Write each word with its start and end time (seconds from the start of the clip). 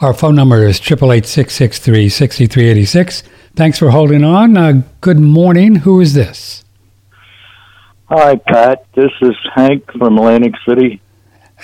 Our 0.00 0.14
phone 0.14 0.36
number 0.36 0.64
is 0.64 0.80
888 0.80 3.24
Thanks 3.56 3.78
for 3.80 3.90
holding 3.90 4.22
on. 4.22 4.56
Uh, 4.56 4.82
good 5.00 5.18
morning. 5.18 5.74
Who 5.74 6.00
is 6.00 6.14
this? 6.14 6.64
Hi, 8.04 8.36
Pat. 8.36 8.86
This 8.94 9.10
is 9.22 9.34
Hank 9.56 9.90
from 9.90 10.16
Atlantic 10.16 10.54
City. 10.64 11.02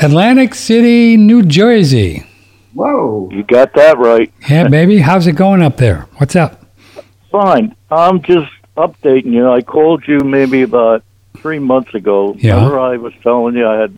Atlantic 0.00 0.56
City, 0.56 1.16
New 1.16 1.44
Jersey. 1.44 2.26
Whoa. 2.72 3.28
You 3.30 3.44
got 3.44 3.72
that 3.74 3.98
right. 3.98 4.32
Yeah, 4.48 4.66
baby. 4.66 4.98
How's 4.98 5.28
it 5.28 5.36
going 5.36 5.62
up 5.62 5.76
there? 5.76 6.08
What's 6.16 6.34
up? 6.34 6.60
Fine. 7.30 7.76
I'm 7.92 8.20
just 8.20 8.50
updating 8.76 9.32
you. 9.32 9.48
I 9.48 9.62
called 9.62 10.02
you 10.08 10.18
maybe 10.18 10.62
about 10.62 11.04
three 11.36 11.60
months 11.60 11.94
ago. 11.94 12.34
Yeah. 12.36 12.56
Remember 12.56 12.80
I 12.80 12.96
was 12.96 13.12
telling 13.22 13.54
you 13.54 13.64
I 13.64 13.80
had 13.80 13.96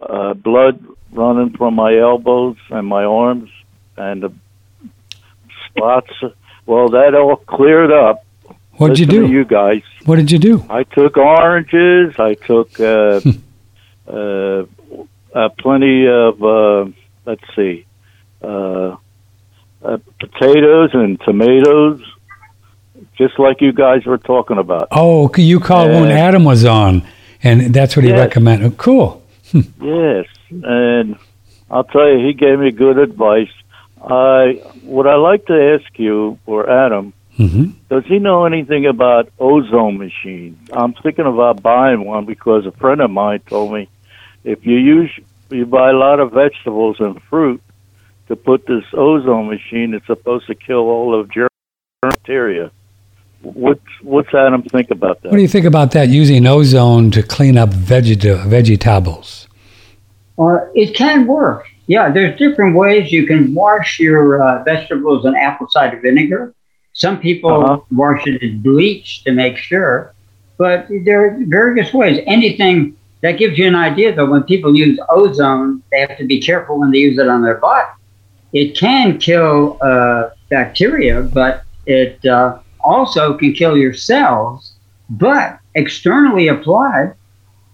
uh, 0.00 0.34
blood 0.34 0.86
running 1.12 1.50
from 1.56 1.74
my 1.74 1.96
elbows 1.96 2.56
and 2.70 2.86
my 2.86 3.04
arms 3.04 3.50
and 3.96 4.22
the 4.22 4.32
spots. 5.66 6.10
Well, 6.66 6.88
that 6.90 7.14
all 7.14 7.36
cleared 7.36 7.92
up. 7.92 8.24
What 8.76 8.88
did 8.88 8.98
you 9.00 9.06
do? 9.06 9.26
you 9.28 9.44
guys. 9.44 9.82
What 10.06 10.16
did 10.16 10.30
you 10.30 10.38
do? 10.38 10.64
I 10.70 10.84
took 10.84 11.16
oranges. 11.16 12.14
I 12.18 12.34
took 12.34 12.80
uh, 12.80 13.20
uh, 14.08 14.64
uh, 15.34 15.48
plenty 15.58 16.06
of, 16.08 16.42
uh, 16.42 16.90
let's 17.26 17.42
see, 17.54 17.84
uh, 18.42 18.96
uh, 19.82 19.98
potatoes 20.18 20.90
and 20.94 21.20
tomatoes, 21.20 22.02
just 23.18 23.38
like 23.38 23.60
you 23.60 23.72
guys 23.72 24.06
were 24.06 24.18
talking 24.18 24.58
about. 24.58 24.88
Oh, 24.92 25.30
you 25.36 25.60
called 25.60 25.90
when 25.90 26.10
Adam 26.10 26.44
was 26.44 26.64
on, 26.64 27.06
and 27.42 27.74
that's 27.74 27.96
what 27.96 28.04
he 28.04 28.10
Yes. 28.10 28.18
recommended. 28.18 28.72
Oh, 28.72 28.74
cool. 28.76 29.22
Yes, 29.52 30.26
and 30.50 31.18
I'll 31.70 31.84
tell 31.84 32.08
you, 32.08 32.26
he 32.26 32.32
gave 32.32 32.58
me 32.58 32.70
good 32.70 32.98
advice. 32.98 33.50
I 34.02 34.60
what 34.82 35.06
I 35.06 35.16
like 35.16 35.46
to 35.46 35.78
ask 35.78 35.98
you 35.98 36.38
or 36.46 36.68
Adam, 36.68 37.12
hmm 37.36 37.70
does 37.88 38.04
he 38.06 38.20
know 38.20 38.44
anything 38.44 38.86
about 38.86 39.30
ozone 39.38 39.98
machines? 39.98 40.56
I'm 40.72 40.94
thinking 40.94 41.26
about 41.26 41.60
buying 41.60 42.04
one 42.04 42.24
because 42.24 42.64
a 42.64 42.70
friend 42.70 43.00
of 43.00 43.10
mine 43.10 43.40
told 43.40 43.72
me 43.72 43.88
if 44.44 44.64
you 44.64 44.76
use 44.76 45.10
you 45.50 45.66
buy 45.66 45.90
a 45.90 45.94
lot 45.94 46.20
of 46.20 46.32
vegetables 46.32 46.96
and 47.00 47.20
fruit 47.24 47.60
to 48.28 48.36
put 48.36 48.66
this 48.66 48.84
ozone 48.92 49.48
machine, 49.48 49.92
it's 49.94 50.06
supposed 50.06 50.46
to 50.46 50.54
kill 50.54 50.88
all 50.88 51.18
of 51.18 51.30
germ 51.30 51.48
bacteria. 52.02 52.70
What's 53.42 53.80
what's 54.02 54.32
Adam 54.34 54.62
think 54.62 54.90
about 54.90 55.22
that? 55.22 55.30
What 55.30 55.36
do 55.36 55.42
you 55.42 55.48
think 55.48 55.66
about 55.66 55.92
that? 55.92 56.08
Using 56.08 56.46
ozone 56.46 57.10
to 57.12 57.22
clean 57.22 57.58
up 57.58 57.70
vegeta- 57.70 58.46
vegetables. 58.46 59.39
Uh, 60.40 60.60
it 60.74 60.94
can 60.94 61.26
work. 61.26 61.66
Yeah, 61.86 62.10
there's 62.10 62.38
different 62.38 62.74
ways 62.74 63.12
you 63.12 63.26
can 63.26 63.42
wash 63.54 63.98
your 64.00 64.42
uh, 64.42 64.62
vegetables 64.64 65.26
in 65.26 65.34
apple 65.34 65.68
cider 65.68 66.00
vinegar. 66.00 66.54
Some 67.04 67.16
people 67.28 67.56
Uh-huh. 67.64 67.80
wash 68.02 68.22
it 68.30 68.36
in 68.46 68.52
bleach 68.66 69.08
to 69.24 69.30
make 69.32 69.56
sure, 69.70 69.96
but 70.62 70.78
there 71.06 71.20
are 71.24 71.36
various 71.60 71.92
ways. 71.92 72.16
Anything 72.26 72.76
that 73.22 73.32
gives 73.42 73.58
you 73.58 73.66
an 73.66 73.78
idea, 73.90 74.08
though, 74.14 74.30
when 74.34 74.44
people 74.44 74.74
use 74.74 74.98
ozone, 75.10 75.82
they 75.90 76.00
have 76.00 76.16
to 76.22 76.24
be 76.34 76.40
careful 76.40 76.74
when 76.80 76.90
they 76.92 76.98
use 77.08 77.18
it 77.18 77.28
on 77.28 77.42
their 77.42 77.58
body. 77.68 77.92
It 78.52 78.68
can 78.84 79.18
kill 79.18 79.78
uh, 79.82 80.30
bacteria, 80.48 81.22
but 81.22 81.62
it 81.86 82.24
uh, 82.24 82.58
also 82.92 83.22
can 83.40 83.52
kill 83.52 83.76
your 83.76 83.94
cells. 83.94 84.74
But 85.10 85.58
externally 85.74 86.48
applied, 86.48 87.14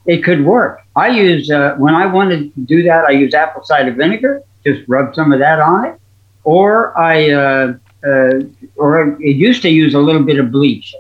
it 0.07 0.19
could 0.27 0.45
work. 0.45 0.75
I 0.97 1.09
use 1.09 1.51
uh, 1.51 1.77
when 1.77 1.95
I 1.95 2.07
want 2.07 2.31
to 2.31 2.51
do 2.63 2.83
that. 2.85 3.05
I 3.05 3.11
use 3.11 3.35
apple 3.35 3.63
cider 3.63 3.93
vinegar. 3.93 4.43
Just 4.65 4.83
rub 4.89 5.15
some 5.15 5.33
of 5.33 5.39
that 5.39 5.61
on 5.61 5.85
it, 5.85 6.01
or 6.43 6.99
I 6.99 7.31
uh, 7.31 7.75
uh, 8.05 8.41
or 8.77 9.21
it 9.21 9.37
used 9.37 9.63
to 9.63 9.69
use 9.69 9.95
a 9.95 9.99
little 9.99 10.23
bit 10.23 10.39
of 10.39 10.51
bleach. 10.51 10.95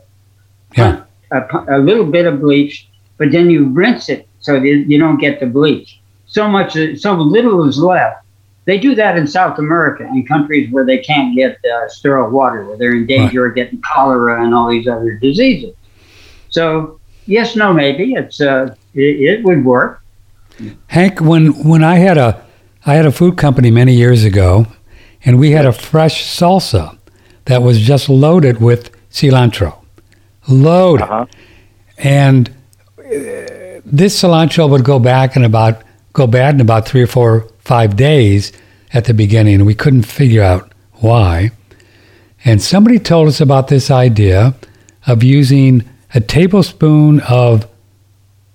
Yeah. 0.77 1.05
A, 1.33 1.77
a 1.77 1.79
little 1.79 2.05
bit 2.05 2.27
of 2.27 2.41
bleach, 2.41 2.89
but 3.17 3.33
then 3.33 3.51
you 3.51 3.67
rinse 3.67 4.09
it 4.09 4.29
so 4.41 4.61
that 4.61 4.67
you 4.67 4.99
don't 4.99 5.19
get 5.19 5.41
the 5.41 5.47
bleach. 5.47 5.99
So 6.27 6.49
much, 6.49 6.77
so 6.99 7.15
little 7.15 7.69
is 7.69 7.79
left. 7.79 8.25
They 8.65 8.79
do 8.79 8.95
that 8.97 9.17
in 9.17 9.27
South 9.27 9.59
America 9.59 10.05
in 10.05 10.27
countries 10.27 10.71
where 10.73 10.85
they 10.85 10.99
can't 10.99 11.35
get 11.37 11.59
uh, 11.65 11.89
sterile 11.89 12.31
water, 12.31 12.65
where 12.65 12.77
they're 12.77 12.95
in 12.95 13.07
danger 13.07 13.47
of 13.47 13.55
getting 13.55 13.81
cholera 13.81 14.45
and 14.45 14.55
all 14.55 14.69
these 14.69 14.89
other 14.89 15.15
diseases. 15.15 15.75
So 16.51 17.01
yes, 17.27 17.57
no, 17.57 17.73
maybe 17.73 18.13
it's 18.15 18.41
uh, 18.41 18.75
it, 18.95 19.21
it 19.21 19.45
would 19.45 19.65
work. 19.65 20.03
Hank, 20.87 21.21
when 21.21 21.49
when 21.65 21.85
I 21.85 21.97
had 21.97 22.17
a 22.19 22.43
I 22.87 22.95
had 22.95 23.07
a 23.07 23.13
food 23.13 23.37
company 23.37 23.71
many 23.71 23.95
years 23.95 24.25
ago, 24.25 24.67
and 25.25 25.39
we 25.39 25.51
had 25.51 25.67
a 25.67 25.73
fresh 25.73 26.25
salsa 26.25 26.97
that 27.45 27.63
was 27.63 27.79
just 27.81 28.09
loaded 28.09 28.61
with 28.61 28.91
cilantro, 29.11 29.75
loaded, 30.49 31.03
Uh-huh. 31.05 31.27
and 31.99 32.49
uh, 32.99 33.03
this 33.85 34.21
cilantro 34.23 34.69
would 34.71 34.85
go 34.85 34.99
back 34.99 35.37
in 35.37 35.45
about 35.45 35.83
go 36.13 36.27
bad 36.27 36.55
in 36.55 36.61
about 36.61 36.89
three 36.89 37.03
or 37.03 37.07
four 37.07 37.47
five 37.59 37.97
days 37.97 38.53
at 38.93 39.05
the 39.05 39.15
beginning, 39.15 39.57
and 39.57 39.67
we 39.67 39.75
couldn't 39.75 40.05
figure 40.05 40.43
out 40.43 40.73
why. 40.95 41.51
And 42.45 42.63
somebody 42.63 42.99
told 42.99 43.29
us 43.29 43.41
about 43.41 43.69
this 43.69 43.91
idea 43.91 44.55
of 45.07 45.23
using 45.23 45.83
a 46.17 46.21
tablespoon 46.21 47.21
of 47.21 47.67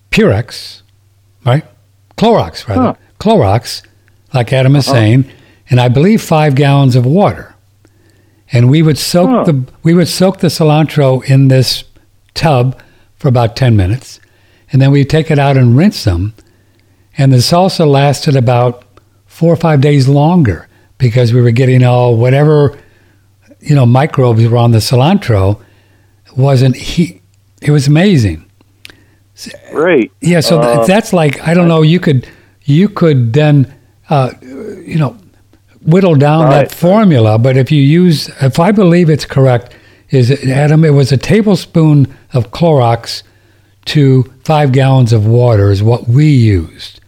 Purex, 0.10 0.82
right? 1.46 1.64
Clorox, 2.18 2.68
rather. 2.68 2.82
Huh. 2.82 2.94
Clorox, 3.20 3.84
like 4.34 4.52
Adam 4.52 4.76
is 4.76 4.88
Uh-huh. 4.88 4.98
saying, 4.98 5.26
and 5.70 5.80
I 5.80 5.88
believe 5.88 6.22
five 6.22 6.56
gallons 6.56 6.96
of 6.96 7.06
water. 7.06 7.54
And 8.52 8.70
we 8.70 8.82
would 8.82 8.98
soak 8.98 9.30
Huh. 9.30 9.44
the 9.46 9.64
we 9.84 9.94
would 9.94 10.10
soak 10.10 10.40
the 10.40 10.48
cilantro 10.50 11.24
in 11.24 11.48
this 11.48 11.86
tub 12.34 12.78
for 13.16 13.28
about 13.30 13.56
ten 13.56 13.76
minutes, 13.78 14.20
and 14.72 14.82
then 14.82 14.92
we'd 14.92 15.10
take 15.10 15.32
it 15.32 15.40
out 15.40 15.56
and 15.56 15.78
rinse 15.78 16.04
them. 16.04 16.34
And 17.18 17.32
the 17.32 17.38
salsa 17.38 17.86
lasted 17.88 18.36
about 18.36 18.84
four 19.26 19.54
or 19.54 19.56
five 19.56 19.80
days 19.80 20.08
longer 20.10 20.68
because 20.98 21.32
we 21.34 21.42
were 21.42 21.52
getting 21.52 21.84
all 21.84 22.18
whatever 22.18 22.78
you 23.62 23.76
know 23.76 23.86
microbes 23.86 24.46
were 24.48 24.58
on 24.58 24.72
the 24.72 24.80
cilantro 24.80 25.60
wasn't 26.36 26.76
he 26.76 27.21
it 27.62 27.72
was 27.72 27.88
amazing 27.88 28.46
Great. 29.72 30.12
yeah 30.22 30.40
so 30.42 30.62
th- 30.62 30.78
Uh, 30.80 30.86
that's 30.86 31.14
like 31.14 31.42
i 31.48 31.54
don't 31.54 31.68
know 31.68 31.82
you 31.82 32.00
could 32.00 32.28
you 32.64 32.88
could 32.90 33.34
then 33.34 33.74
uh, 34.10 34.32
you 34.86 34.98
know 35.00 35.16
whittle 35.84 36.16
down 36.16 36.46
Right. 36.46 36.68
that 36.70 36.72
formula 36.76 37.40
but 37.40 37.58
if 37.58 37.72
you 37.72 37.82
use 37.82 38.30
if 38.42 38.60
i 38.60 38.72
believe 38.72 39.10
it's 39.10 39.26
correct 39.26 39.74
is 40.10 40.30
it, 40.30 40.48
adam 40.48 40.84
it 40.86 40.92
was 40.92 41.12
a 41.12 41.18
tablespoon 41.18 42.08
of 42.34 42.52
clorox 42.52 43.24
to 43.86 44.24
five 44.44 44.72
gallons 44.74 45.12
of 45.14 45.26
water 45.26 45.72
is 45.72 45.82
what 45.82 46.08
we 46.08 46.28
used 46.28 47.00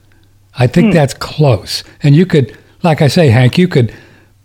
i 0.58 0.66
think 0.66 0.88
Hmm. 0.88 0.94
that's 0.94 1.13
close 1.13 1.84
and 2.02 2.16
you 2.16 2.25
could 2.25 2.58
like 2.81 3.02
i 3.03 3.08
say 3.08 3.28
hank 3.30 3.58
you 3.59 3.68
could 3.68 3.94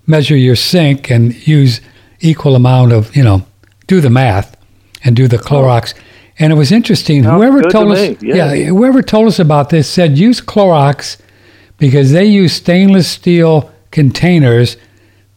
measure 0.06 0.36
your 0.36 0.56
sink 0.56 1.10
and 1.10 1.32
use 1.47 1.80
equal 2.20 2.54
amount 2.54 2.92
of 2.92 3.16
you 3.16 3.24
know 3.24 3.47
do 3.86 4.00
the 4.02 4.10
math 4.10 4.56
and 5.04 5.14
do 5.16 5.28
the 5.28 5.38
Clorox. 5.38 5.94
And 6.38 6.53
it 6.53 6.56
was 6.56 6.70
interesting. 6.72 7.25
Sounds 7.25 7.36
whoever 7.41 7.62
told 7.62 7.94
to 7.94 8.12
us, 8.14 8.22
me, 8.22 8.28
yeah. 8.34 8.54
whoever 8.54 9.03
told 9.03 9.26
us 9.28 9.38
about 9.38 9.70
this 9.70 9.88
said 9.88 10.16
use 10.19 10.41
Clorox 10.41 11.19
because 11.78 12.12
they 12.12 12.25
use 12.26 12.53
stainless 12.53 13.09
steel 13.09 13.72
containers 13.91 14.76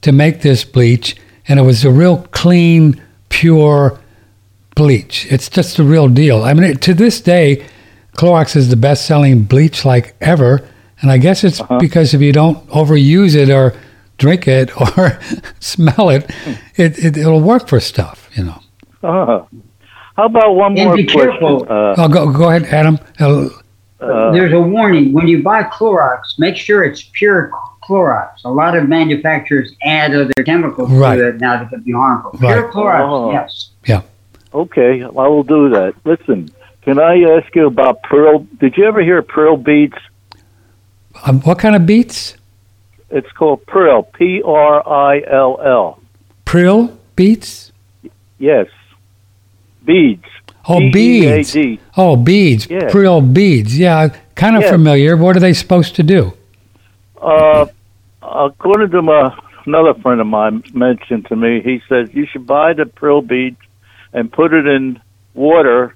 to 0.01 0.11
make 0.11 0.41
this 0.41 0.63
bleach, 0.63 1.15
and 1.47 1.59
it 1.59 1.63
was 1.63 1.85
a 1.85 1.91
real 1.91 2.27
clean, 2.31 3.01
pure 3.29 3.99
bleach. 4.75 5.27
It's 5.31 5.49
just 5.49 5.77
the 5.77 5.83
real 5.83 6.07
deal. 6.07 6.43
I 6.43 6.53
mean, 6.53 6.63
it, 6.63 6.81
to 6.83 6.93
this 6.93 7.21
day, 7.21 7.65
Clorox 8.17 8.55
is 8.55 8.69
the 8.69 8.75
best-selling 8.75 9.43
bleach 9.43 9.85
like 9.85 10.15
ever, 10.21 10.67
and 11.01 11.11
I 11.11 11.17
guess 11.17 11.43
it's 11.43 11.61
Uh-huh. 11.61 11.79
because 11.79 12.13
if 12.13 12.21
you 12.21 12.31
don't 12.31 12.67
overuse 12.69 13.35
it 13.35 13.49
or 13.49 13.73
drink 14.17 14.47
it 14.47 14.69
or 14.97 15.19
smell 15.59 16.09
it, 16.09 16.29
it, 16.75 16.97
it 17.03 17.17
it'll 17.17 17.41
work 17.41 17.67
for 17.67 17.79
stuff, 17.79 18.29
you 18.35 18.43
know. 18.43 18.59
Uh, 19.03 19.45
how 20.15 20.25
about 20.25 20.55
one 20.55 20.77
And 20.77 20.85
more 20.87 20.95
be 20.95 21.05
question? 21.05 21.31
careful. 21.31 21.65
Uh, 21.69 21.95
Oh, 21.97 22.07
go 22.07 22.31
go 22.31 22.49
ahead, 22.49 22.65
Adam. 22.65 22.99
Uh, 23.19 23.47
uh, 23.99 24.31
There's 24.31 24.53
a 24.53 24.59
warning 24.59 25.13
when 25.13 25.27
you 25.27 25.41
buy 25.43 25.63
Clorox. 25.63 26.37
Make 26.39 26.55
sure 26.57 26.83
it's 26.83 27.03
pure 27.13 27.51
Clorox. 27.83 28.43
A 28.45 28.49
lot 28.49 28.75
of 28.75 28.87
manufacturers 28.89 29.71
add 29.83 30.13
other 30.15 30.33
chemicals 30.45 30.89
Right. 30.91 31.17
to 31.17 31.29
it 31.29 31.39
now 31.39 31.57
that 31.59 31.69
could 31.69 31.83
be 31.85 31.91
harmful. 31.93 32.31
Right. 32.33 32.53
Pure 32.57 32.71
Clorox, 32.71 33.09
Oh. 33.09 33.31
yes. 33.31 33.69
Yeah. 33.85 34.01
Okay, 34.53 35.03
I 35.03 35.07
will 35.07 35.43
do 35.43 35.69
that. 35.69 35.93
Listen, 36.03 36.49
can 36.81 36.99
I 36.99 37.21
ask 37.37 37.55
you 37.55 37.67
about 37.67 38.03
pearl? 38.03 38.45
Did 38.59 38.75
you 38.77 38.85
ever 38.85 39.01
hear 39.01 39.19
of 39.19 39.27
pearl 39.27 39.55
beads? 39.55 39.95
um, 41.23 41.39
what 41.41 41.59
kind 41.59 41.75
of 41.75 41.85
beets? 41.85 42.35
It's 43.09 43.31
called 43.33 43.65
pearl. 43.65 44.03
P 44.03 44.41
R 44.43 44.87
I 44.87 45.21
L 45.29 45.59
L. 45.63 45.99
Prill 46.45 46.97
beets? 47.15 47.71
Yes, 48.39 48.67
beads. 49.85 50.23
Oh, 50.67 50.79
beads. 50.91 51.53
B-E-A-D. 51.53 51.79
Oh, 51.97 52.15
beads. 52.15 52.67
Yeah. 52.69 52.89
Prill 52.89 53.21
beads. 53.21 53.77
Yeah, 53.77 54.09
kind 54.35 54.55
of 54.55 54.63
Yeah. 54.63 54.71
familiar. 54.71 55.17
What 55.17 55.35
are 55.35 55.39
they 55.39 55.53
supposed 55.53 55.95
to 55.95 56.03
do? 56.03 56.33
Uh, 57.21 57.65
according 58.21 58.91
to 58.91 59.01
my 59.01 59.35
another 59.65 59.93
friend 60.01 60.19
of 60.21 60.27
mine 60.27 60.63
mentioned 60.73 61.25
to 61.27 61.35
me, 61.35 61.61
he 61.61 61.81
says 61.89 62.13
you 62.13 62.25
should 62.25 62.45
buy 62.47 62.73
the 62.73 62.85
prill 62.85 63.21
beads 63.21 63.57
and 64.13 64.31
put 64.31 64.53
it 64.53 64.65
in 64.65 64.99
water 65.33 65.95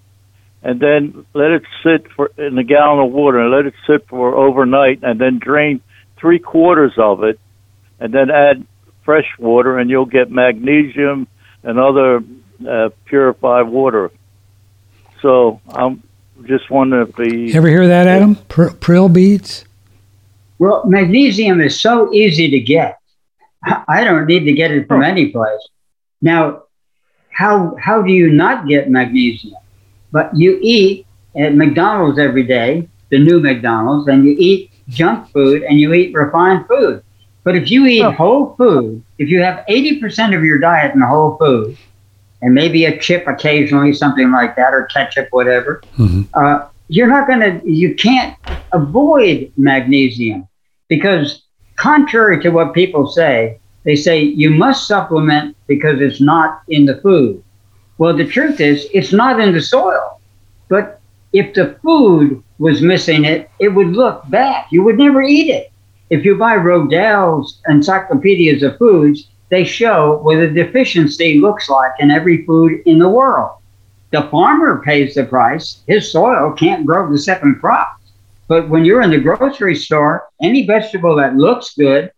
and 0.64 0.80
then 0.80 1.26
let 1.34 1.52
it 1.52 1.64
sit 1.84 2.12
for 2.16 2.32
in 2.38 2.58
a 2.58 2.64
gallon 2.64 3.06
of 3.06 3.12
water 3.12 3.40
and 3.40 3.52
let 3.52 3.66
it 3.66 3.74
sit 3.88 4.08
for 4.08 4.36
overnight 4.36 5.00
and 5.04 5.20
then 5.20 5.40
drain 5.40 5.80
three 6.18 6.40
quarters 6.40 6.94
of 6.98 7.24
it 7.24 7.40
and 8.00 8.14
then 8.14 8.30
add 8.32 8.66
fresh 9.04 9.28
water 9.38 9.78
and 9.78 9.90
you'll 9.90 10.06
get 10.06 10.32
magnesium 10.32 11.28
and 11.64 11.80
other 11.80 12.24
uh, 12.68 12.90
purified 13.06 13.64
water. 13.64 14.12
So 15.22 15.60
I'm 15.70 16.04
just 16.46 16.70
wondering 16.70 17.08
if 17.08 17.16
the 17.16 17.36
You 17.36 17.54
ever 17.56 17.68
hear 17.68 17.88
that, 17.88 18.08
Adam? 18.08 18.36
Pr- 18.48 18.70
Prill 18.70 19.10
beads? 19.12 19.66
Well, 20.60 20.84
magnesium 20.86 21.60
is 21.62 21.80
so 21.80 22.14
easy 22.14 22.50
to 22.50 22.60
get. 22.60 23.00
I 23.88 24.04
don't 24.04 24.26
need 24.28 24.46
to 24.46 24.54
get 24.54 24.72
it 24.72 24.88
from 24.88 25.04
any 25.04 25.28
place. 25.32 25.60
Now, 26.22 26.64
how 27.32 27.76
how 27.82 28.02
do 28.02 28.12
you 28.12 28.30
not 28.32 28.68
get 28.68 28.90
magnesium? 28.90 29.56
But 30.12 30.36
you 30.38 30.60
eat 30.62 31.06
at 31.36 31.56
McDonald's 31.56 32.20
every 32.20 32.44
day, 32.44 32.88
the 33.10 33.20
new 33.20 33.40
McDonald's, 33.40 34.08
and 34.08 34.24
you 34.24 34.36
eat 34.38 34.72
junk 34.88 35.30
food 35.32 35.64
and 35.64 35.80
you 35.80 35.94
eat 35.94 36.14
refined 36.14 36.68
food. 36.68 37.04
But 37.44 37.56
if 37.56 37.70
you 37.70 37.86
eat 37.86 38.04
Oh. 38.04 38.12
whole 38.12 38.56
food, 38.56 39.04
if 39.18 39.30
you 39.30 39.42
have 39.42 39.66
80% 39.68 40.36
of 40.36 40.44
your 40.44 40.58
diet 40.60 40.96
in 40.96 41.02
whole 41.02 41.38
food, 41.38 41.78
and 42.42 42.54
maybe 42.54 42.86
a 42.86 42.98
chip 43.00 43.28
occasionally, 43.28 43.94
something 43.94 44.32
like 44.32 44.56
that, 44.56 44.74
or 44.74 44.86
ketchup, 44.94 45.28
whatever, 45.32 45.82
Mhm. 45.98 46.28
uh, 46.34 46.66
you're 46.90 47.08
not 47.08 47.28
going 47.28 47.40
to, 47.40 47.62
you 47.70 47.96
can't 47.96 48.36
avoid 48.74 49.52
magnesium 49.58 50.48
because, 50.88 51.44
contrary 51.78 52.42
to 52.42 52.50
what 52.50 52.74
people 52.74 53.08
say, 53.08 53.58
they 53.84 53.96
say 53.96 54.22
you 54.22 54.50
must 54.50 54.88
supplement 54.88 55.56
because 55.68 56.02
it's 56.02 56.22
not 56.22 56.62
in 56.70 56.86
the 56.86 56.98
food. 56.98 57.42
Well, 57.98 58.16
the 58.16 58.26
truth 58.26 58.60
is, 58.60 58.88
it's 58.94 59.14
not 59.14 59.40
in 59.40 59.54
the 59.54 59.62
soil. 59.62 60.20
But 60.70 61.00
if 61.34 61.54
the 61.54 61.76
food 61.84 62.42
was 62.60 62.82
missing 62.82 63.26
it, 63.26 63.50
it 63.60 63.70
would 63.70 63.94
look 63.96 64.24
bad. 64.30 64.66
You 64.72 64.84
would 64.84 64.98
never 64.98 65.22
eat 65.22 65.50
it. 65.50 65.72
If 66.10 66.26
you 66.26 66.36
buy 66.36 66.56
Rodale's 66.58 67.62
encyclopedias 67.68 68.64
of 68.64 68.78
foods, 68.78 69.28
they 69.56 69.64
show 69.64 70.18
what 70.18 70.38
a 70.38 70.52
deficiency 70.52 71.40
looks 71.40 71.70
like 71.70 71.94
in 72.00 72.12
every 72.12 72.46
food 72.46 72.82
in 72.86 73.00
the 73.00 73.08
world. 73.08 73.58
The 74.12 74.24
farmer 74.24 74.82
pays 74.84 75.16
the 75.16 75.24
price. 75.24 75.82
His 75.88 76.12
soil 76.12 76.52
can't 76.52 76.86
grow 76.86 77.10
the 77.10 77.18
second 77.18 77.62
crop. 77.62 78.02
But 78.50 78.68
when 78.68 78.84
you're 78.84 79.02
in 79.02 79.12
the 79.12 79.18
grocery 79.18 79.76
store, 79.76 80.28
any 80.42 80.68
vegetable 80.68 81.16
that 81.16 81.38
looks 81.38 81.74
good 81.74 82.12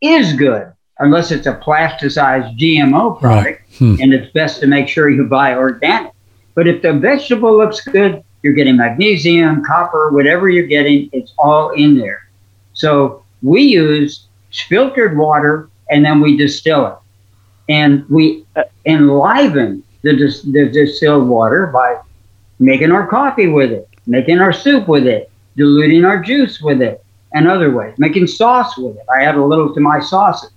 is 0.00 0.32
good, 0.32 0.72
unless 0.98 1.30
it's 1.30 1.46
a 1.46 1.60
plasticized 1.62 2.58
GMO 2.58 3.20
product. 3.20 3.60
Hmm. 3.76 3.96
And 4.00 4.14
it's 4.14 4.32
best 4.32 4.60
to 4.60 4.66
make 4.66 4.88
sure 4.88 5.10
you 5.10 5.24
buy 5.24 5.56
organic. 5.56 6.12
But 6.54 6.66
if 6.66 6.80
the 6.80 6.94
vegetable 6.94 7.54
looks 7.54 7.82
good, 7.82 8.24
you're 8.42 8.54
getting 8.54 8.76
magnesium, 8.76 9.62
copper, 9.62 10.10
whatever 10.10 10.48
you're 10.48 10.66
getting, 10.66 11.10
it's 11.12 11.34
all 11.38 11.70
in 11.70 11.98
there. 11.98 12.30
So 12.72 13.24
we 13.42 13.62
use 13.62 14.26
filtered 14.70 15.18
water 15.18 15.68
and 15.90 16.04
then 16.04 16.20
we 16.20 16.36
distill 16.36 16.86
it. 16.86 16.94
And 17.68 18.08
we 18.08 18.44
enliven 18.86 19.82
the, 20.02 20.16
dis- 20.16 20.42
the 20.42 20.68
distilled 20.68 21.28
water 21.28 21.66
by 21.66 22.00
making 22.58 22.92
our 22.92 23.06
coffee 23.06 23.48
with 23.48 23.72
it, 23.72 23.88
making 24.06 24.38
our 24.38 24.52
soup 24.52 24.88
with 24.88 25.06
it, 25.06 25.30
diluting 25.56 26.04
our 26.04 26.22
juice 26.22 26.60
with 26.60 26.80
it, 26.80 27.04
and 27.34 27.46
other 27.46 27.70
ways, 27.70 27.94
making 27.98 28.26
sauce 28.26 28.78
with 28.78 28.96
it. 28.96 29.04
I 29.14 29.24
add 29.24 29.36
a 29.36 29.44
little 29.44 29.74
to 29.74 29.80
my 29.80 30.00
sauces. 30.00 30.50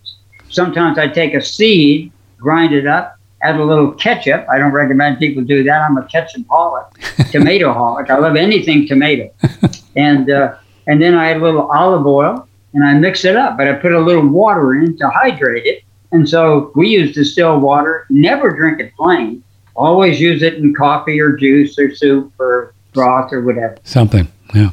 Sometimes 0.49 0.97
I 0.97 1.07
take 1.07 1.33
a 1.33 1.41
seed, 1.41 2.11
grind 2.37 2.73
it 2.73 2.87
up, 2.87 3.17
add 3.43 3.55
a 3.57 3.63
little 3.63 3.91
ketchup. 3.91 4.45
I 4.49 4.57
don't 4.57 4.71
recommend 4.71 5.19
people 5.19 5.43
do 5.43 5.63
that. 5.63 5.81
I'm 5.81 5.97
a 5.97 6.05
ketchup 6.05 6.43
holic, 6.43 7.31
tomato 7.31 7.73
holic. 7.73 8.09
I 8.09 8.17
love 8.17 8.35
anything 8.35 8.87
tomato. 8.87 9.31
And 9.93 10.29
uh, 10.29 10.55
and 10.87 11.01
then 11.01 11.15
I 11.15 11.31
add 11.31 11.37
a 11.37 11.43
little 11.43 11.69
olive 11.69 12.07
oil 12.07 12.47
and 12.73 12.83
I 12.83 12.93
mix 12.93 13.25
it 13.25 13.35
up. 13.35 13.57
But 13.57 13.67
I 13.67 13.73
put 13.73 13.91
a 13.91 13.99
little 13.99 14.27
water 14.27 14.75
in 14.75 14.97
to 14.97 15.09
hydrate 15.09 15.65
it. 15.65 15.83
And 16.11 16.27
so 16.27 16.71
we 16.75 16.89
use 16.89 17.15
distilled 17.15 17.61
water. 17.61 18.05
Never 18.09 18.55
drink 18.55 18.79
it 18.79 18.93
plain. 18.95 19.43
Always 19.75 20.19
use 20.19 20.43
it 20.43 20.55
in 20.55 20.73
coffee 20.73 21.19
or 21.19 21.33
juice 21.33 21.77
or 21.79 21.95
soup 21.95 22.33
or 22.39 22.73
broth 22.93 23.31
or 23.31 23.41
whatever. 23.41 23.77
Something. 23.83 24.27
Yeah. 24.53 24.71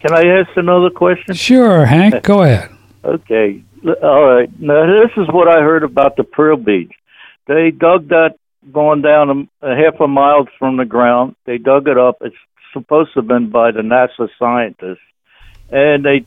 Can 0.00 0.12
I 0.12 0.40
ask 0.40 0.50
another 0.56 0.90
question? 0.90 1.34
Sure, 1.34 1.86
Hank. 1.86 2.24
Go 2.24 2.42
ahead. 2.42 2.70
Okay. 3.04 3.62
All 4.02 4.24
right. 4.24 4.60
Now 4.60 4.86
this 4.86 5.12
is 5.16 5.28
what 5.32 5.48
I 5.48 5.60
heard 5.60 5.84
about 5.84 6.16
the 6.16 6.24
prill 6.24 6.56
beads. 6.56 6.92
They 7.46 7.70
dug 7.70 8.08
that 8.08 8.36
going 8.72 9.02
down 9.02 9.48
a, 9.62 9.66
a 9.66 9.76
half 9.76 10.00
a 10.00 10.08
mile 10.08 10.48
from 10.58 10.76
the 10.76 10.84
ground. 10.84 11.36
They 11.46 11.58
dug 11.58 11.88
it 11.88 11.98
up. 11.98 12.18
It's 12.20 12.36
supposed 12.72 13.12
to 13.14 13.20
have 13.20 13.28
been 13.28 13.50
by 13.50 13.70
the 13.72 13.80
NASA 13.80 14.28
scientists, 14.38 15.02
and 15.70 16.04
they 16.04 16.24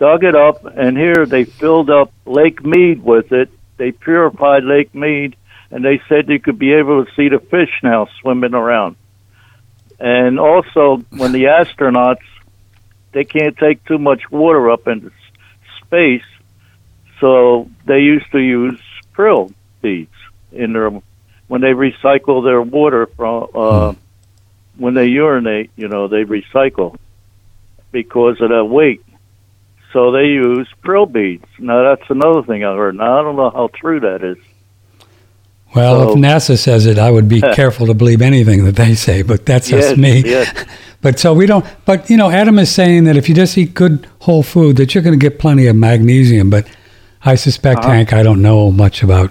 dug 0.00 0.24
it 0.24 0.34
up. 0.34 0.64
And 0.64 0.96
here 0.96 1.26
they 1.26 1.44
filled 1.44 1.90
up 1.90 2.12
Lake 2.24 2.64
Mead 2.64 3.04
with 3.04 3.30
it. 3.30 3.50
They 3.76 3.92
purified 3.92 4.64
Lake 4.64 4.92
Mead, 4.94 5.36
and 5.70 5.84
they 5.84 6.02
said 6.08 6.28
you 6.28 6.40
could 6.40 6.58
be 6.58 6.72
able 6.72 7.04
to 7.04 7.14
see 7.14 7.28
the 7.28 7.38
fish 7.38 7.70
now 7.84 8.08
swimming 8.20 8.54
around. 8.54 8.96
And 10.00 10.40
also, 10.40 11.04
when 11.10 11.32
the 11.32 11.44
astronauts 11.44 12.24
they 13.12 13.24
can't 13.24 13.56
take 13.56 13.84
too 13.84 13.98
much 13.98 14.30
water 14.30 14.70
up 14.70 14.86
into 14.86 15.10
space, 15.84 16.24
so 17.18 17.68
they 17.84 18.00
used 18.00 18.30
to 18.32 18.38
use 18.38 18.80
prill 19.12 19.52
beads 19.82 20.14
in 20.52 20.72
their 20.72 20.90
when 21.48 21.60
they 21.60 21.72
recycle 21.72 22.44
their 22.44 22.62
water 22.62 23.06
from 23.06 23.48
uh, 23.54 23.94
when 24.76 24.94
they 24.94 25.06
urinate. 25.06 25.70
You 25.76 25.88
know, 25.88 26.08
they 26.08 26.24
recycle 26.24 26.96
because 27.90 28.40
of 28.40 28.50
that 28.50 28.64
weight. 28.64 29.02
So 29.92 30.12
they 30.12 30.26
use 30.26 30.68
prill 30.84 31.06
beads. 31.10 31.44
Now 31.58 31.82
that's 31.82 32.08
another 32.10 32.42
thing 32.42 32.64
I 32.64 32.74
heard. 32.74 32.94
Now 32.96 33.18
I 33.18 33.22
don't 33.22 33.36
know 33.36 33.50
how 33.50 33.68
true 33.74 34.00
that 34.00 34.22
is. 34.22 34.36
Well, 35.74 36.00
So- 36.00 36.10
if 36.12 36.16
NASA 36.18 36.58
says 36.58 36.86
it, 36.86 36.98
I 36.98 37.10
would 37.10 37.28
be 37.28 37.40
careful 37.54 37.86
to 37.86 37.94
believe 37.94 38.22
anything 38.22 38.64
that 38.64 38.76
they 38.76 38.94
say, 38.94 39.22
but 39.22 39.46
that's 39.46 39.68
just 39.68 39.96
me. 39.96 40.22
yes. 40.24 40.66
But 41.02 41.18
so 41.18 41.32
we 41.32 41.46
don't, 41.46 41.64
but 41.86 42.10
you 42.10 42.18
know, 42.18 42.28
Adam 42.30 42.58
is 42.58 42.70
saying 42.70 43.04
that 43.04 43.16
if 43.16 43.26
you 43.26 43.34
just 43.34 43.56
eat 43.56 43.72
good 43.72 44.06
whole 44.18 44.42
food, 44.42 44.76
that 44.76 44.94
you're 44.94 45.02
going 45.02 45.18
to 45.18 45.30
get 45.30 45.38
plenty 45.38 45.66
of 45.66 45.74
magnesium. 45.74 46.50
But 46.50 46.66
I 47.24 47.36
suspect, 47.36 47.80
Uh-huh. 47.80 47.90
Hank, 47.94 48.12
I 48.12 48.22
don't 48.22 48.42
know 48.42 48.70
much 48.70 49.02
about. 49.02 49.30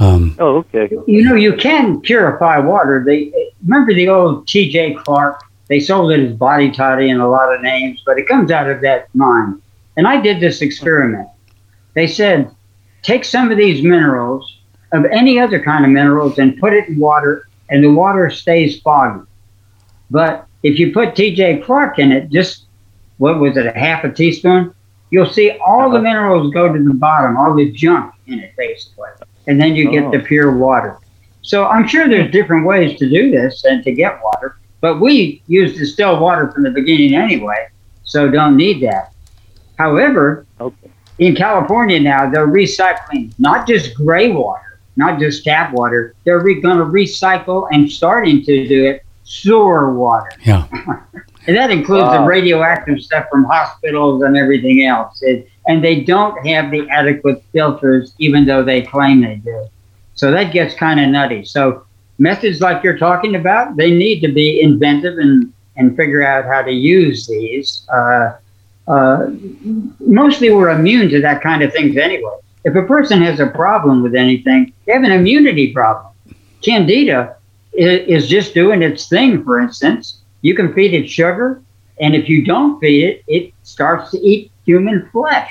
Um, 0.00 0.34
Oh, 0.40 0.56
okay. 0.74 0.88
You 1.06 1.22
know, 1.22 1.36
you 1.36 1.54
can 1.54 2.00
purify 2.00 2.58
water. 2.58 3.04
They 3.06 3.32
remember 3.62 3.94
the 3.94 4.08
old 4.08 4.48
T.J. 4.48 4.94
Clark. 4.94 5.40
They 5.68 5.78
sold 5.78 6.10
it 6.10 6.18
as 6.18 6.32
body 6.34 6.72
toddy 6.72 7.10
and 7.10 7.20
a 7.22 7.28
lot 7.28 7.54
of 7.54 7.62
names, 7.62 8.02
but 8.04 8.18
it 8.18 8.26
comes 8.26 8.50
out 8.50 8.68
of 8.68 8.80
that 8.80 9.06
mine. 9.14 9.60
And 9.96 10.06
I 10.06 10.20
did 10.20 10.40
this 10.40 10.60
experiment. 10.60 11.28
They 11.94 12.06
said, 12.06 12.50
take 13.02 13.24
some 13.24 13.50
of 13.50 13.58
these 13.58 13.82
minerals 13.82 14.58
of 14.92 15.04
any 15.06 15.38
other 15.38 15.62
kind 15.62 15.84
of 15.84 15.90
minerals 15.90 16.38
and 16.38 16.58
put 16.58 16.72
it 16.72 16.88
in 16.88 16.98
water, 16.98 17.48
and 17.70 17.82
the 17.82 17.92
water 17.92 18.30
stays 18.30 18.80
foggy. 18.80 19.24
But 20.10 20.46
if 20.62 20.78
you 20.78 20.92
put 20.92 21.14
T.J. 21.14 21.62
Clark 21.62 21.98
in 21.98 22.12
it, 22.12 22.30
just 22.30 22.64
what 23.18 23.38
was 23.38 23.56
it, 23.56 23.66
a 23.66 23.72
half 23.72 24.04
a 24.04 24.10
teaspoon, 24.12 24.74
you'll 25.10 25.26
see 25.30 25.52
all 25.64 25.90
the 25.90 26.00
minerals 26.00 26.52
go 26.52 26.72
to 26.72 26.82
the 26.82 26.94
bottom, 26.94 27.36
all 27.36 27.54
the 27.54 27.70
junk 27.72 28.12
in 28.26 28.40
it, 28.40 28.52
basically. 28.56 29.08
And 29.46 29.60
then 29.60 29.74
you 29.76 29.90
get 29.90 30.04
Oh. 30.04 30.10
the 30.10 30.20
pure 30.20 30.56
water. 30.56 30.98
So 31.42 31.66
I'm 31.66 31.86
sure 31.86 32.08
there's 32.08 32.32
different 32.32 32.66
ways 32.66 32.98
to 32.98 33.08
do 33.08 33.30
this 33.30 33.64
and 33.64 33.84
to 33.84 33.92
get 33.92 34.18
water, 34.22 34.56
but 34.80 35.00
we 35.00 35.42
use 35.46 35.76
distilled 35.76 36.20
water 36.20 36.50
from 36.50 36.62
the 36.62 36.70
beginning 36.70 37.14
anyway, 37.14 37.68
so 38.04 38.30
don't 38.30 38.56
need 38.56 38.82
that. 38.82 39.12
However, 39.78 40.46
Okay. 40.60 40.90
in 41.18 41.34
California 41.34 42.00
now, 42.00 42.30
they're 42.30 42.46
recycling 42.48 43.32
not 43.38 43.66
just 43.66 43.94
gray 43.94 44.30
water, 44.30 44.78
not 44.96 45.18
just 45.18 45.44
tap 45.44 45.72
water. 45.72 46.14
They're 46.24 46.40
re- 46.40 46.60
going 46.60 46.78
to 46.78 46.84
recycle 46.84 47.68
and 47.72 47.90
starting 47.90 48.42
to 48.44 48.68
do 48.68 48.84
it 48.86 49.02
sewer 49.24 49.92
water. 49.94 50.30
yeah. 50.44 50.66
And 51.46 51.54
that 51.58 51.70
includes 51.70 52.10
the 52.10 52.20
radioactive 52.22 53.02
stuff 53.02 53.26
from 53.30 53.44
hospitals 53.44 54.22
and 54.22 54.34
everything 54.34 54.86
else. 54.86 55.20
It, 55.22 55.46
and 55.68 55.84
they 55.84 56.00
don't 56.00 56.34
have 56.46 56.70
the 56.70 56.88
adequate 56.88 57.42
filters, 57.52 58.14
even 58.18 58.46
though 58.46 58.62
they 58.64 58.80
claim 58.80 59.20
they 59.20 59.36
do. 59.36 59.66
So 60.14 60.30
that 60.30 60.54
gets 60.54 60.74
kind 60.74 60.98
of 61.00 61.10
nutty. 61.10 61.44
So 61.44 61.84
methods 62.18 62.62
like 62.62 62.82
you're 62.82 62.96
talking 62.96 63.34
about, 63.34 63.76
they 63.76 63.90
need 63.90 64.20
to 64.22 64.28
be 64.32 64.62
inventive 64.62 65.18
and, 65.18 65.52
and 65.76 65.94
figure 65.98 66.26
out 66.26 66.46
how 66.46 66.62
to 66.62 66.72
use 66.72 67.26
these. 67.26 67.86
Uh, 67.92 68.32
uh, 68.88 69.18
mostly 70.00 70.50
we're 70.50 70.70
immune 70.70 71.08
to 71.10 71.20
that 71.20 71.42
kind 71.42 71.62
of 71.62 71.72
things 71.72 71.96
anyway. 71.96 72.36
If 72.64 72.74
a 72.76 72.82
person 72.82 73.22
has 73.22 73.40
a 73.40 73.46
problem 73.46 74.02
with 74.02 74.14
anything, 74.14 74.72
they 74.86 74.92
have 74.92 75.02
an 75.04 75.12
immunity 75.12 75.72
problem. 75.72 76.12
Candida 76.64 77.36
i- 77.78 78.04
is 78.14 78.28
just 78.28 78.54
doing 78.54 78.82
its 78.82 79.08
thing, 79.08 79.42
for 79.44 79.60
instance. 79.60 80.22
You 80.42 80.54
can 80.54 80.72
feed 80.74 80.94
it 80.94 81.08
sugar, 81.08 81.62
and 82.00 82.14
if 82.14 82.28
you 82.28 82.44
don't 82.44 82.78
feed 82.80 83.04
it, 83.04 83.22
it 83.28 83.52
starts 83.62 84.10
to 84.12 84.18
eat 84.18 84.52
human 84.66 85.08
flesh. 85.12 85.50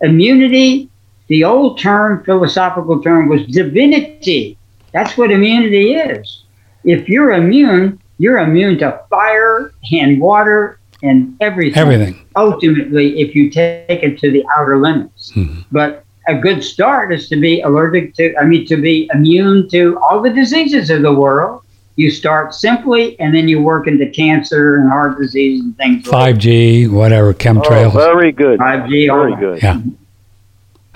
Immunity, 0.00 0.90
the 1.28 1.44
old 1.44 1.78
term, 1.80 2.22
philosophical 2.24 3.00
term, 3.02 3.28
was 3.28 3.46
divinity. 3.46 4.46
That's 4.92 5.16
what 5.16 5.30
immunity 5.30 5.94
is. 5.94 6.45
If 6.86 7.08
you're 7.08 7.32
immune, 7.32 8.00
you're 8.18 8.38
immune 8.38 8.78
to 8.78 8.98
fire 9.10 9.72
and 9.92 10.18
water 10.20 10.78
and 11.02 11.36
everything. 11.40 11.78
Everything. 11.78 12.16
Ultimately, 12.36 13.20
if 13.20 13.34
you 13.34 13.50
take 13.50 14.02
it 14.02 14.18
to 14.20 14.30
the 14.30 14.42
outer 14.56 14.78
limits. 14.78 15.32
Mhm. 15.36 15.64
But 15.70 16.04
a 16.28 16.34
good 16.34 16.64
start 16.64 17.12
is 17.12 17.28
to 17.28 17.36
be 17.36 17.60
allergic 17.60 18.14
to, 18.14 18.34
I 18.40 18.44
mean, 18.46 18.64
to 18.66 18.76
be 18.76 19.08
immune 19.12 19.68
to 19.70 19.98
all 19.98 20.22
the 20.22 20.30
diseases 20.30 20.88
of 20.90 21.02
the 21.02 21.12
world. 21.12 21.60
You 21.96 22.10
start 22.10 22.52
simply, 22.54 23.18
and 23.20 23.34
then 23.34 23.48
you 23.48 23.60
work 23.62 23.86
into 23.86 24.06
cancer 24.06 24.76
and 24.76 24.90
heart 24.90 25.18
disease 25.18 25.60
and 25.62 25.76
things 25.78 26.06
like 26.06 26.36
5G, 26.36 26.88
whatever, 26.88 27.32
chemtrails. 27.32 27.64
Oh, 27.66 27.90
chemtrails. 27.90 28.14
very 28.14 28.32
good. 28.32 28.58
5G. 28.58 29.06
Very 29.08 29.30
that. 29.32 29.40
good. 29.40 29.62
Yeah. 29.62 29.80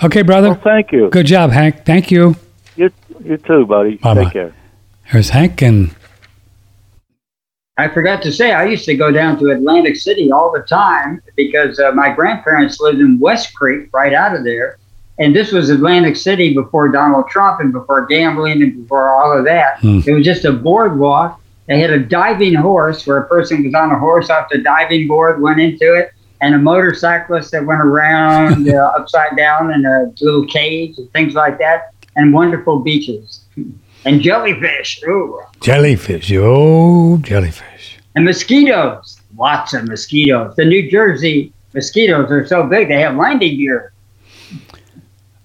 okay, 0.05 0.21
Well, 0.23 0.25
brother. 0.25 0.55
thank 0.63 0.93
you. 0.93 1.09
Good 1.11 1.27
job, 1.27 1.51
Hank. 1.53 1.85
Thank 1.87 2.11
you. 2.11 2.37
You, 2.77 2.91
you 3.25 3.37
too, 3.39 3.65
buddy. 3.67 3.97
Bye-bye. 3.97 4.25
Take 4.25 4.33
care. 4.33 4.53
There's 5.13 5.31
Hank 5.31 5.63
and 5.63 5.95
I 7.77 7.89
forgot 7.89 8.21
to 8.23 8.33
say, 8.33 8.53
I 8.53 8.67
used 8.67 8.85
to 8.85 8.95
go 8.95 9.11
down 9.11 9.39
to 9.39 9.51
Atlantic 9.51 9.97
City 9.97 10.31
all 10.31 10.53
the 10.53 10.61
time 10.61 11.23
because 11.35 11.81
uh, 11.81 11.93
my 11.93 12.13
grandparents 12.13 12.79
lived 12.79 13.01
in 13.01 13.19
West 13.19 13.55
Creek, 13.55 13.89
right 13.93 14.13
out 14.13 14.37
of 14.37 14.45
there. 14.45 14.79
And 15.19 15.35
this 15.35 15.51
was 15.51 15.71
Atlantic 15.71 16.17
City 16.17 16.53
before 16.53 16.89
Donald 16.91 17.29
Trump 17.29 17.61
and 17.61 17.73
before 17.73 18.07
gambling 18.07 18.63
and 18.63 18.83
before 18.83 19.09
all 19.09 19.37
of 19.37 19.45
that. 19.47 19.79
Hmm. 19.81 20.01
It 20.07 20.13
was 20.13 20.25
just 20.27 20.45
a 20.45 20.53
boardwalk. 20.53 21.41
They 21.67 21.81
had 21.81 21.91
a 21.91 21.99
diving 21.99 22.55
horse 22.55 23.07
where 23.07 23.19
a 23.19 23.29
person 23.29 23.65
was 23.65 23.75
on 23.75 23.93
a 23.93 23.99
horse 23.99 24.29
off 24.29 24.49
the 24.51 24.59
diving 24.59 25.09
board, 25.09 25.41
went 25.41 25.61
into 25.61 25.95
it, 25.95 26.13
and 26.43 26.55
a 26.55 26.59
motorcyclist 26.59 27.51
that 27.53 27.65
went 27.65 27.81
around 27.81 28.69
uh, 28.75 28.93
upside 28.97 29.37
down 29.39 29.73
in 29.73 29.87
a 29.87 30.13
little 30.21 30.45
cage 30.47 30.99
and 30.99 31.11
things 31.13 31.35
like 31.35 31.59
that, 31.59 31.95
and 32.17 32.35
wonderful 32.35 32.81
beaches. 32.81 33.41
And 34.05 34.21
jellyfish. 34.21 35.03
Ooh. 35.05 35.41
jellyfish. 35.61 36.33
Oh, 36.35 37.19
jellyfish. 37.19 37.99
And 38.15 38.25
mosquitoes, 38.25 39.21
lots 39.37 39.75
of 39.75 39.87
mosquitoes. 39.87 40.57
The 40.57 40.65
New 40.65 40.91
Jersey 40.91 41.53
mosquitoes 41.75 42.31
are 42.31 42.47
so 42.47 42.67
big, 42.67 42.89
they 42.89 43.01
have 43.01 43.17
landing 43.17 43.57
gear. 43.57 43.93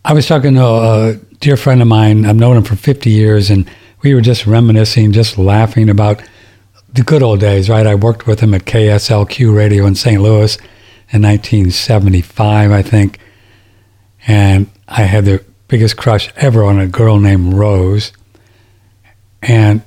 I 0.03 0.13
was 0.13 0.27
talking 0.27 0.55
to 0.55 0.63
a 0.63 1.19
dear 1.39 1.57
friend 1.57 1.81
of 1.81 1.88
mine. 1.88 2.25
I've 2.25 2.35
known 2.35 2.57
him 2.57 2.63
for 2.63 2.75
50 2.75 3.09
years, 3.09 3.50
and 3.50 3.69
we 4.01 4.13
were 4.13 4.21
just 4.21 4.45
reminiscing, 4.45 5.12
just 5.12 5.38
laughing 5.38 5.89
about 5.89 6.21
the 6.93 7.03
good 7.03 7.24
old 7.24 7.39
days, 7.39 7.69
right? 7.69 7.85
I 7.85 7.95
worked 7.95 8.27
with 8.27 8.39
him 8.39 8.53
at 8.53 8.65
KSLQ 8.65 9.55
Radio 9.55 9.85
in 9.85 9.95
St. 9.95 10.21
Louis 10.21 10.57
in 11.12 11.21
1975, 11.21 12.71
I 12.71 12.81
think. 12.81 13.19
And 14.27 14.69
I 14.88 15.03
had 15.03 15.25
the 15.25 15.43
biggest 15.67 15.97
crush 15.97 16.31
ever 16.35 16.63
on 16.63 16.79
a 16.79 16.88
girl 16.88 17.19
named 17.19 17.53
Rose. 17.53 18.12
And 19.42 19.82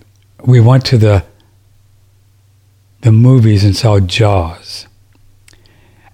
we 0.44 0.60
went 0.60 0.84
to 0.86 0.98
the 0.98 1.24
the 3.02 3.12
movies 3.12 3.64
and 3.64 3.76
saw 3.76 4.00
Jaws. 4.00 4.86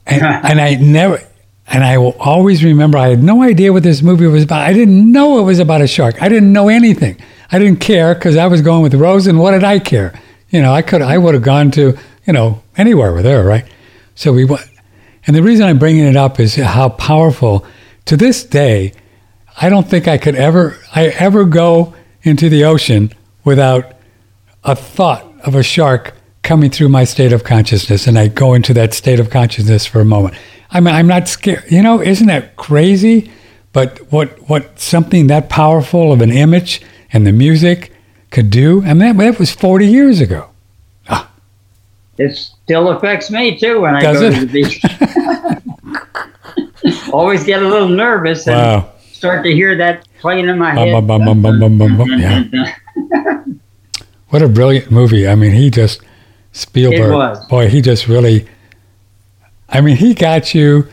And, 0.06 0.22
and 0.22 0.60
I 0.60 0.74
never, 0.74 1.22
and 1.66 1.82
I 1.82 1.98
will 1.98 2.14
always 2.18 2.62
remember 2.62 2.98
I 2.98 3.08
had 3.08 3.22
no 3.22 3.42
idea 3.42 3.72
what 3.72 3.82
this 3.82 4.02
movie 4.02 4.26
was 4.26 4.44
about. 4.44 4.62
I 4.62 4.72
didn't 4.72 5.10
know 5.10 5.38
it 5.38 5.42
was 5.42 5.58
about 5.58 5.80
a 5.80 5.86
shark. 5.86 6.20
I 6.22 6.28
didn't 6.28 6.52
know 6.52 6.68
anything. 6.68 7.18
I 7.50 7.58
didn't 7.58 7.80
care 7.80 8.14
because 8.14 8.36
I 8.36 8.46
was 8.46 8.62
going 8.62 8.82
with 8.82 8.94
Rose, 8.94 9.26
and 9.26 9.38
what 9.38 9.52
did 9.52 9.64
I 9.64 9.78
care? 9.78 10.18
You 10.50 10.62
know, 10.62 10.72
I 10.72 10.82
could, 10.82 11.02
I 11.02 11.18
would 11.18 11.34
have 11.34 11.42
gone 11.42 11.70
to, 11.72 11.96
you 12.26 12.32
know, 12.32 12.62
anywhere 12.76 13.12
with 13.12 13.24
her, 13.24 13.42
right? 13.42 13.64
So 14.14 14.32
we 14.32 14.44
went, 14.44 14.68
and 15.26 15.34
the 15.34 15.42
reason 15.42 15.66
I'm 15.66 15.78
bringing 15.78 16.04
it 16.04 16.16
up 16.16 16.38
is 16.38 16.54
how 16.56 16.90
powerful. 16.90 17.66
To 18.06 18.16
this 18.16 18.44
day, 18.44 18.92
I 19.56 19.70
don't 19.70 19.88
think 19.88 20.06
I 20.06 20.18
could 20.18 20.34
ever, 20.34 20.78
I 20.94 21.06
ever 21.06 21.44
go 21.44 21.94
into 22.22 22.48
the 22.48 22.64
ocean 22.64 23.12
without 23.44 23.94
a 24.64 24.74
thought 24.74 25.26
of 25.44 25.54
a 25.54 25.62
shark 25.62 26.14
coming 26.42 26.70
through 26.70 26.88
my 26.88 27.04
state 27.04 27.32
of 27.32 27.44
consciousness, 27.44 28.06
and 28.06 28.18
I 28.18 28.28
go 28.28 28.54
into 28.54 28.74
that 28.74 28.94
state 28.94 29.18
of 29.18 29.30
consciousness 29.30 29.86
for 29.86 30.00
a 30.00 30.04
moment. 30.04 30.36
I 30.70 30.80
mean, 30.80 30.94
I'm 30.94 31.06
not 31.06 31.28
scared. 31.28 31.64
You 31.70 31.82
know, 31.82 32.00
isn't 32.00 32.26
that 32.26 32.56
crazy? 32.56 33.30
But 33.72 33.98
what 34.12 34.48
what 34.48 34.78
something 34.78 35.26
that 35.28 35.48
powerful 35.48 36.12
of 36.12 36.20
an 36.20 36.30
image 36.30 36.80
and 37.12 37.26
the 37.26 37.32
music 37.32 37.92
could 38.30 38.50
do? 38.50 38.82
I 38.82 38.94
mean, 38.94 38.98
that, 38.98 39.16
that 39.18 39.38
was 39.38 39.50
40 39.52 39.86
years 39.86 40.20
ago. 40.20 40.48
Ah. 41.08 41.28
It 42.18 42.36
still 42.36 42.90
affects 42.90 43.30
me 43.30 43.58
too 43.58 43.80
when 43.80 43.96
I 43.96 44.02
go 44.02 44.12
it? 44.22 44.34
to 44.34 44.46
the 44.46 44.52
beach. 44.52 44.84
Always 47.12 47.44
get 47.44 47.62
a 47.62 47.68
little 47.68 47.88
nervous 47.88 48.46
and 48.46 48.84
start 49.12 49.42
to 49.44 49.52
hear 49.52 49.76
that 49.76 50.06
playing 50.20 50.48
in 50.48 50.58
my 50.58 50.72
head. 50.72 50.88
Yeah. 52.20 52.74
What 54.34 54.42
a 54.42 54.48
brilliant 54.48 54.90
movie. 54.90 55.28
I 55.28 55.36
mean, 55.36 55.52
he 55.52 55.70
just, 55.70 56.00
Spielberg, 56.50 57.38
boy, 57.48 57.68
he 57.68 57.80
just 57.80 58.08
really, 58.08 58.48
I 59.68 59.80
mean, 59.80 59.94
he 59.94 60.12
got 60.12 60.52
you, 60.52 60.88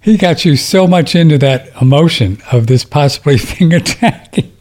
he 0.00 0.16
got 0.16 0.44
you 0.44 0.54
so 0.54 0.86
much 0.86 1.16
into 1.16 1.36
that 1.38 1.68
emotion 1.82 2.40
of 2.52 2.68
this 2.68 2.84
possibly 2.84 3.38
thing 3.38 3.74
attacking. 3.74 4.52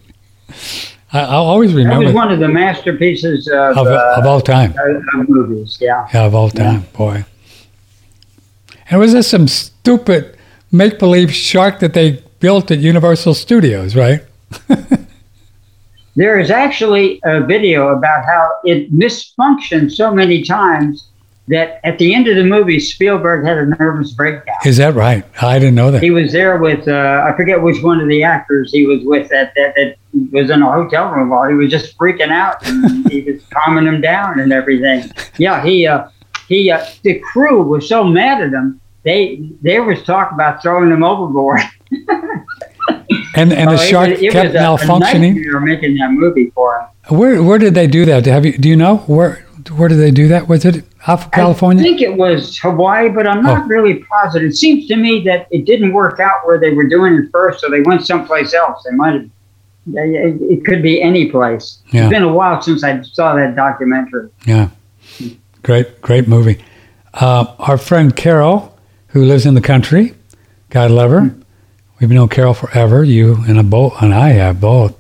I, 1.13 1.19
I'll 1.19 1.45
always 1.45 1.71
remember. 1.71 1.99
That 1.99 2.05
was 2.05 2.15
one 2.15 2.31
of 2.31 2.39
the 2.39 2.47
masterpieces 2.47 3.47
of, 3.47 3.77
of, 3.77 3.85
uh, 3.85 4.15
of 4.17 4.25
all 4.25 4.41
time. 4.41 4.73
of 5.13 5.29
movies. 5.29 5.77
Yeah. 5.79 6.07
Yeah, 6.11 6.25
of 6.25 6.33
all 6.33 6.49
time, 6.49 6.85
boy. 6.93 7.25
And 8.89 8.99
was 8.99 9.13
this 9.13 9.27
some 9.27 9.47
stupid 9.47 10.35
make 10.71 10.97
believe 10.97 11.31
shark 11.31 11.77
that 11.81 11.93
they 11.93 12.23
built 12.39 12.71
at 12.71 12.79
Universal 12.79 13.35
Studios, 13.35 13.95
right? 13.95 14.23
There 16.17 16.39
is 16.39 16.49
actually 16.49 17.19
a 17.23 17.41
video 17.41 17.89
about 17.89 18.25
how 18.25 18.49
it 18.63 18.91
misfunctioned 18.91 19.91
so 19.91 20.11
many 20.11 20.43
times 20.43 21.09
that 21.47 21.79
at 21.83 21.99
the 21.99 22.15
end 22.15 22.27
of 22.27 22.35
the 22.35 22.43
movie, 22.43 22.79
Spielberg 22.79 23.45
had 23.45 23.59
a 23.59 23.67
nervous 23.67 24.13
breakdown. 24.13 24.55
Is 24.65 24.77
that 24.77 24.95
right? 24.95 25.23
I 25.43 25.59
didn't 25.59 25.75
know 25.75 25.91
that. 25.91 26.01
He 26.01 26.09
was 26.09 26.31
there 26.31 26.57
with 26.57 26.87
uh, 26.87 27.23
I 27.23 27.37
forget 27.37 27.61
which 27.61 27.83
one 27.83 28.01
of 28.01 28.07
the 28.07 28.23
actors 28.23 28.71
he 28.73 28.87
was 28.87 29.01
with 29.03 29.29
that 29.29 29.53
that, 29.55 29.75
that 29.75 29.95
was 30.31 30.49
in 30.49 30.63
a 30.63 30.71
hotel 30.71 31.11
room 31.11 31.29
while 31.29 31.47
he 31.47 31.53
was 31.53 31.69
just 31.69 31.95
freaking 31.99 32.31
out. 32.31 32.67
And 32.67 33.07
he 33.11 33.21
was 33.21 33.43
calming 33.51 33.85
him 33.85 34.01
down 34.01 34.39
and 34.39 34.51
everything. 34.51 35.11
Yeah, 35.37 35.63
he 35.63 35.85
uh, 35.85 36.09
he 36.47 36.71
uh, 36.71 36.83
the 37.03 37.19
crew 37.19 37.61
was 37.61 37.87
so 37.87 38.03
mad 38.03 38.41
at 38.41 38.53
him. 38.53 38.81
They 39.03 39.47
there 39.61 39.83
was 39.83 40.01
talk 40.01 40.31
about 40.31 40.63
throwing 40.63 40.89
him 40.89 41.03
overboard. 41.03 41.61
And 43.37 43.53
and 43.53 43.69
the 43.69 43.75
Oh, 43.75 43.81
it 43.83 43.87
shark 43.89 44.09
was- 44.09 44.21
it 44.21 44.31
kept 44.31 44.55
a- 44.55 44.57
malfunctioning. 44.59 45.35
Nightmare 45.35 45.59
making 45.59 45.95
that 45.97 46.11
movie 46.11 46.51
for 46.55 46.75
him. 46.79 47.17
Where 47.17 47.41
where 47.43 47.57
did 47.57 47.73
they 47.75 47.87
do 47.87 48.05
that? 48.05 48.25
Have 48.25 48.45
you 48.45 48.57
do 48.57 48.67
you 48.69 48.75
know 48.75 48.97
where 49.07 49.43
where 49.75 49.89
did 49.89 49.97
they 49.97 50.11
do 50.11 50.27
that? 50.29 50.47
Was 50.47 50.65
it 50.65 50.83
off 51.07 51.25
of 51.25 51.31
California? 51.31 51.81
I 51.83 51.87
think 51.87 52.01
it 52.01 52.15
was 52.15 52.57
Hawaii, 52.57 53.09
but 53.09 53.27
I'm 53.27 53.41
not 53.43 53.63
Oh. 53.63 53.67
really 53.67 53.95
positive. 54.11 54.49
It 54.49 54.55
seems 54.55 54.87
to 54.87 54.95
me 54.95 55.23
that 55.25 55.47
it 55.51 55.65
didn't 55.65 55.93
work 55.93 56.19
out 56.19 56.45
where 56.45 56.57
they 56.59 56.73
were 56.73 56.87
doing 56.87 57.13
it 57.15 57.25
first, 57.31 57.59
so 57.61 57.69
they 57.69 57.81
went 57.81 58.05
someplace 58.05 58.53
else. 58.53 58.83
They 58.89 58.95
might 58.95 59.13
have. 59.13 59.25
It 59.93 60.41
it 60.53 60.65
could 60.65 60.81
be 60.83 61.01
any 61.01 61.29
place. 61.31 61.79
Yeah. 61.91 62.01
It's 62.03 62.09
been 62.09 62.23
a 62.23 62.33
while 62.33 62.61
since 62.61 62.83
I 62.83 63.01
saw 63.03 63.35
that 63.35 63.55
documentary. 63.55 64.27
Yeah, 64.45 64.67
great 65.63 66.01
great 66.01 66.27
movie. 66.27 66.57
Uh, 67.13 67.45
our 67.59 67.77
friend 67.77 68.13
Carol, 68.15 68.77
who 69.07 69.23
lives 69.23 69.45
in 69.45 69.53
the 69.53 69.61
country, 69.61 70.13
God 70.69 70.91
love 70.91 71.11
her. 71.11 71.31
We've 71.99 72.09
known 72.09 72.29
Carol 72.29 72.53
forever. 72.53 73.03
You 73.03 73.43
and 73.47 73.69
both, 73.69 74.01
and 74.01 74.13
I 74.13 74.29
have 74.29 74.61
both. 74.61 74.95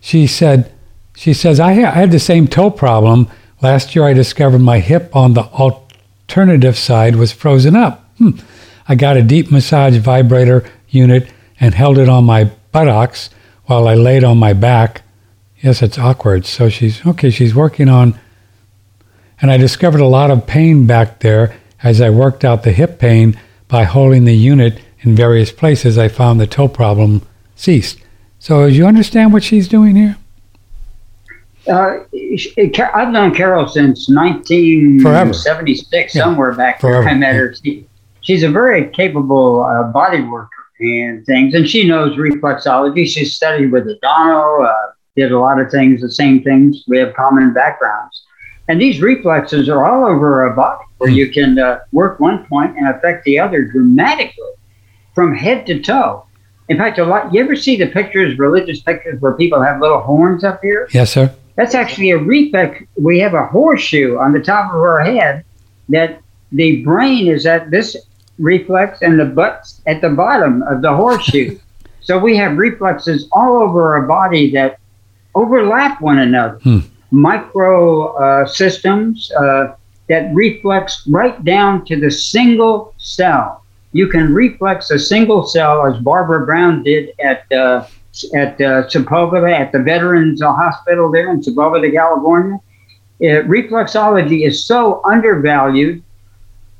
She 0.00 0.26
said, 0.26 0.72
she 1.16 1.34
says 1.34 1.60
I, 1.60 1.74
ha- 1.74 1.90
I 1.90 2.00
had 2.00 2.10
the 2.10 2.18
same 2.18 2.46
toe 2.46 2.70
problem 2.70 3.28
last 3.60 3.94
year. 3.94 4.04
I 4.04 4.12
discovered 4.12 4.60
my 4.60 4.78
hip 4.78 5.14
on 5.14 5.34
the 5.34 5.42
alternative 5.44 6.76
side 6.76 7.16
was 7.16 7.32
frozen 7.32 7.76
up. 7.76 8.08
Hmm. 8.18 8.32
I 8.88 8.94
got 8.94 9.16
a 9.16 9.22
deep 9.22 9.50
massage 9.50 9.96
vibrator 9.98 10.64
unit 10.88 11.30
and 11.60 11.74
held 11.74 11.98
it 11.98 12.08
on 12.08 12.24
my 12.24 12.44
buttocks 12.72 13.30
while 13.66 13.86
I 13.86 13.94
laid 13.94 14.24
on 14.24 14.38
my 14.38 14.54
back. 14.54 15.02
Yes, 15.60 15.82
it's 15.82 15.98
awkward. 15.98 16.46
So 16.46 16.68
she's 16.68 17.04
okay. 17.04 17.30
She's 17.30 17.54
working 17.54 17.88
on 17.88 18.18
and 19.40 19.50
I 19.50 19.56
discovered 19.56 20.00
a 20.00 20.06
lot 20.06 20.30
of 20.30 20.46
pain 20.46 20.86
back 20.86 21.20
there 21.20 21.56
as 21.82 22.00
I 22.00 22.10
worked 22.10 22.44
out 22.44 22.62
the 22.62 22.72
hip 22.72 22.98
pain 22.98 23.38
by 23.68 23.84
holding 23.84 24.24
the 24.24 24.36
unit 24.36 24.80
in 25.00 25.14
various 25.14 25.52
places. 25.52 25.98
I 25.98 26.08
found 26.08 26.40
the 26.40 26.46
toe 26.46 26.68
problem 26.68 27.22
ceased. 27.56 27.98
So, 28.38 28.68
do 28.68 28.74
you 28.74 28.86
understand 28.86 29.32
what 29.32 29.42
she's 29.42 29.68
doing 29.68 29.96
here? 29.96 30.16
Uh, 31.66 31.98
I've 32.94 33.10
known 33.10 33.34
Carol 33.34 33.68
since 33.68 34.08
1976, 34.08 36.14
Yeah. 36.14 36.22
somewhere 36.22 36.52
back 36.52 36.80
Forever, 36.80 37.02
there. 37.02 37.10
I 37.10 37.14
met 37.14 37.34
yeah. 37.34 37.40
her. 37.40 37.54
She, 37.54 37.86
she's 38.22 38.42
a 38.42 38.50
very 38.50 38.88
capable 38.90 39.64
uh, 39.64 39.84
body 39.84 40.22
worker 40.22 40.48
and 40.80 41.24
things, 41.26 41.54
and 41.54 41.68
she 41.68 41.86
knows 41.86 42.16
reflexology. 42.16 43.06
She 43.06 43.24
studied 43.24 43.72
with 43.72 43.86
Adano, 43.88 44.62
uh, 44.62 44.74
did 45.16 45.32
a 45.32 45.38
lot 45.38 45.60
of 45.60 45.70
things, 45.70 46.00
the 46.00 46.10
same 46.10 46.42
things. 46.42 46.84
We 46.86 46.98
have 46.98 47.14
common 47.14 47.52
backgrounds. 47.52 48.22
And 48.68 48.80
these 48.80 49.00
reflexes 49.00 49.68
are 49.68 49.84
all 49.84 50.06
over 50.06 50.46
our 50.46 50.54
body 50.54 50.84
where 50.98 51.10
you 51.10 51.30
can 51.30 51.58
uh, 51.58 51.80
work 51.92 52.20
one 52.20 52.46
point 52.46 52.76
and 52.76 52.88
affect 52.88 53.24
the 53.24 53.38
other 53.38 53.64
dramatically 53.64 54.50
from 55.18 55.34
head 55.34 55.66
to 55.66 55.80
toe. 55.80 56.24
In 56.68 56.76
fact, 56.76 56.96
a 57.00 57.04
lot. 57.04 57.34
You 57.34 57.42
ever 57.42 57.56
see 57.56 57.74
the 57.74 57.88
pictures, 57.88 58.38
religious 58.38 58.80
pictures, 58.80 59.20
where 59.20 59.32
people 59.32 59.60
have 59.60 59.80
little 59.80 60.00
horns 60.00 60.44
up 60.44 60.60
here? 60.62 60.86
Yes, 60.92 61.10
sir. 61.10 61.34
That's 61.56 61.74
actually 61.74 62.12
a 62.12 62.18
reflex. 62.18 62.84
We 62.96 63.18
have 63.18 63.34
a 63.34 63.44
horseshoe 63.44 64.16
on 64.16 64.32
the 64.32 64.38
top 64.40 64.72
of 64.72 64.80
our 64.80 65.00
head 65.00 65.44
that 65.88 66.20
the 66.52 66.84
brain 66.84 67.26
is 67.26 67.46
at 67.46 67.68
this 67.72 67.96
reflex 68.38 69.02
and 69.02 69.18
the 69.18 69.24
butt's 69.24 69.82
at 69.88 70.00
the 70.02 70.10
bottom 70.10 70.62
of 70.62 70.82
the 70.82 70.94
horseshoe. 70.94 71.58
so 72.00 72.16
we 72.16 72.36
have 72.36 72.56
reflexes 72.56 73.28
all 73.32 73.56
over 73.56 73.94
our 73.94 74.06
body 74.06 74.52
that 74.52 74.78
overlap 75.34 76.00
one 76.00 76.18
another. 76.20 76.60
Hmm. 76.62 76.78
Micro 77.10 78.12
uh, 78.12 78.46
systems 78.46 79.32
uh, 79.32 79.74
that 80.08 80.32
reflex 80.32 81.04
right 81.08 81.44
down 81.44 81.84
to 81.86 81.98
the 81.98 82.08
single 82.08 82.94
cell. 82.98 83.64
You 83.92 84.06
can 84.06 84.34
reflex 84.34 84.90
a 84.90 84.98
single 84.98 85.46
cell, 85.46 85.86
as 85.86 86.00
Barbara 86.00 86.44
Brown 86.44 86.82
did 86.82 87.12
at 87.20 87.50
uh, 87.50 87.86
at 88.34 88.60
uh, 88.60 88.86
Sepulveda, 88.88 89.50
at 89.52 89.72
the 89.72 89.78
Veterans 89.78 90.42
Hospital 90.42 91.10
there 91.10 91.30
in 91.30 91.40
Sepulveda, 91.40 91.92
California. 91.92 92.58
Uh, 93.20 93.42
reflexology 93.48 94.46
is 94.46 94.64
so 94.64 95.00
undervalued. 95.04 96.02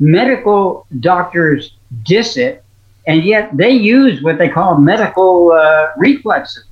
Medical 0.01 0.87
doctors 1.01 1.73
diss 2.05 2.37
it, 2.37 2.63
and 3.07 3.25
yet 3.25 3.57
they 3.57 3.71
use 3.71 4.23
what 4.23 4.39
they 4.39 4.49
call 4.49 4.79
medical 4.79 5.53
uh, 5.53 5.89
reflexes. 5.97 6.65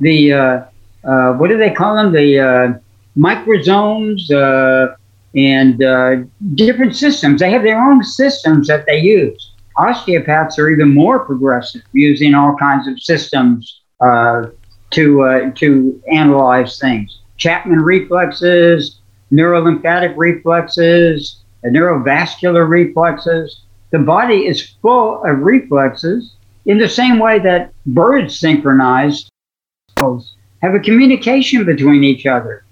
The 0.00 0.32
uh, 0.32 0.64
uh, 1.04 1.32
what 1.34 1.48
do 1.48 1.56
they 1.56 1.70
call 1.70 1.96
them? 1.96 2.12
The 2.12 2.80
microsomes 3.16 4.30
uh, 4.30 4.94
and 5.34 6.28
different 6.54 6.94
systems. 6.94 7.40
They 7.40 7.50
have 7.50 7.62
their 7.62 7.80
own 7.80 8.04
systems 8.04 8.68
that 8.68 8.86
they 8.86 9.00
use. 9.00 9.52
Osteopaths 9.78 10.58
are 10.58 10.68
even 10.68 10.92
more 10.92 11.20
progressive, 11.20 11.82
using 11.92 12.34
all 12.34 12.56
kinds 12.56 12.88
of 12.88 13.00
systems 13.00 13.80
uh, 14.00 14.46
to 14.90 15.22
uh, 15.22 15.50
to 15.52 16.02
analyze 16.12 16.78
things. 16.78 17.20
Chapman 17.36 17.80
reflexes, 17.80 19.00
neurolymphatic 19.32 20.14
reflexes, 20.16 21.40
neurovascular 21.64 22.68
reflexes. 22.68 23.62
The 23.90 24.00
body 24.00 24.46
is 24.46 24.74
full 24.82 25.22
of 25.24 25.38
reflexes 25.38 26.34
in 26.66 26.78
the 26.78 26.88
same 26.88 27.18
way 27.18 27.38
that 27.38 27.72
birds 27.86 28.38
synchronize 28.38 29.30
have 30.62 30.74
a 30.74 30.80
communication 30.80 31.64
between 31.64 32.04
each 32.04 32.26
other. 32.26 32.64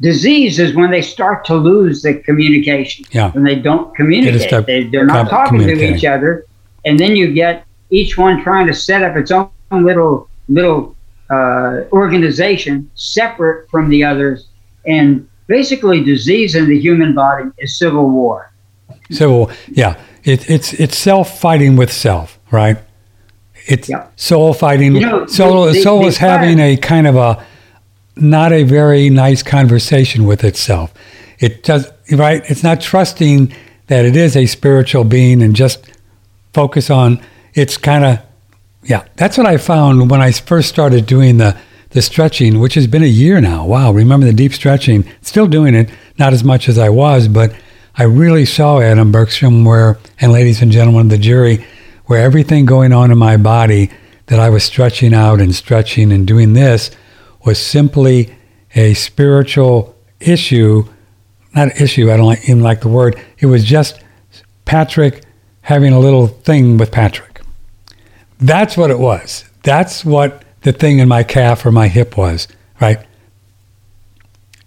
Disease 0.00 0.58
is 0.58 0.74
when 0.74 0.90
they 0.90 1.02
start 1.02 1.44
to 1.44 1.54
lose 1.54 2.02
the 2.02 2.14
communication. 2.14 3.04
Yeah. 3.12 3.30
When 3.30 3.44
they 3.44 3.54
don't 3.54 3.94
communicate. 3.94 4.66
They, 4.66 4.84
they're 4.84 5.06
not 5.06 5.30
talking 5.30 5.60
to 5.60 5.94
each 5.94 6.04
other. 6.04 6.44
And 6.84 6.98
then 6.98 7.16
you 7.16 7.32
get 7.32 7.64
each 7.90 8.16
one 8.18 8.42
trying 8.42 8.66
to 8.66 8.74
set 8.74 9.02
up 9.02 9.16
its 9.16 9.30
own 9.30 9.48
little 9.72 10.28
little 10.48 10.96
uh, 11.30 11.82
organization 11.92 12.90
separate 12.94 13.70
from 13.70 13.88
the 13.88 14.04
others. 14.04 14.48
And 14.86 15.28
basically, 15.46 16.02
disease 16.02 16.54
in 16.54 16.68
the 16.68 16.78
human 16.78 17.14
body 17.14 17.50
is 17.58 17.78
civil 17.78 18.10
war. 18.10 18.50
So 19.10 19.50
yeah, 19.68 20.00
it, 20.24 20.48
it's 20.50 20.72
it's 20.74 20.96
self 20.96 21.40
fighting 21.40 21.76
with 21.76 21.92
self, 21.92 22.38
right? 22.50 22.78
It's 23.66 23.88
Yeah. 23.88 24.06
soul 24.16 24.54
fighting. 24.54 24.96
You 24.96 25.00
know, 25.00 25.26
soul 25.26 25.66
the- 25.66 25.72
the- 25.72 25.82
soul 25.82 26.00
the 26.00 26.06
is 26.08 26.16
having 26.18 26.58
a 26.58 26.76
kind 26.76 27.06
of 27.06 27.16
a 27.16 27.44
not 28.16 28.52
a 28.52 28.62
very 28.64 29.08
nice 29.08 29.42
conversation 29.42 30.24
with 30.26 30.44
itself. 30.44 30.92
It 31.38 31.62
does 31.62 31.90
right. 32.10 32.42
It's 32.48 32.62
not 32.62 32.80
trusting 32.80 33.52
that 33.86 34.04
it 34.04 34.16
is 34.16 34.36
a 34.36 34.46
spiritual 34.46 35.04
being 35.04 35.42
and 35.42 35.54
just 35.56 35.86
focus 36.52 36.90
on. 36.90 37.20
It's 37.54 37.76
kind 37.76 38.04
of 38.04 38.18
yeah. 38.84 39.06
That's 39.16 39.38
what 39.38 39.46
I 39.46 39.56
found 39.56 40.10
when 40.10 40.20
I 40.20 40.32
first 40.32 40.68
started 40.68 41.06
doing 41.06 41.38
the 41.38 41.56
the 41.90 42.02
stretching, 42.02 42.58
which 42.58 42.74
has 42.74 42.86
been 42.86 43.02
a 43.02 43.06
year 43.06 43.40
now. 43.40 43.66
Wow, 43.66 43.92
remember 43.92 44.26
the 44.26 44.32
deep 44.32 44.52
stretching? 44.52 45.04
Still 45.20 45.46
doing 45.46 45.74
it, 45.74 45.90
not 46.18 46.32
as 46.32 46.42
much 46.42 46.68
as 46.68 46.78
I 46.78 46.88
was, 46.88 47.28
but 47.28 47.54
I 47.94 48.04
really 48.04 48.46
saw 48.46 48.80
Adam 48.80 49.12
Bergstrom 49.12 49.64
where, 49.66 49.98
and 50.18 50.32
ladies 50.32 50.62
and 50.62 50.72
gentlemen 50.72 51.02
of 51.02 51.10
the 51.10 51.18
jury, 51.18 51.66
where 52.06 52.24
everything 52.24 52.64
going 52.64 52.92
on 52.92 53.10
in 53.10 53.18
my 53.18 53.36
body 53.36 53.90
that 54.26 54.40
I 54.40 54.48
was 54.48 54.64
stretching 54.64 55.12
out 55.12 55.40
and 55.40 55.54
stretching 55.54 56.10
and 56.10 56.26
doing 56.26 56.54
this 56.54 56.90
was 57.44 57.58
simply 57.58 58.34
a 58.74 58.94
spiritual 58.94 59.94
issue. 60.20 60.84
Not 61.54 61.78
issue, 61.78 62.10
I 62.10 62.16
don't 62.16 62.26
like, 62.26 62.48
even 62.48 62.62
like 62.62 62.80
the 62.80 62.88
word. 62.88 63.20
It 63.38 63.46
was 63.46 63.64
just 63.64 64.02
Patrick 64.64 65.22
having 65.62 65.92
a 65.92 65.98
little 65.98 66.26
thing 66.26 66.76
with 66.76 66.90
Patrick. 66.92 67.40
That's 68.38 68.76
what 68.76 68.90
it 68.90 68.98
was. 68.98 69.44
That's 69.62 70.04
what 70.04 70.42
the 70.62 70.72
thing 70.72 70.98
in 70.98 71.08
my 71.08 71.22
calf 71.22 71.64
or 71.64 71.72
my 71.72 71.88
hip 71.88 72.16
was, 72.16 72.48
right? 72.80 72.98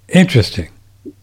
Interesting. 0.09 0.69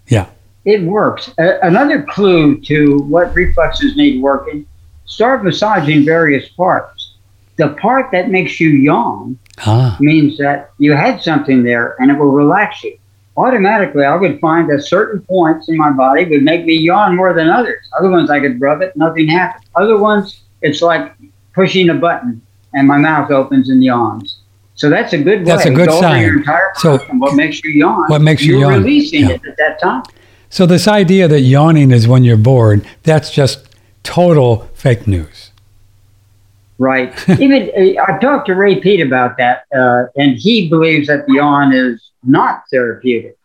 Yeah. 0.07 0.27
It 0.65 0.83
works. 0.83 1.31
A- 1.39 1.59
another 1.63 2.03
clue 2.03 2.61
to 2.63 2.99
what 3.03 3.35
reflexes 3.35 3.97
need 3.97 4.23
working 4.23 4.67
start 5.05 5.45
massaging 5.45 6.05
various 6.05 6.49
parts. 6.51 7.15
The 7.57 7.69
part 7.71 8.11
that 8.13 8.31
makes 8.31 8.59
you 8.61 8.71
yawn 8.71 9.39
Ah, 9.59 9.97
means 10.01 10.39
that 10.39 10.71
you 10.79 10.93
had 10.95 11.23
something 11.23 11.63
there 11.63 11.97
and 11.99 12.11
it 12.11 12.19
will 12.19 12.33
relax 12.33 12.83
you. 12.83 12.97
Automatically, 13.37 14.05
I 14.05 14.15
would 14.15 14.41
find 14.41 14.69
that 14.71 14.83
certain 14.83 15.23
points 15.23 15.69
in 15.69 15.77
my 15.77 15.91
body 15.91 16.27
would 16.27 16.43
make 16.43 16.67
me 16.67 16.75
yawn 16.75 17.17
more 17.17 17.33
than 17.33 17.49
others. 17.49 17.89
Other 17.99 18.11
ones, 18.11 18.31
I 18.31 18.41
could 18.41 18.61
rub 18.61 18.83
it, 18.83 18.95
nothing 18.95 19.27
happens. 19.29 19.65
Other 19.75 19.97
ones, 19.97 20.43
it's 20.61 20.83
like 20.83 21.15
pushing 21.55 21.89
a 21.89 21.95
button 21.95 22.43
and 22.75 22.87
my 22.87 22.99
mouth 22.99 23.31
opens 23.31 23.71
and 23.71 23.83
yawns. 23.83 24.39
So 24.75 24.91
that's 24.91 25.13
a 25.13 25.19
good 25.19 25.41
way. 25.41 25.45
That's 25.45 25.67
a 25.67 25.71
good 25.71 25.89
Go 25.89 26.01
sign. 26.01 26.23
Your 26.23 26.39
entire 26.39 26.73
So- 26.77 26.99
what 26.99 27.35
makes 27.35 27.63
you 27.65 27.71
yawn? 27.71 28.09
What 28.09 28.21
makes 28.21 28.43
you 28.43 28.59
you're 28.59 28.71
yawn, 28.71 28.83
releasing 28.83 29.23
yeah. 29.23 29.31
it 29.31 29.43
at 29.47 29.57
that 29.57 29.81
time. 29.81 30.03
so 30.51 30.67
this 30.67 30.87
idea 30.87 31.29
that 31.29 31.41
yawning 31.41 31.91
is 31.91 32.07
when 32.07 32.25
you're 32.25 32.37
bored, 32.37 32.85
that's 33.03 33.31
just 33.31 33.67
total 34.03 34.69
fake 34.75 35.07
news. 35.07 35.52
Right. 36.79 37.13
Even 37.41 37.71
uh, 37.77 38.03
I 38.03 38.19
talked 38.19 38.47
to 38.47 38.55
Ray 38.55 38.81
Peat 38.81 39.01
about 39.01 39.37
that, 39.39 39.65
uh, 39.77 40.05
and 40.17 40.37
he 40.37 40.69
believes 40.69 41.07
that 41.09 41.27
the 41.27 41.35
yawn 41.35 41.73
is 41.73 42.11
not 42.25 42.65
therapeutic. 42.71 43.37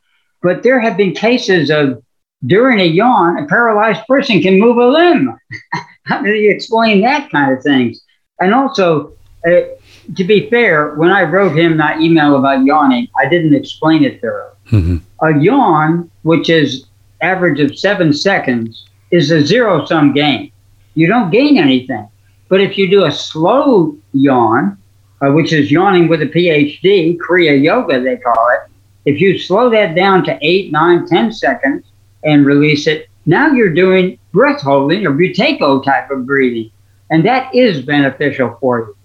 But 0.41 0.63
there 0.63 0.79
have 0.79 0.97
been 0.97 1.13
cases 1.13 1.69
of 1.69 2.01
during 2.45 2.79
a 2.79 2.85
yawn, 2.85 3.37
a 3.43 3.47
paralyzed 3.47 4.05
person 4.07 4.41
can 4.41 4.59
move 4.59 4.77
a 4.77 4.87
limb. 4.87 5.35
How 6.03 6.21
do 6.21 6.29
you 6.29 6.51
explain 6.51 7.01
that 7.01 7.29
kind 7.31 7.51
of 7.55 7.63
things? 7.63 8.01
And 8.39 8.53
also, 8.53 9.13
uh, 9.45 9.61
to 10.15 10.23
be 10.23 10.49
fair, 10.49 10.95
when 10.95 11.09
I 11.09 11.23
wrote 11.23 11.57
him 11.57 11.77
that 11.77 12.01
email 12.01 12.37
about 12.37 12.63
yawning, 12.63 13.07
I 13.19 13.27
didn't 13.27 13.55
explain 13.55 14.03
it 14.03 14.21
thoroughly. 14.21 14.55
hmm 14.69 14.97
A 15.21 15.37
yawn, 15.37 16.09
which 16.21 16.49
is 16.49 16.85
average 17.21 17.59
of 17.59 17.77
seven 17.77 18.13
seconds, 18.13 18.85
is 19.11 19.31
a 19.31 19.45
zero 19.45 19.85
sum 19.85 20.13
game. 20.13 20.51
You 20.93 21.07
don't 21.07 21.29
gain 21.31 21.57
anything. 21.57 22.07
But 22.49 22.61
if 22.61 22.77
you 22.77 22.89
do 22.89 23.05
a 23.05 23.11
slow 23.11 23.97
yawn, 24.13 24.77
uh, 25.21 25.31
which 25.31 25.51
is 25.53 25.71
yawning 25.71 26.07
with 26.07 26.21
a 26.21 26.27
PhD, 26.27 27.17
Kriya 27.17 27.61
Yoga, 27.61 28.01
they 28.01 28.17
call 28.17 28.49
it, 28.49 28.71
if 29.05 29.19
you 29.19 29.39
slow 29.39 29.69
that 29.69 29.95
down 29.95 30.23
to 30.25 30.37
eight, 30.41 30.71
nine, 30.71 31.07
ten 31.07 31.31
seconds 31.31 31.85
and 32.23 32.45
release 32.45 32.87
it, 32.87 33.09
now 33.25 33.51
you're 33.51 33.73
doing 33.73 34.19
breath 34.31 34.61
holding 34.61 35.05
or 35.05 35.11
buteyko 35.11 35.83
type 35.83 36.11
of 36.11 36.25
breathing. 36.25 36.71
And 37.09 37.25
that 37.25 37.53
is 37.55 37.85
beneficial 37.85 38.57
for 38.59 38.79
you. 38.79 38.97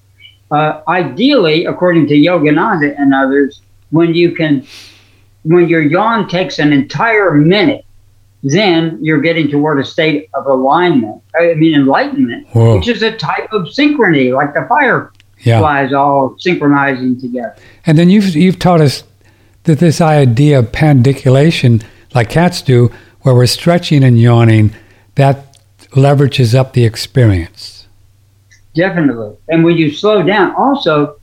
Uh, 0.50 0.83
ideally, 0.87 1.64
according 1.64 2.07
to 2.09 2.14
Yogananda 2.14 2.94
and 2.98 3.14
others, 3.14 3.62
when 3.90 4.12
you 4.14 4.33
can 4.33 4.66
when 5.44 5.68
your 5.68 5.83
yawn 5.83 6.28
takes 6.28 6.59
an 6.59 6.72
entire 6.72 7.33
minute, 7.33 7.85
then 8.42 8.98
you're 9.00 9.20
getting 9.20 9.48
toward 9.48 9.78
a 9.81 9.85
state 9.85 10.28
of 10.35 10.46
alignment. 10.46 11.22
I 11.38 11.55
mean, 11.55 11.74
enlightenment, 11.74 12.48
Whoa. 12.48 12.76
which 12.76 12.88
is 12.88 13.02
a 13.02 13.16
type 13.16 13.52
of 13.52 13.62
synchrony, 13.68 14.35
like 14.35 14.52
the 14.55 14.66
Yeah. 15.44 15.61
fireflies 15.61 15.92
all 15.92 16.35
synchronizing 16.38 17.20
together. 17.20 17.55
And 17.87 17.96
then 17.98 18.11
you've 18.11 18.35
you've 18.35 18.59
taught 18.59 18.81
us 18.81 19.05
that 19.64 19.78
this 19.78 20.00
idea 20.00 20.59
of 20.59 20.72
pandiculation, 20.72 21.83
like 22.14 22.31
cats 22.31 22.62
do, 22.62 22.90
where 23.20 23.35
we're 23.35 23.46
stretching 23.46 24.02
and 24.02 24.20
yawning, 24.20 24.72
that 25.14 25.57
leverages 25.92 26.55
up 26.55 26.72
the 26.72 26.85
experience. 26.85 27.87
Definitely. 28.74 29.37
And 29.48 29.62
when 29.64 29.76
you 29.76 29.92
slow 29.92 30.22
down, 30.22 30.55
also, 30.57 31.16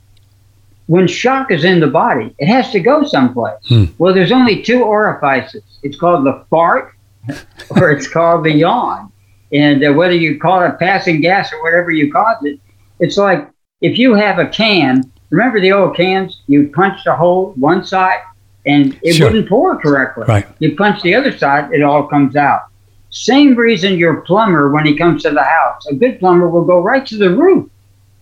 when 0.86 1.06
shock 1.06 1.50
is 1.50 1.64
in 1.64 1.80
the 1.80 1.86
body, 1.88 2.34
it 2.38 2.46
has 2.46 2.70
to 2.70 2.80
go 2.80 3.04
someplace. 3.04 3.54
Hmm. 3.68 3.84
Well, 3.98 4.14
there's 4.14 4.32
only 4.32 4.62
two 4.62 4.82
orifices. 4.84 5.62
It's 5.82 5.98
called 5.98 6.24
the 6.24 6.44
fart 6.48 6.92
or 7.70 7.90
it's 7.90 8.08
called 8.08 8.44
the 8.44 8.52
yawn. 8.52 9.12
And 9.52 9.84
uh, 9.84 9.92
whether 9.92 10.14
you 10.14 10.38
call 10.38 10.62
it 10.62 10.78
passing 10.78 11.20
gas 11.20 11.52
or 11.52 11.62
whatever 11.62 11.90
you 11.90 12.12
call 12.12 12.36
it, 12.42 12.60
it's 13.00 13.16
like 13.16 13.48
if 13.80 13.98
you 13.98 14.14
have 14.14 14.38
a 14.38 14.46
can, 14.46 15.10
remember 15.30 15.60
the 15.60 15.72
old 15.72 15.96
cans? 15.96 16.42
You 16.46 16.68
punched 16.68 17.06
a 17.06 17.14
hole 17.16 17.52
one 17.56 17.84
side 17.84 18.20
and 18.66 18.98
it 19.02 19.14
Sure. 19.14 19.28
wouldn't 19.28 19.48
pour 19.48 19.76
correctly. 19.78 20.24
Right. 20.28 20.46
You 20.58 20.76
punch 20.76 21.02
the 21.02 21.14
other 21.14 21.36
side, 21.36 21.72
it 21.72 21.82
all 21.82 22.06
comes 22.06 22.36
out. 22.36 22.62
Same 23.10 23.56
reason 23.56 23.98
your 23.98 24.20
plumber, 24.20 24.70
when 24.70 24.86
he 24.86 24.96
comes 24.96 25.22
to 25.24 25.30
the 25.30 25.42
house, 25.42 25.84
a 25.86 25.94
good 25.94 26.20
plumber 26.20 26.48
will 26.48 26.64
go 26.64 26.80
right 26.80 27.04
to 27.06 27.16
the 27.16 27.34
roof 27.34 27.68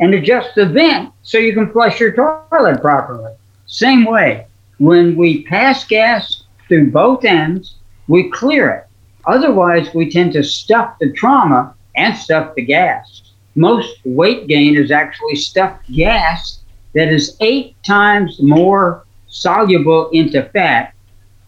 and 0.00 0.14
adjust 0.14 0.54
the 0.54 0.64
vent 0.64 1.12
so 1.22 1.36
you 1.38 1.52
can 1.52 1.70
flush 1.72 2.00
your 2.00 2.12
toilet 2.12 2.80
properly. 2.80 3.32
Same 3.66 4.04
way, 4.04 4.46
when 4.78 5.16
we 5.16 5.42
pass 5.42 5.84
gas 5.84 6.44
through 6.68 6.90
both 6.90 7.24
ends, 7.24 7.74
we 8.06 8.30
clear 8.30 8.70
it. 8.70 8.86
Otherwise, 9.28 9.92
we 9.94 10.10
tend 10.10 10.32
to 10.32 10.42
stuff 10.42 10.98
the 10.98 11.12
trauma 11.12 11.74
and 11.96 12.16
stuff 12.16 12.54
the 12.54 12.62
gas. 12.62 13.32
Most 13.54 13.98
weight 14.04 14.46
gain 14.46 14.76
is 14.76 14.90
actually 14.90 15.36
stuffed 15.36 15.86
gas 15.92 16.60
that 16.94 17.08
is 17.08 17.36
eight 17.40 17.76
times 17.84 18.40
more 18.40 19.04
soluble 19.28 20.08
into 20.10 20.42
fat. 20.54 20.94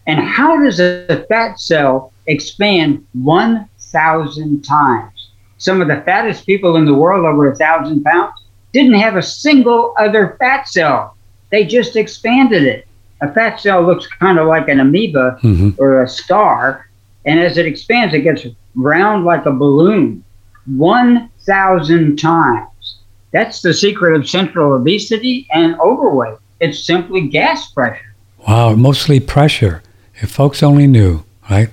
And 0.07 0.21
how 0.21 0.63
does 0.63 0.79
a 0.79 1.25
fat 1.29 1.59
cell 1.59 2.13
expand 2.27 3.07
1,000 3.15 4.63
times? 4.63 5.31
Some 5.57 5.81
of 5.81 5.89
the 5.89 6.03
fattest 6.03 6.47
people 6.47 6.77
in 6.77 6.85
the 6.85 6.95
world, 6.95 7.25
over 7.25 7.51
a 7.51 7.57
thousand 7.57 8.03
pounds, 8.03 8.35
didn't 8.73 8.95
have 8.95 9.17
a 9.17 9.23
single 9.23 9.95
other 9.99 10.37
fat 10.39 10.69
cell. 10.69 11.17
They 11.51 11.65
just 11.65 11.97
expanded 11.97 12.63
it. 12.63 12.87
A 13.23 13.33
fat 13.33 13.61
cell 13.61 13.83
looks 13.83 14.07
kind 14.07 14.39
of 14.39 14.47
like 14.47 14.69
an 14.69 14.81
amoeba 14.81 15.39
hmm 15.41 15.71
or 15.79 16.03
a 16.03 16.09
star, 16.09 16.90
and 17.25 17.39
as 17.41 17.59
it 17.59 17.67
expands, 17.67 18.15
it 18.15 18.23
gets 18.23 18.47
round 18.75 19.25
like 19.25 19.47
a 19.47 19.53
balloon 19.53 20.25
1,000 20.67 22.17
times. 22.17 22.97
That's 23.33 23.61
the 23.61 23.73
secret 23.73 24.15
of 24.17 24.29
central 24.29 24.73
obesity 24.73 25.47
and 25.53 25.79
overweight. 25.81 26.39
It's 26.61 26.85
simply 26.85 27.29
gas 27.29 27.71
pressure. 27.73 28.15
Wow, 28.47 28.75
mostly 28.75 29.21
pressure. 29.21 29.83
If 30.17 30.31
folks 30.31 30.63
only 30.63 30.87
knew, 30.87 31.25
right? 31.51 31.71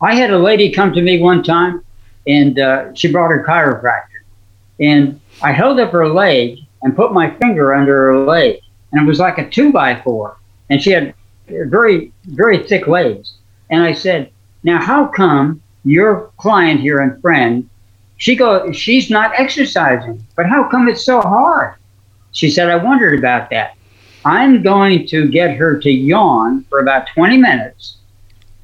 I 0.00 0.14
had 0.14 0.30
a 0.30 0.38
lady 0.38 0.72
come 0.72 0.92
to 0.92 1.02
me 1.02 1.20
one 1.20 1.42
time, 1.42 1.82
and 2.26 2.58
uh, 2.58 2.94
she 2.94 3.10
brought 3.10 3.28
her 3.28 3.44
chiropractor. 3.46 4.22
And 4.80 5.20
I 5.42 5.52
held 5.52 5.78
up 5.78 5.92
her 5.92 6.08
leg 6.08 6.58
and 6.82 6.96
put 6.96 7.12
my 7.12 7.30
finger 7.36 7.74
under 7.74 8.06
her 8.06 8.18
leg, 8.24 8.60
and 8.92 9.02
it 9.02 9.08
was 9.08 9.18
like 9.18 9.38
a 9.38 9.48
two 9.48 9.72
by 9.72 10.00
four. 10.02 10.36
And 10.70 10.82
she 10.82 10.90
had 10.90 11.14
very, 11.48 12.12
very 12.24 12.66
thick 12.66 12.86
legs. 12.86 13.34
And 13.74 13.82
I 13.82 13.92
said, 13.92 14.30
"Now, 14.62 14.80
how 14.80 15.06
come 15.06 15.60
your 15.84 16.30
client 16.38 16.80
here 16.80 17.00
and 17.00 17.20
friend, 17.20 17.68
she 18.18 18.36
go, 18.36 18.70
she's 18.70 19.10
not 19.10 19.32
exercising, 19.36 20.24
but 20.36 20.46
how 20.46 20.68
come 20.70 20.88
it's 20.88 21.04
so 21.04 21.20
hard?" 21.20 21.74
She 22.30 22.50
said, 22.50 22.70
"I 22.70 22.76
wondered 22.76 23.18
about 23.18 23.50
that. 23.50 23.74
I'm 24.24 24.62
going 24.62 25.06
to 25.08 25.28
get 25.28 25.56
her 25.56 25.76
to 25.80 25.90
yawn 25.90 26.64
for 26.70 26.78
about 26.78 27.08
20 27.08 27.36
minutes." 27.36 27.96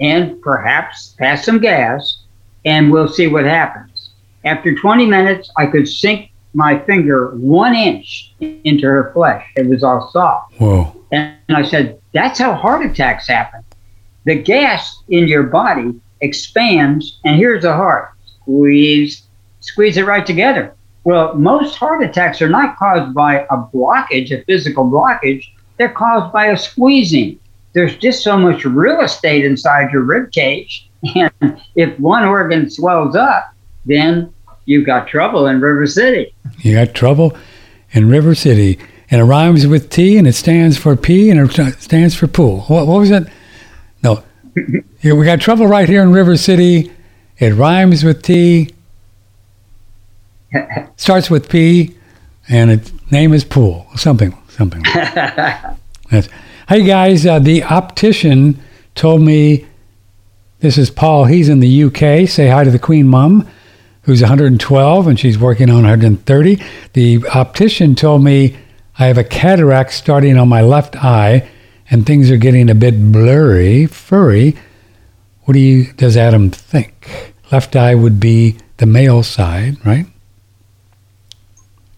and 0.01 0.41
perhaps 0.41 1.15
pass 1.19 1.45
some 1.45 1.59
gas, 1.59 2.19
and 2.65 2.91
we'll 2.91 3.09
see 3.09 3.27
what 3.27 3.45
happens. 3.45 4.11
After 4.45 4.75
20 4.75 5.07
minutes, 5.07 5.51
I 5.57 5.67
could 5.67 5.87
sink 5.87 6.31
my 6.55 6.79
finger 6.81 7.31
one 7.37 7.75
inch 7.75 8.33
into 8.41 8.87
her 8.87 9.13
flesh. 9.13 9.47
It 9.57 9.67
was 9.67 9.85
all 9.85 10.11
soft. 10.11 10.55
Whoa. 10.55 10.97
And 11.13 11.37
I 11.51 11.63
said, 11.63 12.01
That's 12.15 12.39
how 12.39 12.55
heart 12.55 12.85
attacks 12.85 13.29
happen. 13.29 13.63
The 14.25 14.37
gas 14.37 15.03
in 15.09 15.29
your 15.29 15.45
body 15.45 15.95
expands, 16.21 17.19
and 17.25 17.37
here's 17.37 17.63
the 17.63 17.73
heart 17.73 18.11
squeeze, 18.27 19.23
squeeze 19.61 19.97
it 19.97 20.07
right 20.07 20.27
together. 20.27 20.75
Well, 21.05 21.35
most 21.35 21.77
heart 21.77 22.03
attacks 22.03 22.43
are 22.43 22.49
not 22.49 22.77
caused 22.77 23.15
by 23.15 23.47
a 23.51 23.57
blockage, 23.57 24.31
a 24.31 24.45
physical 24.45 24.85
blockage, 24.85 25.47
they're 25.79 25.89
caused 25.89 26.33
by 26.33 26.47
a 26.47 26.57
squeezing 26.57 27.39
there's 27.73 27.97
just 27.97 28.23
so 28.23 28.37
much 28.37 28.65
real 28.65 29.01
estate 29.01 29.45
inside 29.45 29.93
your 29.93 30.03
rib 30.03 30.33
cage. 30.33 30.87
And 31.15 31.63
if 31.77 31.99
one 31.99 32.25
organ 32.27 32.69
swells 32.69 33.17
up, 33.17 33.55
then 33.87 34.35
you've 34.67 34.85
got 34.85 35.09
trouble 35.09 35.47
in 35.47 35.59
River 35.59 35.87
City. 35.87 36.35
You 36.59 36.75
got 36.75 36.95
trouble 36.95 37.35
in 37.93 38.11
River 38.11 38.35
City. 38.35 38.79
And 39.11 39.23
it 39.23 39.25
rhymes 39.25 39.67
with 39.67 39.89
T 39.89 40.19
and 40.19 40.29
it 40.29 40.35
stands 40.35 40.77
for 40.77 40.95
P 40.97 41.31
and 41.31 41.41
it 41.41 41.81
stands 41.81 42.15
for 42.15 42.27
pool. 42.27 42.63
What, 42.63 42.87
what 42.87 43.01
was 43.01 43.11
it? 43.11 43.27
Yeah, 45.03 45.15
we 45.15 45.25
got 45.25 45.41
trouble 45.41 45.67
right 45.67 45.89
here 45.89 46.03
in 46.03 46.13
River 46.13 46.37
City. 46.37 46.93
It 47.39 47.55
rhymes 47.55 48.05
with 48.05 48.23
T, 48.23 48.69
starts 50.97 51.31
with 51.31 51.49
P, 51.49 51.97
and 52.47 52.71
its 52.71 52.93
name 53.11 53.33
is 53.33 53.43
pool. 53.43 53.87
Something, 53.97 54.37
something. 54.49 54.83
That's, 54.93 56.29
hey 56.69 56.85
guys, 56.85 57.25
uh, 57.25 57.39
the 57.39 57.65
optician 57.65 58.61
told 58.95 59.23
me 59.23 59.67
this 60.61 60.77
is 60.77 60.91
Paul. 60.91 61.25
He's 61.25 61.49
in 61.49 61.61
the 61.61 61.85
UK. 61.85 62.29
Say 62.29 62.49
hi 62.49 62.65
to 62.65 62.71
the 62.71 62.79
Queen 62.79 63.09
Mum, 63.09 63.49
who's 64.03 64.21
112 64.21 65.07
and 65.07 65.19
she's 65.19 65.39
working 65.39 65.71
on 65.71 65.77
130. 65.85 66.63
The 66.93 67.27
optician 67.29 67.95
told 67.95 68.23
me 68.23 68.59
I 68.99 69.07
have 69.07 69.17
a 69.17 69.25
cataract 69.25 69.93
starting 69.95 70.37
on 70.37 70.51
my 70.51 70.61
left 70.61 70.95
eye, 70.97 71.49
and 71.91 72.07
things 72.07 72.31
are 72.31 72.37
getting 72.37 72.71
a 72.71 72.75
bit 72.75 73.13
blurry, 73.13 73.87
furry. 73.87 74.57
What 75.45 75.55
do 75.55 75.61
you? 75.61 75.93
Does 75.95 76.17
Adam 76.17 76.51
think? 76.51 77.35
Left 77.51 77.75
eye 77.75 77.95
would 77.95 78.21
be 78.21 78.57
the 78.77 78.87
male 78.87 79.23
side, 79.23 79.85
right? 79.85 80.07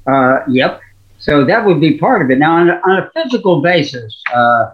Uh, 0.07 0.41
yep. 0.49 0.81
So 1.19 1.45
that 1.45 1.65
would 1.65 1.81
be 1.81 1.99
part 1.99 2.23
of 2.23 2.31
it. 2.31 2.39
Now, 2.39 2.57
on 2.57 2.71
a, 2.71 2.81
on 2.85 2.99
a 2.99 3.11
physical 3.15 3.61
basis, 3.61 4.21
uh, 4.35 4.73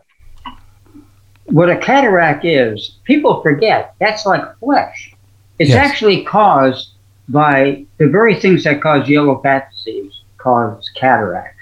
what 1.47 1.69
a 1.69 1.77
cataract 1.77 2.45
is, 2.45 2.99
people 3.05 3.43
forget 3.43 3.95
that's 4.01 4.25
like 4.25 4.43
flesh. 4.59 5.15
It's 5.59 5.71
Yes. 5.71 5.91
actually 5.91 6.25
caused 6.25 6.93
by 7.29 7.85
the 7.99 8.07
very 8.07 8.35
things 8.37 8.65
that 8.65 8.81
cause 8.81 9.09
yellow 9.09 9.41
fat 9.43 9.69
disease, 9.73 10.13
cause 10.39 10.91
cataracts. 10.95 11.58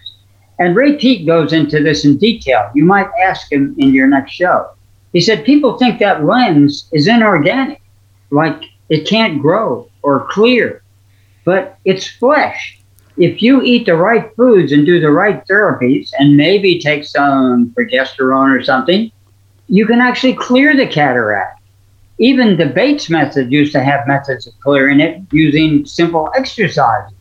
And 0.58 0.74
Ray 0.74 0.96
Peat 0.96 1.26
goes 1.26 1.52
into 1.52 1.82
this 1.82 2.04
in 2.04 2.16
detail. 2.16 2.70
You 2.74 2.84
might 2.84 3.08
ask 3.22 3.52
him 3.52 3.74
in 3.78 3.92
your 3.92 4.06
next 4.06 4.32
show. 4.32 4.70
He 5.12 5.20
said 5.20 5.44
people 5.44 5.78
think 5.78 5.98
that 5.98 6.24
lens 6.24 6.88
is 6.92 7.08
inorganic, 7.08 7.80
like 8.30 8.62
it 8.88 9.06
can't 9.06 9.40
grow 9.40 9.90
or 10.02 10.26
clear, 10.28 10.82
but 11.44 11.78
it's 11.84 12.06
flesh 12.06 12.76
if 13.16 13.40
you 13.40 13.62
eat 13.62 13.86
the 13.86 13.96
right 13.96 14.34
foods 14.36 14.72
and 14.72 14.84
do 14.84 15.00
the 15.00 15.10
right 15.10 15.46
therapies 15.46 16.10
and 16.18 16.36
maybe 16.36 16.78
take 16.78 17.04
some 17.04 17.70
progesterone 17.70 18.56
or 18.56 18.62
something, 18.62 19.10
you 19.68 19.86
can 19.86 20.00
actually 20.00 20.34
clear 20.34 20.76
the 20.76 20.86
cataract. 20.86 21.60
Even 22.18 22.56
the 22.56 22.66
Bates 22.66 23.10
method 23.10 23.52
used 23.52 23.72
to 23.72 23.82
have 23.82 24.06
methods 24.06 24.46
of 24.46 24.58
clearing 24.60 25.00
it 25.00 25.22
using 25.32 25.84
simple 25.84 26.30
exercises. 26.34 27.15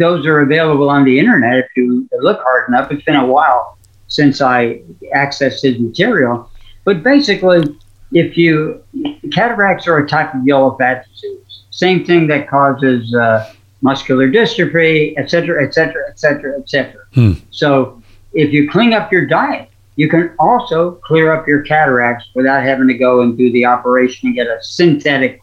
Those 0.00 0.26
are 0.30 0.40
available 0.40 0.88
on 0.96 1.04
the 1.04 1.18
internet 1.22 1.56
if 1.58 1.68
you 1.76 2.08
look 2.28 2.40
hard 2.42 2.62
enough. 2.68 2.90
It's 2.90 3.04
been 3.04 3.16
a 3.16 3.26
while 3.26 3.78
since 4.08 4.40
I 4.40 4.80
accessed 5.14 5.60
his 5.62 5.78
material. 5.78 6.50
But 6.86 6.96
basically, 7.02 7.60
if 8.12 8.36
you 8.36 8.82
cataracts 9.30 9.86
are 9.86 9.98
a 9.98 10.08
type 10.08 10.34
of 10.34 10.40
yellow 10.46 10.70
fat 10.78 11.06
disease, 11.06 11.64
same 11.70 12.04
thing 12.08 12.26
that 12.28 12.48
causes 12.48 13.14
uh, 13.14 13.52
muscular 13.82 14.28
dystrophy, 14.36 15.14
et 15.20 15.30
cetera, 15.30 15.56
et 15.66 15.72
cetera, 15.74 16.02
et 16.10 16.18
cetera, 16.18 16.58
et 16.58 16.68
cetera. 16.68 17.02
Hmm. 17.14 17.32
So 17.50 18.02
if 18.32 18.52
you 18.54 18.70
clean 18.70 18.92
up 18.92 19.12
your 19.12 19.26
diet, 19.26 19.68
you 19.96 20.08
can 20.08 20.34
also 20.38 20.92
clear 21.08 21.26
up 21.34 21.46
your 21.46 21.62
cataracts 21.62 22.24
without 22.34 22.62
having 22.62 22.88
to 22.88 22.94
go 22.94 23.20
and 23.22 23.36
do 23.36 23.52
the 23.52 23.66
operation 23.66 24.28
and 24.28 24.34
get 24.34 24.46
a 24.46 24.58
synthetic 24.62 25.40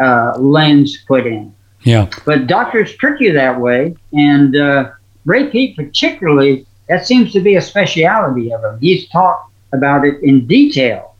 uh, 0.00 0.36
lens 0.38 0.90
put 1.08 1.26
in. 1.26 1.54
Yeah. 1.84 2.08
But 2.24 2.46
doctors 2.46 2.96
trick 2.96 3.20
you 3.20 3.32
that 3.34 3.60
way, 3.60 3.94
and 4.12 4.56
uh, 4.56 4.90
Ray 5.24 5.50
Peat, 5.50 5.76
particularly, 5.76 6.66
that 6.88 7.06
seems 7.06 7.32
to 7.32 7.40
be 7.40 7.56
a 7.56 7.62
speciality 7.62 8.52
of 8.52 8.64
him. 8.64 8.78
He's 8.80 9.08
talked 9.08 9.52
about 9.72 10.04
it 10.04 10.22
in 10.22 10.46
detail. 10.46 11.14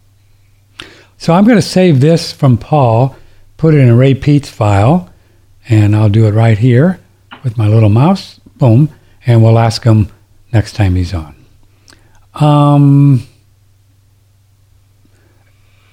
So 1.18 1.32
I'm 1.32 1.44
going 1.44 1.56
to 1.56 1.62
save 1.62 2.00
this 2.00 2.32
from 2.32 2.58
Paul, 2.58 3.16
put 3.56 3.74
it 3.74 3.78
in 3.78 3.88
a 3.88 3.96
Ray 3.96 4.14
Peat's 4.14 4.48
file, 4.48 5.10
and 5.68 5.94
I'll 5.96 6.10
do 6.10 6.26
it 6.26 6.32
right 6.32 6.58
here 6.58 7.00
with 7.42 7.56
my 7.56 7.68
little 7.68 7.88
mouse. 7.88 8.40
Boom. 8.56 8.90
And 9.26 9.42
we'll 9.42 9.58
ask 9.58 9.84
him 9.84 10.08
next 10.52 10.74
time 10.74 10.96
he's 10.96 11.14
on. 11.14 11.34
Um, 12.34 13.26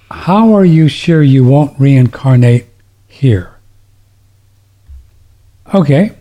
how 0.09 0.53
are 0.53 0.65
you 0.65 0.87
sure 0.87 1.23
you 1.23 1.45
won't 1.45 1.79
reincarnate 1.79 2.67
here? 3.07 3.55
Okay. 5.73 6.11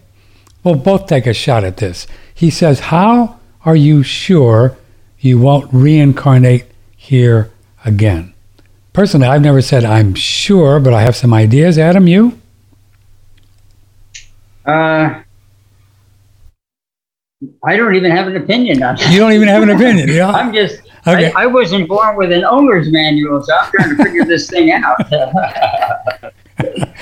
We'll 0.63 0.77
both 0.77 1.07
take 1.07 1.27
a 1.27 1.33
shot 1.33 1.65
at 1.65 1.79
this. 1.79 2.07
He 2.35 2.51
says, 2.51 2.81
How 2.81 3.41
are 3.65 3.77
you 3.77 4.03
sure 4.03 4.77
you 5.19 5.39
won't 5.39 5.73
reincarnate 5.73 6.67
here 6.97 7.51
again? 7.85 8.35
Personally, 8.93 9.29
I've 9.29 9.43
never 9.43 9.63
said 9.63 9.85
I'm 9.85 10.15
sure, 10.15 10.81
but 10.81 10.93
I 10.93 11.03
have 11.03 11.17
some 11.17 11.33
ideas. 11.33 11.79
Adam, 11.79 12.07
you? 12.07 12.39
Uh, 14.67 15.23
I 17.65 17.77
don't 17.77 17.95
even 17.95 18.11
have 18.11 18.27
an 18.27 18.37
opinion 18.37 18.83
on 18.83 18.97
it. 18.97 19.11
You 19.11 19.19
don't 19.19 19.33
even 19.33 19.49
have 19.49 19.63
an 19.63 19.71
opinion. 19.71 20.09
Yeah. 20.09 20.31
I'm 20.31 20.53
just 20.53 20.83
Okay. 21.07 21.33
I, 21.33 21.45
I 21.45 21.47
wasn't 21.47 21.89
born 21.89 22.17
with 22.17 22.31
an 22.31 22.45
owner's 22.45 22.91
manual, 22.91 23.43
so 23.43 23.55
I'm 23.55 23.71
trying 23.71 23.97
to 23.97 24.05
figure 24.05 24.25
this 24.25 24.51
thing 24.51 24.71
out. 24.71 25.01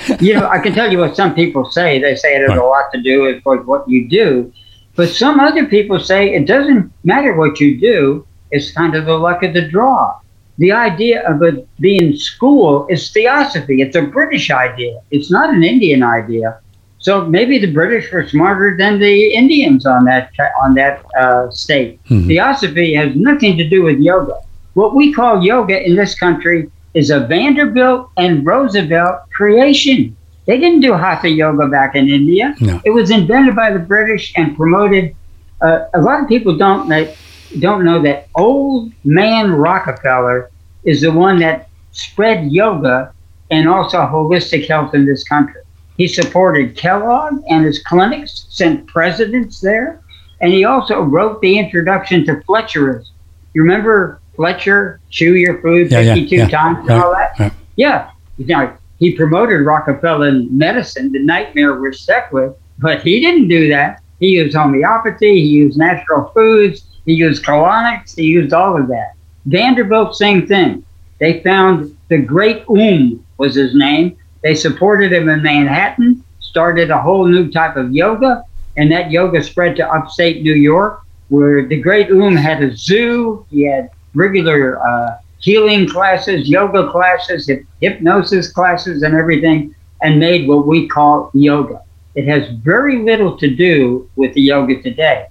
you 0.19 0.33
know, 0.33 0.47
I 0.47 0.59
can 0.59 0.73
tell 0.73 0.91
you 0.91 0.99
what 0.99 1.15
some 1.15 1.33
people 1.35 1.69
say. 1.69 1.99
They 1.99 2.15
say 2.15 2.35
it 2.35 2.49
has 2.49 2.57
a 2.57 2.63
lot 2.63 2.91
to 2.93 3.01
do 3.01 3.23
with 3.23 3.43
what, 3.43 3.65
what 3.65 3.89
you 3.89 4.07
do. 4.07 4.51
But 4.95 5.09
some 5.09 5.39
other 5.39 5.65
people 5.65 5.99
say 5.99 6.33
it 6.33 6.45
doesn't 6.45 6.91
matter 7.03 7.35
what 7.35 7.59
you 7.59 7.79
do, 7.79 8.25
it's 8.51 8.71
kind 8.71 8.95
of 8.95 9.05
the 9.05 9.17
luck 9.17 9.43
of 9.43 9.53
the 9.53 9.67
draw. 9.67 10.19
The 10.57 10.73
idea 10.73 11.25
of 11.25 11.41
it 11.41 11.67
being 11.79 12.15
school 12.17 12.85
is 12.89 13.11
theosophy. 13.11 13.81
It's 13.81 13.95
a 13.95 14.01
British 14.01 14.51
idea. 14.51 14.99
It's 15.09 15.31
not 15.31 15.53
an 15.53 15.63
Indian 15.63 16.03
idea. 16.03 16.59
So 16.99 17.25
maybe 17.25 17.59
the 17.59 17.71
British 17.71 18.11
were 18.11 18.27
smarter 18.27 18.75
than 18.77 18.99
the 18.99 19.33
Indians 19.33 19.85
on 19.85 20.03
that 20.05 20.31
on 20.61 20.73
that 20.73 21.05
uh, 21.17 21.49
state. 21.49 22.03
Mhm. 22.09 22.27
Theosophy 22.27 22.93
has 22.95 23.15
nothing 23.15 23.57
to 23.57 23.67
do 23.67 23.83
with 23.83 23.99
yoga. 23.99 24.35
What 24.73 24.95
we 24.95 25.13
call 25.13 25.41
yoga 25.41 25.81
in 25.81 25.95
this 25.95 26.13
country 26.19 26.69
is 26.93 27.09
a 27.09 27.21
Vanderbilt 27.21 28.09
and 28.17 28.45
Roosevelt 28.45 29.29
creation. 29.31 30.15
They 30.45 30.57
didn't 30.57 30.81
do 30.81 30.93
hatha 30.93 31.29
yoga 31.29 31.67
back 31.67 31.95
in 31.95 32.09
India. 32.09 32.55
No. 32.59 32.81
It 32.83 32.89
was 32.91 33.11
invented 33.11 33.55
by 33.55 33.71
the 33.71 33.79
British 33.79 34.33
and 34.35 34.55
promoted. 34.55 35.15
Uh, 35.61 35.85
a 35.93 36.01
lot 36.01 36.21
of 36.21 36.27
people 36.27 36.57
don't 36.57 36.87
know, 36.87 37.13
don't 37.59 37.85
know 37.85 38.01
that 38.01 38.29
old 38.35 38.91
man 39.03 39.51
Rockefeller 39.51 40.49
is 40.83 41.01
the 41.01 41.11
one 41.11 41.39
that 41.39 41.69
spread 41.91 42.51
yoga 42.51 43.13
and 43.51 43.67
also 43.67 43.97
holistic 43.99 44.67
health 44.67 44.93
in 44.93 45.05
this 45.05 45.23
country. 45.23 45.61
He 45.97 46.07
supported 46.07 46.77
Kellogg 46.77 47.43
and 47.49 47.65
his 47.65 47.83
clinics, 47.83 48.45
sent 48.49 48.87
presidents 48.87 49.59
there, 49.59 50.01
and 50.39 50.53
he 50.53 50.63
also 50.63 51.01
wrote 51.01 51.41
the 51.41 51.59
introduction 51.59 52.25
to 52.25 52.35
Fletcherism. 52.47 53.05
You 53.53 53.63
remember 53.63 54.21
Fletcher, 54.39 55.01
chew 55.09 55.35
your 55.35 55.61
food 55.61 55.91
Yeah, 55.91 55.99
yeah, 55.99 56.13
52 56.13 56.35
yeah. 56.37 56.47
times 56.47 56.77
and 56.87 56.91
all 56.91 57.11
that? 57.11 57.53
Yeah. 57.75 58.09
Now, 58.37 58.77
he 58.97 59.13
promoted 59.13 59.65
Rockefeller 59.65 60.31
medicine, 60.49 61.11
the 61.11 61.19
nightmare 61.19 61.77
we're 61.77 61.91
stuck 61.91 62.31
with, 62.31 62.53
but 62.77 63.01
he 63.01 63.19
didn't 63.19 63.49
do 63.49 63.67
that. 63.67 64.01
He 64.21 64.27
used 64.27 64.55
homeopathy, 64.55 65.41
he 65.41 65.47
used 65.47 65.77
natural 65.77 66.31
foods, 66.33 66.85
he 67.03 67.15
used 67.15 67.43
colonics, 67.43 68.15
he 68.15 68.23
used 68.23 68.53
all 68.53 68.79
of 68.79 68.87
that. 68.87 69.15
Vanderbilt, 69.45 70.15
same 70.15 70.47
thing. 70.47 70.85
They 71.19 71.43
found 71.43 71.97
the 72.07 72.19
great 72.19 72.63
Um 72.69 73.21
was 73.37 73.55
his 73.55 73.75
name. 73.75 74.15
They 74.41 74.55
supported 74.55 75.11
him 75.11 75.27
in 75.27 75.41
Manhattan, 75.41 76.23
started 76.39 76.91
a 76.91 77.01
whole 77.01 77.27
new 77.27 77.51
type 77.51 77.75
of 77.75 77.91
yoga, 77.91 78.45
and 78.77 78.89
that 78.89 79.11
yoga 79.11 79.43
spread 79.43 79.75
to 79.75 79.93
upstate 79.93 80.43
New 80.43 80.55
York, 80.55 81.01
where 81.27 81.67
the 81.67 81.81
great 81.81 82.09
Um 82.09 82.37
had 82.37 82.63
a 82.63 82.73
zoo, 82.73 83.45
he 83.49 83.63
had 83.63 83.89
regular 84.13 84.79
uh, 84.85 85.17
healing 85.39 85.87
classes, 85.87 86.49
yoga 86.49 86.89
classes, 86.91 87.47
hyp- 87.47 87.65
hypnosis 87.81 88.51
classes, 88.51 89.03
and 89.03 89.15
everything, 89.15 89.73
and 90.01 90.19
made 90.19 90.47
what 90.47 90.67
we 90.67 90.87
call 90.87 91.31
yoga. 91.33 91.81
It 92.15 92.27
has 92.27 92.49
very 92.57 92.99
little 92.99 93.37
to 93.37 93.55
do 93.55 94.09
with 94.15 94.33
the 94.33 94.41
yoga 94.41 94.81
today. 94.81 95.27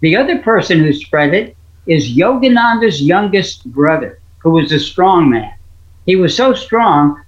The 0.00 0.16
other 0.16 0.38
person 0.38 0.80
who 0.80 0.92
spread 0.92 1.34
it 1.34 1.56
is 1.86 2.16
Yogananda's 2.16 3.02
youngest 3.02 3.64
brother, 3.72 4.20
who 4.38 4.50
was 4.50 4.72
a 4.72 4.80
strong 4.80 5.30
man. 5.30 5.52
He 6.06 6.16
was 6.16 6.36
so 6.36 6.54
strong, 6.54 7.22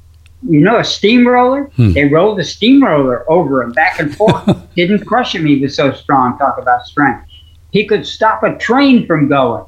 you 0.49 0.61
know, 0.61 0.79
a 0.79 0.85
steamroller? 0.85 1.65
Hmm. 1.77 1.93
They 1.93 2.07
rolled 2.07 2.41
a 2.41 2.45
steamroller 2.45 3.31
over 3.31 3.63
him 3.63 3.73
back 3.73 3.99
and 4.01 4.15
forth. 4.15 4.45
Didn't 4.75 5.07
crush 5.07 5.35
him, 5.35 5.47
he 5.47 5.61
was 5.61 5.77
so 5.77 5.93
strong. 5.93 6.39
Talk 6.39 6.59
about 6.59 6.87
strength. 6.87 7.29
He 7.71 7.87
could 7.87 8.07
stop 8.07 8.43
a 8.43 8.57
train 8.59 9.07
from 9.07 9.29
going. 9.29 9.65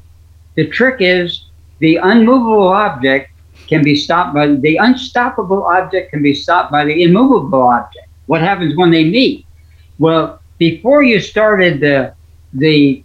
The 0.57 0.67
trick 0.67 0.97
is 0.99 1.45
the 1.79 1.97
unmovable 1.97 2.69
object 2.69 3.29
can 3.67 3.83
be 3.83 3.95
stopped 3.95 4.33
by 4.33 4.47
the 4.47 4.77
unstoppable 4.77 5.63
object 5.63 6.09
can 6.09 6.23
be 6.23 6.33
stopped 6.33 6.71
by 6.71 6.83
the 6.83 7.03
immovable 7.03 7.61
object. 7.61 8.07
What 8.25 8.41
happens 8.41 8.75
when 8.75 8.89
they 8.89 9.03
meet? 9.03 9.45
Well, 9.99 10.41
before 10.57 11.03
you 11.03 11.19
started 11.19 11.79
the 11.79 12.15
the 12.53 13.03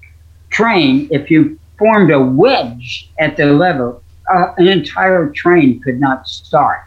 train, 0.49 1.09
if 1.11 1.31
you 1.31 1.59
formed 1.79 2.11
a 2.11 2.21
wedge 2.21 3.11
at 3.19 3.37
the 3.37 3.47
level, 3.47 4.03
uh, 4.33 4.53
an 4.57 4.69
entire 4.69 5.29
train 5.31 5.79
could 5.81 6.01
not 6.01 6.27
start. 6.27 6.81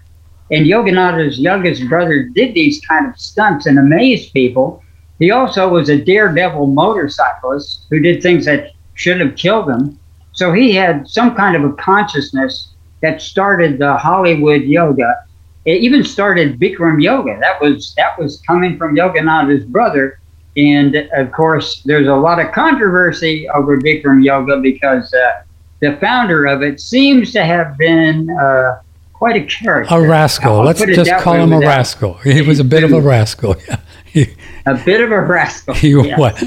And 0.52 0.66
Yogananda's 0.66 1.38
youngest 1.40 1.88
brother 1.88 2.24
did 2.24 2.56
these 2.56 2.82
kind 2.82 3.08
of 3.08 3.20
stunts 3.20 3.68
and 3.68 3.78
amazed 3.78 4.34
people. 4.34 4.82
He 5.20 5.30
also 5.30 5.70
was 5.70 5.90
a 5.90 6.04
daredevil 6.04 6.68
motorcyclist 6.68 7.86
who 7.92 8.00
did 8.00 8.24
things 8.24 8.46
that 8.46 8.72
should 8.96 9.20
have 9.20 9.36
killed 9.36 9.70
him. 9.70 10.00
So 10.36 10.52
he 10.52 10.74
had 10.74 11.08
some 11.10 11.34
kind 11.36 11.56
of 11.56 11.64
a 11.64 11.74
consciousness 11.74 12.70
that 13.02 13.22
started 13.22 13.80
the 13.80 13.98
Hollywood 13.98 14.62
yoga. 14.64 15.24
It 15.66 15.82
even 15.82 16.04
started 16.04 16.60
Bikram 16.60 17.02
yoga. 17.02 17.38
That 17.40 17.60
was 17.60 17.94
that 17.96 18.20
was 18.20 18.42
coming 18.46 18.78
from 18.78 18.96
Yogananda's 18.96 19.66
brother. 19.66 20.20
And 20.58 20.96
of 21.14 21.32
course, 21.32 21.82
there's 21.86 22.08
a 22.08 22.16
lot 22.16 22.40
of 22.40 22.52
controversy 22.52 23.50
over 23.50 23.78
Bikram 23.80 24.24
yoga 24.24 24.60
because 24.62 25.14
uh, 25.14 25.42
the 25.82 25.98
founder 25.98 26.46
of 26.46 26.62
it 26.62 26.80
seems 26.80 27.32
to 27.34 27.44
have 27.44 27.78
been 27.78 28.30
uh, 28.30 28.82
quite 29.14 29.36
a 29.36 29.46
character. 29.46 29.96
A 29.96 30.08
rascal. 30.08 30.60
I'll 30.60 30.66
Let's 30.66 30.86
just 30.86 31.12
call 31.24 31.36
him 31.36 31.52
a 31.52 31.58
without- 31.58 31.70
rascal. 31.70 32.14
He 32.16 32.42
was 32.42 32.60
a 32.60 32.64
bit 32.64 32.84
of 32.84 32.94
a 32.94 33.02
rascal. 33.16 33.56
Yeah. 33.68 33.80
He, 34.06 34.34
A 34.66 34.76
bit 34.76 35.02
of 35.02 35.12
a 35.12 35.20
rascal. 35.22 35.74
he 35.84 35.90
yeah. 35.90 36.18
what? 36.18 36.42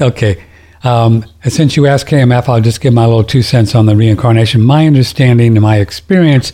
Okay. 0.00 0.42
Um, 0.84 1.24
since 1.42 1.76
you 1.76 1.86
asked 1.86 2.06
KMF, 2.06 2.46
I'll 2.46 2.60
just 2.60 2.82
give 2.82 2.92
my 2.92 3.06
little 3.06 3.24
two 3.24 3.40
cents 3.40 3.74
on 3.74 3.86
the 3.86 3.96
reincarnation. 3.96 4.60
My 4.60 4.86
understanding 4.86 5.56
and 5.56 5.62
my 5.62 5.78
experience, 5.78 6.52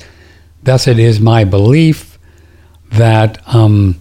thus 0.62 0.86
it 0.86 1.00
is 1.00 1.18
my 1.18 1.42
belief 1.42 2.16
that 2.92 3.42
um, 3.52 4.00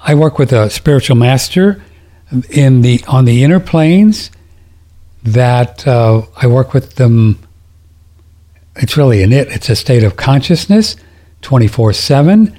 I 0.00 0.14
work 0.14 0.40
with 0.40 0.52
a 0.52 0.68
spiritual 0.68 1.16
master 1.16 1.80
in 2.50 2.82
the 2.82 3.04
on 3.06 3.24
the 3.24 3.44
inner 3.44 3.60
planes. 3.60 4.32
That 5.22 5.86
uh, 5.86 6.22
I 6.36 6.48
work 6.48 6.74
with 6.74 6.96
them. 6.96 7.38
It's 8.74 8.96
really 8.96 9.22
an 9.22 9.32
it. 9.32 9.48
It's 9.48 9.70
a 9.70 9.76
state 9.76 10.02
of 10.02 10.16
consciousness, 10.16 10.96
twenty 11.40 11.68
four 11.68 11.92
seven, 11.92 12.58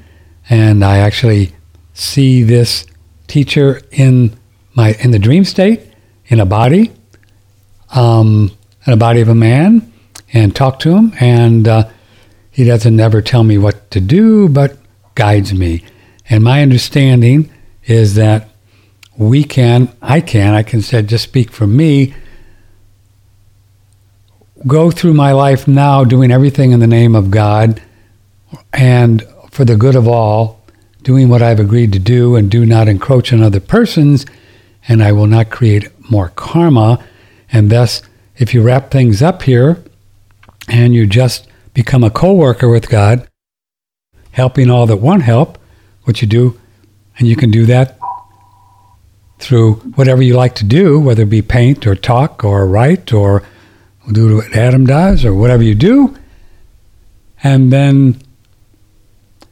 and 0.50 0.86
I 0.86 1.00
actually 1.00 1.54
see 1.93 2.43
this 2.43 2.86
teacher 3.28 3.82
in 3.91 4.38
my 4.73 4.93
in 5.02 5.12
the 5.12 5.19
dream 5.19 5.43
state 5.43 5.87
in 6.27 6.39
a 6.39 6.45
body, 6.45 6.91
um, 7.91 8.51
in 8.85 8.93
a 8.93 8.97
body 8.97 9.21
of 9.21 9.29
a 9.29 9.35
man, 9.35 9.91
and 10.33 10.55
talk 10.55 10.79
to 10.79 10.95
him. 10.95 11.13
And 11.19 11.67
uh, 11.67 11.89
he 12.51 12.63
doesn't 12.63 12.99
ever 12.99 13.21
tell 13.21 13.43
me 13.43 13.57
what 13.57 13.89
to 13.91 13.99
do, 13.99 14.49
but 14.49 14.77
guides 15.15 15.53
me. 15.53 15.83
And 16.29 16.43
my 16.43 16.61
understanding 16.61 17.49
is 17.85 18.15
that 18.15 18.49
we 19.17 19.43
can, 19.43 19.89
I 20.01 20.21
can, 20.21 20.53
I 20.53 20.63
can 20.63 20.81
say, 20.81 21.01
just 21.01 21.23
speak 21.23 21.51
for 21.51 21.65
me, 21.65 22.13
go 24.65 24.91
through 24.91 25.13
my 25.13 25.31
life 25.31 25.67
now 25.67 26.03
doing 26.03 26.31
everything 26.31 26.71
in 26.71 26.79
the 26.79 26.87
name 26.87 27.15
of 27.15 27.31
God 27.31 27.81
and 28.73 29.23
for 29.51 29.65
the 29.65 29.75
good 29.75 29.95
of 29.95 30.07
all, 30.07 30.61
doing 31.01 31.29
what 31.29 31.41
I've 31.41 31.59
agreed 31.59 31.93
to 31.93 31.99
do 31.99 32.35
and 32.35 32.49
do 32.51 32.65
not 32.65 32.87
encroach 32.87 33.33
on 33.33 33.41
other 33.41 33.59
persons, 33.59 34.25
and 34.87 35.01
I 35.01 35.11
will 35.11 35.27
not 35.27 35.49
create 35.49 35.87
more 36.09 36.29
karma. 36.29 37.03
And 37.51 37.69
thus, 37.69 38.01
if 38.37 38.53
you 38.53 38.61
wrap 38.61 38.91
things 38.91 39.21
up 39.21 39.43
here 39.43 39.83
and 40.67 40.93
you 40.93 41.07
just 41.07 41.47
become 41.73 42.03
a 42.03 42.09
co 42.09 42.33
worker 42.33 42.69
with 42.69 42.89
God, 42.89 43.27
helping 44.31 44.69
all 44.69 44.85
that 44.85 44.97
want 44.97 45.23
help, 45.23 45.57
what 46.03 46.21
you 46.21 46.27
do, 46.27 46.59
and 47.17 47.27
you 47.27 47.35
can 47.35 47.51
do 47.51 47.65
that 47.65 47.97
through 49.39 49.75
whatever 49.95 50.21
you 50.21 50.35
like 50.35 50.55
to 50.55 50.63
do, 50.63 50.99
whether 50.99 51.23
it 51.23 51.29
be 51.29 51.41
paint 51.41 51.85
or 51.85 51.95
talk 51.95 52.43
or 52.43 52.65
write 52.65 53.13
or 53.13 53.43
do 54.11 54.35
what 54.35 54.55
Adam 54.55 54.85
does 54.85 55.25
or 55.25 55.33
whatever 55.33 55.63
you 55.63 55.75
do. 55.75 56.15
And 57.43 57.71
then 57.71 58.21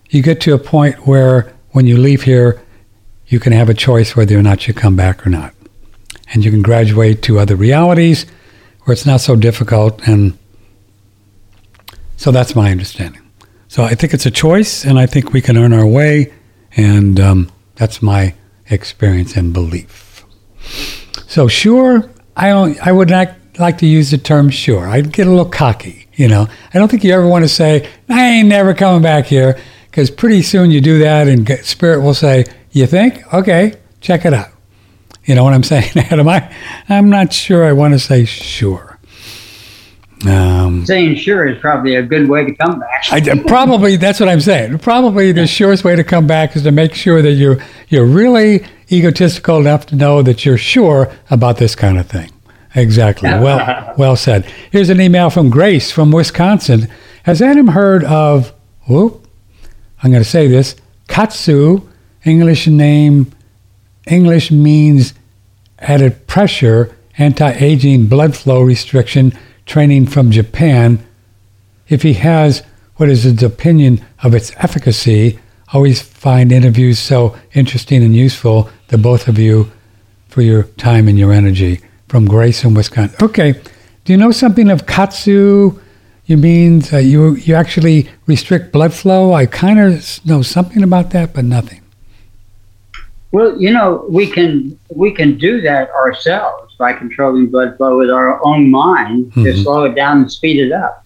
you 0.09 0.21
get 0.21 0.41
to 0.41 0.53
a 0.53 0.59
point 0.59 1.07
where 1.07 1.53
when 1.71 1.87
you 1.87 1.97
leave 1.97 2.23
here, 2.23 2.61
you 3.27 3.39
can 3.39 3.53
have 3.53 3.69
a 3.69 3.73
choice 3.73 4.15
whether 4.15 4.37
or 4.37 4.43
not 4.43 4.67
you 4.67 4.73
come 4.73 4.95
back 4.95 5.25
or 5.25 5.29
not. 5.29 5.54
And 6.33 6.43
you 6.43 6.51
can 6.51 6.61
graduate 6.61 7.21
to 7.23 7.39
other 7.39 7.55
realities 7.55 8.25
where 8.83 8.93
it's 8.93 9.05
not 9.05 9.21
so 9.21 9.35
difficult. 9.35 10.07
And 10.07 10.37
so 12.17 12.31
that's 12.31 12.55
my 12.55 12.71
understanding. 12.71 13.21
So 13.67 13.83
I 13.83 13.95
think 13.95 14.13
it's 14.13 14.25
a 14.25 14.31
choice, 14.31 14.85
and 14.85 14.97
I 14.97 15.05
think 15.05 15.33
we 15.33 15.41
can 15.41 15.57
earn 15.57 15.73
our 15.73 15.85
way. 15.85 16.33
And 16.77 17.19
um, 17.19 17.51
that's 17.75 18.01
my 18.01 18.33
experience 18.69 19.35
and 19.35 19.53
belief. 19.53 20.25
So 21.27 21.47
sure, 21.47 22.09
I 22.35 22.49
don't. 22.49 22.79
I 22.85 22.91
would 22.91 23.09
not 23.09 23.35
like 23.59 23.77
to 23.79 23.85
use 23.85 24.11
the 24.11 24.17
term 24.17 24.49
sure. 24.49 24.87
I'd 24.87 25.11
get 25.11 25.27
a 25.27 25.29
little 25.29 25.49
cocky. 25.49 26.07
You 26.13 26.27
know, 26.27 26.47
I 26.73 26.77
don't 26.77 26.89
think 26.89 27.03
you 27.03 27.11
ever 27.11 27.27
want 27.27 27.43
to 27.43 27.49
say 27.49 27.89
I 28.09 28.25
ain't 28.25 28.47
never 28.47 28.73
coming 28.73 29.01
back 29.01 29.25
here 29.25 29.59
because 29.89 30.09
pretty 30.09 30.41
soon 30.41 30.71
you 30.71 30.81
do 30.81 30.99
that, 30.99 31.27
and 31.27 31.47
spirit 31.65 32.01
will 32.01 32.13
say, 32.13 32.45
"You 32.71 32.87
think? 32.87 33.33
Okay, 33.33 33.75
check 33.99 34.25
it 34.25 34.33
out." 34.33 34.54
You 35.25 35.35
know 35.35 35.43
what 35.43 35.53
I'm 35.53 35.63
saying, 35.73 35.91
Adam? 35.95 36.27
I, 36.27 36.53
I'm 36.89 37.09
not 37.09 37.33
sure 37.33 37.65
I 37.65 37.73
want 37.73 37.93
to 37.93 37.99
say 37.99 38.25
sure. 38.25 38.99
Um, 40.25 40.85
Saying 40.85 41.17
sure 41.17 41.45
is 41.47 41.59
probably 41.59 41.95
a 41.95 42.01
good 42.01 42.29
way 42.29 42.45
to 42.45 42.55
come 42.55 42.79
back. 42.79 43.03
I, 43.11 43.43
probably 43.45 43.95
that's 43.97 44.19
what 44.19 44.29
I'm 44.29 44.41
saying. 44.41 44.79
Probably 44.79 45.31
the 45.31 45.45
surest 45.45 45.83
way 45.83 45.95
to 45.95 46.03
come 46.03 46.25
back 46.25 46.55
is 46.55 46.63
to 46.63 46.71
make 46.71 46.95
sure 46.95 47.21
that 47.21 47.33
you're 47.33 47.57
you're 47.89 48.05
really 48.05 48.65
egotistical 48.91 49.59
enough 49.59 49.85
to 49.87 49.95
know 49.95 50.21
that 50.23 50.45
you're 50.45 50.57
sure 50.57 51.11
about 51.29 51.57
this 51.57 51.75
kind 51.75 51.99
of 51.99 52.07
thing. 52.07 52.31
Exactly. 52.73 53.29
Well, 53.29 53.93
well 53.97 54.15
said. 54.15 54.45
Here's 54.71 54.89
an 54.89 54.99
email 54.99 55.29
from 55.29 55.49
Grace 55.49 55.91
from 55.91 56.11
Wisconsin. 56.11 56.87
Has 57.23 57.41
Adam 57.41 57.67
heard 57.67 58.03
of? 58.03 58.53
Whoop, 58.87 59.27
I'm 60.01 60.11
going 60.11 60.23
to 60.23 60.29
say 60.29 60.47
this. 60.47 60.75
Katsu, 61.07 61.81
English 62.25 62.67
name, 62.67 63.31
English 64.07 64.51
means 64.51 65.13
added 65.79 66.27
pressure, 66.27 66.95
anti-aging 67.17 68.07
blood 68.07 68.35
flow 68.35 68.61
restriction 68.61 69.33
training 69.65 70.05
from 70.05 70.31
Japan. 70.31 71.05
If 71.87 72.03
he 72.03 72.13
has, 72.13 72.63
what 72.95 73.09
is 73.09 73.23
his 73.23 73.43
opinion 73.43 74.03
of 74.23 74.33
its 74.33 74.51
efficacy? 74.57 75.39
Always 75.73 76.01
find 76.01 76.51
interviews 76.51 76.99
so 76.99 77.35
interesting 77.53 78.03
and 78.03 78.15
useful, 78.15 78.69
the 78.87 78.97
both 78.97 79.27
of 79.27 79.37
you, 79.39 79.71
for 80.27 80.41
your 80.41 80.63
time 80.63 81.07
and 81.07 81.17
your 81.17 81.33
energy. 81.33 81.81
From 82.07 82.27
Grace 82.27 82.63
in 82.63 82.75
Wisconsin. 82.75 83.17
Okay, 83.21 83.53
do 84.05 84.13
you 84.13 84.17
know 84.17 84.31
something 84.31 84.69
of 84.69 84.85
Kaatsu? 84.85 85.81
You 86.27 86.37
mean 86.37 86.83
uh, 86.93 86.97
you 86.97 87.35
you 87.35 87.55
actually 87.55 88.09
restrict 88.27 88.71
blood 88.71 88.93
flow? 88.93 89.33
I 89.33 89.47
kind 89.47 89.79
of 89.79 90.25
know 90.25 90.43
something 90.43 90.83
about 90.83 91.09
that, 91.11 91.33
but 91.33 91.45
nothing. 91.45 91.81
Well, 93.31 93.59
you 93.59 93.71
know, 93.71 94.05
we 94.09 94.27
can 94.27 94.79
we 94.89 95.11
can 95.11 95.37
do 95.37 95.61
that 95.61 95.89
ourselves 95.91 96.75
by 96.77 96.93
controlling 96.93 97.47
blood 97.47 97.75
flow 97.77 97.97
with 97.97 98.09
our 98.09 98.45
own 98.45 98.71
mind 98.71 99.31
mm-hmm. 99.31 99.43
to 99.43 99.57
slow 99.57 99.83
it 99.85 99.95
down 99.95 100.21
and 100.21 100.31
speed 100.31 100.59
it 100.59 100.71
up. 100.71 101.05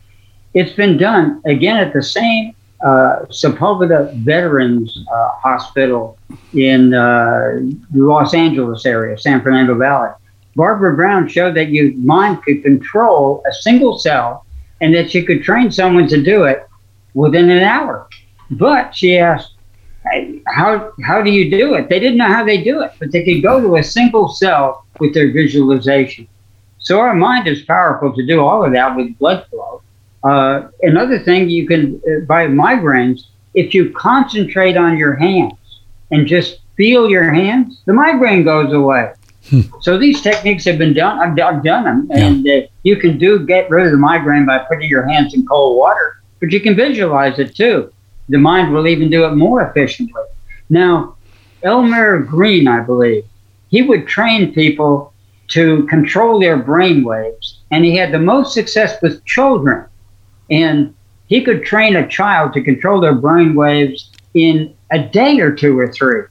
It's 0.54 0.74
been 0.74 0.98
done 0.98 1.42
again 1.46 1.78
at 1.78 1.94
the 1.94 2.04
same 2.04 2.56
uh, 2.82 3.26
Sepulveda 3.30 4.16
Veterans 4.18 5.06
uh, 5.12 5.30
Hospital 5.30 6.18
in 6.54 6.94
uh, 6.94 7.60
the 7.92 8.02
Los 8.02 8.34
Angeles 8.34 8.86
area, 8.86 9.18
San 9.18 9.42
Fernando 9.42 9.76
Valley. 9.76 10.10
Barbara 10.56 10.96
Brown 10.96 11.28
showed 11.28 11.56
that 11.56 11.70
your 11.70 11.94
mind 11.96 12.44
could 12.44 12.64
control 12.64 13.44
a 13.50 13.54
single 13.54 13.98
cell 13.98 14.46
and 14.82 14.94
that 14.96 15.12
she 15.12 15.24
could 15.24 15.44
train 15.44 15.72
someone 15.72 16.08
to 16.08 16.22
do 16.22 16.44
it 16.44 16.68
within 17.14 17.50
an 17.50 17.64
hour. 17.64 18.08
But 18.52 18.96
she 18.96 19.18
asked, 19.18 19.54
how 20.48 20.92
how 21.04 21.22
do 21.22 21.30
you 21.30 21.50
do 21.50 21.76
it? 21.76 21.90
They 21.90 22.00
didn't 22.00 22.18
know 22.18 22.28
how 22.28 22.44
they 22.44 22.64
do 22.64 22.82
it, 22.82 22.92
but 23.00 23.12
they 23.12 23.24
could 23.24 23.42
go 23.42 23.60
to 23.62 23.78
a 23.78 23.84
single 23.84 24.30
cell 24.30 24.86
with 25.00 25.14
their 25.14 25.32
visualization. 25.32 26.28
So 26.80 27.00
our 27.00 27.14
mind 27.14 27.48
is 27.48 27.62
powerful 27.64 28.14
to 28.14 28.26
do 28.26 28.42
all 28.42 28.64
of 28.66 28.72
that 28.74 28.96
with 28.96 29.18
blood 29.18 29.46
flow. 29.50 29.82
Uh, 30.24 30.70
another 30.82 31.20
thing 31.20 31.50
you 31.50 31.68
can 31.68 32.02
uh, 32.08 32.26
by 32.26 32.48
migraines, 32.48 33.22
if 33.54 33.74
you 33.74 33.92
concentrate 33.92 34.78
on 34.78 34.98
your 34.98 35.16
hands 35.16 35.54
and 36.12 36.28
just 36.28 36.60
feel 36.76 37.10
your 37.10 37.32
hands, 37.32 37.82
the 37.86 37.94
migraine 37.94 38.44
goes 38.44 38.74
away. 38.74 39.14
Hmm. 39.50 39.62
So 39.82 39.98
these 39.98 40.22
techniques 40.22 40.66
have 40.66 40.78
been 40.78 40.94
done. 40.94 41.20
I've, 41.20 41.40
I've 41.40 41.64
done 41.64 41.84
them, 41.86 42.10
and 42.12 42.48
uh, 42.48 42.68
you 42.84 42.98
can 42.98 43.18
do 43.18 43.46
get 43.46 43.70
rid 43.70 43.86
of 43.86 43.92
the 43.92 43.98
migraine 43.98 44.46
by 44.46 44.60
putting 44.60 44.90
your 44.90 45.08
hands 45.08 45.34
in 45.34 45.46
cold 45.46 45.78
water, 45.78 46.22
but 46.40 46.52
you 46.52 46.60
can 46.60 46.76
visualize 46.76 47.40
it 47.40 47.56
too 47.56 47.92
the 48.30 48.38
mind 48.38 48.72
will 48.72 48.88
even 48.88 49.10
do 49.10 49.26
it 49.26 49.36
more 49.36 49.62
efficiently. 49.62 50.22
Now, 50.70 51.16
Elmer 51.64 52.20
Green, 52.20 52.68
I 52.68 52.82
believe, 52.82 53.26
he 53.70 53.82
would 53.82 54.08
train 54.08 54.54
people 54.54 55.14
to 55.50 55.86
control 55.88 56.40
their 56.40 56.58
brain 56.58 57.04
waves, 57.04 57.60
and 57.72 57.84
he 57.84 57.96
had 57.98 58.12
the 58.12 58.20
most 58.20 58.54
success 58.54 59.02
with 59.02 59.26
children. 59.26 59.86
And 60.50 60.94
he 61.28 61.44
could 61.44 61.64
train 61.64 61.96
a 61.96 62.08
child 62.08 62.54
to 62.54 62.62
control 62.62 63.02
their 63.02 63.16
brain 63.16 63.56
waves 63.56 64.12
in 64.34 64.74
a 64.92 65.00
day 65.00 65.40
or 65.40 65.52
two 65.52 65.78
or 65.78 65.92
three. 65.92 66.24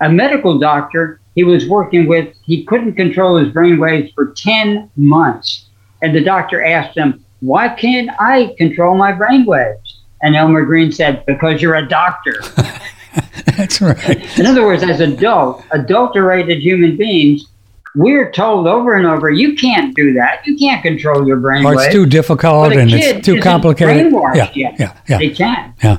A 0.00 0.10
medical 0.10 0.58
doctor 0.58 1.20
he 1.34 1.44
was 1.44 1.68
working 1.68 2.06
with, 2.06 2.34
he 2.44 2.64
couldn't 2.64 2.94
control 2.94 3.36
his 3.36 3.52
brain 3.52 3.78
waves 3.78 4.12
for 4.14 4.32
10 4.32 4.90
months. 4.96 5.66
And 6.02 6.14
the 6.14 6.22
doctor 6.22 6.62
asked 6.62 6.96
him, 6.96 7.24
Why 7.40 7.68
can't 7.68 8.10
I 8.20 8.54
control 8.58 8.96
my 8.96 9.12
brain 9.12 9.44
waves? 9.44 9.91
And 10.22 10.36
Elmer 10.36 10.64
Green 10.64 10.92
said, 10.92 11.24
because 11.26 11.60
you're 11.60 11.74
a 11.74 11.86
doctor. 11.86 12.42
That's 13.56 13.80
right. 13.80 14.38
In 14.38 14.46
other 14.46 14.64
words, 14.64 14.82
as 14.82 15.00
adult, 15.00 15.64
adulterated 15.72 16.62
human 16.62 16.96
beings, 16.96 17.46
we're 17.94 18.30
told 18.32 18.66
over 18.66 18.96
and 18.96 19.06
over, 19.06 19.28
you 19.30 19.54
can't 19.54 19.94
do 19.94 20.14
that. 20.14 20.46
You 20.46 20.56
can't 20.56 20.82
control 20.82 21.26
your 21.26 21.36
brain. 21.38 21.66
Or 21.66 21.74
it's 21.74 21.92
too 21.92 22.06
difficult 22.06 22.72
and 22.72 22.90
it's 22.92 23.26
too 23.26 23.40
complicated. 23.40 24.12
Yeah, 24.12 24.50
yeah, 24.54 24.76
yeah, 24.78 24.98
yeah. 25.08 25.18
They 25.18 25.30
can. 25.30 25.74
Yeah. 25.82 25.98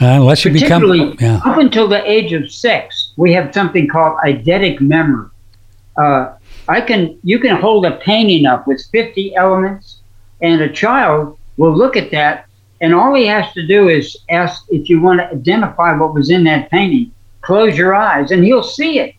Uh, 0.00 0.06
unless 0.06 0.44
you 0.44 0.52
become. 0.52 1.16
Yeah. 1.20 1.40
Up 1.44 1.58
until 1.58 1.86
the 1.86 2.02
age 2.10 2.32
of 2.32 2.50
six, 2.50 3.12
we 3.16 3.32
have 3.32 3.54
something 3.54 3.86
called 3.86 4.18
eidetic 4.24 4.80
memory. 4.80 5.28
Uh, 5.96 6.34
I 6.66 6.80
can, 6.80 7.16
you 7.22 7.38
can 7.38 7.60
hold 7.60 7.86
a 7.86 7.92
painting 7.98 8.46
up 8.46 8.66
with 8.66 8.84
50 8.90 9.36
elements, 9.36 10.00
and 10.42 10.60
a 10.62 10.72
child 10.72 11.38
will 11.56 11.76
look 11.76 11.96
at 11.96 12.10
that 12.10 12.46
and 12.84 12.94
all 12.94 13.14
he 13.14 13.26
has 13.26 13.50
to 13.54 13.66
do 13.66 13.88
is 13.88 14.14
ask 14.28 14.66
if 14.68 14.90
you 14.90 15.00
want 15.00 15.18
to 15.18 15.30
identify 15.30 15.96
what 15.96 16.12
was 16.12 16.28
in 16.28 16.44
that 16.44 16.70
painting. 16.70 17.10
Close 17.40 17.78
your 17.78 17.94
eyes 17.94 18.30
and 18.30 18.44
he'll 18.44 18.62
see 18.62 18.98
it. 18.98 19.14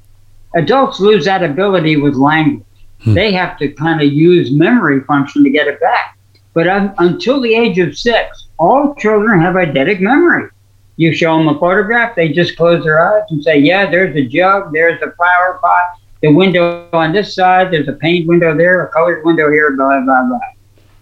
Adults 0.56 0.99
lose 0.99 1.25
that 1.25 1.41
ability 1.41 1.97
with 1.97 2.13
language. 2.13 2.63
Hmm. 3.01 3.15
They 3.15 3.32
have 3.32 3.58
to 3.58 3.69
kind 3.69 4.04
of 4.04 4.13
use 4.13 4.51
memory 4.51 5.01
function 5.06 5.43
to 5.43 5.49
get 5.49 5.65
it 5.65 5.82
back. 5.82 6.15
But 6.54 6.67
um, 6.67 6.93
until 6.99 7.41
the 7.41 7.56
age 7.56 7.80
of 7.80 7.97
six, 7.97 8.49
all 8.60 8.93
children 8.99 9.41
have 9.41 9.56
eidetic 9.56 9.99
memory. 9.99 10.51
You 10.97 11.12
show 11.12 11.36
them 11.36 11.47
a 11.47 11.60
photograph, 11.60 12.15
they 12.15 12.30
just 12.30 12.56
close 12.58 12.84
their 12.84 12.99
eyes 12.99 13.23
and 13.32 13.43
say, 13.43 13.58
Yeah, 13.58 13.89
there's 13.89 14.15
a 14.15 14.23
jug, 14.28 14.73
there's 14.73 15.01
a 15.01 15.12
flower 15.13 15.60
pot, 15.60 15.99
the 16.21 16.32
window 16.32 16.88
on 16.93 17.13
this 17.13 17.34
side, 17.34 17.73
there's 17.73 17.88
a 17.88 17.93
paint 17.93 18.28
window 18.28 18.56
there, 18.56 18.86
a 18.86 18.89
colored 18.89 19.25
window 19.25 19.49
here, 19.49 19.75
blah, 19.75 20.01
blah, 20.01 20.28
blah. 20.28 20.39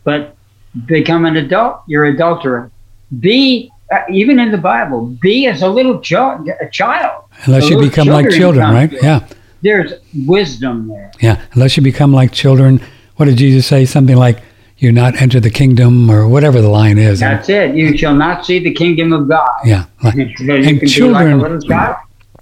But 0.05 0.37
become 0.85 1.25
an 1.25 1.37
adult, 1.37 1.81
you're 1.87 2.05
adulterate. 2.05 2.71
Be 3.19 3.71
uh, 3.91 3.99
even 4.09 4.39
in 4.39 4.51
the 4.51 4.57
Bible, 4.57 5.05
be 5.05 5.47
as 5.47 5.61
a 5.61 5.67
little 5.67 5.99
child, 5.99 6.49
a 6.59 6.69
child. 6.69 7.25
Unless 7.45 7.69
you 7.69 7.79
become 7.79 8.07
like 8.07 8.29
children, 8.29 8.71
right? 8.73 8.91
Yeah. 8.91 9.27
There's 9.61 9.93
wisdom 10.25 10.87
there. 10.87 11.11
Yeah. 11.21 11.41
Unless 11.53 11.77
you 11.77 11.83
become 11.83 12.11
like 12.11 12.31
children. 12.31 12.81
What 13.17 13.25
did 13.25 13.37
Jesus 13.37 13.67
say? 13.67 13.85
Something 13.85 14.17
like, 14.17 14.39
"You 14.77 14.91
not 14.91 15.21
enter 15.21 15.39
the 15.39 15.51
kingdom," 15.51 16.09
or 16.09 16.27
whatever 16.27 16.61
the 16.61 16.69
line 16.69 16.97
is. 16.97 17.19
That's 17.19 17.49
it. 17.49 17.75
You 17.75 17.95
shall 17.95 18.15
not 18.15 18.45
see 18.45 18.59
the 18.59 18.73
kingdom 18.73 19.13
of 19.13 19.29
God. 19.29 19.49
Yeah. 19.63 19.85
and 20.01 20.89
children 20.89 21.39
like 21.39 21.97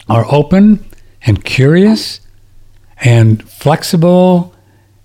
are 0.09 0.25
open 0.29 0.83
and 1.25 1.43
curious 1.43 2.21
and 3.01 3.43
flexible. 3.49 4.53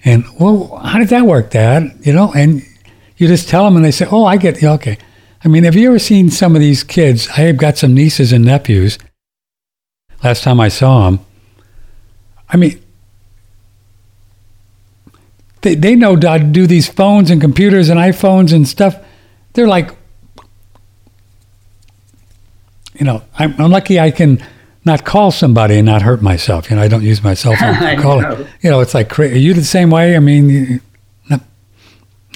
And 0.04 0.24
well, 0.38 0.76
how 0.76 0.98
did 0.98 1.08
that 1.08 1.26
work, 1.26 1.50
Dad? 1.50 1.98
You 2.02 2.12
know, 2.12 2.32
and 2.32 2.62
you 3.16 3.28
just 3.28 3.48
tell 3.48 3.64
them 3.64 3.76
and 3.76 3.84
they 3.84 3.90
say, 3.90 4.06
oh, 4.10 4.24
I 4.24 4.36
get, 4.36 4.62
okay. 4.62 4.98
I 5.44 5.48
mean, 5.48 5.64
have 5.64 5.76
you 5.76 5.88
ever 5.88 5.98
seen 5.98 6.30
some 6.30 6.54
of 6.54 6.60
these 6.60 6.82
kids? 6.82 7.28
I 7.28 7.42
have 7.42 7.56
got 7.56 7.78
some 7.78 7.94
nieces 7.94 8.32
and 8.32 8.44
nephews. 8.44 8.98
Last 10.22 10.42
time 10.42 10.60
I 10.60 10.68
saw 10.68 11.06
them, 11.06 11.20
I 12.48 12.56
mean, 12.56 12.82
they, 15.62 15.74
they 15.74 15.96
know 15.96 16.14
how 16.14 16.38
to 16.38 16.44
do 16.44 16.66
these 16.66 16.88
phones 16.88 17.30
and 17.30 17.40
computers 17.40 17.88
and 17.88 17.98
iPhones 17.98 18.52
and 18.52 18.66
stuff. 18.66 18.96
They're 19.52 19.66
like, 19.66 19.90
you 22.94 23.04
know, 23.04 23.22
I'm, 23.38 23.54
I'm 23.60 23.70
lucky 23.70 24.00
I 24.00 24.10
can 24.10 24.42
not 24.84 25.04
call 25.04 25.32
somebody 25.32 25.76
and 25.78 25.86
not 25.86 26.02
hurt 26.02 26.22
myself. 26.22 26.70
You 26.70 26.76
know, 26.76 26.82
I 26.82 26.88
don't 26.88 27.02
use 27.02 27.22
my 27.22 27.34
cell 27.34 27.56
phone 27.56 27.74
to 27.80 28.00
call 28.00 28.24
it. 28.24 28.46
You 28.62 28.70
know, 28.70 28.80
it's 28.80 28.94
like, 28.94 29.18
are 29.18 29.24
you 29.24 29.54
the 29.54 29.64
same 29.64 29.90
way? 29.90 30.16
I 30.16 30.20
mean, 30.20 30.80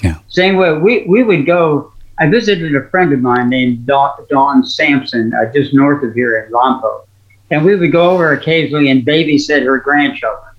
yeah. 0.01 0.17
Same 0.27 0.57
way 0.57 0.73
we, 0.73 1.05
we 1.07 1.23
would 1.23 1.45
go. 1.45 1.93
I 2.19 2.27
visited 2.27 2.75
a 2.75 2.87
friend 2.89 3.13
of 3.13 3.19
mine 3.19 3.49
named 3.49 3.85
Dawn, 3.85 4.11
Dawn 4.29 4.65
Sampson, 4.65 5.33
uh, 5.33 5.51
just 5.51 5.73
north 5.73 6.03
of 6.03 6.13
here 6.13 6.43
in 6.43 6.51
Lompoc. 6.51 7.05
And 7.49 7.65
we 7.65 7.75
would 7.75 7.91
go 7.91 8.11
over 8.11 8.31
occasionally 8.31 8.89
and 8.89 9.05
babysit 9.05 9.65
her 9.65 9.79
grandchildren. 9.79 10.53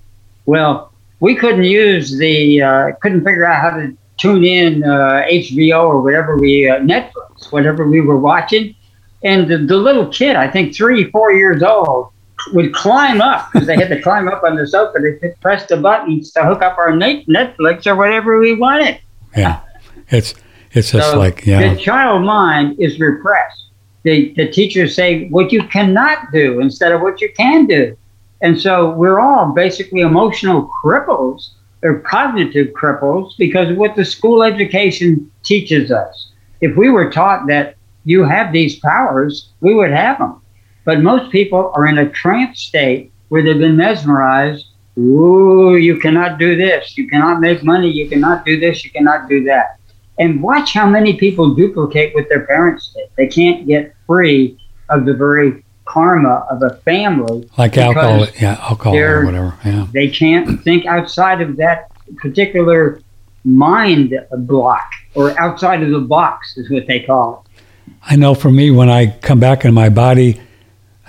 Well, 0.45 0.91
we 1.19 1.35
couldn't 1.35 1.63
use 1.63 2.17
the, 2.17 2.61
uh, 2.61 2.91
couldn't 3.01 3.23
figure 3.23 3.45
out 3.45 3.61
how 3.61 3.77
to 3.77 3.97
tune 4.17 4.43
in 4.43 4.83
uh, 4.83 5.23
HBO 5.27 5.85
or 5.85 6.01
whatever 6.01 6.37
we, 6.37 6.69
uh, 6.69 6.79
Netflix, 6.79 7.51
whatever 7.51 7.87
we 7.87 8.01
were 8.01 8.17
watching. 8.17 8.75
And 9.23 9.49
the, 9.49 9.57
the 9.57 9.77
little 9.77 10.07
kid, 10.07 10.35
I 10.35 10.49
think 10.49 10.75
three, 10.75 11.09
four 11.11 11.31
years 11.31 11.63
old, 11.63 12.09
would 12.51 12.73
climb 12.73 13.21
up 13.21 13.49
because 13.51 13.67
they 13.67 13.77
had 13.77 13.87
to 13.87 14.01
climb 14.01 14.27
up 14.27 14.43
on 14.43 14.57
the 14.57 14.67
sofa 14.67 14.99
to 14.99 15.33
press 15.41 15.65
the 15.65 15.77
buttons 15.77 16.31
to 16.33 16.43
hook 16.43 16.61
up 16.61 16.77
our 16.77 16.91
Netflix 16.91 17.87
or 17.87 17.95
whatever 17.95 18.37
we 18.37 18.53
wanted 18.53 18.99
yeah. 19.35 19.61
It's 20.09 20.33
it's 20.71 20.91
just 20.91 21.11
so 21.11 21.17
like 21.17 21.45
yeah. 21.45 21.73
The 21.73 21.79
child 21.79 22.23
mind 22.23 22.79
is 22.79 22.99
repressed. 22.99 23.65
The 24.03 24.33
the 24.35 24.49
teachers 24.49 24.95
say 24.95 25.27
what 25.29 25.51
you 25.51 25.63
cannot 25.67 26.31
do 26.31 26.59
instead 26.59 26.91
of 26.91 27.01
what 27.01 27.21
you 27.21 27.31
can 27.35 27.65
do, 27.65 27.97
and 28.41 28.59
so 28.59 28.91
we're 28.91 29.19
all 29.19 29.53
basically 29.53 30.01
emotional 30.01 30.69
cripples 30.83 31.51
they're 31.83 31.99
cognitive 31.99 32.67
cripples 32.67 33.33
because 33.37 33.69
of 33.69 33.75
what 33.75 33.97
the 33.97 34.05
school 34.05 34.41
education 34.41 35.29
teaches 35.43 35.91
us. 35.91 36.31
If 36.61 36.77
we 36.77 36.89
were 36.89 37.11
taught 37.11 37.45
that 37.47 37.75
you 38.05 38.23
have 38.23 38.53
these 38.53 38.79
powers, 38.79 39.49
we 39.59 39.73
would 39.73 39.91
have 39.91 40.17
them. 40.17 40.41
But 40.85 41.01
most 41.01 41.29
people 41.29 41.73
are 41.75 41.85
in 41.85 41.97
a 41.97 42.09
trance 42.09 42.61
state 42.61 43.11
where 43.27 43.43
they've 43.43 43.59
been 43.59 43.75
mesmerized. 43.75 44.65
Ooh, 44.97 45.75
you 45.75 45.99
cannot 45.99 46.37
do 46.37 46.55
this. 46.55 46.97
You 46.97 47.07
cannot 47.07 47.39
make 47.39 47.63
money. 47.63 47.89
You 47.89 48.07
cannot 48.07 48.45
do 48.45 48.59
this. 48.59 48.83
You 48.83 48.91
cannot 48.91 49.27
do 49.27 49.43
that. 49.45 49.79
And 50.19 50.41
watch 50.41 50.73
how 50.73 50.87
many 50.87 51.17
people 51.17 51.55
duplicate 51.55 52.13
what 52.13 52.29
their 52.29 52.45
parents 52.45 52.93
did. 52.93 53.09
They 53.17 53.27
can't 53.27 53.65
get 53.65 53.95
free 54.05 54.59
of 54.89 55.05
the 55.05 55.13
very 55.13 55.65
karma 55.85 56.45
of 56.49 56.61
a 56.61 56.77
family. 56.77 57.49
Like 57.57 57.77
alcohol, 57.77 58.27
yeah, 58.39 58.57
alcohol 58.61 58.95
or 58.95 59.25
whatever. 59.25 59.57
Yeah. 59.65 59.87
They 59.91 60.09
can't 60.09 60.63
think 60.63 60.85
outside 60.85 61.41
of 61.41 61.57
that 61.57 61.91
particular 62.17 63.01
mind 63.43 64.13
block 64.31 64.89
or 65.15 65.37
outside 65.39 65.83
of 65.83 65.89
the 65.89 65.99
box 65.99 66.57
is 66.57 66.69
what 66.69 66.87
they 66.87 66.99
call 66.99 67.45
it. 67.45 67.63
I 68.03 68.15
know 68.15 68.33
for 68.33 68.51
me, 68.51 68.71
when 68.71 68.89
I 68.89 69.07
come 69.07 69.39
back 69.39 69.65
in 69.65 69.73
my 69.73 69.89
body, 69.89 70.39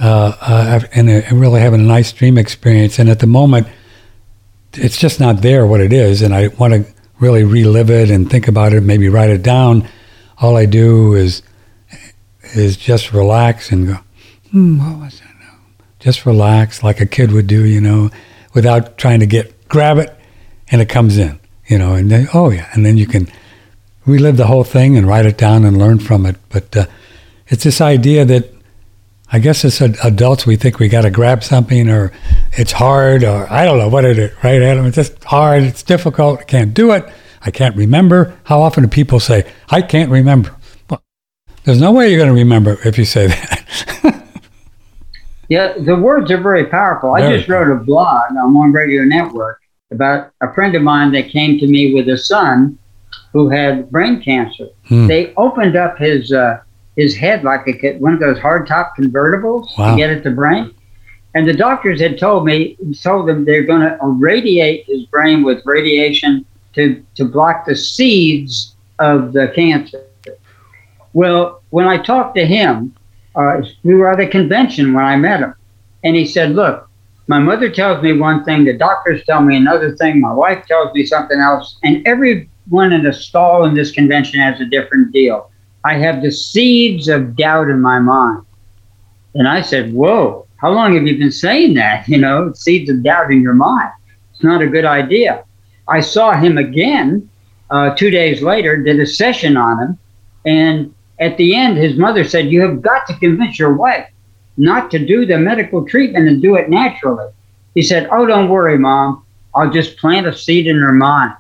uh, 0.01 0.33
uh, 0.41 0.81
and 0.93 1.11
I 1.11 1.29
really 1.31 1.61
having 1.61 1.81
a 1.81 1.85
nice 1.85 2.13
dream 2.13 2.39
experience, 2.39 2.99
and 2.99 3.09
at 3.09 3.21
the 3.21 3.27
moment, 3.27 3.69
it's 4.75 4.99
just 4.99 5.21
not 5.21 5.43
there 5.43 5.67
what 5.67 5.81
it 5.81 5.93
is, 5.93 6.23
and 6.23 6.35
I 6.35 6.49
want 6.49 6.75
to 6.75 6.85
really 7.21 7.45
relive 7.45 7.91
it 7.91 8.11
and 8.11 8.29
think 8.29 8.49
about 8.49 8.73
it, 8.73 8.83
maybe 8.83 9.09
write 9.09 9.31
it 9.31 9.43
down. 9.43 9.89
All 10.39 10.57
I 10.57 10.67
do 10.67 11.15
is 11.15 11.43
is 12.55 12.77
just 12.77 13.13
relax 13.13 13.73
and 13.73 13.87
go, 13.89 13.99
hmm, 14.51 14.79
what 14.79 15.05
was 15.05 15.21
that? 15.21 15.35
Just 16.01 16.27
relax 16.27 16.83
like 16.83 17.01
a 17.01 17.07
kid 17.07 17.33
would 17.33 17.47
do, 17.47 17.65
you 17.65 17.81
know, 17.81 18.11
without 18.53 18.99
trying 18.99 19.21
to 19.21 19.27
get 19.27 19.69
grab 19.69 19.99
it, 19.99 20.15
and 20.71 20.83
it 20.83 20.89
comes 20.89 21.17
in, 21.17 21.39
you 21.67 21.79
know, 21.79 21.95
and 21.95 22.11
then 22.11 22.29
oh 22.35 22.51
yeah, 22.51 22.69
and 22.73 22.85
then 22.85 22.97
you 22.97 23.07
can 23.07 23.29
relive 24.07 24.37
the 24.37 24.47
whole 24.47 24.65
thing 24.65 24.99
and 24.99 25.07
write 25.07 25.25
it 25.25 25.39
down 25.39 25.65
and 25.65 25.79
learn 25.79 25.99
from 25.99 26.27
it. 26.27 26.37
But 26.51 26.77
uh, 26.77 26.87
it's 27.49 27.65
this 27.65 27.81
idea 27.81 28.25
that 28.25 28.54
I 29.35 29.41
guess 29.41 29.65
as 29.65 29.81
adults 29.81 30.47
we 30.47 30.55
think 30.55 30.79
we 30.79 30.89
got 30.89 31.01
to 31.01 31.11
grab 31.11 31.43
something 31.43 31.91
or 31.91 32.13
it's 32.53 32.71
hard 32.71 33.25
or 33.25 33.53
I 33.53 33.65
don't 33.65 33.79
know 33.79 33.89
what 33.89 34.05
it 34.05 34.17
is, 34.17 34.31
right, 34.45 34.63
Adam? 34.63 34.87
It's 34.87 34.95
just 34.95 35.25
hard. 35.25 35.65
It's 35.65 35.83
difficult. 35.83 36.39
I 36.39 36.45
can't 36.45 36.73
do 36.73 36.93
it. 36.93 37.05
I 37.43 37.51
can't 37.51 37.75
remember. 37.75 38.39
How 38.45 38.63
often 38.63 38.85
do 38.85 38.89
people 38.89 39.19
say, 39.19 39.51
I 39.71 39.83
can't 39.83 40.09
remember? 40.09 40.55
Well, 40.89 41.03
there's 41.65 41.81
no 41.81 41.91
way 41.91 42.11
you're 42.11 42.19
going 42.19 42.29
to 42.29 42.41
remember 42.41 42.79
if 42.85 42.97
you 42.97 43.05
say 43.05 43.27
that. 44.03 44.25
yeah, 45.49 45.73
the 45.79 45.97
words 45.97 46.31
are 46.31 46.41
very 46.41 46.67
powerful. 46.67 47.17
Very 47.17 47.35
I 47.35 47.37
just 47.39 47.49
wrote 47.49 47.73
a 47.75 47.83
blog 47.83 48.37
on 48.37 48.55
One 48.55 48.71
Radio 48.71 49.03
Network 49.03 49.61
about 49.91 50.31
a 50.43 50.55
friend 50.55 50.77
of 50.77 50.83
mine 50.83 51.11
that 51.11 51.29
came 51.31 51.59
to 51.59 51.67
me 51.67 51.93
with 51.93 52.09
a 52.09 52.17
son 52.17 52.79
who 53.33 53.49
had 53.49 53.91
brain 53.91 54.23
cancer. 54.23 54.69
Hmm. 54.85 55.09
They 55.09 55.35
opened 55.35 55.75
up 55.75 55.99
his 55.99 56.31
uh, 56.31 56.61
his 56.97 57.17
head 57.17 57.45
like 57.45 57.67
a 57.67 57.97
one 57.99 58.15
of 58.15 58.21
those 58.21 58.39
hardtop 58.39 58.91
convertibles 58.99 59.77
wow. 59.79 59.91
to 59.91 59.97
get 59.97 60.11
at 60.11 60.23
the 60.23 60.31
brain. 60.31 60.75
And 61.35 61.49
the 61.49 61.53
doctors 61.53 62.01
had 62.01 62.19
told 62.19 62.45
me, 62.45 62.77
told 63.03 63.29
them 63.29 63.45
they're 63.45 63.65
going 63.65 63.81
to 63.81 63.99
irradiate 64.01 64.87
his 64.87 65.05
brain 65.07 65.43
with 65.43 65.67
radiation 65.67 66.47
to, 66.75 67.05
to 67.17 67.25
block 67.25 67.67
the 67.67 67.75
seeds 67.75 68.77
of 69.01 69.33
the 69.33 69.49
cancer. 69.55 70.05
Well, 71.13 71.61
when 71.71 71.87
I 71.87 71.99
talked 71.99 72.37
to 72.37 72.47
him, 72.47 72.95
uh, 73.35 73.63
we 73.83 73.95
were 73.95 74.13
at 74.13 74.21
a 74.21 74.29
convention 74.29 74.93
when 74.93 75.05
I 75.05 75.17
met 75.17 75.41
him. 75.41 75.55
And 76.05 76.15
he 76.15 76.25
said, 76.25 76.55
Look, 76.55 76.89
my 77.27 77.39
mother 77.39 77.71
tells 77.71 78.03
me 78.03 78.17
one 78.17 78.45
thing, 78.45 78.65
the 78.65 78.77
doctors 78.77 79.25
tell 79.25 79.41
me 79.41 79.57
another 79.57 79.97
thing, 79.97 80.21
my 80.21 80.33
wife 80.33 80.67
tells 80.67 80.95
me 80.95 81.07
something 81.07 81.41
else, 81.41 81.79
and 81.83 82.07
everyone 82.07 82.93
in 82.93 83.03
the 83.03 83.13
stall 83.13 83.65
in 83.65 83.75
this 83.75 83.91
convention 83.91 84.41
has 84.41 84.61
a 84.61 84.67
different 84.67 85.13
deal. 85.13 85.51
I 85.85 85.99
have 85.99 86.23
the 86.23 86.31
seeds 86.31 87.09
of 87.09 87.37
doubt 87.37 87.69
in 87.69 87.81
my 87.81 87.99
mind. 87.99 88.45
And 89.35 89.47
I 89.47 89.61
said, 89.61 89.93
Whoa, 89.93 90.47
how 90.57 90.71
long 90.71 90.95
have 90.95 91.07
you 91.07 91.19
been 91.19 91.33
saying 91.33 91.75
that? 91.75 92.09
You 92.15 92.19
know, 92.19 92.53
seeds 92.55 92.91
of 92.91 93.03
doubt 93.03 93.31
in 93.31 93.43
your 93.43 93.55
mind. 93.55 93.91
It's 94.33 94.43
not 94.43 94.63
a 94.63 94.67
good 94.67 94.85
idea. 94.85 95.45
I 95.87 96.01
saw 96.01 96.33
him 96.33 96.59
again 96.59 97.29
uh, 97.71 97.95
two 97.95 98.11
days 98.11 98.43
later, 98.43 98.83
did 98.83 99.01
a 99.01 99.07
session 99.07 99.57
on 99.57 99.83
him. 99.83 99.99
And 100.47 100.95
at 101.19 101.37
the 101.37 101.55
end, 101.55 101.77
his 101.77 101.97
mother 101.97 102.25
said, 102.25 102.51
You 102.51 102.63
have 102.63 102.83
got 102.83 103.07
to 103.09 103.17
convince 103.17 103.59
your 103.59 103.75
wife 103.75 104.09
not 104.57 104.91
to 104.93 105.05
do 105.05 105.27
the 105.27 105.39
medical 105.39 105.85
treatment 105.85 106.29
and 106.29 106.41
do 106.41 106.57
it 106.57 106.71
naturally. 106.71 107.31
He 107.75 107.83
said, 107.83 108.09
Oh, 108.11 108.27
don't 108.27 108.49
worry, 108.49 108.79
mom. 108.79 109.25
I'll 109.55 109.71
just 109.71 109.97
plant 109.99 110.27
a 110.27 110.37
seed 110.37 110.67
in 110.67 110.79
her 110.79 110.93
mind. 110.93 111.35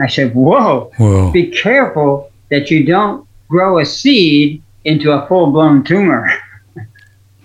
I 0.00 0.08
said, 0.08 0.34
Whoa, 0.34 0.90
Whoa. 0.96 1.30
be 1.30 1.50
careful 1.50 2.30
that 2.50 2.70
you 2.70 2.84
don't 2.84 3.25
grow 3.48 3.78
a 3.78 3.84
seed 3.84 4.62
into 4.84 5.12
a 5.12 5.26
full 5.26 5.50
blown 5.50 5.84
tumor. 5.84 6.30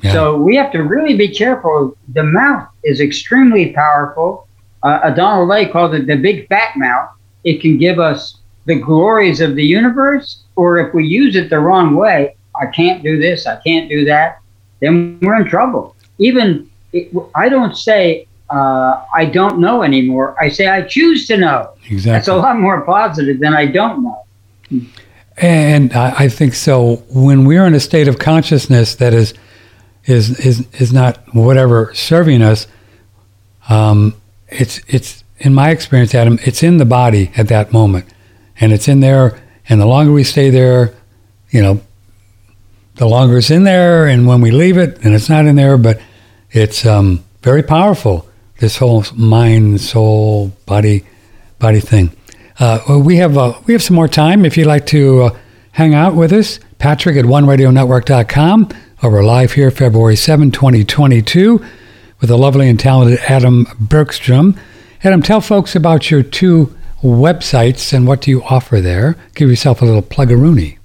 Yeah. 0.04 0.14
So 0.14 0.36
we 0.36 0.56
have 0.56 0.72
to 0.72 0.80
really 0.80 1.16
be 1.16 1.28
careful. 1.28 1.96
The 2.14 2.24
mouth 2.24 2.68
is 2.84 3.00
extremely 3.00 3.72
powerful. 3.72 4.48
Uh, 4.82 5.12
Donald 5.12 5.48
Lay 5.48 5.68
called 5.68 5.94
it 5.94 6.08
the 6.08 6.16
big 6.16 6.48
fat 6.48 6.76
mouth. 6.76 7.12
It 7.44 7.62
can 7.62 7.78
give 7.78 8.00
us 8.00 8.40
the 8.66 8.80
glories 8.80 9.42
of 9.42 9.56
the 9.56 9.64
universe, 9.64 10.42
or 10.56 10.80
if 10.80 10.94
we 10.96 11.06
use 11.06 11.36
it 11.36 11.52
the 11.52 11.60
wrong 11.60 11.96
way, 11.96 12.36
I 12.60 12.66
can't 12.68 13.04
do 13.04 13.20
this, 13.20 13.46
I 13.46 13.60
can't 13.62 13.90
do 13.90 14.06
that, 14.06 14.40
then 14.80 15.20
we're 15.22 15.40
in 15.40 15.48
trouble. 15.48 15.96
Even 16.18 16.70
it, 16.94 17.16
I 17.36 17.50
don't 17.50 17.76
say 17.78 18.28
uh, 18.50 19.06
I 19.16 19.26
don't 19.26 19.60
know 19.60 19.82
anymore. 19.82 20.36
I 20.40 20.50
say 20.50 20.68
I 20.68 20.82
choose 20.82 21.26
to 21.28 21.38
know. 21.38 21.74
Exactly. 21.90 22.12
That's 22.12 22.28
a 22.28 22.36
lot 22.36 22.60
more 22.60 22.82
positive 22.82 23.40
than 23.40 23.54
I 23.54 23.66
don't 23.66 24.04
know. 24.04 24.26
And 25.38 25.94
I, 25.94 26.26
I 26.26 26.30
think 26.30 26.54
so. 26.54 26.98
When 27.10 27.46
we're 27.46 27.66
in 27.66 27.74
a 27.74 27.80
state 27.80 28.08
of 28.08 28.20
consciousness 28.20 28.96
that 28.96 29.14
is 29.14 29.34
is 30.06 30.40
is 30.40 30.68
is 30.74 30.92
not 30.92 31.20
whatever 31.34 31.94
serving 31.94 32.42
us, 32.42 32.68
um, 33.70 34.16
it's 34.50 34.82
it's 34.88 35.24
in 35.40 35.54
my 35.54 35.70
experience, 35.70 36.14
Adam. 36.14 36.40
It's 36.44 36.64
in 36.64 36.78
the 36.78 36.86
body 36.86 37.32
at 37.36 37.48
that 37.48 37.74
moment, 37.74 38.06
and 38.60 38.72
it's 38.72 38.88
in 38.88 39.00
there. 39.00 39.42
And 39.70 39.80
the 39.80 39.86
longer 39.86 40.12
we 40.12 40.24
stay 40.24 40.50
there, 40.50 40.94
you 41.50 41.62
know, 41.62 41.82
the 42.96 43.08
longer 43.08 43.38
it's 43.38 43.50
in 43.50 43.64
there. 43.64 44.06
And 44.06 44.28
when 44.28 44.42
we 44.42 44.52
leave 44.52 44.78
it, 44.78 45.04
and 45.04 45.16
it's 45.16 45.30
not 45.30 45.46
in 45.46 45.56
there, 45.56 45.78
but 45.78 46.02
it's 46.52 46.86
um, 46.86 47.24
very 47.42 47.64
powerful. 47.64 48.28
This 48.60 48.78
whole 48.78 49.04
mind, 49.16 49.82
soul, 49.82 50.50
body, 50.66 51.06
body 51.58 51.80
thing. 51.80 52.12
Uh, 52.60 53.02
we 53.04 53.18
have 53.18 53.38
uh, 53.38 53.60
we 53.66 53.74
have 53.74 53.84
some 53.84 53.96
more 53.96 54.08
time. 54.08 54.46
If 54.46 54.58
you'd 54.58 54.68
like 54.68 54.86
to 54.88 55.22
uh, 55.22 55.40
hang 55.72 55.94
out 55.94 56.16
with 56.16 56.34
us, 56.34 56.60
Patrick 56.80 57.18
at 57.18 57.26
OneRadioNetwork.com. 57.26 58.70
We're 59.04 59.24
live 59.24 59.54
here, 59.54 59.72
February 59.72 60.16
7, 60.16 60.52
2022, 60.52 61.66
with 62.20 62.30
the 62.30 62.38
lovely 62.38 62.70
and 62.70 62.80
talented 62.80 63.20
Adam 63.28 63.66
Bergstrom. 63.80 64.60
Adam, 65.04 65.24
tell 65.24 65.42
folks 65.42 65.76
about 65.76 66.12
your 66.12 66.22
two 66.22 66.78
websites 67.02 67.94
and 67.94 68.06
what 68.06 68.22
do 68.22 68.30
you 68.30 68.44
offer 68.44 68.80
there. 68.80 69.16
Give 69.34 69.50
yourself 69.50 69.82
a 69.82 69.86
little 69.86 70.04
plug-a-rooney. 70.04 70.78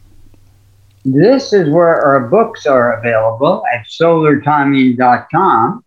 This 1.04 1.52
is 1.52 1.68
where 1.68 2.02
our 2.02 2.28
books 2.28 2.66
are 2.66 2.98
available 2.98 3.62
at 3.72 3.86
solartiming.com. 3.86 5.84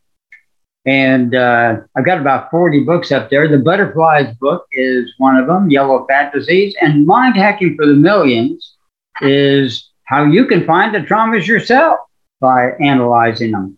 And 0.86 1.36
uh, 1.36 1.78
I've 1.96 2.06
got 2.06 2.20
about 2.22 2.50
40 2.52 2.84
books 2.84 3.12
up 3.12 3.30
there. 3.30 3.48
The 3.48 3.58
Butterflies 3.58 4.34
book 4.38 4.66
is 4.72 5.14
one 5.18 5.36
of 5.36 5.48
them, 5.48 5.70
Yellow 5.70 6.06
Fat 6.08 6.34
Disease. 6.34 6.76
And 6.82 7.06
Mind 7.06 7.36
Hacking 7.36 7.76
for 7.76 7.86
the 7.86 7.94
Millions 7.94 8.78
is 9.22 9.90
how 10.06 10.24
you 10.24 10.46
can 10.46 10.66
find 10.66 10.94
the 10.96 11.00
traumas 11.00 11.48
yourself 11.48 12.00
by 12.40 12.72
analyzing 12.80 13.52
them. 13.52 13.78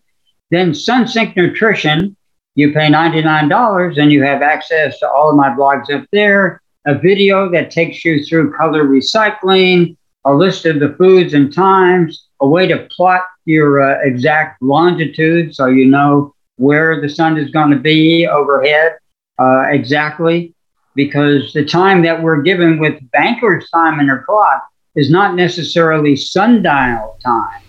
Then 0.50 0.72
SunSync 0.72 1.36
Nutrition, 1.36 2.16
you 2.54 2.72
pay 2.72 2.88
$99 2.88 4.00
and 4.00 4.12
you 4.12 4.22
have 4.22 4.42
access 4.42 4.98
to 5.00 5.10
all 5.10 5.30
of 5.30 5.36
my 5.36 5.48
blogs 5.48 5.90
up 5.90 6.06
there, 6.12 6.62
a 6.86 6.94
video 6.96 7.50
that 7.50 7.70
takes 7.70 8.04
you 8.04 8.24
through 8.24 8.54
color 8.54 8.84
recycling, 8.84 9.96
a 10.24 10.32
list 10.32 10.66
of 10.66 10.78
the 10.78 10.94
foods 10.98 11.34
and 11.34 11.52
times, 11.52 12.28
a 12.40 12.46
way 12.46 12.66
to 12.66 12.86
plot 12.96 13.22
your 13.44 13.80
uh, 13.80 13.98
exact 14.02 14.62
longitude 14.62 15.54
so 15.54 15.66
you 15.66 15.86
know 15.86 16.34
where 16.56 17.00
the 17.00 17.08
sun 17.08 17.38
is 17.38 17.50
going 17.50 17.70
to 17.70 17.78
be 17.78 18.26
overhead 18.26 18.96
uh, 19.38 19.64
exactly, 19.70 20.54
because 20.94 21.52
the 21.52 21.64
time 21.64 22.02
that 22.02 22.22
we're 22.22 22.42
given 22.42 22.78
with 22.78 23.10
banker's 23.10 23.68
time 23.70 23.98
in 23.98 24.06
their 24.06 24.22
clock 24.22 24.68
is 24.94 25.10
not 25.10 25.34
necessarily 25.34 26.14
sundial 26.14 27.18
time. 27.24 27.62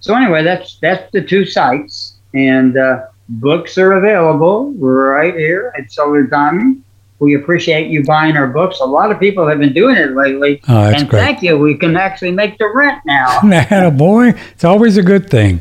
So 0.00 0.14
anyway, 0.14 0.42
that's 0.42 0.78
that's 0.80 1.10
the 1.12 1.22
two 1.22 1.44
sites, 1.44 2.18
and 2.34 2.76
uh, 2.76 3.06
books 3.28 3.78
are 3.78 3.92
available 3.92 4.72
right 4.74 5.34
here 5.34 5.72
at 5.76 5.90
Solar 5.90 6.26
Timing. 6.26 6.84
We 7.20 7.34
appreciate 7.34 7.90
you 7.90 8.04
buying 8.04 8.36
our 8.36 8.46
books. 8.46 8.78
A 8.80 8.84
lot 8.84 9.10
of 9.10 9.18
people 9.18 9.48
have 9.48 9.58
been 9.58 9.72
doing 9.72 9.96
it 9.96 10.12
lately. 10.12 10.60
Oh, 10.68 10.84
that's 10.84 11.02
and 11.02 11.10
great. 11.10 11.20
thank 11.20 11.42
you. 11.42 11.58
We 11.58 11.76
can 11.76 11.96
actually 11.96 12.30
make 12.30 12.58
the 12.58 12.70
rent 12.72 13.02
now. 13.04 13.40
Man, 13.44 13.96
boy, 13.96 14.28
it's 14.52 14.64
always 14.64 14.96
a 14.96 15.02
good 15.02 15.28
thing. 15.28 15.60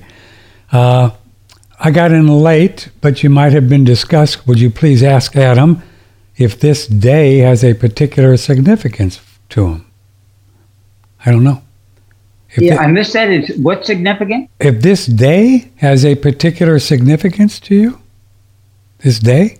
Uh, 0.71 1.11
I 1.79 1.91
got 1.91 2.11
in 2.11 2.27
late, 2.27 2.89
but 3.01 3.21
you 3.23 3.29
might 3.29 3.53
have 3.53 3.69
been 3.69 3.83
discussed. 3.83 4.47
Would 4.47 4.59
you 4.59 4.69
please 4.69 5.03
ask 5.03 5.35
Adam 5.35 5.83
if 6.37 6.59
this 6.59 6.87
day 6.87 7.39
has 7.39 7.63
a 7.63 7.73
particular 7.73 8.37
significance 8.37 9.19
to 9.49 9.67
him. 9.67 9.85
I 11.25 11.31
don't 11.31 11.43
know. 11.43 11.63
If 12.51 12.63
yeah, 12.63 12.77
thi- 12.77 12.79
I 12.79 12.87
missed 12.87 13.13
that. 13.13 13.29
It's 13.29 13.57
what's 13.57 13.87
significant? 13.87 14.49
if 14.59 14.81
this 14.81 15.05
day 15.05 15.71
has 15.77 16.05
a 16.05 16.15
particular 16.15 16.79
significance 16.79 17.59
to 17.61 17.75
you, 17.75 18.01
this 18.99 19.19
day, 19.19 19.57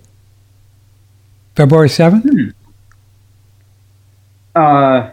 February 1.56 1.90
7th? 1.90 2.54
Uh, 4.56 5.12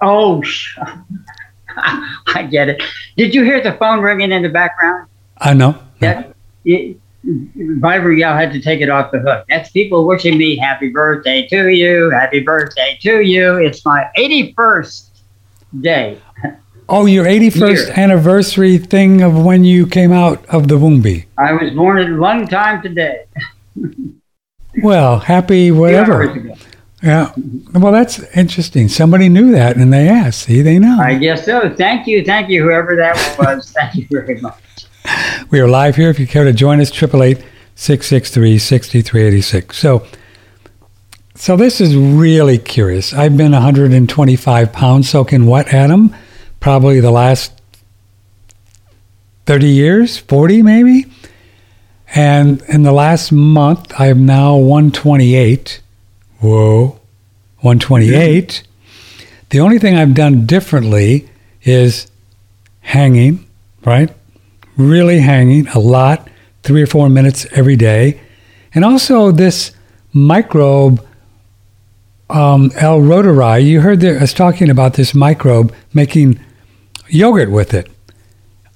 oh, 0.00 0.42
I 1.76 2.48
get 2.50 2.68
it. 2.68 2.82
Did 3.16 3.34
you 3.34 3.44
hear 3.44 3.62
the 3.62 3.74
phone 3.74 4.00
ringing 4.00 4.32
in 4.32 4.42
the 4.42 4.48
background? 4.48 5.08
I 5.36 5.54
know. 5.54 5.78
That 6.00 6.34
it, 6.64 6.96
had 7.24 8.52
to 8.52 8.60
take 8.60 8.80
it 8.80 8.88
off 8.88 9.10
the 9.10 9.18
hook. 9.20 9.44
That's 9.48 9.70
people 9.70 10.06
wishing 10.06 10.38
me 10.38 10.56
happy 10.56 10.88
birthday 10.90 11.46
to 11.48 11.68
you, 11.68 12.10
happy 12.10 12.40
birthday 12.40 12.98
to 13.02 13.20
you. 13.20 13.56
It's 13.56 13.84
my 13.84 14.08
81st 14.16 15.08
day. 15.80 16.18
Oh, 16.88 17.04
your 17.04 17.26
81st 17.26 17.86
Year. 17.86 17.92
anniversary 17.98 18.78
thing 18.78 19.20
of 19.20 19.44
when 19.44 19.64
you 19.64 19.86
came 19.86 20.12
out 20.12 20.44
of 20.46 20.68
the 20.68 20.76
Woombi. 20.76 21.26
I 21.36 21.52
was 21.52 21.70
born 21.72 21.98
at 21.98 22.18
one 22.18 22.46
time 22.46 22.82
today. 22.82 23.26
Well, 24.82 25.18
happy 25.18 25.70
whatever. 25.70 26.54
Yeah. 27.02 27.32
Well, 27.74 27.92
that's 27.92 28.20
interesting. 28.36 28.88
Somebody 28.88 29.28
knew 29.28 29.52
that 29.52 29.76
and 29.76 29.92
they 29.92 30.08
asked. 30.08 30.42
See, 30.42 30.62
they 30.62 30.78
know. 30.78 31.00
I 31.00 31.14
guess 31.14 31.44
so. 31.44 31.74
Thank 31.74 32.06
you, 32.06 32.24
thank 32.24 32.48
you, 32.48 32.62
whoever 32.62 32.96
that 32.96 33.16
was. 33.38 33.70
Thank 33.76 33.94
you 33.96 34.06
very 34.10 34.40
much. 34.40 34.58
We 35.50 35.60
are 35.60 35.68
live 35.68 35.96
here. 35.96 36.10
If 36.10 36.18
you 36.18 36.26
care 36.26 36.44
to 36.44 36.52
join 36.52 36.80
us, 36.80 36.90
888 36.90 37.44
663 37.74 38.58
6386. 38.58 39.78
So, 39.78 40.06
so 41.34 41.56
this 41.56 41.80
is 41.80 41.96
really 41.96 42.58
curious. 42.58 43.14
I've 43.14 43.36
been 43.36 43.52
125 43.52 44.72
pounds 44.72 45.08
soaking 45.08 45.46
wet, 45.46 45.72
Adam, 45.72 46.14
probably 46.60 47.00
the 47.00 47.10
last 47.10 47.52
30 49.46 49.68
years, 49.68 50.18
40 50.18 50.62
maybe. 50.62 51.06
And 52.14 52.62
in 52.68 52.82
the 52.82 52.92
last 52.92 53.32
month, 53.32 53.92
I 53.98 54.08
am 54.08 54.26
now 54.26 54.56
128. 54.56 55.80
Whoa, 56.40 57.00
128. 57.60 58.62
The 59.50 59.60
only 59.60 59.78
thing 59.78 59.96
I've 59.96 60.14
done 60.14 60.46
differently 60.46 61.28
is 61.62 62.10
hanging, 62.80 63.46
right? 63.84 64.10
Really 64.78 65.18
hanging 65.20 65.68
a 65.68 65.78
lot, 65.78 66.28
three 66.62 66.82
or 66.82 66.86
four 66.86 67.10
minutes 67.10 67.46
every 67.52 67.76
day. 67.76 68.18
And 68.74 68.84
also 68.84 69.30
this 69.30 69.72
microbe, 70.14 71.04
um, 72.30 72.72
L. 72.76 73.00
reuteri, 73.00 73.62
you 73.62 73.82
heard 73.82 74.00
the, 74.00 74.18
us 74.18 74.32
talking 74.32 74.70
about 74.70 74.94
this 74.94 75.14
microbe 75.14 75.74
making 75.92 76.40
yogurt 77.08 77.50
with 77.50 77.74
it. 77.74 77.90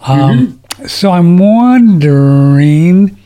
Um, 0.01 0.59
So 0.87 1.13
I'm 1.13 1.39
wondering, 1.39 3.17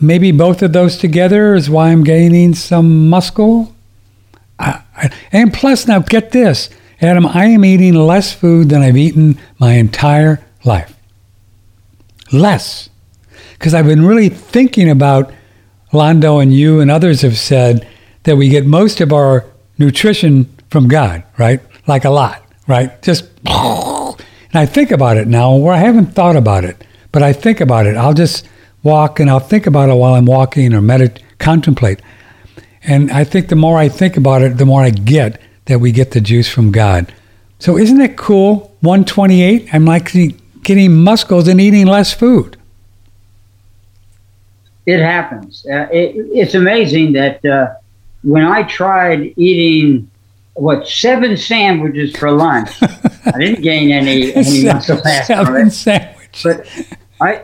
maybe 0.00 0.32
both 0.32 0.62
of 0.62 0.72
those 0.72 0.96
together 0.96 1.54
is 1.54 1.70
why 1.70 1.90
I'm 1.90 2.02
gaining 2.02 2.54
some 2.54 3.08
muscle. 3.08 3.72
I, 4.58 4.82
I, 4.96 5.10
and 5.30 5.52
plus, 5.52 5.86
now 5.86 6.00
get 6.00 6.32
this, 6.32 6.70
Adam, 7.00 7.26
I 7.26 7.44
am 7.46 7.64
eating 7.64 7.94
less 7.94 8.32
food 8.32 8.68
than 8.70 8.82
I've 8.82 8.96
eaten 8.96 9.38
my 9.58 9.74
entire 9.74 10.40
life. 10.64 10.96
Less. 12.32 12.88
Because 13.52 13.74
I've 13.74 13.86
been 13.86 14.06
really 14.06 14.28
thinking 14.28 14.88
about, 14.88 15.32
Londo 15.92 16.40
and 16.40 16.54
you 16.54 16.80
and 16.80 16.90
others 16.90 17.22
have 17.22 17.36
said 17.36 17.86
that 18.22 18.36
we 18.36 18.48
get 18.48 18.64
most 18.64 19.00
of 19.00 19.12
our 19.12 19.44
nutrition 19.78 20.48
from 20.70 20.88
God, 20.88 21.24
right? 21.38 21.60
Like 21.86 22.04
a 22.04 22.10
lot, 22.10 22.42
right? 22.68 23.00
Just, 23.02 23.24
and 23.44 24.54
I 24.54 24.66
think 24.66 24.90
about 24.90 25.16
it 25.16 25.26
now, 25.26 25.56
where 25.56 25.74
I 25.74 25.78
haven't 25.78 26.14
thought 26.14 26.36
about 26.36 26.64
it, 26.64 26.84
but 27.12 27.22
I 27.22 27.32
think 27.32 27.60
about 27.60 27.86
it. 27.86 27.96
I'll 27.96 28.14
just 28.14 28.46
walk 28.82 29.18
and 29.20 29.28
I'll 29.28 29.40
think 29.40 29.66
about 29.66 29.88
it 29.88 29.94
while 29.94 30.14
I'm 30.14 30.26
walking 30.26 30.72
or 30.72 30.80
meditate, 30.80 31.24
contemplate. 31.38 32.00
And 32.82 33.10
I 33.10 33.24
think 33.24 33.48
the 33.48 33.56
more 33.56 33.78
I 33.78 33.88
think 33.88 34.16
about 34.16 34.42
it, 34.42 34.58
the 34.58 34.66
more 34.66 34.82
I 34.82 34.90
get 34.90 35.40
that 35.66 35.80
we 35.80 35.92
get 35.92 36.12
the 36.12 36.20
juice 36.20 36.48
from 36.48 36.72
God. 36.72 37.12
So 37.58 37.76
isn't 37.76 38.00
it 38.00 38.16
cool? 38.16 38.76
128, 38.80 39.74
I'm 39.74 39.84
like 39.84 40.12
getting 40.62 40.96
muscles 41.02 41.48
and 41.48 41.60
eating 41.60 41.86
less 41.86 42.12
food. 42.12 42.56
It 44.86 45.00
happens. 45.00 45.64
Uh, 45.70 45.86
it, 45.92 46.14
it's 46.32 46.54
amazing 46.54 47.12
that 47.12 47.44
uh, 47.44 47.74
when 48.22 48.44
I 48.44 48.62
tried 48.64 49.32
eating 49.36 50.10
what 50.54 50.86
seven 50.88 51.36
sandwiches 51.36 52.16
for 52.16 52.30
lunch, 52.32 52.70
I 52.82 53.32
didn't 53.38 53.62
gain 53.70 53.92
any 53.92 54.32
any 54.34 54.64
muscle 54.64 55.00
mass 55.04 55.26
from 55.26 55.44
Seven 55.46 55.66
it. 55.66 55.70
sandwich. 55.70 56.40
But 56.42 56.66
I 57.20 57.42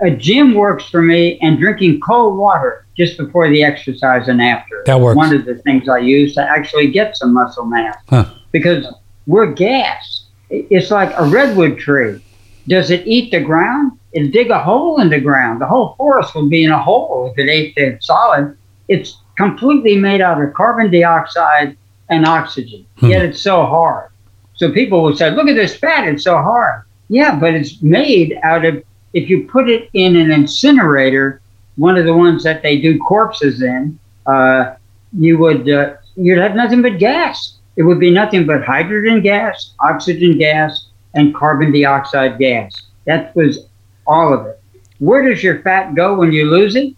a 0.00 0.10
gym 0.10 0.54
works 0.54 0.88
for 0.88 1.00
me, 1.02 1.38
and 1.40 1.58
drinking 1.58 2.00
cold 2.00 2.36
water 2.36 2.84
just 2.96 3.16
before 3.16 3.48
the 3.48 3.62
exercise 3.62 4.26
and 4.26 4.42
after. 4.42 4.82
That 4.86 5.00
works. 5.00 5.16
One 5.16 5.32
of 5.34 5.44
the 5.44 5.54
things 5.56 5.88
I 5.88 5.98
use 5.98 6.34
to 6.34 6.42
actually 6.42 6.90
get 6.90 7.16
some 7.16 7.32
muscle 7.32 7.64
mass 7.64 7.96
Huh. 8.08 8.24
because 8.50 8.86
we're 9.28 9.52
gas. 9.52 10.24
It's 10.50 10.90
like 10.90 11.12
a 11.16 11.24
redwood 11.24 11.78
tree. 11.78 12.20
Does 12.68 12.90
it 12.90 13.06
eat 13.06 13.30
the 13.30 13.40
ground? 13.40 13.92
It 14.12 14.32
dig 14.32 14.50
a 14.50 14.62
hole 14.62 15.00
in 15.00 15.10
the 15.10 15.20
ground. 15.20 15.60
The 15.60 15.66
whole 15.66 15.94
forest 15.96 16.34
would 16.34 16.50
be 16.50 16.64
in 16.64 16.70
a 16.70 16.82
hole 16.82 17.30
if 17.30 17.38
it 17.38 17.50
ate 17.50 17.74
the 17.74 17.98
solid. 18.00 18.56
It's 18.88 19.16
completely 19.36 19.96
made 19.96 20.20
out 20.20 20.40
of 20.40 20.54
carbon 20.54 20.90
dioxide 20.90 21.76
and 22.10 22.26
oxygen. 22.26 22.86
Hmm. 22.98 23.06
Yet 23.06 23.24
it's 23.24 23.40
so 23.40 23.64
hard. 23.64 24.10
So 24.54 24.72
people 24.72 25.02
will 25.02 25.16
say, 25.16 25.30
"Look 25.30 25.48
at 25.48 25.56
this 25.56 25.76
fat; 25.76 26.08
it's 26.08 26.24
so 26.24 26.36
hard." 26.36 26.82
Yeah, 27.08 27.38
but 27.38 27.54
it's 27.54 27.82
made 27.82 28.38
out 28.42 28.64
of. 28.64 28.82
If 29.14 29.30
you 29.30 29.44
put 29.44 29.70
it 29.70 29.88
in 29.94 30.16
an 30.16 30.30
incinerator, 30.30 31.40
one 31.76 31.96
of 31.96 32.04
the 32.04 32.14
ones 32.14 32.42
that 32.44 32.62
they 32.62 32.78
do 32.78 32.98
corpses 32.98 33.62
in, 33.62 33.98
uh, 34.26 34.74
you 35.16 35.38
would 35.38 35.68
uh, 35.70 35.94
you'd 36.16 36.38
have 36.38 36.54
nothing 36.54 36.82
but 36.82 36.98
gas. 36.98 37.58
It 37.76 37.82
would 37.82 38.00
be 38.00 38.10
nothing 38.10 38.44
but 38.44 38.64
hydrogen 38.64 39.22
gas, 39.22 39.72
oxygen 39.80 40.36
gas, 40.36 40.88
and 41.18 41.34
carbon 41.34 41.72
dioxide 41.72 42.38
gas. 42.38 42.72
That 43.04 43.34
was 43.34 43.66
all 44.06 44.32
of 44.32 44.46
it. 44.46 44.60
Where 44.98 45.28
does 45.28 45.42
your 45.42 45.62
fat 45.62 45.94
go 45.94 46.16
when 46.16 46.32
you 46.32 46.50
lose 46.50 46.76
it? 46.76 46.94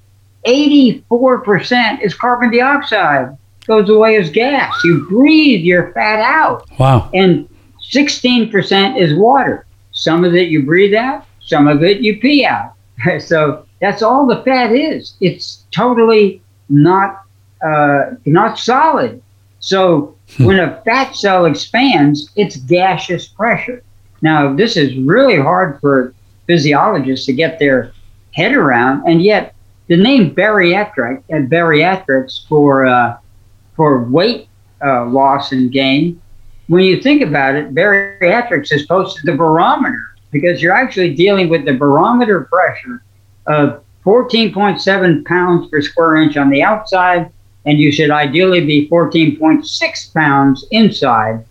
84% 0.46 2.00
is 2.02 2.14
carbon 2.14 2.50
dioxide. 2.50 3.36
Goes 3.66 3.88
away 3.88 4.16
as 4.16 4.30
gas. 4.30 4.74
You 4.84 5.06
breathe 5.08 5.62
your 5.62 5.92
fat 5.92 6.20
out. 6.20 6.66
Wow. 6.78 7.10
And 7.12 7.48
16% 7.90 9.00
is 9.00 9.14
water. 9.14 9.66
Some 9.92 10.24
of 10.24 10.34
it 10.34 10.48
you 10.48 10.64
breathe 10.64 10.94
out, 10.94 11.26
some 11.40 11.66
of 11.66 11.82
it 11.82 12.00
you 12.00 12.18
pee 12.20 12.44
out. 12.44 12.74
so 13.20 13.66
that's 13.80 14.02
all 14.02 14.26
the 14.26 14.42
fat 14.44 14.72
is. 14.72 15.14
It's 15.20 15.64
totally 15.72 16.42
not 16.68 17.22
uh, 17.62 18.12
not 18.24 18.58
solid. 18.58 19.22
So 19.58 20.16
when 20.38 20.58
a 20.58 20.80
fat 20.84 21.14
cell 21.14 21.44
expands, 21.44 22.30
it's 22.36 22.56
gaseous 22.56 23.28
pressure. 23.28 23.82
Now 24.22 24.54
this 24.54 24.76
is 24.76 24.96
really 24.96 25.38
hard 25.38 25.80
for 25.80 26.14
physiologists 26.46 27.26
to 27.26 27.32
get 27.32 27.58
their 27.58 27.92
head 28.32 28.52
around, 28.52 29.06
and 29.06 29.22
yet 29.22 29.54
the 29.88 29.96
name 29.96 30.34
bariatric 30.34 31.22
and 31.28 31.50
bariatrics 31.50 32.46
for 32.48 32.86
uh, 32.86 33.18
for 33.76 34.04
weight 34.04 34.48
uh, 34.84 35.06
loss 35.06 35.52
and 35.52 35.72
gain 35.72 36.20
when 36.70 36.84
you 36.84 37.02
think 37.02 37.20
about 37.20 37.56
it, 37.56 37.74
bariatrics 37.74 38.72
is 38.72 38.86
close 38.86 39.16
to 39.16 39.26
the 39.26 39.36
barometer 39.36 40.14
because 40.30 40.62
you're 40.62 40.72
actually 40.72 41.16
dealing 41.16 41.48
with 41.48 41.64
the 41.64 41.72
barometer 41.72 42.42
pressure 42.44 43.02
of 43.48 43.82
14.7 44.04 45.24
pounds 45.24 45.68
per 45.68 45.82
square 45.82 46.14
inch 46.18 46.36
on 46.36 46.48
the 46.48 46.62
outside, 46.62 47.32
and 47.66 47.80
you 47.80 47.90
should 47.90 48.12
ideally 48.12 48.64
be 48.64 48.88
14.6 48.88 50.14
pounds 50.14 50.64
inside. 50.70 51.44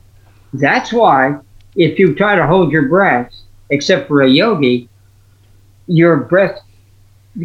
That's 0.53 0.93
why 0.93 1.39
if 1.79 1.97
you 1.97 2.13
try 2.13 2.35
to 2.35 2.45
hold 2.45 2.71
your 2.71 2.83
breath, 2.89 3.33
except 3.71 4.07
for 4.07 4.21
a 4.21 4.29
yogi, 4.29 4.87
your 5.87 6.17
breath, 6.17 6.59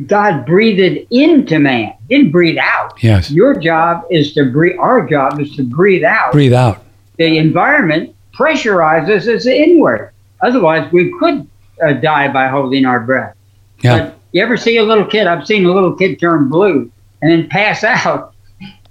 God 0.06 0.44
breathed 0.44 1.06
into 1.10 1.58
man, 1.60 1.94
didn't 2.10 2.32
breathe 2.32 2.58
out. 2.58 3.02
Yes. 3.02 3.30
Your 3.30 3.54
job 3.54 4.04
is 4.10 4.34
to 4.34 4.44
breathe, 4.50 4.76
our 4.78 5.06
job 5.08 5.40
is 5.40 5.54
to 5.56 5.62
breathe 5.62 6.02
out 6.04 6.32
Breathe 6.32 6.52
out. 6.52 6.82
the 7.16 7.38
environment 7.38 8.14
pressurizes 8.36 9.28
us 9.32 9.46
inward. 9.46 10.10
Otherwise, 10.42 10.90
we 10.92 11.14
could 11.20 11.46
uh, 11.82 11.92
die 11.92 12.28
by 12.32 12.48
holding 12.48 12.84
our 12.84 13.00
breath. 13.00 13.36
Yeah. 13.82 13.98
But 13.98 14.18
you 14.32 14.42
ever 14.42 14.56
see 14.56 14.78
a 14.78 14.82
little 14.82 15.06
kid? 15.06 15.28
I've 15.28 15.46
seen 15.46 15.64
a 15.64 15.72
little 15.72 15.94
kid 15.94 16.18
turn 16.18 16.48
blue 16.48 16.90
and 17.22 17.30
then 17.30 17.48
pass 17.48 17.84
out, 18.06 18.34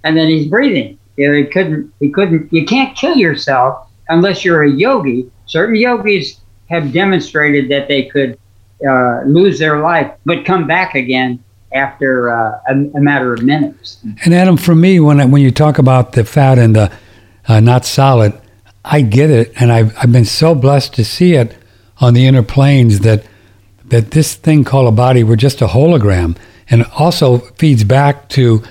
and 0.04 0.16
then 0.16 0.28
he's 0.28 0.46
breathing. 0.48 0.98
You 1.16 1.28
know, 1.28 1.34
he 1.36 1.44
couldn't. 1.44 1.92
He 2.00 2.08
couldn't. 2.08 2.52
You 2.52 2.64
can't 2.64 2.96
kill 2.96 3.16
yourself 3.16 3.86
unless 4.08 4.44
you're 4.44 4.62
a 4.64 4.70
yogi. 4.70 5.30
Certain 5.46 5.76
yogis 5.76 6.40
have 6.68 6.92
demonstrated 6.92 7.70
that 7.70 7.88
they 7.88 8.04
could 8.04 8.38
uh, 8.86 9.22
lose 9.24 9.58
their 9.58 9.80
life 9.80 10.12
but 10.24 10.44
come 10.44 10.66
back 10.66 10.94
again 10.94 11.42
after 11.72 12.30
uh, 12.30 12.60
a, 12.68 12.72
a, 12.72 13.00
matter 13.00 13.34
of 13.34 13.42
minutes. 13.42 13.98
And 14.24 14.32
Adam, 14.32 14.56
for 14.56 14.74
me, 14.74 15.00
when 15.00 15.20
I, 15.20 15.24
when 15.24 15.42
you 15.42 15.50
talk 15.50 15.78
about 15.78 16.12
the 16.12 16.24
fat 16.24 16.58
and 16.58 16.74
the 16.76 16.92
uh, 17.48 17.60
not 17.60 17.84
solid, 17.84 18.40
I 18.84 19.00
get 19.00 19.30
it, 19.30 19.52
and 19.56 19.72
I've 19.72 19.96
I've 19.98 20.12
been 20.12 20.24
so 20.24 20.54
blessed 20.54 20.94
to 20.94 21.04
see 21.04 21.34
it 21.34 21.56
on 21.98 22.14
the 22.14 22.26
inner 22.26 22.42
planes 22.42 23.00
that 23.00 23.24
that 23.86 24.12
this 24.12 24.34
thing 24.34 24.64
called 24.64 24.88
a 24.88 24.96
body 24.96 25.24
we're 25.24 25.36
just 25.36 25.62
a 25.62 25.66
hologram, 25.66 26.36
and 26.68 26.84
also 26.96 27.38
feeds 27.56 27.84
back 27.84 28.28
to 28.30 28.62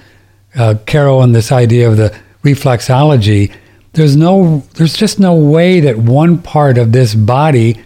uh, 0.56 0.76
Carol 0.86 1.24
and 1.24 1.34
this 1.34 1.52
idea 1.52 1.90
of 1.90 1.98
the 1.98 2.16
reflexology. 2.44 3.54
There's 3.94 4.16
no, 4.16 4.64
there's 4.74 4.96
just 4.96 5.20
no 5.20 5.36
way 5.36 5.80
that 5.82 5.98
one 5.98 6.40
part 6.40 6.78
of 6.78 6.92
this 6.92 7.14
body 7.14 7.84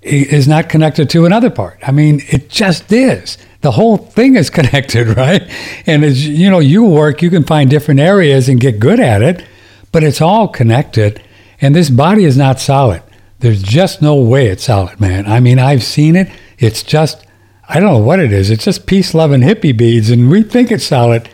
is 0.00 0.46
not 0.46 0.68
connected 0.68 1.10
to 1.10 1.26
another 1.26 1.50
part. 1.50 1.78
I 1.82 1.90
mean, 1.90 2.22
it 2.28 2.48
just 2.48 2.92
is. 2.92 3.38
The 3.62 3.72
whole 3.72 3.96
thing 3.96 4.36
is 4.36 4.48
connected, 4.58 5.16
right? 5.16 5.42
And 5.86 6.04
as 6.04 6.26
you 6.26 6.48
know, 6.48 6.60
you 6.60 6.84
work, 6.84 7.20
you 7.20 7.30
can 7.30 7.42
find 7.42 7.68
different 7.68 8.00
areas 8.00 8.48
and 8.48 8.60
get 8.60 8.78
good 8.78 9.00
at 9.00 9.22
it, 9.22 9.44
but 9.90 10.04
it's 10.04 10.20
all 10.20 10.46
connected. 10.46 11.20
And 11.60 11.74
this 11.74 11.90
body 11.90 12.24
is 12.24 12.36
not 12.36 12.60
solid. 12.60 13.02
There's 13.40 13.62
just 13.62 14.00
no 14.00 14.14
way 14.14 14.46
it's 14.46 14.64
solid, 14.64 15.00
man. 15.00 15.26
I 15.26 15.40
mean, 15.40 15.58
I've 15.58 15.82
seen 15.82 16.14
it. 16.14 16.30
It's 16.58 16.82
just, 16.82 17.26
I 17.68 17.80
don't 17.80 17.92
know 17.92 17.98
what 17.98 18.20
it 18.20 18.32
is. 18.32 18.50
It's 18.50 18.64
just 18.64 18.86
peace, 18.86 19.14
love, 19.14 19.32
and 19.32 19.42
hippie 19.42 19.76
beads, 19.76 20.10
and 20.10 20.30
we 20.30 20.42
think 20.42 20.70
it's 20.70 20.86
solid, 20.86 21.28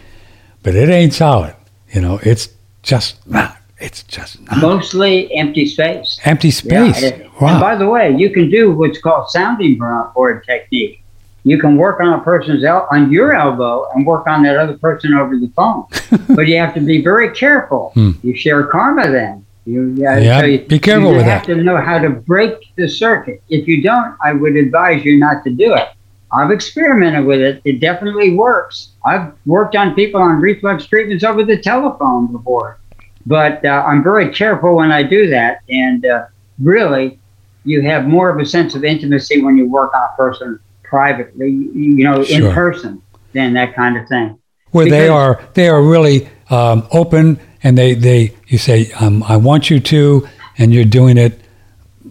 but 0.63 0.75
it 0.75 0.89
ain't 0.89 1.13
solid. 1.13 1.55
You 1.93 2.01
know, 2.01 2.19
it's 2.23 2.49
just 2.83 3.27
not. 3.27 3.57
It's 3.79 4.05
just 4.05 4.41
not. 4.43 4.59
Mostly 4.59 5.33
empty 5.35 5.67
space. 5.67 6.21
Empty 6.25 6.53
space. 6.53 7.03
Yeah. 7.03 7.29
Wow. 7.41 7.49
And 7.49 7.61
by 7.61 7.75
the 7.75 7.89
way, 7.89 8.15
you 8.17 8.31
can 8.31 8.49
do 8.49 8.73
what's 8.73 9.01
called 9.01 9.29
sounding 9.31 9.79
board 10.15 10.45
technique. 10.45 11.03
You 11.45 11.59
can 11.59 11.77
work 11.77 12.01
on 12.01 12.13
a 12.13 12.23
person's 12.23 12.63
el- 12.63 12.87
on 12.93 13.11
your 13.11 13.33
elbow 13.33 13.89
and 13.93 14.07
work 14.07 14.29
on 14.29 14.45
that 14.45 14.57
other 14.57 14.79
person 14.79 15.15
over 15.15 15.37
the 15.37 15.51
phone. 15.57 15.87
but 16.37 16.47
you 16.47 16.57
have 16.59 16.75
to 16.75 16.81
be 16.81 17.03
very 17.03 17.35
careful. 17.35 17.91
Hmm. 17.95 18.13
You 18.23 18.37
share 18.37 18.65
karma 18.67 19.11
then. 19.11 19.45
You, 19.65 19.95
yeah, 19.97 20.41
so 20.41 20.47
you, 20.47 20.59
be 20.61 20.79
careful 20.79 21.11
you 21.11 21.17
with 21.17 21.27
that. 21.27 21.47
You 21.49 21.55
have 21.55 21.59
to 21.59 21.65
know 21.65 21.77
how 21.77 21.99
to 21.99 22.11
break 22.11 22.75
the 22.77 22.89
circuit. 22.89 23.43
If 23.49 23.67
you 23.67 23.83
don't, 23.83 24.17
I 24.23 24.33
would 24.33 24.57
advise 24.57 25.05
you 25.05 25.19
not 25.19 25.45
to 25.45 25.51
do 25.51 25.75
it. 25.75 25.89
I've 26.33 26.51
experimented 26.51 27.25
with 27.25 27.41
it. 27.41 27.61
It 27.65 27.81
definitely 27.81 28.35
works. 28.35 28.92
I've 29.05 29.33
worked 29.47 29.77
on 29.77 29.95
people 29.95 30.21
on 30.21 30.41
reflex 30.41 30.87
treatments 30.87 31.25
over 31.25 31.45
the 31.45 31.59
telephone 31.59 32.31
before, 32.31 32.79
but 33.27 33.65
uh, 33.65 33.85
I'm 33.87 34.03
very 34.03 34.33
careful 34.33 34.77
when 34.77 34.93
I 34.93 35.03
do 35.03 35.29
that. 35.31 35.61
And 35.69 36.07
uh, 36.07 36.27
really, 36.61 37.19
you 37.65 37.83
have 37.83 38.07
more 38.07 38.31
of 38.31 38.41
a 38.41 38.47
sense 38.47 38.75
of 38.75 38.85
intimacy 38.85 39.43
when 39.43 39.57
you 39.57 39.69
work 39.69 39.95
on 39.95 40.03
a 40.03 40.17
person 40.17 40.61
privately, 40.83 41.51
you 41.51 42.05
know, 42.05 42.23
sure. 42.23 42.49
in 42.49 42.55
person, 42.55 43.03
than 43.33 43.55
that 43.55 43.75
kind 43.75 43.97
of 43.97 44.07
thing. 44.09 44.39
Where 44.71 44.85
because, 44.85 44.99
they 44.99 45.09
are, 45.09 45.43
they 45.55 45.69
are 45.69 45.83
really 45.83 46.29
um, 46.51 46.87
open 46.93 47.41
and 47.63 47.77
they, 47.79 47.95
they 47.95 48.35
you 48.47 48.59
say, 48.59 48.93
um, 48.93 49.23
I 49.23 49.37
want 49.37 49.71
you 49.71 49.81
to, 49.81 50.29
and 50.59 50.73
you're 50.73 50.85
doing 50.85 51.19
it 51.19 51.41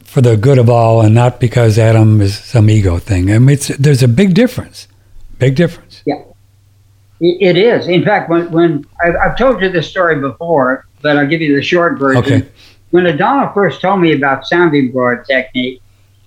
for 0.04 0.22
the 0.22 0.36
good 0.36 0.58
of 0.58 0.70
all 0.70 1.02
and 1.02 1.14
not 1.14 1.39
because 1.39 1.78
Adam 1.78 2.22
is 2.22 2.38
some 2.38 2.70
ego 2.70 2.98
thing. 2.98 3.32
I 3.32 3.39
mean, 3.39 3.50
it's, 3.50 3.68
there's 3.68 4.04
a 4.04 4.08
big 4.08 4.34
difference, 4.34 4.88
big 5.38 5.56
difference. 5.56 5.81
It 7.24 7.55
is. 7.55 7.88
In 7.88 8.03
fact, 8.03 8.32
when, 8.32 8.51
when 8.51 8.86
I've, 9.03 9.15
I've 9.15 9.38
told 9.38 9.61
you 9.61 9.69
this 9.69 9.88
story 9.88 10.19
before, 10.19 10.88
but 11.03 11.17
I'll 11.17 11.28
give 11.28 11.39
you 11.39 11.55
the 11.55 11.61
short 11.61 11.99
version. 11.99 12.24
Okay. 12.24 12.47
When 12.89 13.05
Adana 13.05 13.51
first 13.53 13.80
told 13.80 14.01
me 14.01 14.13
about 14.13 14.47
sounding 14.47 14.91
board 14.91 15.26
technique, 15.26 15.82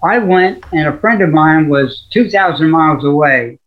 I 0.05 0.19
went 0.19 0.65
and 0.73 0.87
a 0.87 0.97
friend 0.99 1.21
of 1.21 1.31
mine 1.31 1.69
was 1.69 2.07
2,000 2.13 2.71
miles 2.71 3.05
away 3.05 3.59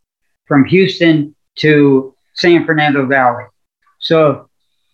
from 0.46 0.64
Houston 0.66 1.36
to 1.56 2.16
San 2.36 2.66
Fernando 2.66 3.06
Valley. 3.06 3.44
So 4.00 4.48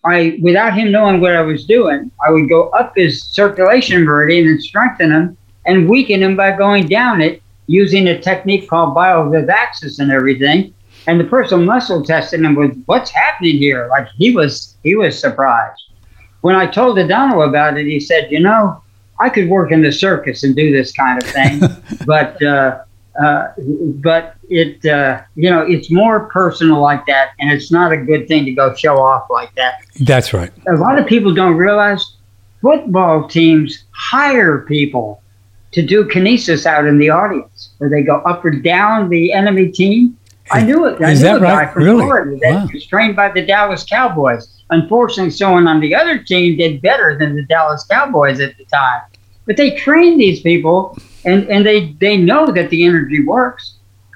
I, 0.03 0.39
without 0.41 0.73
him 0.73 0.91
knowing 0.91 1.21
what 1.21 1.35
I 1.35 1.41
was 1.41 1.65
doing, 1.65 2.11
I 2.25 2.31
would 2.31 2.49
go 2.49 2.69
up 2.69 2.93
his 2.95 3.23
circulation 3.23 4.03
meridian 4.03 4.47
and 4.47 4.61
strengthen 4.61 5.11
him 5.11 5.37
and 5.65 5.87
weaken 5.87 6.23
him 6.23 6.35
by 6.35 6.55
going 6.57 6.87
down 6.87 7.21
it 7.21 7.43
using 7.67 8.07
a 8.07 8.19
technique 8.19 8.67
called 8.67 8.95
biovivaxis 8.95 9.99
and 9.99 10.11
everything. 10.11 10.73
And 11.07 11.19
the 11.19 11.25
person 11.25 11.65
muscle 11.65 12.03
tested 12.03 12.41
him 12.41 12.55
with 12.55 12.81
what's 12.85 13.11
happening 13.11 13.57
here. 13.57 13.87
Like 13.89 14.07
he 14.17 14.35
was, 14.35 14.75
he 14.83 14.95
was 14.95 15.19
surprised. 15.19 15.81
When 16.41 16.55
I 16.55 16.65
told 16.65 16.99
Adano 16.99 17.41
about 17.41 17.77
it, 17.77 17.85
he 17.85 17.99
said, 17.99 18.31
you 18.31 18.39
know, 18.39 18.81
I 19.19 19.29
could 19.29 19.49
work 19.49 19.71
in 19.71 19.81
the 19.81 19.91
circus 19.91 20.43
and 20.43 20.55
do 20.55 20.71
this 20.71 20.91
kind 20.91 21.21
of 21.21 21.29
thing, 21.29 21.61
but 22.05 22.41
uh, 22.43 22.83
uh, 23.21 23.47
but 23.57 24.35
it 24.49 24.85
uh, 24.85 25.21
you 25.35 25.49
know 25.49 25.61
it's 25.61 25.91
more 25.91 26.27
personal 26.29 26.81
like 26.81 27.05
that, 27.05 27.29
and 27.39 27.51
it's 27.51 27.71
not 27.71 27.91
a 27.91 27.97
good 27.97 28.27
thing 28.27 28.45
to 28.45 28.51
go 28.51 28.73
show 28.73 28.97
off 28.97 29.29
like 29.29 29.53
that. 29.55 29.83
That's 30.01 30.33
right. 30.33 30.51
A 30.67 30.73
lot 30.73 30.97
of 30.97 31.05
people 31.05 31.33
don't 31.33 31.55
realize 31.55 32.15
football 32.61 33.27
teams 33.27 33.83
hire 33.91 34.59
people 34.61 35.21
to 35.73 35.85
do 35.85 36.05
kinesis 36.05 36.65
out 36.65 36.85
in 36.85 36.97
the 36.97 37.09
audience, 37.09 37.69
where 37.77 37.89
they 37.89 38.01
go 38.01 38.17
up 38.17 38.43
or 38.43 38.51
down 38.51 39.09
the 39.09 39.31
enemy 39.31 39.71
team. 39.71 40.17
I 40.51 40.63
knew 40.63 40.85
it. 40.85 41.01
I 41.01 41.11
Is 41.11 41.19
knew 41.19 41.25
that 41.25 41.37
a 41.37 41.39
right? 41.39 41.65
guy 41.67 41.73
from 41.73 41.83
really? 41.83 42.03
Florida 42.03 42.37
that 42.41 42.53
wow. 42.53 42.67
was 42.73 42.85
trained 42.85 43.15
by 43.15 43.31
the 43.31 43.45
Dallas 43.45 43.83
Cowboys. 43.83 44.63
Unfortunately, 44.69 45.31
someone 45.31 45.67
on 45.67 45.79
the 45.79 45.95
other 45.95 46.19
team 46.19 46.57
did 46.57 46.81
better 46.81 47.17
than 47.17 47.35
the 47.35 47.43
Dallas 47.43 47.85
Cowboys 47.89 48.39
at 48.39 48.57
the 48.57 48.65
time. 48.65 49.01
But 49.45 49.57
they 49.57 49.71
train 49.71 50.17
these 50.17 50.41
people 50.41 50.97
and, 51.25 51.47
and 51.49 51.65
they, 51.65 51.93
they 51.99 52.17
know 52.17 52.51
that 52.51 52.69
the 52.69 52.85
energy 52.85 53.23
works. 53.23 53.75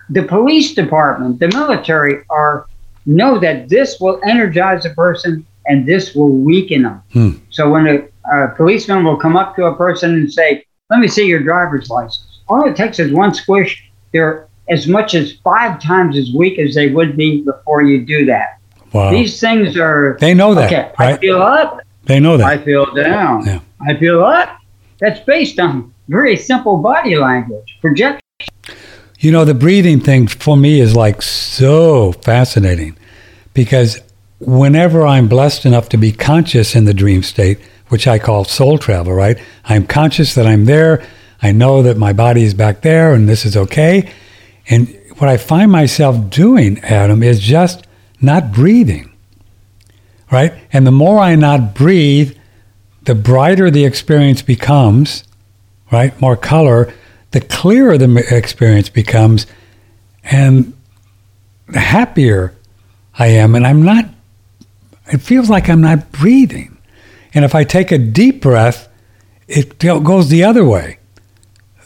The 0.09 0.23
police 0.23 0.73
department, 0.73 1.39
the 1.39 1.49
military 1.49 2.23
are 2.29 2.65
know 3.05 3.39
that 3.39 3.69
this 3.69 3.99
will 3.99 4.19
energize 4.25 4.85
a 4.85 4.91
person 4.91 5.45
and 5.65 5.85
this 5.85 6.13
will 6.13 6.29
weaken 6.29 6.83
them. 6.83 7.03
Hmm. 7.11 7.31
So 7.49 7.69
when 7.69 7.87
a, 7.87 8.33
a, 8.33 8.49
policeman 8.55 9.03
will 9.03 9.17
come 9.17 9.35
up 9.35 9.55
to 9.55 9.65
a 9.65 9.75
person 9.75 10.13
and 10.13 10.31
say, 10.31 10.65
"Let 10.89 10.99
me 10.99 11.07
see 11.07 11.25
your 11.25 11.41
driver's 11.41 11.89
license," 11.89 12.41
all 12.47 12.67
it 12.67 12.75
takes 12.75 12.99
is 12.99 13.11
one 13.11 13.33
squish. 13.33 13.89
They're 14.13 14.47
as 14.69 14.87
much 14.87 15.15
as 15.15 15.33
five 15.43 15.81
times 15.81 16.17
as 16.17 16.31
weak 16.33 16.59
as 16.59 16.75
they 16.75 16.89
would 16.89 17.15
be 17.15 17.41
before 17.41 17.83
you 17.83 18.05
do 18.05 18.25
that. 18.25 18.59
Wow. 18.93 19.11
These 19.11 19.39
things 19.39 19.77
are. 19.77 20.17
They 20.19 20.33
know 20.33 20.53
that. 20.55 20.71
Okay, 20.71 20.91
right? 20.99 21.15
I 21.15 21.17
feel 21.17 21.41
up. 21.41 21.81
They 22.05 22.19
know 22.19 22.37
that. 22.37 22.47
I 22.47 22.57
feel 22.57 22.85
down. 22.93 23.45
Yeah. 23.45 23.59
I 23.81 23.95
feel 23.95 24.23
up. 24.23 24.59
That's 24.99 25.19
based 25.21 25.59
on 25.59 25.93
very 26.07 26.37
simple 26.37 26.77
body 26.77 27.15
language, 27.15 27.77
projection. 27.81 28.21
You 29.19 29.31
know, 29.31 29.45
the 29.45 29.53
breathing 29.53 29.99
thing 29.99 30.27
for 30.27 30.55
me 30.55 30.79
is 30.79 30.95
like 30.95 31.21
so 31.21 32.11
fascinating 32.11 32.97
because 33.53 33.99
whenever 34.39 35.05
I'm 35.05 35.27
blessed 35.27 35.65
enough 35.65 35.89
to 35.89 35.97
be 35.97 36.11
conscious 36.11 36.75
in 36.75 36.85
the 36.85 36.93
dream 36.93 37.23
state, 37.23 37.59
which 37.89 38.07
I 38.07 38.19
call 38.19 38.45
soul 38.45 38.77
travel, 38.77 39.13
right? 39.13 39.37
I'm 39.65 39.87
conscious 39.87 40.35
that 40.35 40.45
I'm 40.45 40.65
there. 40.65 41.03
I 41.41 41.51
know 41.51 41.81
that 41.83 41.97
my 41.97 42.13
body 42.13 42.43
is 42.43 42.53
back 42.53 42.81
there 42.81 43.13
and 43.13 43.27
this 43.27 43.45
is 43.45 43.57
okay. 43.57 44.11
And 44.69 44.87
what 45.17 45.29
I 45.29 45.37
find 45.37 45.71
myself 45.71 46.29
doing, 46.29 46.79
Adam, 46.79 47.23
is 47.23 47.39
just 47.39 47.85
not 48.21 48.51
breathing, 48.51 49.11
right? 50.31 50.53
And 50.73 50.85
the 50.85 50.91
more 50.91 51.19
I 51.19 51.35
not 51.35 51.73
breathe, 51.73 52.37
the 53.03 53.15
brighter 53.15 53.71
the 53.71 53.85
experience 53.85 54.41
becomes, 54.41 55.23
right? 55.91 56.19
More 56.19 56.35
color, 56.35 56.93
the 57.31 57.41
clearer 57.41 57.97
the 57.97 58.35
experience 58.35 58.89
becomes, 58.89 59.47
and 60.23 60.73
the 61.67 61.79
happier 61.79 62.53
I 63.17 63.27
am. 63.27 63.55
And 63.55 63.65
I'm 63.65 63.83
not, 63.83 64.05
it 65.11 65.19
feels 65.19 65.49
like 65.49 65.69
I'm 65.69 65.81
not 65.81 66.11
breathing. 66.11 66.77
And 67.33 67.45
if 67.45 67.55
I 67.55 67.63
take 67.63 67.91
a 67.91 67.97
deep 67.97 68.41
breath, 68.41 68.89
it 69.47 69.79
goes 69.79 70.29
the 70.29 70.43
other 70.43 70.65
way. 70.65 70.97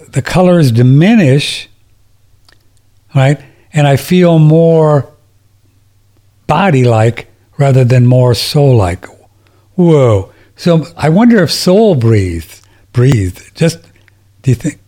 The 0.09 0.21
colors 0.21 0.71
diminish, 0.71 1.69
right? 3.15 3.39
And 3.73 3.87
I 3.87 3.95
feel 3.95 4.39
more 4.39 5.11
body 6.47 6.83
like 6.83 7.27
rather 7.57 7.83
than 7.83 8.05
more 8.05 8.33
soul 8.33 8.75
like. 8.75 9.05
Whoa. 9.75 10.31
So 10.55 10.85
I 10.97 11.09
wonder 11.09 11.41
if 11.43 11.51
soul 11.51 11.95
breathes, 11.95 12.61
breathed. 12.93 13.55
Just, 13.55 13.81
do 14.41 14.51
you 14.51 14.55
think? 14.55 14.79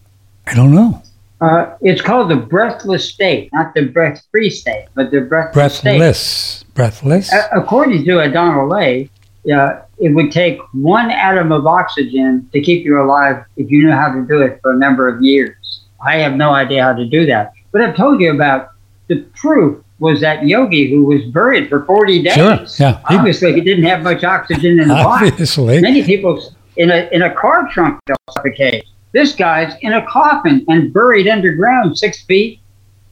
I 0.45 0.53
don't 0.55 0.73
know. 0.73 1.01
Uh, 1.41 1.75
it's 1.81 2.01
called 2.01 2.29
the 2.29 2.35
breathless 2.35 3.09
state, 3.09 3.49
not 3.53 3.73
the 3.73 3.85
breath-free 3.85 4.49
state, 4.49 4.87
but 4.95 5.11
the 5.11 5.21
breathless, 5.21 5.81
breathless. 5.81 6.19
state. 6.19 6.73
Breathless. 6.73 7.33
Uh, 7.33 7.47
according 7.53 8.05
to 8.05 8.19
Adana 8.19 8.65
Lay, 8.65 9.09
uh, 9.53 9.81
it 9.97 10.09
would 10.09 10.31
take 10.31 10.59
one 10.73 11.11
atom 11.11 11.51
of 11.51 11.65
oxygen 11.65 12.49
to 12.53 12.61
keep 12.61 12.85
you 12.85 13.01
alive 13.01 13.43
if 13.57 13.69
you 13.69 13.85
knew 13.85 13.91
how 13.91 14.13
to 14.13 14.25
do 14.25 14.41
it 14.41 14.59
for 14.61 14.73
a 14.73 14.77
number 14.77 15.07
of 15.07 15.21
years. 15.21 15.81
I 16.05 16.17
have 16.17 16.33
no 16.33 16.51
idea 16.51 16.83
how 16.83 16.93
to 16.93 17.05
do 17.05 17.25
that. 17.27 17.52
But 17.73 17.81
I've 17.81 17.97
told 17.97 18.21
you 18.21 18.31
about 18.31 18.69
the 19.07 19.25
proof 19.35 19.83
was 19.99 20.21
that 20.21 20.47
yogi 20.47 20.89
who 20.89 21.03
was 21.03 21.23
buried 21.25 21.67
for 21.67 21.83
40 21.85 22.23
days. 22.23 22.33
Sure, 22.33 22.65
yeah. 22.79 23.01
Obviously, 23.09 23.53
he 23.53 23.61
didn't 23.61 23.83
have 23.83 24.03
much 24.03 24.23
oxygen 24.23 24.79
in 24.79 24.87
the 24.87 24.93
body. 24.93 25.27
Obviously. 25.27 25.81
Many 25.81 26.03
people 26.03 26.41
in 26.77 26.89
a, 26.89 27.09
in 27.11 27.23
a 27.23 27.33
car 27.33 27.67
trunk 27.69 27.99
they'll 28.05 28.15
suffocate. 28.31 28.85
This 29.11 29.35
guy's 29.35 29.73
in 29.81 29.93
a 29.93 30.05
coffin 30.07 30.65
and 30.69 30.93
buried 30.93 31.27
underground 31.27 31.97
six 31.97 32.23
feet 32.23 32.61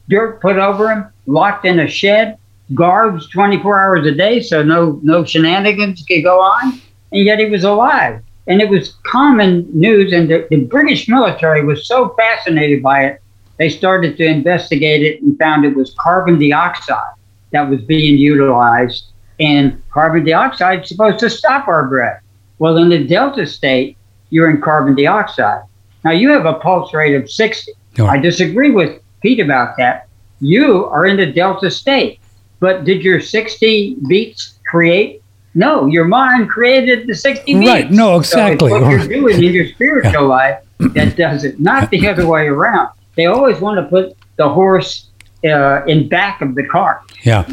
dirt 0.08 0.40
put 0.40 0.56
over 0.56 0.90
him, 0.90 1.06
locked 1.26 1.64
in 1.64 1.80
a 1.80 1.88
shed, 1.88 2.38
guards 2.74 3.28
24 3.30 3.80
hours 3.80 4.06
a 4.06 4.12
day, 4.12 4.40
so 4.40 4.62
no 4.62 5.00
no 5.02 5.24
shenanigans 5.24 6.04
could 6.06 6.22
go 6.22 6.40
on, 6.40 6.80
and 7.12 7.24
yet 7.24 7.38
he 7.38 7.46
was 7.46 7.64
alive. 7.64 8.20
And 8.46 8.60
it 8.60 8.68
was 8.68 8.96
common 9.06 9.68
news, 9.72 10.12
and 10.12 10.28
the, 10.28 10.46
the 10.50 10.64
British 10.64 11.08
military 11.08 11.64
was 11.64 11.86
so 11.86 12.08
fascinated 12.18 12.82
by 12.82 13.06
it, 13.06 13.22
they 13.58 13.68
started 13.68 14.16
to 14.16 14.24
investigate 14.24 15.02
it 15.02 15.22
and 15.22 15.38
found 15.38 15.64
it 15.64 15.74
was 15.74 15.94
carbon 15.98 16.38
dioxide 16.38 17.14
that 17.50 17.68
was 17.68 17.80
being 17.82 18.16
utilized. 18.16 19.06
And 19.40 19.82
carbon 19.90 20.24
dioxide 20.24 20.82
is 20.82 20.88
supposed 20.88 21.18
to 21.20 21.30
stop 21.30 21.68
our 21.68 21.88
breath. 21.88 22.22
Well, 22.58 22.78
in 22.78 22.88
the 22.88 23.04
Delta 23.04 23.46
state, 23.46 23.96
you're 24.30 24.50
in 24.50 24.60
carbon 24.60 24.94
dioxide. 24.94 25.62
Now 26.04 26.12
you 26.12 26.30
have 26.30 26.46
a 26.46 26.54
pulse 26.54 26.92
rate 26.94 27.14
of 27.14 27.30
60. 27.30 27.72
I 28.00 28.18
disagree 28.18 28.70
with 28.70 29.00
Peat 29.20 29.40
about 29.40 29.76
that. 29.76 30.08
You 30.40 30.86
are 30.86 31.06
in 31.06 31.16
the 31.16 31.26
Delta 31.26 31.70
state. 31.70 32.18
But 32.58 32.84
did 32.84 33.02
your 33.02 33.20
60 33.20 33.96
beats 34.08 34.58
create? 34.66 35.22
No, 35.54 35.86
your 35.86 36.04
mind 36.04 36.48
created 36.48 37.06
the 37.06 37.14
60 37.14 37.54
beats. 37.54 37.68
Right. 37.68 37.90
No, 37.90 38.16
exactly. 38.16 38.70
So 38.70 38.80
what 38.80 38.90
you're 38.90 39.06
doing 39.06 39.44
in 39.44 39.52
your 39.52 39.68
spiritual 39.74 40.26
life 40.26 40.62
that 40.78 41.16
does 41.16 41.44
it, 41.44 41.60
not 41.60 41.90
the 41.90 42.08
other 42.08 42.26
way 42.26 42.46
around. 42.46 42.90
They 43.16 43.26
always 43.26 43.60
want 43.60 43.78
to 43.78 43.84
put 43.84 44.16
the 44.36 44.48
horse 44.48 45.08
uh, 45.44 45.84
in 45.86 46.08
back 46.08 46.40
of 46.40 46.54
the 46.54 46.66
cart. 46.66 47.00
Yeah. 47.24 47.52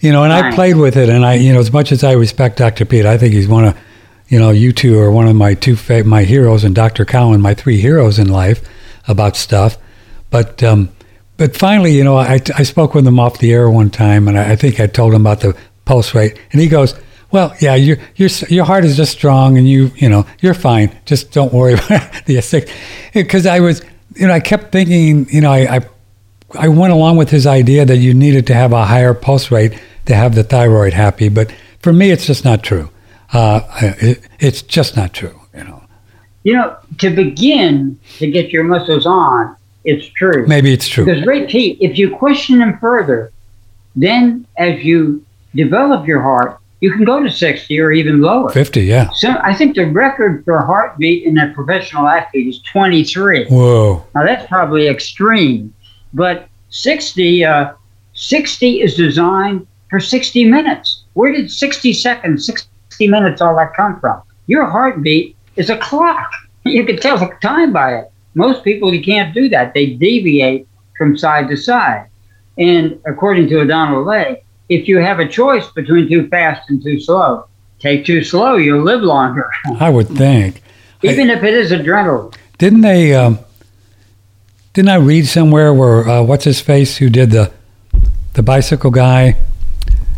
You 0.00 0.12
know, 0.12 0.24
and 0.24 0.32
I 0.32 0.54
played 0.54 0.76
with 0.76 0.96
it, 0.96 1.08
and 1.08 1.24
I, 1.24 1.34
you 1.34 1.52
know, 1.52 1.58
as 1.58 1.72
much 1.72 1.92
as 1.92 2.04
I 2.04 2.12
respect 2.12 2.58
Dr. 2.58 2.84
Peat, 2.84 3.04
I 3.04 3.18
think 3.18 3.34
he's 3.34 3.48
one 3.48 3.66
of, 3.66 3.78
you 4.28 4.38
know, 4.38 4.50
you 4.50 4.72
two 4.72 4.98
are 4.98 5.10
one 5.10 5.26
of 5.26 5.36
my 5.36 5.54
two 5.54 5.76
fa- 5.76 6.04
my 6.04 6.24
heroes, 6.24 6.64
and 6.64 6.74
Dr. 6.74 7.04
Cowan, 7.04 7.40
my 7.40 7.54
three 7.54 7.80
heroes 7.80 8.18
in 8.18 8.28
life 8.28 8.66
about 9.08 9.36
stuff. 9.36 9.76
But 10.30 10.62
um, 10.62 10.90
but 11.36 11.56
finally, 11.56 11.92
you 11.92 12.04
know, 12.04 12.16
I, 12.16 12.40
I 12.56 12.62
spoke 12.62 12.94
with 12.94 13.06
him 13.06 13.18
off 13.18 13.38
the 13.38 13.52
air 13.52 13.68
one 13.70 13.90
time, 13.90 14.28
and 14.28 14.38
I, 14.38 14.52
I 14.52 14.56
think 14.56 14.78
I 14.78 14.86
told 14.86 15.14
him 15.14 15.22
about 15.22 15.40
the 15.40 15.56
pulse 15.84 16.14
rate, 16.14 16.38
and 16.52 16.60
he 16.60 16.68
goes, 16.68 16.94
"Well, 17.30 17.54
yeah, 17.60 17.74
your 17.74 17.98
your 18.16 18.28
your 18.48 18.64
heart 18.64 18.84
is 18.84 18.96
just 18.96 19.12
strong, 19.12 19.58
and 19.58 19.68
you 19.68 19.90
you 19.96 20.08
know 20.08 20.24
you're 20.40 20.54
fine. 20.54 20.96
Just 21.04 21.32
don't 21.32 21.52
worry 21.52 21.74
about 21.86 22.26
the 22.26 22.40
sick." 22.40 22.70
Because 23.12 23.46
I 23.46 23.60
was, 23.60 23.82
you 24.20 24.26
know, 24.26 24.34
I 24.34 24.40
kept 24.40 24.70
thinking, 24.70 25.26
you 25.30 25.40
know, 25.40 25.50
I, 25.50 25.76
I 25.76 25.80
I 26.58 26.68
went 26.68 26.92
along 26.92 27.16
with 27.16 27.30
his 27.30 27.46
idea 27.46 27.84
that 27.86 27.96
you 27.96 28.12
needed 28.12 28.46
to 28.48 28.54
have 28.54 28.72
a 28.72 28.84
higher 28.84 29.14
pulse 29.14 29.50
rate 29.50 29.80
to 30.06 30.14
have 30.14 30.34
the 30.34 30.42
thyroid 30.42 30.92
happy, 30.92 31.28
but 31.28 31.52
for 31.80 31.92
me, 31.92 32.10
it's 32.10 32.26
just 32.26 32.44
not 32.44 32.62
true. 32.62 32.90
Uh, 33.32 33.60
it, 33.80 34.20
it's 34.38 34.60
just 34.62 34.96
not 34.96 35.14
true. 35.14 35.40
You 35.54 35.64
know. 35.64 35.82
You 36.42 36.54
know, 36.54 36.76
to 36.98 37.10
begin 37.10 37.98
to 38.18 38.30
get 38.30 38.50
your 38.50 38.64
muscles 38.64 39.06
on, 39.06 39.56
it's 39.84 40.06
true. 40.06 40.46
Maybe 40.46 40.72
it's 40.72 40.88
true. 40.88 41.04
Because 41.06 41.24
Ray 41.26 41.46
Peat, 41.46 41.78
if 41.80 41.96
you 41.96 42.14
question 42.16 42.58
them 42.58 42.78
further, 42.78 43.32
then 43.96 44.46
as 44.58 44.84
you 44.84 45.24
develop 45.54 46.06
your 46.06 46.20
heart, 46.20 46.59
you 46.80 46.90
can 46.90 47.04
go 47.04 47.22
to 47.22 47.30
60 47.30 47.78
or 47.78 47.92
even 47.92 48.20
lower. 48.20 48.50
50, 48.50 48.80
yeah. 48.82 49.10
So 49.14 49.34
I 49.42 49.54
think 49.54 49.76
the 49.76 49.86
record 49.86 50.44
for 50.44 50.64
heartbeat 50.64 51.24
in 51.24 51.38
a 51.38 51.52
professional 51.52 52.06
athlete 52.06 52.48
is 52.48 52.60
23. 52.62 53.46
Whoa. 53.46 54.04
Now 54.14 54.24
that's 54.24 54.46
probably 54.46 54.88
extreme, 54.88 55.74
but 56.14 56.48
60, 56.70 57.44
uh, 57.44 57.72
60 58.14 58.80
is 58.80 58.94
designed 58.94 59.66
for 59.90 60.00
60 60.00 60.44
minutes. 60.44 61.04
Where 61.14 61.32
did 61.32 61.50
60 61.50 61.92
seconds, 61.92 62.46
60 62.46 63.08
minutes, 63.08 63.40
all 63.40 63.56
that 63.56 63.74
come 63.74 64.00
from? 64.00 64.22
Your 64.46 64.64
heartbeat 64.66 65.36
is 65.56 65.70
a 65.70 65.76
clock. 65.78 66.30
You 66.62 66.84
can 66.84 66.98
tell 66.98 67.16
the 67.16 67.30
time 67.40 67.72
by 67.72 67.94
it. 67.94 68.12
Most 68.34 68.64
people, 68.64 68.92
you 68.92 69.02
can't 69.02 69.32
do 69.32 69.48
that. 69.48 69.72
They 69.72 69.94
deviate 69.94 70.68
from 70.98 71.16
side 71.16 71.48
to 71.48 71.56
side. 71.56 72.10
And 72.58 73.00
according 73.06 73.48
to 73.48 73.64
Donald 73.64 74.06
Lay, 74.06 74.44
if 74.70 74.88
you 74.88 74.98
have 74.98 75.18
a 75.18 75.28
choice 75.28 75.68
between 75.72 76.08
too 76.08 76.28
fast 76.28 76.70
and 76.70 76.82
too 76.82 76.98
slow, 76.98 77.46
take 77.80 78.06
too 78.06 78.24
slow, 78.24 78.56
you'll 78.56 78.82
live 78.82 79.02
longer. 79.02 79.50
I 79.78 79.90
would 79.90 80.08
think. 80.08 80.62
Even 81.02 81.28
I, 81.28 81.34
if 81.34 81.42
it 81.42 81.54
is 81.54 81.72
adrenaline. 81.72 82.34
Didn't 82.56 82.82
they? 82.82 83.14
Um, 83.14 83.40
didn't 84.72 84.90
I 84.90 84.96
read 84.96 85.26
somewhere 85.26 85.74
where 85.74 86.08
uh, 86.08 86.22
what's 86.22 86.44
his 86.44 86.60
face 86.60 86.96
who 86.96 87.10
did 87.10 87.30
the 87.30 87.52
the 88.34 88.42
bicycle 88.42 88.90
guy 88.90 89.36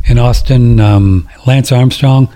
in 0.04 0.18
Austin, 0.18 0.78
um, 0.80 1.28
Lance 1.46 1.72
Armstrong? 1.72 2.28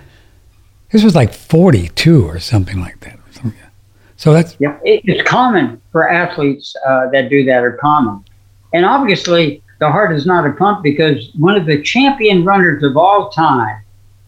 This 0.92 1.04
was 1.04 1.14
like 1.14 1.34
forty 1.34 1.88
two 1.88 2.24
or 2.24 2.38
something 2.38 2.80
like 2.80 3.00
that. 3.00 3.18
So 4.16 4.32
that's 4.32 4.56
yeah. 4.58 4.78
It's 4.82 5.28
common 5.28 5.80
for 5.92 6.08
athletes 6.08 6.74
uh, 6.86 7.10
that 7.10 7.28
do 7.28 7.44
that 7.44 7.62
are 7.62 7.72
common, 7.72 8.24
and 8.72 8.86
obviously 8.86 9.62
the 9.78 9.90
heart 9.90 10.14
is 10.14 10.26
not 10.26 10.46
a 10.46 10.52
pump 10.52 10.82
because 10.82 11.30
one 11.38 11.56
of 11.56 11.66
the 11.66 11.82
champion 11.82 12.44
runners 12.44 12.82
of 12.82 12.96
all 12.96 13.30
time, 13.30 13.82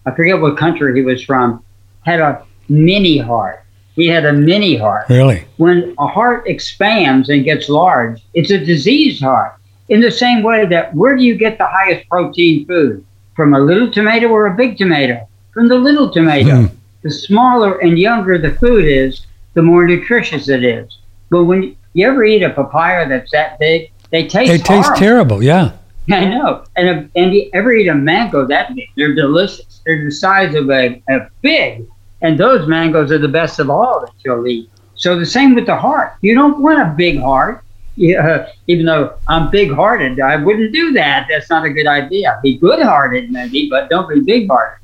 I 0.07 0.11
forget 0.12 0.40
what 0.40 0.57
country 0.57 0.94
he 0.94 1.03
was 1.03 1.22
from, 1.22 1.64
had 2.05 2.20
a 2.20 2.44
mini 2.68 3.18
heart. 3.18 3.64
He 3.94 4.07
had 4.07 4.24
a 4.26 4.32
mini 4.32 4.76
heart. 4.76 5.09
Really? 5.09 5.44
When 5.57 5.94
a 5.99 6.07
heart 6.07 6.46
expands 6.46 7.28
and 7.30 7.44
gets 7.44 7.68
large, 7.68 8.22
it's 8.34 8.51
a 8.51 8.64
diseased 8.64 9.22
heart. 9.22 9.55
In 9.88 10.01
the 10.01 10.11
same 10.11 10.42
way 10.42 10.66
that 10.66 10.94
where 10.94 11.16
do 11.16 11.24
you 11.24 11.34
get 11.34 11.59
the 11.59 11.66
highest 11.66 12.09
protein 12.09 12.66
food? 12.66 13.05
From 13.34 13.55
a 13.55 13.61
little 13.61 13.90
tomato 13.90 14.28
or 14.28 14.46
a 14.46 14.55
big 14.55 14.76
tomato? 14.76 15.26
From 15.53 15.68
the 15.68 15.76
little 15.76 16.11
tomato. 16.11 16.51
Mm. 16.51 16.76
The 17.03 17.11
smaller 17.11 17.78
and 17.78 17.99
younger 17.99 18.38
the 18.38 18.55
food 18.55 18.84
is, 18.84 19.26
the 19.55 19.62
more 19.62 19.86
nutritious 19.86 20.49
it 20.49 20.62
is. 20.62 20.99
But 21.30 21.44
when 21.44 21.76
you 21.94 22.07
ever 22.07 22.24
eat 22.24 22.42
a 22.42 22.51
papaya 22.51 23.09
that's 23.09 23.30
that 23.32 23.59
big, 23.59 23.90
they 24.11 24.27
taste. 24.27 24.51
They 24.51 24.59
taste 24.59 24.97
terrible. 24.97 25.43
Yeah. 25.43 25.73
I 26.11 26.25
know. 26.25 26.65
And 26.77 26.89
a, 26.89 27.11
and 27.17 27.35
you 27.35 27.51
ever 27.53 27.73
eat 27.73 27.89
a 27.89 27.95
mango 27.95 28.47
that 28.47 28.75
big? 28.75 28.89
They're 28.97 29.15
delicious. 29.15 29.83
They're 29.85 30.05
the 30.05 30.11
size 30.11 30.55
of 30.55 30.71
a, 30.71 31.03
a 31.11 31.29
fig, 31.43 31.87
and 32.23 32.39
those 32.39 32.67
mangoes 32.67 33.13
are 33.13 33.19
the 33.19 33.29
best 33.29 33.59
of 33.59 33.69
all 33.69 34.01
that 34.01 34.13
you'll 34.25 34.47
eat. 34.47 34.71
So 34.95 35.19
the 35.19 35.27
same 35.27 35.55
with 35.55 35.67
the 35.67 35.77
heart. 35.77 36.15
You 36.23 36.35
don't 36.35 36.61
want 36.61 36.81
a 36.81 36.95
big 36.97 37.21
heart. 37.21 37.65
Yeah, 37.95 38.49
even 38.69 38.87
though 38.87 39.19
I'm 39.27 39.51
big-hearted, 39.51 40.21
I 40.21 40.37
wouldn't 40.37 40.73
do 40.73 40.93
that. 40.93 41.27
That's 41.29 41.51
not 41.51 41.65
a 41.65 41.71
good 41.71 41.89
idea. 41.89 42.39
Be 42.45 42.57
good-hearted, 42.57 43.31
maybe, 43.33 43.69
but 43.69 43.91
don't 43.91 44.09
be 44.09 44.21
big-hearted. 44.21 44.79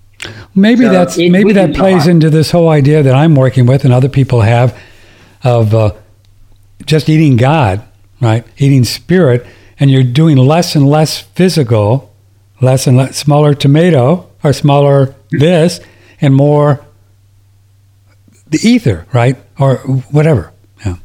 Maybe 0.55 0.85
so 0.85 0.91
that's 0.91 1.19
maybe 1.19 1.53
that 1.53 1.75
plays 1.75 2.07
into 2.07 2.31
this 2.31 2.51
whole 2.51 2.71
idea 2.71 3.03
that 3.03 3.15
I'm 3.15 3.35
working 3.35 3.67
with 3.67 3.85
and 3.85 3.93
other 3.93 4.09
people 4.09 4.41
have 4.41 4.79
of 5.43 5.75
uh, 5.75 5.93
just 6.87 7.09
eating 7.09 7.37
God, 7.37 7.87
right? 8.21 8.45
Eating 8.59 8.85
spirit, 8.85 9.47
and 9.79 9.91
you're 9.91 10.03
doing 10.03 10.37
less 10.37 10.75
and 10.75 10.89
less 10.89 11.21
physical, 11.21 12.13
less 12.61 12.87
and 12.87 12.97
less 12.97 13.17
smaller 13.17 13.55
tomato 13.55 14.29
or 14.43 14.53
smaller 14.53 15.15
this, 15.31 15.81
and 16.21 16.35
more 16.35 16.85
the 18.49 18.59
ether, 18.69 19.07
right, 19.13 19.37
or 19.59 19.77
whatever. 20.11 20.53
Yeah. 20.85 20.97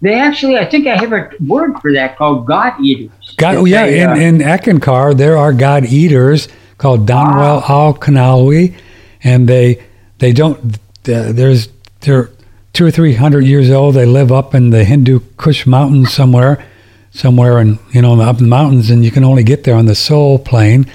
They 0.00 0.14
actually, 0.14 0.58
I 0.58 0.64
think 0.64 0.86
I 0.86 0.96
have 0.96 1.12
a 1.12 1.30
word 1.40 1.80
for 1.80 1.92
that 1.92 2.16
called 2.16 2.46
God 2.46 2.80
eaters. 2.80 3.10
God, 3.36 3.56
oh, 3.56 3.64
yeah, 3.64 3.86
they, 3.86 4.02
uh, 4.02 4.14
in, 4.14 4.40
in 4.40 4.46
Eckankar, 4.46 5.16
there 5.16 5.36
are 5.36 5.52
God 5.52 5.86
eaters 5.86 6.48
called 6.76 7.06
Donwell 7.06 7.68
Al 7.68 7.94
Kanawi, 7.94 8.74
and 9.22 9.48
they 9.48 9.84
they 10.18 10.32
don't 10.32 10.74
uh, 11.08 11.32
there's 11.32 11.68
they're 12.00 12.30
two 12.78 12.86
or 12.86 12.92
three 12.92 13.14
hundred 13.14 13.44
years 13.44 13.70
old. 13.72 13.96
They 13.96 14.06
live 14.06 14.30
up 14.30 14.54
in 14.54 14.70
the 14.70 14.84
Hindu 14.84 15.18
Kush 15.36 15.66
mountains 15.66 16.14
somewhere, 16.14 16.64
somewhere 17.10 17.58
in 17.58 17.80
you 17.90 18.00
know 18.00 18.20
up 18.20 18.38
in 18.38 18.44
the 18.44 18.48
mountains, 18.48 18.88
and 18.88 19.04
you 19.04 19.10
can 19.10 19.24
only 19.24 19.42
get 19.42 19.64
there 19.64 19.74
on 19.74 19.86
the 19.86 19.96
soul 19.96 20.38
plane, 20.38 20.86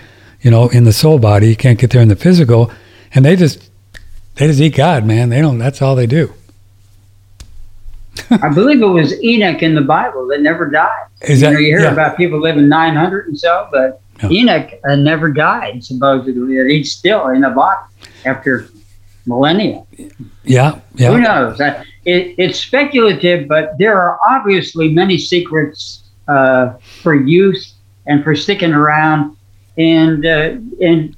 you 0.42 0.50
know, 0.50 0.70
in 0.70 0.86
the 0.86 0.94
soul 0.94 1.20
body. 1.20 1.50
You 1.50 1.58
can't 1.58 1.78
get 1.78 1.92
there 1.92 2.02
in 2.02 2.08
the 2.08 2.16
physical, 2.16 2.72
and 3.14 3.26
they 3.26 3.36
just 3.36 3.70
they 4.36 4.48
just 4.48 4.62
eat 4.62 4.78
God, 4.78 5.06
man. 5.06 5.28
They 5.28 5.42
don't. 5.42 5.58
That's 5.58 5.82
all 5.82 5.94
they 5.94 6.08
do. 6.08 6.34
I 8.30 8.48
believe 8.48 8.82
it 8.82 8.86
was 8.86 9.22
Enoch 9.22 9.62
in 9.62 9.76
the 9.76 9.82
Bible 9.82 10.26
that 10.28 10.40
never 10.40 10.70
died. 10.70 11.08
Is 11.22 11.42
you 11.42 11.48
that, 11.48 11.54
know, 11.54 11.60
you 11.60 11.66
hear 11.66 11.82
yeah. 11.82 11.92
about 11.92 12.16
people 12.16 12.40
living 12.40 12.70
900 12.70 13.28
and 13.28 13.38
so, 13.38 13.68
but 13.72 14.02
yeah. 14.22 14.30
Enoch 14.30 14.72
uh, 14.88 14.96
never 14.96 15.34
died, 15.34 15.84
supposedly. 15.84 16.56
He's 16.78 16.94
still 16.94 17.28
in 17.30 17.42
the 17.42 17.50
body 17.50 17.82
after 18.24 18.70
millennia. 19.26 19.86
Yeah, 20.44 20.80
yeah. 20.96 21.12
Who 21.12 21.22
knows? 21.22 21.60
It, 21.60 22.36
it's 22.38 22.60
speculative, 22.60 23.48
but 23.48 23.78
there 23.78 24.00
are 24.02 24.20
obviously 24.28 24.90
many 24.94 25.18
secrets 25.18 26.04
uh, 26.28 26.74
for 27.02 27.16
youth 27.16 27.66
and 28.06 28.24
for 28.24 28.36
sticking 28.36 28.74
around. 28.74 29.38
And 29.78 30.26
uh, 30.26 30.58
and 30.82 31.16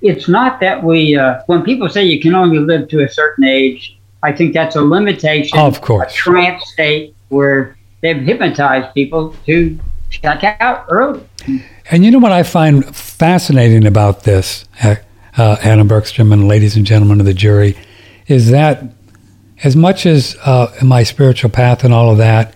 it's 0.00 0.28
not 0.28 0.60
that 0.60 0.82
we, 0.82 1.16
uh, 1.16 1.42
when 1.46 1.62
people 1.62 1.88
say 1.88 2.04
you 2.04 2.20
can 2.20 2.34
only 2.34 2.58
live 2.58 2.88
to 2.88 3.04
a 3.04 3.08
certain 3.08 3.44
age, 3.44 3.98
I 4.22 4.32
think 4.32 4.54
that's 4.54 4.76
a 4.76 4.80
limitation. 4.80 5.58
Of 5.58 5.80
course. 5.80 6.12
A 6.12 6.16
trance 6.16 6.64
state 6.72 7.14
where 7.28 7.76
they've 8.00 8.20
hypnotized 8.20 8.94
people 8.94 9.34
to 9.46 9.78
check 10.08 10.56
out 10.60 10.86
early. 10.88 11.24
And 11.90 12.04
you 12.04 12.10
know 12.10 12.18
what 12.18 12.32
I 12.32 12.42
find 12.42 12.84
fascinating 12.94 13.86
about 13.86 14.24
this, 14.24 14.64
uh, 15.36 15.56
Adam 15.62 15.88
Bergstrom 15.88 16.32
and 16.32 16.48
ladies 16.48 16.76
and 16.76 16.86
gentlemen 16.86 17.20
of 17.20 17.26
the 17.26 17.34
jury, 17.34 17.76
is 18.26 18.50
that 18.50 18.82
as 19.62 19.76
much 19.76 20.06
as 20.06 20.36
uh, 20.44 20.72
my 20.82 21.02
spiritual 21.02 21.50
path 21.50 21.84
and 21.84 21.92
all 21.92 22.10
of 22.10 22.18
that, 22.18 22.54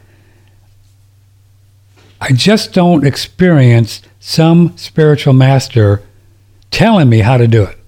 I 2.21 2.33
just 2.33 2.73
don't 2.73 3.07
experience 3.07 4.01
some 4.19 4.77
spiritual 4.79 5.35
master 5.35 6.03
telling 6.71 7.09
me 7.09 7.19
how 7.19 7.37
to 7.37 7.47
do 7.47 7.65
it. 7.65 7.79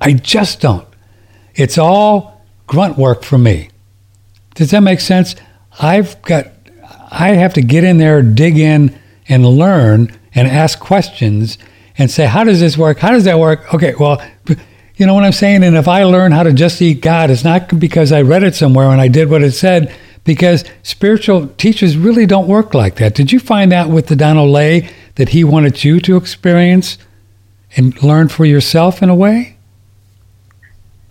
I 0.00 0.12
just 0.12 0.60
don't. 0.60 0.86
It's 1.54 1.78
all 1.78 2.44
grunt 2.66 2.98
work 2.98 3.22
for 3.22 3.38
me. 3.38 3.70
Does 4.54 4.70
that 4.72 4.80
make 4.80 5.00
sense? 5.00 5.34
I've 5.80 6.20
got, 6.22 6.48
I 7.10 7.30
have 7.30 7.54
to 7.54 7.62
get 7.62 7.84
in 7.84 7.98
there, 7.98 8.22
dig 8.22 8.58
in, 8.58 8.98
and 9.28 9.46
learn 9.46 10.14
and 10.34 10.48
ask 10.48 10.78
questions 10.78 11.58
and 11.98 12.10
say, 12.10 12.26
how 12.26 12.44
does 12.44 12.60
this 12.60 12.78
work? 12.78 12.98
How 12.98 13.10
does 13.10 13.24
that 13.24 13.38
work? 13.38 13.74
Okay, 13.74 13.94
well, 13.98 14.22
you 14.96 15.06
know 15.06 15.14
what 15.14 15.24
I'm 15.24 15.32
saying? 15.32 15.64
And 15.64 15.76
if 15.76 15.88
I 15.88 16.04
learn 16.04 16.32
how 16.32 16.44
to 16.44 16.52
just 16.52 16.80
eat 16.80 17.02
God, 17.02 17.30
it's 17.30 17.44
not 17.44 17.78
because 17.78 18.12
I 18.12 18.22
read 18.22 18.44
it 18.44 18.54
somewhere 18.54 18.88
and 18.88 19.00
I 19.00 19.08
did 19.08 19.28
what 19.28 19.42
it 19.42 19.52
said, 19.52 19.94
because 20.24 20.64
spiritual 20.82 21.48
teachers 21.48 21.96
really 21.96 22.26
don't 22.26 22.48
work 22.48 22.74
like 22.74 22.96
that. 22.96 23.14
Did 23.14 23.32
you 23.32 23.40
find 23.40 23.72
out 23.72 23.90
with 23.90 24.06
the 24.06 24.16
Donald 24.16 24.50
Lay 24.50 24.90
that 25.16 25.30
he 25.30 25.42
wanted 25.42 25.82
you 25.84 26.00
to 26.00 26.16
experience 26.16 26.98
and 27.76 28.00
learn 28.02 28.28
for 28.28 28.44
yourself 28.44 29.02
in 29.02 29.08
a 29.08 29.14
way? 29.14 29.56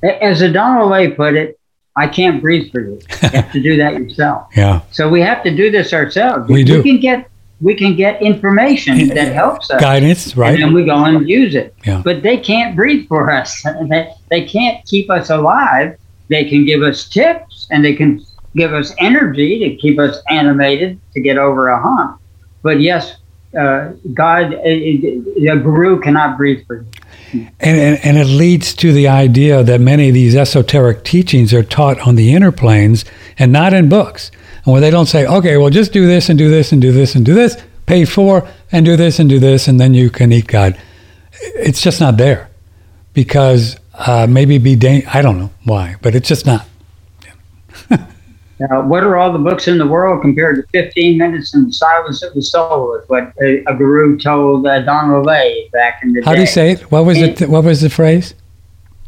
As 0.04 0.40
the 0.40 0.52
Donald 0.52 0.90
Lay 0.92 1.12
put 1.12 1.36
it, 1.36 1.60
I 1.96 2.08
can't 2.08 2.42
breathe 2.42 2.72
for 2.72 2.80
you. 2.82 3.02
You 3.24 3.30
have 3.30 3.52
to 3.52 3.62
do 3.62 3.78
that 3.78 3.94
yourself. 3.94 4.48
Yeah. 4.56 4.82
So 4.92 5.10
we 5.10 5.22
have 5.22 5.44
to 5.44 5.56
do 5.56 5.72
this 5.72 5.94
ourselves. 5.94 6.48
We 6.48 6.64
do. 6.64 6.82
We 6.82 6.92
can 6.92 7.00
get 7.00 7.30
we 7.60 7.74
can 7.76 7.96
get 7.96 8.22
information 8.22 9.08
that 9.10 9.34
helps 9.34 9.72
us. 9.72 9.82
Guidance, 9.82 10.38
right? 10.38 10.54
And 10.54 10.64
then 10.64 10.74
we 10.74 10.86
go 10.86 11.04
and 11.04 11.28
use 11.28 11.56
it. 11.56 11.76
Yeah. 11.86 12.02
But 12.04 12.22
they 12.22 12.38
can't 12.38 12.76
breathe 12.76 13.08
for 13.08 13.32
us. 13.32 13.64
they, 13.90 14.14
they 14.30 14.46
can't 14.46 14.86
keep 14.86 15.10
us 15.10 15.30
alive. 15.30 15.98
They 16.30 16.46
can 16.46 16.66
give 16.66 16.84
us 16.84 17.08
tips 17.08 17.68
and 17.72 17.84
they 17.84 17.96
can 17.96 18.24
give 18.56 18.74
us 18.74 18.94
energy 19.00 19.60
to 19.60 19.76
keep 19.76 20.00
us 20.00 20.22
animated 20.30 21.00
to 21.14 21.22
get 21.22 21.38
over 21.38 21.70
a 21.70 21.82
hump. 21.82 22.20
But 22.62 22.80
yes, 22.82 23.16
uh, 23.58 23.94
God, 24.14 24.54
a, 24.54 25.22
a 25.48 25.58
guru 25.58 26.00
cannot 26.00 26.38
breathe 26.38 26.66
for 26.68 26.82
you. 26.82 26.86
And, 27.34 27.78
and, 27.78 28.00
and 28.04 28.18
it 28.18 28.26
leads 28.26 28.74
to 28.76 28.94
the 28.94 29.08
idea 29.08 29.64
that 29.64 29.82
many 29.82 30.10
of 30.10 30.14
these 30.14 30.36
esoteric 30.36 31.04
teachings 31.04 31.54
are 31.54 31.64
taught 31.64 32.00
on 32.02 32.16
the 32.16 32.34
inner 32.34 32.52
planes 32.52 33.04
and 33.38 33.52
not 33.52 33.74
in 33.74 33.90
books. 33.90 34.32
And 34.68 34.74
where 34.74 34.82
they 34.82 34.92
don't 34.92 35.06
say, 35.06 35.26
okay, 35.26 35.56
well, 35.56 35.70
just 35.70 35.94
do 35.94 36.06
this 36.06 36.28
and 36.28 36.38
do 36.38 36.50
this 36.50 36.74
and 36.74 36.82
do 36.82 36.92
this 36.92 37.16
and 37.16 37.26
do 37.26 37.34
this, 37.34 37.56
pay 37.86 38.04
for 38.04 38.46
and 38.70 38.86
do 38.86 38.98
this 38.98 39.18
and 39.18 39.30
do 39.30 39.40
this, 39.40 39.70
and 39.70 39.80
then 39.80 39.94
you 39.94 40.10
can 40.10 40.34
eat 40.34 40.48
God. 40.48 40.78
It's 41.56 41.82
just 41.82 42.02
not 42.02 42.18
there 42.18 42.50
because 43.14 43.78
uh, 43.94 44.28
maybe 44.30 44.58
be, 44.58 44.76
da- 44.76 45.06
I 45.08 45.22
don't 45.22 45.40
know 45.40 45.52
why, 45.64 45.96
but 46.02 46.16
it's 46.16 46.28
just 46.28 46.46
not. 46.46 46.68
Now, 48.60 48.82
what 48.82 49.04
are 49.04 49.16
all 49.18 49.32
the 49.32 49.38
books 49.38 49.68
in 49.68 49.78
the 49.78 49.86
world 49.86 50.24
compared 50.24 50.56
to 50.56 50.64
15 50.72 51.16
minutes 51.20 51.54
in 51.54 51.66
the 51.66 51.72
silence 51.72 52.24
of 52.24 52.34
the 52.34 52.42
soul? 52.42 52.96
Is 52.96 53.08
what 53.08 53.32
a, 53.40 53.64
a 53.66 53.76
guru 53.76 54.18
told 54.18 54.66
uh, 54.66 54.80
Donald 54.80 55.28
Lay 55.28 55.70
back 55.72 56.00
in 56.02 56.12
the 56.12 56.22
How 56.22 56.24
day. 56.24 56.30
How 56.32 56.34
do 56.34 56.42
you 56.42 56.48
say 56.48 56.72
it? 56.72 56.92
What 56.92 57.06
was 57.06 57.22
And- 57.22 57.40
it? 57.40 57.48
What 57.50 57.64
was 57.66 57.82
the 57.82 57.90
phrase? 57.92 58.34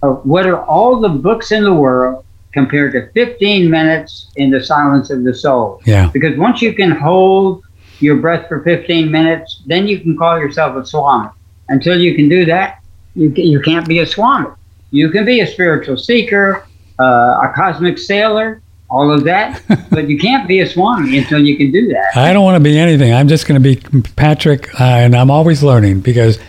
Uh, 0.04 0.10
what 0.12 0.46
are 0.46 0.64
all 0.66 1.00
the 1.00 1.10
books 1.10 1.52
in 1.52 1.64
the 1.64 1.74
world 1.74 2.24
compared 2.52 2.94
to 2.94 3.12
15 3.14 3.70
minutes 3.70 4.32
in 4.36 4.50
the 4.50 4.64
silence 4.64 5.10
of 5.10 5.24
the 5.24 5.34
soul? 5.34 5.82
Yeah. 5.86 6.10
Because 6.12 6.38
once 6.38 6.62
you 6.62 6.74
can 6.74 6.92
hold 6.92 7.64
your 8.00 8.18
breath 8.18 8.48
for 8.48 8.64
15 8.64 9.12
minutes, 9.12 9.62
then 9.66 9.88
you 9.88 10.00
can 10.00 10.18
call 10.18 10.40
yourself 10.40 10.76
a 10.76 10.86
swami. 10.86 11.30
Until 11.70 12.00
you 12.00 12.16
can 12.16 12.30
do 12.30 12.46
that, 12.46 12.80
you, 13.16 13.30
you 13.36 13.62
can't 13.62 13.88
be 13.88 14.00
a 14.00 14.06
swami. 14.06 14.50
You 14.92 15.10
can 15.12 15.26
be 15.26 15.42
a 15.42 15.48
spiritual 15.48 15.98
seeker, 15.98 16.66
uh, 17.00 17.04
a 17.44 17.54
cosmic 17.56 17.98
sailor, 17.98 18.62
all 18.90 19.12
of 19.12 19.24
that, 19.26 19.62
but 19.92 20.10
you 20.10 20.18
can't 20.18 20.48
be 20.48 20.60
a 20.62 20.68
swami 20.68 21.18
until 21.18 21.46
you 21.46 21.58
can 21.58 21.72
do 21.72 21.88
that. 21.90 22.18
I 22.18 22.34
don't 22.34 22.44
want 22.44 22.56
to 22.56 22.64
be 22.64 22.78
anything. 22.78 23.14
I'm 23.14 23.28
just 23.28 23.48
going 23.48 23.62
to 23.62 23.76
be 23.76 24.02
Patrick, 24.16 24.74
uh, 24.80 24.84
and 24.84 25.16
I'm 25.16 25.30
always 25.30 25.62
learning 25.62 26.02
because 26.02 26.40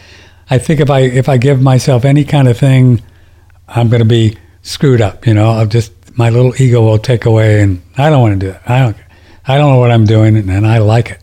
I 0.49 0.59
think 0.59 0.81
if 0.81 0.91
I 0.91 1.01
if 1.01 1.29
I 1.29 1.37
give 1.37 1.61
myself 1.61 2.05
any 2.05 2.25
kind 2.25 2.49
of 2.49 2.59
thing, 2.59 3.03
I'm 3.69 3.89
going 3.89 4.03
to 4.03 4.09
be 4.09 4.37
screwed 4.63 5.01
up. 5.01 5.27
You 5.27 5.35
know, 5.35 5.51
I'll 5.51 5.67
just 5.67 5.93
my 6.17 6.31
little 6.31 6.61
ego 6.61 6.83
will 6.83 6.99
take 6.99 7.25
away, 7.25 7.63
and 7.63 7.83
I 7.97 8.11
don't 8.11 8.21
want 8.21 8.41
to 8.41 8.47
do 8.47 8.53
it. 8.53 8.61
I 8.67 8.81
don't. 8.81 8.97
I 9.47 9.59
don't 9.59 9.73
know 9.73 9.79
what 9.79 9.91
I'm 9.91 10.05
doing, 10.05 10.37
and 10.37 10.67
I 10.67 10.79
like 10.79 11.11
it. 11.11 11.23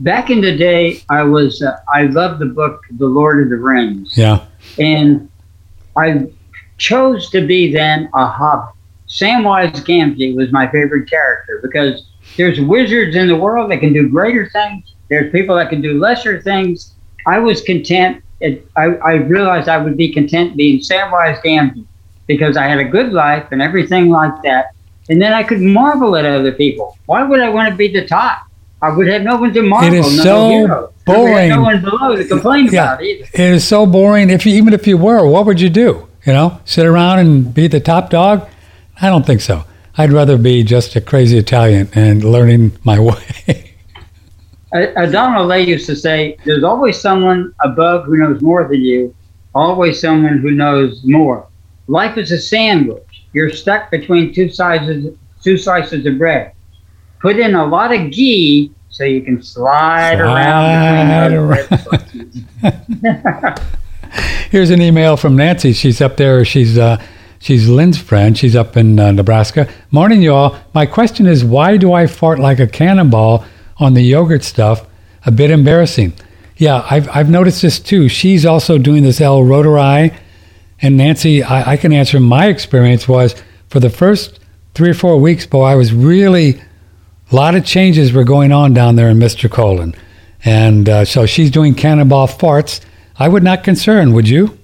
Back 0.00 0.30
in 0.30 0.40
the 0.40 0.56
day, 0.56 1.00
I 1.08 1.22
was 1.22 1.62
uh, 1.62 1.78
I 1.92 2.02
loved 2.02 2.40
the 2.40 2.46
book 2.46 2.82
The 2.98 3.06
Lord 3.06 3.42
of 3.42 3.48
the 3.48 3.56
Rings. 3.56 4.16
Yeah, 4.16 4.44
and 4.78 5.28
I 5.96 6.30
chose 6.78 7.30
to 7.30 7.46
be 7.46 7.72
then 7.72 8.10
a 8.14 8.26
hobbit. 8.26 8.74
Samwise 9.08 9.72
Gamgee 9.86 10.34
was 10.34 10.52
my 10.52 10.66
favorite 10.70 11.08
character 11.08 11.60
because 11.62 12.08
there's 12.36 12.60
wizards 12.60 13.16
in 13.16 13.28
the 13.28 13.36
world 13.36 13.70
that 13.70 13.78
can 13.78 13.92
do 13.92 14.08
greater 14.08 14.50
things. 14.50 14.94
There's 15.08 15.32
people 15.32 15.56
that 15.56 15.70
can 15.70 15.80
do 15.80 15.98
lesser 15.98 16.42
things. 16.42 16.94
I 17.26 17.38
was 17.38 17.62
content. 17.62 18.22
It, 18.40 18.68
I, 18.76 18.84
I 18.96 19.12
realized 19.14 19.68
I 19.68 19.78
would 19.78 19.96
be 19.96 20.12
content 20.12 20.56
being 20.56 20.80
Samwise 20.80 21.40
Gamgee 21.42 21.86
because 22.26 22.56
I 22.56 22.64
had 22.66 22.78
a 22.78 22.84
good 22.84 23.12
life 23.12 23.46
and 23.50 23.62
everything 23.62 24.10
like 24.10 24.42
that. 24.42 24.72
And 25.08 25.22
then 25.22 25.32
I 25.32 25.42
could 25.42 25.60
marvel 25.60 26.16
at 26.16 26.24
other 26.24 26.52
people. 26.52 26.98
Why 27.06 27.22
would 27.22 27.40
I 27.40 27.48
want 27.48 27.70
to 27.70 27.76
be 27.76 27.88
the 27.92 28.06
top? 28.06 28.42
I 28.82 28.90
would 28.90 29.06
have 29.08 29.22
no 29.22 29.36
one 29.36 29.54
to 29.54 29.62
marvel. 29.62 29.94
It 29.94 29.98
is 30.00 30.16
no 30.18 30.22
so 30.24 30.48
hero. 30.50 30.64
I 30.66 30.68
would 30.80 30.82
have 30.82 30.92
boring. 31.06 31.48
No 31.48 31.62
one 31.62 31.80
below 31.80 32.16
to 32.16 32.24
complain 32.26 32.66
Yeah. 32.66 32.92
about 32.94 33.02
either. 33.02 33.24
it 33.32 33.40
is 33.40 33.66
so 33.66 33.86
boring. 33.86 34.28
If 34.30 34.44
you, 34.44 34.54
even 34.54 34.74
if 34.74 34.86
you 34.86 34.98
were, 34.98 35.26
what 35.26 35.46
would 35.46 35.60
you 35.60 35.70
do? 35.70 36.08
You 36.26 36.32
know, 36.32 36.60
sit 36.64 36.84
around 36.84 37.20
and 37.20 37.54
be 37.54 37.68
the 37.68 37.80
top 37.80 38.10
dog? 38.10 38.48
I 39.00 39.08
don't 39.08 39.24
think 39.24 39.40
so. 39.40 39.64
I'd 39.96 40.12
rather 40.12 40.36
be 40.36 40.62
just 40.62 40.94
a 40.96 41.00
crazy 41.00 41.38
Italian 41.38 41.88
and 41.94 42.22
learning 42.24 42.72
my 42.84 42.98
way. 43.46 43.65
Uh, 44.74 44.78
uh, 44.96 45.06
Donald 45.06 45.48
Lay 45.48 45.62
used 45.64 45.86
to 45.86 45.96
say, 45.96 46.36
"There's 46.44 46.64
always 46.64 47.00
someone 47.00 47.52
above 47.62 48.04
who 48.04 48.16
knows 48.16 48.42
more 48.42 48.66
than 48.66 48.80
you, 48.80 49.14
always 49.54 50.00
someone 50.00 50.38
who 50.38 50.50
knows 50.50 51.02
more. 51.04 51.46
Life 51.88 52.18
is 52.18 52.32
a 52.32 52.40
sandwich. 52.40 53.24
You're 53.32 53.50
stuck 53.50 53.90
between 53.90 54.34
two 54.34 54.50
slices, 54.50 55.14
two 55.42 55.56
slices 55.56 56.04
of 56.04 56.18
bread. 56.18 56.52
Put 57.20 57.38
in 57.38 57.54
a 57.54 57.64
lot 57.64 57.94
of 57.94 58.10
ghee 58.10 58.72
so 58.90 59.04
you 59.04 59.22
can 59.22 59.42
slide, 59.42 60.18
Slide 60.18 61.32
around 61.32 61.68
bread. 62.62 63.60
Here's 64.50 64.70
an 64.70 64.80
email 64.80 65.16
from 65.16 65.36
Nancy. 65.36 65.72
She's 65.72 66.00
up 66.00 66.16
there. 66.16 66.44
She's 66.44 66.78
uh, 66.78 67.02
she's 67.38 67.68
Lynn's 67.68 67.98
friend. 67.98 68.36
She's 68.36 68.56
up 68.56 68.76
in 68.76 68.98
uh, 68.98 69.12
Nebraska. 69.12 69.68
Morning, 69.90 70.22
y'all. 70.22 70.56
My 70.74 70.86
question 70.86 71.26
is, 71.26 71.44
why 71.44 71.76
do 71.76 71.92
I 71.92 72.06
fart 72.06 72.38
like 72.38 72.58
a 72.58 72.66
cannonball 72.66 73.44
on 73.78 73.94
the 73.94 74.02
yogurt 74.02 74.44
stuff? 74.44 74.86
A 75.24 75.30
bit 75.30 75.50
embarrassing. 75.50 76.12
Yeah, 76.56 76.86
I've 76.88 77.08
I've 77.10 77.28
noticed 77.28 77.62
this 77.62 77.78
too. 77.78 78.08
She's 78.08 78.46
also 78.46 78.78
doing 78.78 79.02
this 79.02 79.20
L. 79.20 79.40
reuteri, 79.40 80.16
and 80.80 80.96
Nancy, 80.96 81.42
I, 81.42 81.72
I 81.72 81.76
can 81.76 81.92
answer. 81.92 82.18
My 82.20 82.46
experience 82.46 83.06
was 83.08 83.34
for 83.68 83.80
the 83.80 83.90
first 83.90 84.40
three 84.74 84.90
or 84.90 84.94
four 84.94 85.18
weeks, 85.18 85.46
boy, 85.46 85.64
I 85.64 85.74
was 85.74 85.92
really 85.92 86.60
a 87.30 87.34
lot 87.34 87.54
of 87.54 87.64
changes 87.64 88.12
were 88.12 88.24
going 88.24 88.52
on 88.52 88.72
down 88.72 88.96
there 88.96 89.08
in 89.08 89.18
Mr. 89.18 89.50
Colon, 89.50 89.94
and 90.44 90.88
uh, 90.88 91.04
so 91.04 91.26
she's 91.26 91.50
doing 91.50 91.74
cannonball 91.74 92.28
farts. 92.28 92.80
I 93.18 93.28
would 93.28 93.42
not 93.42 93.64
concern, 93.64 94.12
would 94.12 94.28
you? 94.28 94.58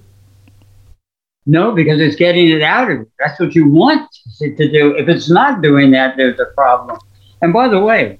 No, 1.45 1.73
because 1.73 1.99
it's 1.99 2.15
getting 2.15 2.49
it 2.49 2.61
out 2.61 2.89
of 2.89 2.99
you. 2.99 3.11
That's 3.19 3.39
what 3.39 3.53
you 3.53 3.67
want 3.69 4.09
it 4.39 4.55
to 4.57 4.71
do. 4.71 4.95
If 4.95 5.09
it's 5.09 5.29
not 5.29 5.61
doing 5.61 5.91
that, 5.91 6.15
there's 6.15 6.39
a 6.39 6.45
problem. 6.55 6.97
And 7.41 7.51
by 7.51 7.67
the 7.67 7.79
way, 7.79 8.19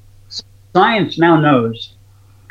science 0.73 1.17
now 1.17 1.39
knows 1.39 1.93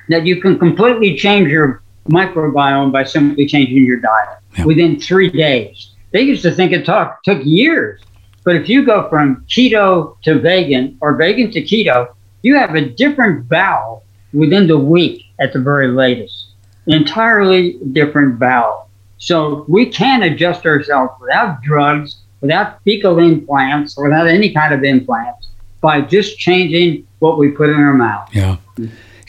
that 0.09 0.27
you 0.27 0.41
can 0.41 0.59
completely 0.59 1.17
change 1.17 1.49
your 1.49 1.83
microbiome 2.09 2.93
by 2.93 3.05
simply 3.05 3.47
changing 3.47 3.85
your 3.85 4.01
diet 4.01 4.39
Yeah. 4.57 4.65
within 4.65 4.99
three 4.99 5.31
days. 5.31 5.91
They 6.13 6.23
used 6.23 6.43
to 6.43 6.51
think 6.53 6.73
it 6.73 6.85
took, 6.85 7.23
took 7.25 7.45
years. 7.45 8.01
But 8.45 8.57
if 8.57 8.69
you 8.69 8.85
go 8.85 9.09
from 9.09 9.45
keto 9.49 10.21
to 10.23 10.39
vegan 10.39 10.99
or 11.01 11.17
vegan 11.17 11.51
to 11.53 11.63
keto, 11.63 12.09
you 12.43 12.57
have 12.57 12.75
a 12.75 12.89
different 12.89 13.49
bowel 13.49 14.05
within 14.33 14.67
the 14.67 14.79
week 14.79 15.25
at 15.41 15.53
the 15.53 15.61
very 15.61 15.89
latest. 15.89 16.49
Entirely 16.87 17.79
different 17.93 18.39
bowel. 18.39 18.89
So 19.19 19.65
we 19.69 19.87
can 19.87 20.23
adjust 20.25 20.67
ourselves 20.67 21.13
without 21.21 21.63
drugs, 21.63 22.17
without 22.41 22.83
fecal 22.83 23.21
implants, 23.21 23.97
or 23.97 24.05
without 24.05 24.27
any 24.27 24.53
kind 24.53 24.75
of 24.75 24.83
implants 24.83 25.51
by 25.81 26.01
just 26.01 26.39
changing 26.39 27.07
what 27.23 27.39
we 27.39 27.51
put 27.51 27.71
in 27.71 27.77
our 27.77 27.95
mouth. 27.95 28.29
Yeah. 28.35 28.57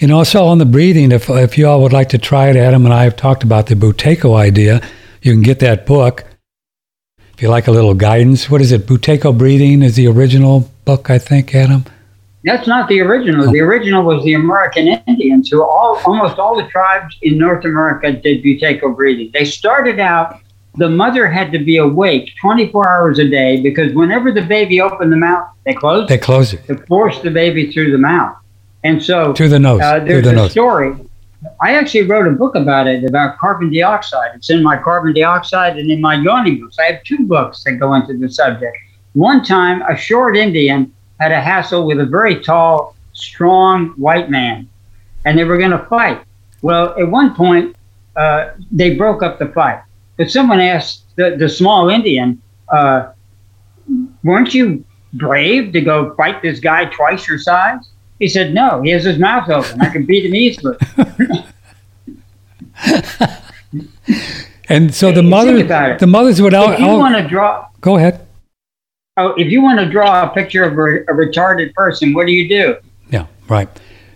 And 0.02 0.12
also 0.12 0.46
on 0.46 0.58
the 0.58 0.66
breathing, 0.66 1.12
if, 1.12 1.30
if 1.30 1.58
you 1.58 1.68
all 1.68 1.82
would 1.84 1.94
like 1.94 2.10
to 2.10 2.18
try 2.18 2.50
it, 2.50 2.56
Adam 2.56 2.86
and 2.86 2.94
I 2.94 3.04
have 3.04 3.16
talked 3.16 3.44
about 3.44 3.68
the 3.68 3.76
Buteyko 3.76 4.36
idea. 4.36 4.82
You 5.22 5.32
can 5.32 5.44
get 5.44 5.60
that 5.60 5.86
book. 5.86 6.26
If 7.34 7.42
you 7.42 7.50
like 7.50 7.68
a 7.68 7.72
little 7.72 7.94
guidance, 7.94 8.50
what 8.50 8.62
is 8.62 8.72
it? 8.72 8.88
Buteyko 8.88 9.38
Breathing 9.38 9.84
is 9.84 9.96
the 9.96 10.08
original 10.08 10.72
book, 10.86 11.10
I 11.10 11.20
think, 11.20 11.54
Adam. 11.54 11.86
That's 12.44 12.68
not 12.68 12.90
the 12.90 13.00
original. 13.00 13.50
The 13.52 13.62
original 13.62 14.04
was 14.04 14.24
the 14.26 14.34
American 14.34 14.88
Indians, 15.08 15.50
who 15.50 15.64
all 15.64 16.02
almost 16.06 16.40
all 16.40 16.58
the 16.58 16.68
tribes 16.68 17.16
in 17.22 17.38
North 17.38 17.64
America 17.64 18.12
did 18.12 18.44
Buteyko 18.44 18.96
breathing. 18.96 19.30
They 19.34 19.46
started 19.46 20.00
out. 20.00 20.40
The 20.76 20.90
mother 20.90 21.28
had 21.28 21.52
to 21.52 21.60
be 21.60 21.78
awake 21.78 22.32
24 22.42 22.90
hours 22.90 23.20
a 23.20 23.28
day 23.30 23.62
because 23.62 23.94
whenever 23.94 24.32
the 24.32 24.42
baby 24.42 24.82
opened 24.82 25.12
the 25.12 25.18
mouth, 25.18 25.48
they 25.66 25.74
closed 25.76 26.10
They 26.10 26.16
it 26.16 26.22
close 26.22 26.54
it. 26.54 26.66
to 26.68 26.78
force 26.88 27.20
the 27.20 27.30
baby 27.30 27.72
through 27.72 27.92
the 27.92 27.98
mouth. 27.98 28.36
And 28.84 29.02
so 29.02 29.34
To 29.34 29.48
the 29.48 29.60
nose. 29.60 29.82
uh, 29.82 30.00
to 30.00 30.06
there's 30.06 30.24
the 30.24 30.32
a 30.32 30.34
nose. 30.34 30.52
story. 30.52 30.96
I 31.62 31.76
actually 31.76 32.04
wrote 32.08 32.28
a 32.28 32.32
book 32.32 32.56
about 32.56 32.88
it, 32.88 33.04
about 33.04 33.38
carbon 33.38 33.72
dioxide. 33.72 34.32
It's 34.36 34.50
in 34.50 34.64
my 34.64 34.78
carbon 34.78 35.14
dioxide 35.14 35.78
and 35.78 35.92
in 35.92 36.02
my 36.02 36.16
yawning 36.16 36.60
books. 36.60 36.78
I 36.80 36.92
have 36.92 37.04
two 37.04 37.20
books 37.28 37.64
that 37.66 37.74
go 37.74 37.94
into 37.94 38.18
the 38.18 38.30
subject. 38.30 38.76
One 39.14 39.44
time, 39.44 39.82
a 39.84 39.96
short 39.96 40.36
Indian 40.36 40.92
had 41.20 41.32
a 41.32 41.40
hassle 41.40 41.86
with 41.86 42.00
a 42.00 42.06
very 42.06 42.40
tall, 42.42 42.96
strong 43.14 43.90
white 43.90 44.30
man, 44.30 44.68
and 45.26 45.38
they 45.38 45.44
were 45.44 45.58
going 45.58 45.72
to 45.72 45.86
fight. 45.86 46.24
Well, 46.62 46.96
at 47.00 47.10
one 47.10 47.36
point, 47.36 47.76
uh, 48.16 48.52
they 48.72 48.96
broke 48.96 49.22
up 49.22 49.38
the 49.38 49.48
fight. 49.50 49.82
But 50.18 50.30
someone 50.30 50.60
asked 50.60 51.16
the, 51.16 51.36
the 51.38 51.50
small 51.50 51.90
Indian, 51.90 52.42
uh, 52.70 53.12
weren't 54.24 54.54
you 54.54 54.84
brave 55.14 55.74
to 55.74 55.82
go 55.82 56.14
fight 56.16 56.42
this 56.42 56.60
guy 56.60 56.86
twice 56.86 57.28
your 57.28 57.40
size? 57.40 57.90
He 58.20 58.28
said, 58.28 58.54
no, 58.54 58.82
he 58.82 58.92
has 58.92 59.04
his 59.04 59.20
mouth 59.20 59.50
open. 59.50 59.82
I 59.82 59.90
can 59.90 60.06
beat 60.06 60.26
him 60.26 60.36
easily. 60.36 60.78
And 64.70 64.94
so 64.94 65.12
the 65.12 65.24
mother, 65.24 65.58
about 65.58 65.92
it. 65.92 66.00
the 66.00 66.08
mothers 66.08 66.42
would 66.42 66.54
out. 66.54 66.74
if 66.74 66.80
you 66.80 66.88
want 66.88 67.16
to 67.16 67.28
draw, 67.28 67.68
go 67.82 67.98
ahead. 67.98 68.26
oh, 69.18 69.34
if 69.34 69.52
you 69.52 69.62
want 69.62 69.80
to 69.80 69.90
draw 69.90 70.24
a 70.24 70.34
picture 70.34 70.64
of 70.64 70.74
a, 70.74 71.12
a 71.12 71.16
retarded 71.16 71.74
person, 71.74 72.14
what 72.14 72.28
do 72.28 72.34
you 72.34 72.48
do? 72.48 72.78
Yeah, 73.12 73.28
right. 73.50 73.68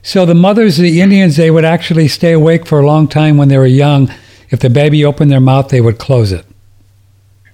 So 0.04 0.26
the 0.26 0.36
mothers, 0.36 0.78
the 0.78 1.02
Indians, 1.02 1.36
they 1.36 1.52
would 1.52 1.66
actually 1.66 2.08
stay 2.08 2.32
awake 2.32 2.66
for 2.66 2.80
a 2.80 2.86
long 2.86 3.08
time 3.08 3.38
when 3.38 3.50
they 3.50 3.58
were 3.58 3.68
young. 3.68 4.12
If 4.50 4.60
the 4.60 4.70
baby 4.70 5.04
opened 5.04 5.32
their 5.32 5.40
mouth, 5.42 5.70
they 5.70 5.82
would 5.82 5.98
close 5.98 6.32
it. 6.32 6.46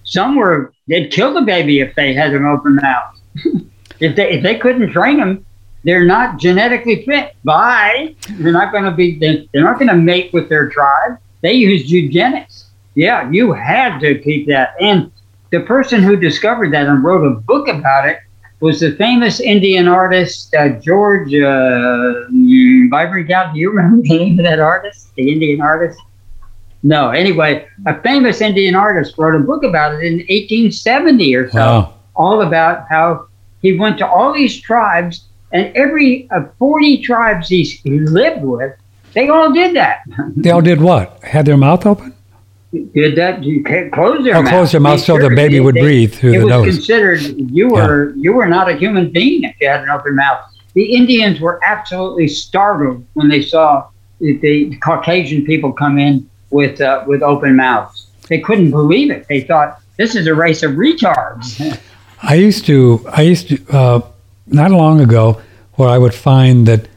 Some 0.04 0.36
were 0.36 0.74
they'd 0.88 1.12
kill 1.12 1.34
the 1.34 1.41
baby 1.41 1.80
if 1.80 1.96
they 1.96 2.14
had 2.14 2.34
an 2.34 2.46
open 2.46 2.76
mouth. 2.76 3.20
if 4.00 4.16
they 4.16 4.32
if 4.34 4.44
they 4.44 4.58
couldn't 4.58 4.91
train 4.91 5.18
them, 5.18 5.46
they're 5.84 6.06
not 6.06 6.39
genetically 6.39 7.04
fit. 7.06 7.36
Bye. 7.44 8.16
They're 8.32 8.52
not 8.52 8.72
going 8.72 8.84
to 8.84 8.91
be. 8.91 9.18
they- 9.18 9.50
They're 9.54 9.64
not 9.64 9.80
going 9.80 9.89
to 9.89 9.96
mate 9.96 10.32
with 10.34 10.50
their 10.50 10.70
tribe. 10.70 11.18
They 11.41 11.54
use 11.54 11.91
eugenics. 11.91 12.66
Yeah, 12.96 13.30
you 13.32 13.54
had 13.54 14.00
to 14.00 14.20
keep 14.20 14.48
that. 14.48 14.76
And 14.80 15.12
the 15.50 15.62
person 15.62 16.02
who 16.04 16.16
discovered 16.16 16.72
that 16.74 16.88
and 16.88 17.04
wrote 17.04 17.26
a 17.26 17.32
book 17.41 17.68
about 17.68 18.08
it 18.08 18.20
was 18.60 18.80
the 18.80 18.96
famous 18.96 19.39
Indian 19.39 19.88
artist 19.88 20.54
uh, 20.56 20.70
George 20.80 21.34
uh, 21.34 22.14
Vibrant 22.89 23.28
Do 23.28 23.60
you 23.60 23.72
remember 23.72 24.02
the 24.04 24.18
name 24.18 24.39
of 24.39 24.46
that 24.46 24.60
artist? 24.60 25.14
The 25.16 25.32
Indian 25.32 25.60
artist? 25.60 26.00
No. 26.84 27.09
Anyway, 27.11 27.65
a 27.88 28.01
famous 28.01 28.41
Indian 28.41 28.75
artist 28.75 29.15
wrote 29.17 29.36
a 29.36 29.39
book 29.39 29.63
about 29.63 29.93
it 29.95 30.03
in 30.03 30.15
1870 30.17 31.36
or 31.36 31.49
so 31.49 31.57
Wow. 31.59 31.93
all 32.15 32.41
about 32.41 32.86
how 32.89 33.27
he 33.61 33.77
went 33.79 33.97
to 33.99 34.07
all 34.07 34.34
these 34.34 34.59
tribes 34.59 35.25
and 35.53 35.71
every 35.75 36.27
uh, 36.31 36.41
40 36.59 37.01
tribes 37.01 37.47
he, 37.47 37.63
he 37.63 37.99
lived 38.01 38.43
with, 38.43 38.73
they 39.13 39.29
all 39.29 39.51
did 39.53 39.75
that. 39.75 39.99
They 40.36 40.51
all 40.51 40.61
did 40.61 40.81
what? 40.81 41.23
Had 41.23 41.45
their 41.45 41.57
mouth 41.57 41.86
open? 41.86 42.13
Did 42.95 43.15
that? 43.17 43.43
You 43.43 43.63
can't 43.63 43.91
close 43.93 44.23
their 44.23 44.36
Oh, 44.36 44.41
mouth. 44.41 44.51
close 44.51 44.71
their 44.71 44.81
mouth 44.81 44.99
so 44.99 45.17
the 45.19 45.29
baby 45.29 45.53
they- 45.55 45.59
would 45.59 45.75
they- 45.75 45.81
breathe 45.81 46.13
through 46.15 46.39
the 46.39 46.45
nose. 46.47 46.63
it 46.63 46.67
was 46.67 46.75
considered 46.77 47.21
you 47.51 47.69
were 47.69 48.13
you 48.17 48.34
were 48.34 48.47
not 48.47 48.67
a 48.69 48.75
human 48.75 49.11
being 49.11 49.43
if 49.43 49.55
you 49.61 49.67
had 49.69 49.81
an 49.84 49.89
open 49.89 50.15
mouth. 50.15 50.39
The 50.73 50.84
Indians 50.95 51.39
were 51.39 51.59
absolutely 51.63 52.27
startled 52.27 53.05
when 53.13 53.29
they 53.29 53.43
saw 53.43 53.88
the 54.19 54.75
Caucasian 54.84 55.45
people 55.45 55.71
come 55.71 55.99
in 55.99 56.27
with 56.54 56.80
uh, 56.80 57.04
with 57.08 57.22
open 57.22 57.56
mouths. 57.56 58.08
They 58.30 58.39
couldn't 58.39 58.72
believe 58.72 59.12
it. 59.12 59.28
They 59.28 59.41
thought 59.41 59.82
this 59.97 60.16
is 60.16 60.28
a 60.28 60.34
race 60.34 60.64
of 60.64 60.72
retards. 60.72 61.80
I 62.24 62.36
used 62.36 62.66
to, 62.68 63.06
I 63.12 63.22
used 63.24 63.49
to, 63.49 63.66
uh, 63.70 64.01
not 64.47 64.72
long 64.72 65.01
ago, 65.01 65.41
where 65.74 65.89
I 65.89 65.97
would 65.97 66.14
find 66.14 66.66
that 66.68 66.88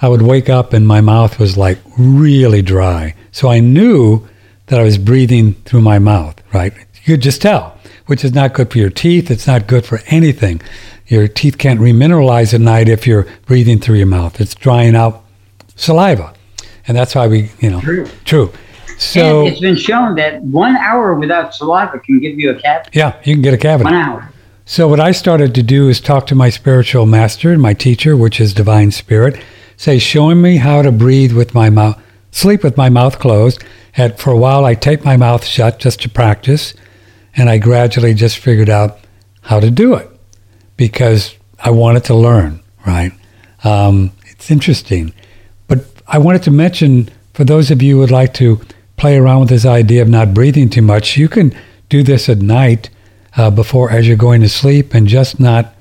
I 0.00 0.08
would 0.08 0.22
wake 0.22 0.48
up 0.48 0.72
and 0.72 0.86
my 0.86 1.02
mouth 1.02 1.38
was 1.38 1.58
like 1.58 1.78
really 1.98 2.62
dry. 2.62 3.14
So 3.30 3.50
I 3.50 3.60
knew 3.60 4.26
that 4.66 4.80
I 4.80 4.82
was 4.82 4.96
breathing 4.96 5.52
through 5.66 5.82
my 5.82 5.98
mouth, 5.98 6.40
right? 6.54 6.72
You 7.04 7.14
could 7.14 7.22
just 7.22 7.42
tell, 7.42 7.76
which 8.06 8.24
is 8.24 8.32
not 8.32 8.54
good 8.54 8.70
for 8.70 8.78
your 8.78 8.88
teeth. 8.88 9.30
It's 9.30 9.46
not 9.46 9.66
good 9.66 9.84
for 9.84 10.00
anything. 10.06 10.62
Your 11.08 11.28
teeth 11.28 11.58
can't 11.58 11.80
remineralize 11.80 12.54
at 12.54 12.62
night 12.62 12.88
if 12.88 13.06
you're 13.06 13.26
breathing 13.44 13.80
through 13.80 13.96
your 13.96 14.06
mouth. 14.06 14.40
It's 14.40 14.54
drying 14.54 14.96
out 14.96 15.24
saliva. 15.76 16.32
And 16.88 16.96
that's 16.96 17.14
why 17.14 17.26
we, 17.26 17.50
you 17.60 17.70
know, 17.70 17.80
True. 17.80 18.06
true. 18.24 18.52
So, 19.00 19.40
and 19.40 19.48
it's 19.48 19.60
been 19.60 19.76
shown 19.76 20.14
that 20.16 20.42
one 20.42 20.76
hour 20.76 21.14
without 21.14 21.54
saliva 21.54 21.98
can 22.00 22.20
give 22.20 22.38
you 22.38 22.50
a 22.50 22.60
cavity. 22.60 22.98
yeah, 22.98 23.16
you 23.24 23.34
can 23.34 23.40
get 23.40 23.54
a 23.54 23.58
cavity. 23.58 23.84
One 23.84 23.94
hour. 23.94 24.30
So 24.66 24.88
what 24.88 25.00
I 25.00 25.12
started 25.12 25.54
to 25.54 25.62
do 25.62 25.88
is 25.88 26.00
talk 26.00 26.26
to 26.26 26.34
my 26.34 26.50
spiritual 26.50 27.06
master, 27.06 27.56
my 27.56 27.72
teacher, 27.72 28.14
which 28.14 28.40
is 28.40 28.52
divine 28.52 28.90
spirit, 28.90 29.42
say 29.78 29.98
showing 29.98 30.42
me 30.42 30.58
how 30.58 30.82
to 30.82 30.92
breathe 30.92 31.32
with 31.32 31.54
my 31.54 31.70
mouth, 31.70 32.00
sleep 32.30 32.62
with 32.62 32.76
my 32.76 32.90
mouth 32.90 33.18
closed. 33.18 33.64
And 33.96 34.16
for 34.18 34.32
a 34.32 34.36
while, 34.36 34.66
I 34.66 34.74
taped 34.74 35.02
my 35.02 35.16
mouth 35.16 35.46
shut 35.46 35.78
just 35.78 36.02
to 36.02 36.10
practice, 36.10 36.74
and 37.34 37.48
I 37.48 37.56
gradually 37.56 38.12
just 38.12 38.36
figured 38.36 38.68
out 38.68 38.98
how 39.40 39.60
to 39.60 39.70
do 39.70 39.94
it 39.94 40.10
because 40.76 41.34
I 41.58 41.70
wanted 41.70 42.04
to 42.04 42.14
learn. 42.14 42.60
Right? 42.86 43.12
Um, 43.64 44.12
it's 44.26 44.50
interesting, 44.50 45.14
but 45.68 45.86
I 46.06 46.18
wanted 46.18 46.42
to 46.42 46.50
mention 46.50 47.08
for 47.32 47.44
those 47.44 47.70
of 47.70 47.80
you 47.80 47.94
who 47.94 48.00
would 48.02 48.10
like 48.10 48.34
to 48.34 48.60
play 49.00 49.16
around 49.16 49.40
with 49.40 49.48
this 49.48 49.64
idea 49.64 50.02
of 50.02 50.08
not 50.08 50.34
breathing 50.34 50.68
too 50.68 50.82
much, 50.82 51.16
you 51.16 51.26
can 51.26 51.56
do 51.88 52.02
this 52.02 52.28
at 52.28 52.38
night 52.38 52.90
uh, 53.36 53.50
before 53.50 53.90
as 53.90 54.06
you're 54.06 54.16
going 54.16 54.42
to 54.42 54.48
sleep 54.48 54.92
and 54.92 55.06
just 55.06 55.40
not 55.40 55.74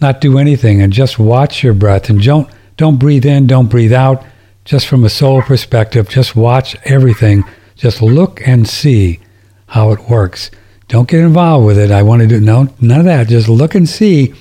not 0.00 0.20
do 0.20 0.38
anything 0.38 0.80
and 0.80 0.92
just 0.92 1.18
watch 1.18 1.62
your 1.62 1.72
breath 1.72 2.10
and 2.10 2.22
don't 2.22 2.48
don't 2.76 2.98
breathe 2.98 3.24
in 3.24 3.46
don't 3.46 3.70
breathe 3.70 3.92
out. 3.92 4.24
Just 4.64 4.88
from 4.88 5.04
a 5.04 5.08
soul 5.08 5.40
perspective 5.40 6.08
just 6.08 6.34
watch 6.34 6.76
everything. 6.84 7.44
Just 7.76 8.02
look 8.02 8.46
and 8.46 8.68
see 8.68 9.20
how 9.68 9.92
it 9.92 10.10
works. 10.10 10.50
Don't 10.88 11.08
get 11.08 11.20
involved 11.20 11.64
with 11.64 11.78
it. 11.78 11.92
I 11.92 12.02
want 12.02 12.22
to 12.22 12.28
do 12.28 12.40
no 12.40 12.68
none 12.80 13.00
of 13.00 13.06
that. 13.06 13.28
Just 13.28 13.48
look 13.48 13.76
and 13.76 13.88
see. 13.88 14.34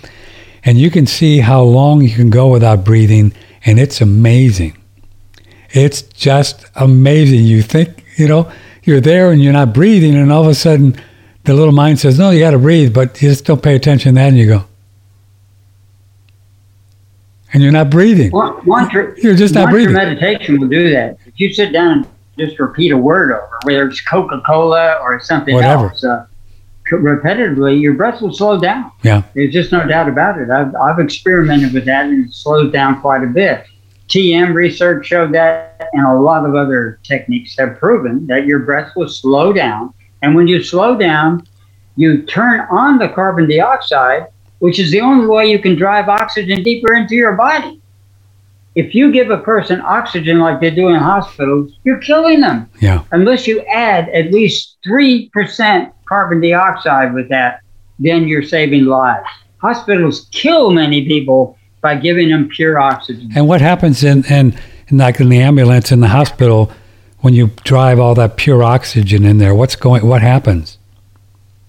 And 0.63 0.79
you 0.79 0.89
can 0.89 1.05
see 1.05 1.37
how 1.39 1.61
long 1.61 2.01
you 2.01 2.15
can 2.15 2.31
go 2.31 2.47
without 2.47 2.83
breathing 2.83 3.31
and 3.63 3.79
it's 3.79 4.01
amazing. 4.01 4.75
It's 5.69 6.01
just 6.01 6.65
amazing. 6.75 7.45
You 7.45 7.61
think 7.61 8.05
you 8.17 8.27
know 8.27 8.51
you're 8.83 9.01
there 9.01 9.31
and 9.31 9.41
you're 9.41 9.53
not 9.53 9.73
breathing 9.73 10.15
and 10.15 10.31
all 10.31 10.43
of 10.43 10.47
a 10.49 10.55
sudden 10.55 10.95
the 11.47 11.53
little 11.53 11.73
mind 11.73 11.97
says, 11.97 12.19
no, 12.19 12.29
you 12.29 12.41
got 12.41 12.51
to 12.51 12.59
breathe, 12.59 12.93
but 12.93 13.21
you 13.21 13.29
just 13.29 13.45
don't 13.45 13.63
pay 13.63 13.73
attention 13.73 14.15
to 14.15 14.19
that, 14.19 14.27
and 14.27 14.37
you 14.37 14.47
go. 14.47 14.65
And 17.53 17.63
you're 17.63 17.71
not 17.71 17.89
breathing. 17.89 18.31
One, 18.31 18.53
one 18.65 18.89
tr- 18.89 19.13
You're 19.17 19.35
just 19.35 19.53
not 19.53 19.69
breathing. 19.69 19.93
meditation 19.93 20.59
will 20.59 20.67
do 20.67 20.89
that. 20.91 21.17
If 21.25 21.39
you 21.39 21.53
sit 21.53 21.71
down 21.71 21.99
and 21.99 22.07
just 22.37 22.59
repeat 22.59 22.91
a 22.91 22.97
word 22.97 23.31
over, 23.31 23.57
whether 23.63 23.87
it's 23.87 24.01
Coca 24.01 24.41
Cola 24.45 24.97
or 25.01 25.21
something 25.21 25.55
Whatever. 25.55 25.85
else, 25.87 26.03
uh, 26.03 26.25
repetitively, 26.91 27.79
your 27.81 27.93
breath 27.93 28.21
will 28.21 28.33
slow 28.33 28.59
down. 28.59 28.91
Yeah. 29.03 29.23
There's 29.33 29.53
just 29.53 29.71
no 29.71 29.87
doubt 29.87 30.09
about 30.09 30.39
it. 30.39 30.49
I've, 30.49 30.75
I've 30.75 30.99
experimented 30.99 31.73
with 31.73 31.85
that 31.85 32.07
and 32.07 32.27
it 32.27 32.33
slowed 32.33 32.73
down 32.73 32.99
quite 32.99 33.23
a 33.23 33.27
bit. 33.27 33.65
TM 34.07 34.53
research 34.53 35.05
showed 35.07 35.33
that, 35.33 35.89
and 35.93 36.05
a 36.05 36.13
lot 36.13 36.45
of 36.45 36.55
other 36.55 36.99
techniques 37.03 37.55
have 37.57 37.77
proven 37.77 38.25
that 38.27 38.45
your 38.45 38.59
breath 38.59 38.93
will 38.95 39.09
slow 39.09 39.51
down. 39.51 39.93
And 40.21 40.35
when 40.35 40.47
you 40.47 40.63
slow 40.63 40.97
down, 40.97 41.45
you 41.95 42.21
turn 42.23 42.61
on 42.71 42.97
the 42.99 43.09
carbon 43.09 43.49
dioxide, 43.49 44.27
which 44.59 44.79
is 44.79 44.91
the 44.91 45.01
only 45.01 45.27
way 45.27 45.49
you 45.51 45.59
can 45.59 45.75
drive 45.75 46.07
oxygen 46.07 46.63
deeper 46.63 46.93
into 46.93 47.15
your 47.15 47.33
body. 47.33 47.81
If 48.75 48.93
you 48.93 49.11
give 49.11 49.31
a 49.31 49.39
person 49.39 49.81
oxygen 49.81 50.39
like 50.39 50.61
they 50.61 50.69
do 50.69 50.89
in 50.89 50.95
hospitals, 50.95 51.73
you're 51.83 51.97
killing 51.97 52.41
them 52.41 52.69
Yeah. 52.79 53.01
unless 53.11 53.47
you 53.47 53.61
add 53.61 54.07
at 54.09 54.31
least 54.31 54.77
3% 54.87 55.91
carbon 56.05 56.39
dioxide 56.39 57.13
with 57.13 57.27
that, 57.29 57.61
then 57.99 58.27
you're 58.27 58.43
saving 58.43 58.85
lives. 58.85 59.25
Hospitals 59.57 60.27
kill 60.31 60.71
many 60.71 61.05
people 61.07 61.56
by 61.87 61.95
giving 61.95 62.27
them 62.27 62.49
pure 62.49 62.77
oxygen. 62.77 63.31
And 63.33 63.47
what 63.47 63.61
happens 63.61 64.03
in, 64.03 64.25
in, 64.25 64.53
in 64.89 64.97
like 64.97 65.21
in 65.21 65.29
the 65.29 65.39
ambulance 65.39 65.89
in 65.89 66.01
the 66.01 66.09
hospital 66.09 66.69
when 67.21 67.33
you 67.33 67.47
drive 67.63 67.97
all 67.97 68.13
that 68.15 68.35
pure 68.35 68.61
oxygen 68.61 69.23
in 69.23 69.37
there? 69.37 69.55
What's 69.55 69.77
going? 69.77 70.05
What 70.05 70.21
happens? 70.21 70.77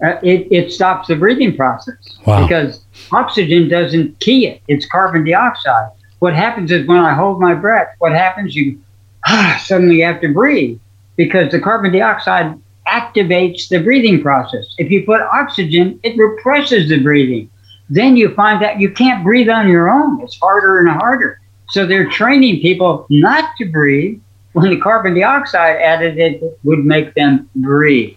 Uh, 0.03 0.17
it, 0.25 0.49
it 0.51 0.73
stops 0.73 1.07
the 1.07 1.15
breathing 1.15 1.57
process 1.57 1.95
Wow. 2.27 2.43
because 2.43 2.81
oxygen 3.13 3.69
doesn't 3.69 4.19
key 4.19 4.47
it, 4.49 4.61
it's 4.67 4.87
carbon 4.87 5.25
dioxide. 5.25 5.91
What 6.19 6.35
happens 6.35 6.73
is 6.73 6.85
when 6.89 6.99
I 6.99 7.15
hold 7.15 7.41
my 7.41 7.55
breath, 7.55 7.89
what 8.01 8.11
happens? 8.11 8.57
You 8.57 8.81
suddenly 9.61 10.01
have 10.01 10.21
to 10.23 10.33
breathe 10.33 10.81
because 11.15 11.53
the 11.53 11.61
carbon 11.61 11.93
dioxide 11.93 12.61
activates 12.89 13.69
the 13.69 13.79
breathing 13.79 14.21
process. 14.21 14.65
If 14.79 14.91
you 14.91 15.05
put 15.05 15.21
oxygen, 15.21 16.01
it 16.03 16.19
represses 16.19 16.89
the 16.89 17.01
breathing. 17.01 17.49
Then 17.91 18.17
you 18.17 18.35
find 18.35 18.63
that 18.63 18.81
you 18.81 18.91
can't 18.91 19.25
breathe 19.25 19.49
on 19.49 19.69
your 19.69 19.89
own. 19.89 20.21
It's 20.23 20.39
harder 20.39 20.81
and 20.81 20.89
harder. 20.89 21.41
So 21.71 21.87
they're 21.87 22.09
training 22.09 22.61
people 22.61 23.07
not 23.11 23.51
to 23.59 23.67
breathe 23.67 24.21
when 24.53 24.71
the 24.71 24.81
carbon 24.81 25.15
dioxide 25.15 25.77
added 25.77 26.19
it 26.19 26.59
would 26.65 26.85
make 26.85 27.15
them 27.15 27.49
breathe. 27.57 28.17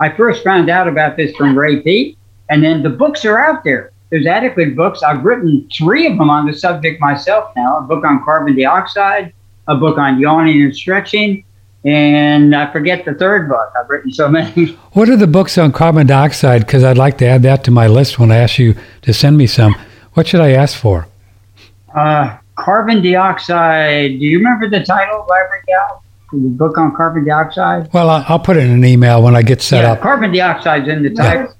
I 0.00 0.10
first 0.10 0.42
found 0.44 0.70
out 0.70 0.88
about 0.88 1.16
this 1.16 1.34
from 1.36 1.56
Ray 1.56 1.80
Peat, 1.80 2.18
and 2.50 2.62
then 2.62 2.82
the 2.82 2.90
books 2.90 3.24
are 3.24 3.38
out 3.38 3.64
there. 3.64 3.92
there's 4.10 4.26
adequate 4.26 4.76
books. 4.76 5.02
I've 5.02 5.24
written 5.24 5.68
three 5.76 6.06
of 6.06 6.18
them 6.18 6.30
on 6.30 6.46
the 6.46 6.52
subject 6.52 7.00
myself 7.00 7.52
now. 7.56 7.78
A 7.78 7.82
book 7.82 8.04
on 8.04 8.24
carbon 8.24 8.56
dioxide, 8.56 9.32
a 9.66 9.74
book 9.74 9.98
on 9.98 10.20
yawning 10.20 10.62
and 10.62 10.76
stretching, 10.76 11.44
and 11.84 12.56
I 12.56 12.72
forget 12.72 13.04
the 13.04 13.14
third 13.14 13.48
book. 13.48 13.72
I've 13.78 13.88
written 13.88 14.12
so 14.12 14.28
many. 14.30 14.72
What 14.92 15.08
are 15.08 15.16
the 15.16 15.26
books 15.26 15.58
on 15.58 15.72
carbon 15.72 16.06
dioxide? 16.06 16.66
Because 16.66 16.82
I'd 16.82 16.98
like 16.98 17.18
to 17.18 17.26
add 17.26 17.42
that 17.42 17.64
to 17.64 17.70
my 17.70 17.86
list 17.86 18.18
when 18.18 18.32
I 18.32 18.36
ask 18.36 18.58
you 18.58 18.74
to 19.02 19.12
send 19.12 19.36
me 19.36 19.46
some. 19.46 19.74
What 20.14 20.26
should 20.26 20.40
I 20.40 20.52
ask 20.52 20.78
for? 20.78 21.06
Uh, 21.94 22.38
carbon 22.56 23.02
dioxide. 23.02 24.18
Do 24.18 24.24
you 24.24 24.38
remember 24.38 24.68
the 24.68 24.82
title, 24.84 25.26
Larry 25.28 25.60
Gal? 25.66 26.02
The 26.32 26.48
book 26.48 26.78
on 26.78 26.96
carbon 26.96 27.24
dioxide? 27.24 27.92
Well, 27.92 28.10
I'll, 28.10 28.24
I'll 28.28 28.38
put 28.40 28.56
it 28.56 28.64
in 28.64 28.70
an 28.70 28.84
email 28.84 29.22
when 29.22 29.36
I 29.36 29.42
get 29.42 29.62
set 29.62 29.82
yeah, 29.82 29.92
up. 29.92 30.00
carbon 30.00 30.32
dioxide's 30.32 30.88
in 30.88 31.02
the 31.02 31.10
title. 31.10 31.54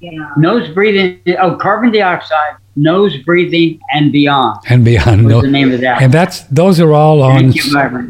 Yeah. 0.00 0.30
Nose 0.38 0.72
breathing. 0.72 1.20
Oh, 1.38 1.56
carbon 1.56 1.92
dioxide, 1.92 2.56
nose 2.76 3.16
breathing, 3.18 3.80
and 3.92 4.12
beyond. 4.12 4.58
and 4.68 4.84
beyond. 4.84 5.24
No, 5.24 5.40
the 5.40 5.48
name 5.48 5.72
of 5.72 5.80
that? 5.80 6.02
and 6.02 6.12
that's 6.12 6.40
those 6.44 6.80
are 6.80 6.92
all 6.92 7.22
on 7.22 7.52
you, 7.52 7.62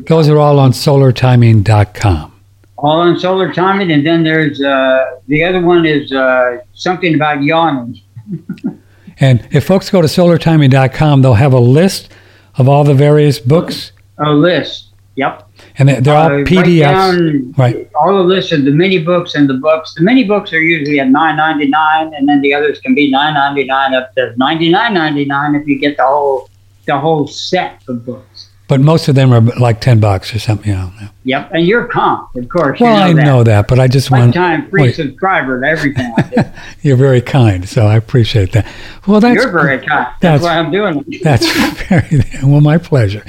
those 0.06 0.28
are 0.28 0.38
all 0.38 0.58
on 0.58 0.72
solartiming.com. 0.72 2.32
All 2.78 3.00
on 3.00 3.18
solar 3.18 3.52
timing, 3.52 3.90
and 3.92 4.06
then 4.06 4.24
there's 4.24 4.62
uh, 4.62 5.18
the 5.28 5.44
other 5.44 5.60
one 5.60 5.84
is 5.84 6.12
uh, 6.12 6.58
something 6.74 7.14
about 7.14 7.42
yawning. 7.42 8.00
And 9.22 9.46
if 9.50 9.66
folks 9.66 9.90
go 9.90 10.00
to 10.00 10.08
solartiming.com, 10.08 11.20
they'll 11.20 11.34
have 11.34 11.52
a 11.52 11.60
list 11.60 12.10
of 12.56 12.70
all 12.70 12.84
the 12.84 12.94
various 12.94 13.38
books, 13.38 13.92
A 14.16 14.32
list. 14.32 14.94
Yep. 15.16 15.49
And 15.80 15.88
they're, 15.88 16.16
all 16.16 16.26
Uh, 16.26 16.44
PDFs. 16.44 17.58
Right. 17.58 17.88
All 18.00 18.14
of 18.20 18.28
this 18.28 18.52
of 18.52 18.64
the 18.64 18.70
mini 18.70 18.98
books 19.10 19.34
and 19.34 19.48
the 19.48 19.58
books. 19.68 19.94
The 19.94 20.02
mini 20.02 20.24
books 20.32 20.52
are 20.52 20.60
usually 20.60 21.00
at 21.00 21.08
nine 21.08 21.36
ninety 21.44 21.68
nine, 21.68 22.12
and 22.14 22.28
then 22.28 22.40
the 22.42 22.52
others 22.54 22.78
can 22.84 22.94
be 22.94 23.10
nine 23.10 23.34
ninety 23.34 23.64
nine 23.64 23.94
up 23.94 24.14
to 24.16 24.22
ninety 24.36 24.68
nine 24.70 24.92
ninety 24.94 25.24
nine 25.24 25.54
if 25.54 25.66
you 25.66 25.76
get 25.78 25.96
the 25.96 26.06
whole 26.12 26.48
the 26.86 26.98
whole 26.98 27.26
set 27.26 27.74
of 27.88 28.04
books. 28.04 28.29
But 28.70 28.80
most 28.80 29.08
of 29.08 29.16
them 29.16 29.32
are 29.32 29.40
like 29.40 29.80
ten 29.80 29.98
bucks 29.98 30.32
or 30.32 30.38
something. 30.38 30.68
You 30.70 30.76
know. 30.76 30.92
Yep, 31.24 31.50
and 31.52 31.66
you're 31.66 31.86
comp, 31.88 32.34
of 32.36 32.48
course. 32.48 32.78
Well, 32.78 32.96
you 32.96 33.02
I 33.04 33.08
know 33.12 33.16
that. 33.16 33.24
know 33.24 33.42
that, 33.42 33.66
but 33.66 33.80
I 33.80 33.88
just 33.88 34.12
want 34.12 34.26
Lifetime 34.26 34.70
free 34.70 34.82
wait. 34.82 34.94
subscriber 34.94 35.60
to 35.60 35.66
everything 35.66 36.14
I 36.18 36.52
you're 36.80 36.96
very 36.96 37.20
kind, 37.20 37.68
so 37.68 37.88
I 37.88 37.96
appreciate 37.96 38.52
that. 38.52 38.72
Well, 39.08 39.18
that's 39.18 39.34
You're 39.34 39.50
very 39.50 39.78
kind. 39.84 40.06
That's, 40.20 40.20
that's- 40.20 40.42
why 40.42 40.56
I'm 40.56 40.70
doing 40.70 41.04
it. 41.08 41.22
That's 41.24 41.50
very 41.88 42.22
well, 42.44 42.60
my 42.60 42.78
pleasure. 42.78 43.24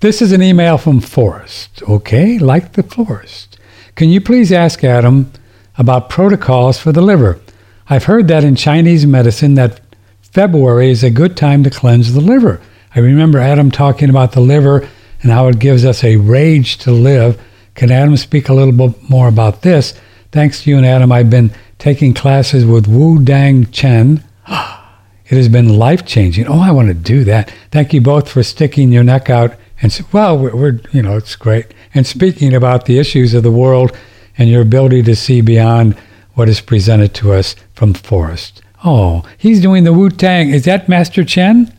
This 0.00 0.20
is 0.20 0.30
an 0.30 0.42
email 0.42 0.76
from 0.76 1.00
Forrest. 1.00 1.82
Okay, 1.88 2.38
like 2.38 2.74
the 2.74 2.82
florist. 2.82 3.58
Can 3.94 4.10
you 4.10 4.20
please 4.20 4.52
ask 4.52 4.84
Adam 4.84 5.32
about 5.78 6.10
protocols 6.10 6.78
for 6.78 6.92
the 6.92 7.00
liver? 7.00 7.40
I've 7.88 8.04
heard 8.04 8.28
that 8.28 8.44
in 8.44 8.56
Chinese 8.56 9.06
medicine 9.06 9.54
that 9.54 9.80
February 10.20 10.90
is 10.90 11.02
a 11.02 11.08
good 11.10 11.34
time 11.34 11.64
to 11.64 11.70
cleanse 11.70 12.12
the 12.12 12.20
liver. 12.20 12.60
I 12.94 13.00
remember 13.00 13.38
Adam 13.38 13.70
talking 13.70 14.10
about 14.10 14.32
the 14.32 14.40
liver 14.40 14.88
and 15.22 15.30
how 15.32 15.48
it 15.48 15.58
gives 15.58 15.84
us 15.84 16.04
a 16.04 16.16
rage 16.16 16.78
to 16.78 16.92
live. 16.92 17.40
Can 17.74 17.90
Adam 17.90 18.16
speak 18.16 18.48
a 18.48 18.54
little 18.54 18.72
bit 18.72 19.08
more 19.08 19.28
about 19.28 19.62
this? 19.62 19.94
Thanks 20.30 20.62
to 20.62 20.70
you 20.70 20.76
and 20.76 20.86
Adam, 20.86 21.10
I've 21.12 21.30
been 21.30 21.52
taking 21.78 22.12
classes 22.14 22.64
with 22.66 22.86
Wu 22.86 23.22
Dang 23.22 23.70
Chen. 23.70 24.24
It 25.26 25.36
has 25.36 25.48
been 25.48 25.78
life 25.78 26.04
changing. 26.04 26.46
Oh, 26.46 26.60
I 26.60 26.72
want 26.72 26.88
to 26.88 26.94
do 26.94 27.24
that. 27.24 27.50
Thank 27.70 27.94
you 27.94 28.02
both 28.02 28.28
for 28.30 28.42
sticking 28.42 28.92
your 28.92 29.04
neck 29.04 29.30
out 29.30 29.54
and 29.80 29.90
s- 29.90 30.02
well, 30.12 30.36
we're, 30.36 30.54
we're 30.54 30.80
you 30.92 31.00
know 31.00 31.16
it's 31.16 31.36
great. 31.36 31.72
And 31.94 32.06
speaking 32.06 32.52
about 32.52 32.84
the 32.84 32.98
issues 32.98 33.32
of 33.32 33.42
the 33.42 33.50
world 33.50 33.96
and 34.36 34.50
your 34.50 34.60
ability 34.60 35.02
to 35.04 35.16
see 35.16 35.40
beyond 35.40 35.96
what 36.34 36.50
is 36.50 36.60
presented 36.60 37.14
to 37.14 37.32
us 37.32 37.56
from 37.72 37.94
Forrest. 37.94 38.60
Oh, 38.84 39.22
he's 39.38 39.62
doing 39.62 39.84
the 39.84 39.94
Wu 39.94 40.10
Tang. 40.10 40.50
Is 40.50 40.66
that 40.66 40.86
Master 40.86 41.24
Chen? 41.24 41.72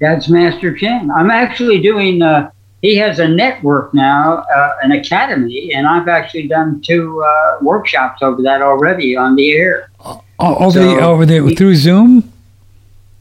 That's 0.00 0.28
Master 0.28 0.76
Chen. 0.76 1.10
I'm 1.10 1.30
actually 1.30 1.80
doing. 1.80 2.22
Uh, 2.22 2.50
he 2.82 2.96
has 2.96 3.18
a 3.18 3.28
network 3.28 3.92
now, 3.92 4.38
uh, 4.38 4.76
an 4.82 4.92
academy, 4.92 5.74
and 5.74 5.86
I've 5.86 6.08
actually 6.08 6.48
done 6.48 6.80
two 6.80 7.22
uh, 7.22 7.58
workshops 7.60 8.22
over 8.22 8.40
that 8.40 8.62
already 8.62 9.14
on 9.16 9.36
the 9.36 9.52
air. 9.52 9.90
Oh, 10.02 10.22
over 10.38 10.78
the 10.78 10.98
over 11.00 11.26
the 11.26 11.54
through 11.54 11.76
Zoom. 11.76 12.32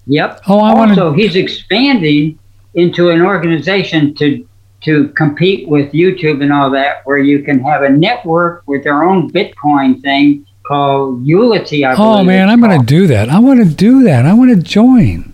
Yep. 0.07 0.41
Oh, 0.47 0.59
I 0.59 0.73
want 0.73 0.91
also, 0.91 1.11
he's 1.11 1.35
expanding 1.35 2.39
into 2.73 3.09
an 3.09 3.21
organization 3.21 4.15
to 4.15 4.47
to 4.81 5.09
compete 5.09 5.67
with 5.67 5.91
YouTube 5.91 6.41
and 6.41 6.53
all 6.53 6.69
that, 6.71 7.05
where 7.05 7.17
you 7.17 7.43
can 7.43 7.59
have 7.59 7.83
a 7.83 7.89
network 7.89 8.63
with 8.65 8.85
their 8.85 9.03
own 9.03 9.29
Bitcoin 9.29 10.01
thing 10.01 10.45
called 10.65 11.25
Unity. 11.25 11.85
Oh 11.85 12.23
man, 12.23 12.49
I'm 12.49 12.61
going 12.61 12.79
to 12.79 12.85
do 12.85 13.07
that. 13.07 13.27
I 13.27 13.39
want 13.39 13.59
to 13.59 13.65
do 13.65 14.03
that. 14.03 14.25
I 14.25 14.33
want 14.33 14.51
to 14.51 14.63
join. 14.63 15.28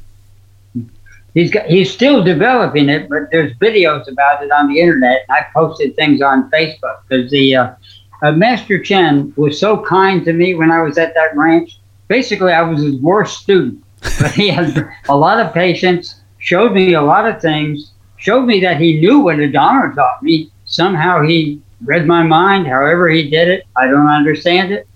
He's 1.35 1.51
got, 1.51 1.65
he's 1.65 1.91
still 1.91 2.23
developing 2.23 2.87
it, 2.87 3.09
but 3.09 3.29
there's 3.29 3.53
videos 3.57 4.09
about 4.09 4.41
it 4.41 4.51
on 4.51 4.69
the 4.69 4.79
internet. 4.79 5.25
I 5.29 5.45
posted 5.53 5.93
things 5.97 6.21
on 6.21 6.49
Facebook 6.49 7.01
because 7.07 7.29
the 7.29 7.55
uh, 7.57 7.75
uh, 8.21 8.31
Master 8.31 8.81
Chen 8.81 9.33
was 9.35 9.59
so 9.59 9.83
kind 9.83 10.23
to 10.23 10.31
me 10.31 10.55
when 10.55 10.71
I 10.71 10.81
was 10.81 10.97
at 10.97 11.13
that 11.13 11.35
ranch. 11.35 11.77
Basically, 12.07 12.53
I 12.53 12.61
was 12.61 12.81
his 12.81 12.95
worst 13.01 13.41
student, 13.41 13.83
but 14.01 14.31
he 14.31 14.47
had 14.47 14.89
a 15.09 15.15
lot 15.15 15.45
of 15.45 15.53
patience. 15.53 16.21
Showed 16.37 16.71
me 16.71 16.93
a 16.93 17.01
lot 17.01 17.27
of 17.27 17.41
things. 17.41 17.91
Showed 18.15 18.45
me 18.45 18.61
that 18.61 18.79
he 18.79 19.01
knew 19.01 19.19
what 19.19 19.35
Adama 19.35 19.93
taught 19.93 20.23
me. 20.23 20.51
Somehow 20.63 21.21
he 21.21 21.61
read 21.83 22.07
my 22.07 22.23
mind. 22.23 22.65
However 22.65 23.09
he 23.09 23.29
did 23.29 23.49
it, 23.49 23.65
I 23.75 23.87
don't 23.87 24.07
understand 24.07 24.71
it, 24.71 24.87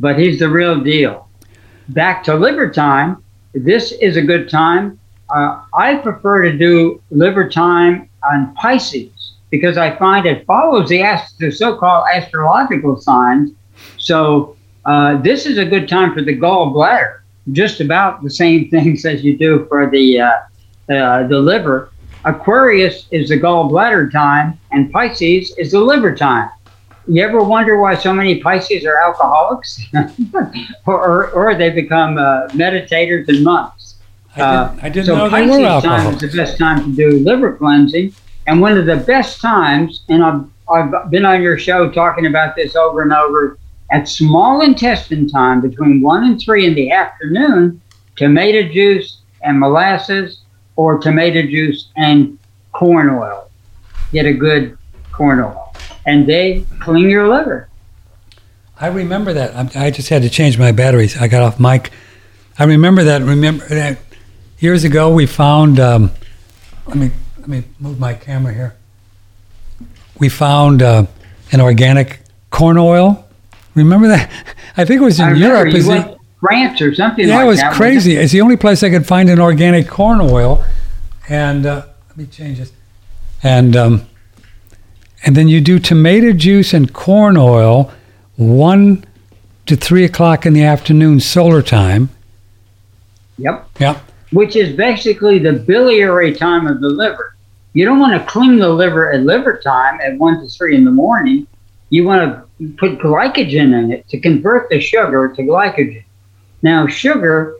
but 0.00 0.18
he's 0.18 0.38
the 0.38 0.50
real 0.50 0.80
deal. 0.82 1.30
Back 1.88 2.24
to 2.24 2.34
liver 2.34 2.70
time. 2.70 3.24
This 3.54 3.92
is 3.92 4.18
a 4.18 4.22
good 4.22 4.50
time 4.50 4.98
uh, 5.30 5.62
I 5.74 5.96
prefer 5.96 6.42
to 6.42 6.56
do 6.56 7.02
liver 7.10 7.48
time 7.48 8.08
on 8.30 8.54
Pisces 8.54 9.34
because 9.50 9.78
I 9.78 9.96
find 9.96 10.26
it 10.26 10.46
follows 10.46 10.88
the, 10.88 11.02
ast- 11.02 11.38
the 11.38 11.50
so-called 11.50 12.04
astrological 12.12 13.00
signs. 13.00 13.50
So 13.96 14.56
uh, 14.84 15.20
this 15.20 15.46
is 15.46 15.58
a 15.58 15.64
good 15.64 15.88
time 15.88 16.14
for 16.14 16.22
the 16.22 16.36
gallbladder. 16.36 17.20
Just 17.52 17.80
about 17.80 18.22
the 18.22 18.30
same 18.30 18.68
things 18.70 19.04
as 19.04 19.22
you 19.24 19.36
do 19.36 19.66
for 19.66 19.90
the 19.90 20.20
uh, 20.20 20.32
uh, 20.90 21.26
the 21.26 21.38
liver. 21.38 21.90
Aquarius 22.24 23.06
is 23.10 23.28
the 23.28 23.38
gallbladder 23.38 24.10
time, 24.10 24.58
and 24.72 24.92
Pisces 24.92 25.54
is 25.56 25.72
the 25.72 25.80
liver 25.80 26.14
time. 26.14 26.50
You 27.06 27.22
ever 27.22 27.42
wonder 27.42 27.78
why 27.80 27.94
so 27.94 28.12
many 28.12 28.40
Pisces 28.40 28.84
are 28.84 28.98
alcoholics, 28.98 29.80
or, 30.86 30.94
or, 30.94 31.30
or 31.30 31.54
they 31.54 31.70
become 31.70 32.18
uh, 32.18 32.48
meditators 32.48 33.28
and 33.28 33.44
monks? 33.44 33.87
I 34.36 34.38
didn't, 34.38 34.40
uh, 34.40 34.78
I 34.82 34.88
didn't 34.88 35.06
so 35.06 35.16
know 35.16 35.24
were 35.24 35.30
time 35.80 36.14
is 36.14 36.20
the 36.20 36.36
best 36.36 36.58
time 36.58 36.84
to 36.84 36.96
do 36.96 37.18
liver 37.24 37.56
cleansing, 37.56 38.14
and 38.46 38.60
one 38.60 38.76
of 38.76 38.86
the 38.86 38.96
best 38.96 39.40
times. 39.40 40.02
And 40.08 40.22
I've 40.22 40.44
I've 40.70 41.10
been 41.10 41.24
on 41.24 41.42
your 41.42 41.58
show 41.58 41.90
talking 41.90 42.26
about 42.26 42.54
this 42.56 42.76
over 42.76 43.02
and 43.02 43.12
over. 43.12 43.58
At 43.90 44.06
small 44.06 44.60
intestine 44.60 45.28
time, 45.28 45.62
between 45.62 46.02
one 46.02 46.24
and 46.24 46.38
three 46.38 46.66
in 46.66 46.74
the 46.74 46.90
afternoon, 46.90 47.80
tomato 48.16 48.70
juice 48.70 49.22
and 49.42 49.58
molasses, 49.58 50.42
or 50.76 50.98
tomato 50.98 51.42
juice 51.42 51.88
and 51.96 52.38
corn 52.72 53.08
oil. 53.08 53.50
Get 54.12 54.26
a 54.26 54.32
good 54.34 54.76
corn 55.10 55.40
oil, 55.40 55.74
and 56.04 56.26
they 56.26 56.66
clean 56.80 57.08
your 57.08 57.28
liver. 57.28 57.68
I 58.78 58.88
remember 58.88 59.32
that. 59.32 59.76
I, 59.76 59.86
I 59.86 59.90
just 59.90 60.10
had 60.10 60.22
to 60.22 60.30
change 60.30 60.58
my 60.58 60.70
batteries. 60.70 61.16
I 61.16 61.26
got 61.26 61.42
off 61.42 61.58
mic. 61.58 61.90
I 62.58 62.64
remember 62.64 63.04
that. 63.04 63.22
Remember 63.22 63.64
that 63.68 63.98
years 64.58 64.84
ago 64.84 65.12
we 65.12 65.26
found. 65.26 65.80
Um, 65.80 66.10
let 66.86 66.96
me 66.96 67.10
let 67.38 67.48
me 67.48 67.64
move 67.80 67.98
my 67.98 68.14
camera 68.14 68.52
here. 68.52 68.76
We 70.18 70.28
found 70.28 70.82
uh, 70.82 71.06
an 71.52 71.60
organic 71.60 72.20
corn 72.50 72.78
oil. 72.78 73.26
Remember 73.74 74.08
that? 74.08 74.30
I 74.76 74.84
think 74.84 75.00
it 75.00 75.04
was 75.04 75.20
in 75.20 75.36
Europe. 75.36 75.72
you 75.72 75.80
it- 75.80 75.86
went 75.86 76.12
to 76.12 76.18
France 76.40 76.80
or 76.80 76.94
something 76.94 77.26
yeah, 77.28 77.36
like 77.36 77.44
it 77.44 77.48
was 77.48 77.60
that. 77.60 77.74
crazy. 77.74 78.14
It's 78.16 78.32
the 78.32 78.40
only 78.40 78.56
place 78.56 78.82
I 78.82 78.90
could 78.90 79.06
find 79.06 79.28
an 79.28 79.40
organic 79.40 79.88
corn 79.88 80.20
oil. 80.20 80.64
And 81.28 81.66
uh, 81.66 81.86
let 82.08 82.16
me 82.16 82.26
change 82.26 82.58
this. 82.58 82.72
And 83.42 83.76
um, 83.76 84.06
and 85.24 85.36
then 85.36 85.48
you 85.48 85.60
do 85.60 85.78
tomato 85.78 86.32
juice 86.32 86.72
and 86.72 86.92
corn 86.92 87.36
oil, 87.36 87.92
one 88.36 89.04
to 89.66 89.76
three 89.76 90.04
o'clock 90.04 90.46
in 90.46 90.52
the 90.54 90.62
afternoon, 90.64 91.20
solar 91.20 91.60
time. 91.60 92.08
Yep. 93.36 93.68
Yeah. 93.78 94.00
Which 94.30 94.56
is 94.56 94.76
basically 94.76 95.38
the 95.38 95.52
biliary 95.52 96.34
time 96.34 96.66
of 96.66 96.80
the 96.80 96.88
liver. 96.88 97.36
You 97.72 97.84
don't 97.84 98.00
want 98.00 98.20
to 98.20 98.30
clean 98.30 98.58
the 98.58 98.68
liver 98.68 99.12
at 99.12 99.22
liver 99.22 99.60
time 99.62 100.00
at 100.00 100.18
1 100.18 100.40
to 100.40 100.48
3 100.48 100.76
in 100.76 100.84
the 100.84 100.90
morning. 100.90 101.46
You 101.90 102.04
want 102.04 102.46
to 102.58 102.68
put 102.76 102.98
glycogen 102.98 103.78
in 103.78 103.92
it 103.92 104.08
to 104.08 104.20
convert 104.20 104.68
the 104.68 104.80
sugar 104.80 105.32
to 105.34 105.42
glycogen. 105.42 106.04
Now, 106.62 106.86
sugar 106.86 107.56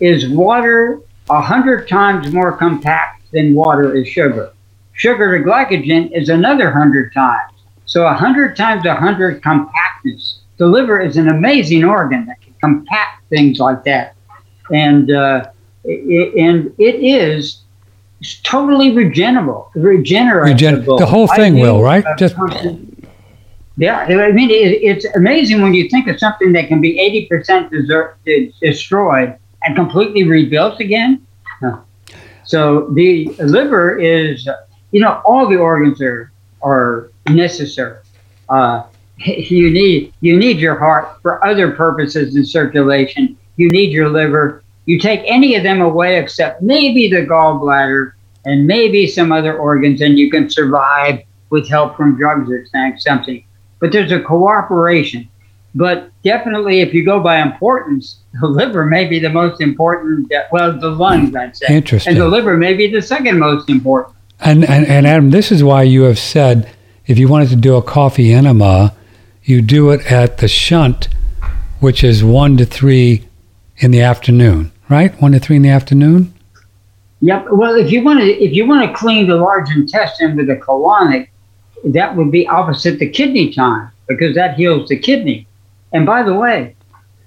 is 0.00 0.28
water 0.28 1.00
a 1.30 1.34
100 1.34 1.88
times 1.88 2.32
more 2.32 2.56
compact 2.56 3.30
than 3.32 3.54
water 3.54 3.94
is 3.94 4.08
sugar. 4.08 4.52
Sugar 4.92 5.38
to 5.38 5.44
glycogen 5.44 6.10
is 6.16 6.28
another 6.28 6.64
100 6.64 7.12
times. 7.12 7.52
So 7.84 8.02
a 8.02 8.12
100 8.12 8.56
times 8.56 8.84
a 8.86 8.90
100 8.90 9.42
compactness 9.42 10.40
the 10.58 10.66
liver 10.66 11.00
is 11.00 11.16
an 11.16 11.28
amazing 11.28 11.84
organ 11.84 12.26
that 12.26 12.40
can 12.42 12.54
compact 12.60 13.28
things 13.30 13.58
like 13.58 13.84
that, 13.84 14.16
and 14.70 15.10
uh, 15.10 15.46
and 15.88 16.74
it 16.78 16.96
is 17.02 17.62
totally 18.42 18.90
regenerable, 18.90 19.70
regenerative. 19.74 20.84
the 20.84 21.06
whole 21.06 21.26
thing 21.28 21.58
will, 21.58 21.82
right? 21.82 22.04
Just 22.18 22.36
yeah, 23.76 23.98
I 23.98 24.32
mean, 24.32 24.50
it, 24.50 24.82
it's 24.82 25.04
amazing 25.14 25.62
when 25.62 25.72
you 25.72 25.88
think 25.88 26.08
of 26.08 26.18
something 26.18 26.52
that 26.52 26.66
can 26.66 26.80
be 26.80 26.98
eighty 26.98 27.26
percent 27.26 27.72
destroyed 28.60 29.36
and 29.62 29.76
completely 29.76 30.24
rebuilt 30.24 30.80
again. 30.80 31.24
So 32.44 32.88
the 32.94 33.26
liver 33.38 33.98
is, 33.98 34.48
you 34.90 35.00
know, 35.00 35.20
all 35.24 35.48
the 35.48 35.56
organs 35.56 36.00
are 36.00 36.32
are 36.62 37.10
necessary. 37.28 37.98
Uh, 38.48 38.84
you 39.18 39.70
need 39.70 40.12
you 40.20 40.36
need 40.36 40.58
your 40.58 40.78
heart 40.78 41.20
for 41.22 41.44
other 41.46 41.72
purposes 41.72 42.36
in 42.36 42.44
circulation. 42.44 43.36
You 43.56 43.68
need 43.68 43.92
your 43.92 44.08
liver. 44.08 44.64
You 44.88 44.98
take 44.98 45.20
any 45.26 45.54
of 45.54 45.62
them 45.62 45.82
away 45.82 46.18
except 46.18 46.62
maybe 46.62 47.10
the 47.10 47.26
gallbladder 47.26 48.12
and 48.46 48.66
maybe 48.66 49.06
some 49.06 49.32
other 49.32 49.54
organs, 49.54 50.00
and 50.00 50.18
you 50.18 50.30
can 50.30 50.48
survive 50.48 51.20
with 51.50 51.68
help 51.68 51.94
from 51.94 52.16
drugs 52.16 52.50
or 52.50 52.64
something. 52.96 53.44
But 53.80 53.92
there's 53.92 54.12
a 54.12 54.20
cooperation. 54.20 55.28
But 55.74 56.10
definitely, 56.24 56.80
if 56.80 56.94
you 56.94 57.04
go 57.04 57.20
by 57.20 57.42
importance, 57.42 58.20
the 58.40 58.46
liver 58.46 58.86
may 58.86 59.04
be 59.04 59.18
the 59.18 59.28
most 59.28 59.60
important. 59.60 60.32
Well, 60.52 60.80
the 60.80 60.88
lungs, 60.88 61.36
I'd 61.36 61.54
say. 61.54 61.66
Interesting. 61.68 62.12
And 62.12 62.22
the 62.22 62.28
liver 62.28 62.56
may 62.56 62.72
be 62.72 62.90
the 62.90 63.02
second 63.02 63.38
most 63.38 63.68
important. 63.68 64.16
And, 64.40 64.64
and, 64.64 64.86
and 64.86 65.06
Adam, 65.06 65.28
this 65.28 65.52
is 65.52 65.62
why 65.62 65.82
you 65.82 66.04
have 66.04 66.18
said 66.18 66.66
if 67.06 67.18
you 67.18 67.28
wanted 67.28 67.50
to 67.50 67.56
do 67.56 67.76
a 67.76 67.82
coffee 67.82 68.32
enema, 68.32 68.96
you 69.44 69.60
do 69.60 69.90
it 69.90 70.10
at 70.10 70.38
the 70.38 70.48
shunt, 70.48 71.08
which 71.78 72.02
is 72.02 72.24
one 72.24 72.56
to 72.56 72.64
three 72.64 73.28
in 73.76 73.90
the 73.90 74.00
afternoon, 74.00 74.72
right? 74.88 75.20
One 75.20 75.32
to 75.32 75.38
three 75.38 75.56
in 75.56 75.62
the 75.62 75.68
afternoon. 75.68 76.34
Yep. 77.20 77.46
Well, 77.50 77.74
if 77.74 77.90
you 77.90 78.04
want 78.04 78.20
to, 78.20 78.26
if 78.26 78.52
you 78.52 78.66
want 78.66 78.88
to 78.88 78.96
clean 78.96 79.28
the 79.28 79.36
large 79.36 79.68
intestine 79.70 80.36
with 80.36 80.48
a 80.50 80.56
colonic, 80.56 81.28
that 81.84 82.16
would 82.16 82.30
be 82.30 82.46
opposite 82.46 82.98
the 82.98 83.08
kidney 83.08 83.52
time 83.52 83.90
because 84.06 84.34
that 84.34 84.54
heals 84.54 84.88
the 84.88 84.98
kidney. 84.98 85.46
And 85.92 86.06
by 86.06 86.22
the 86.22 86.34
way, 86.34 86.76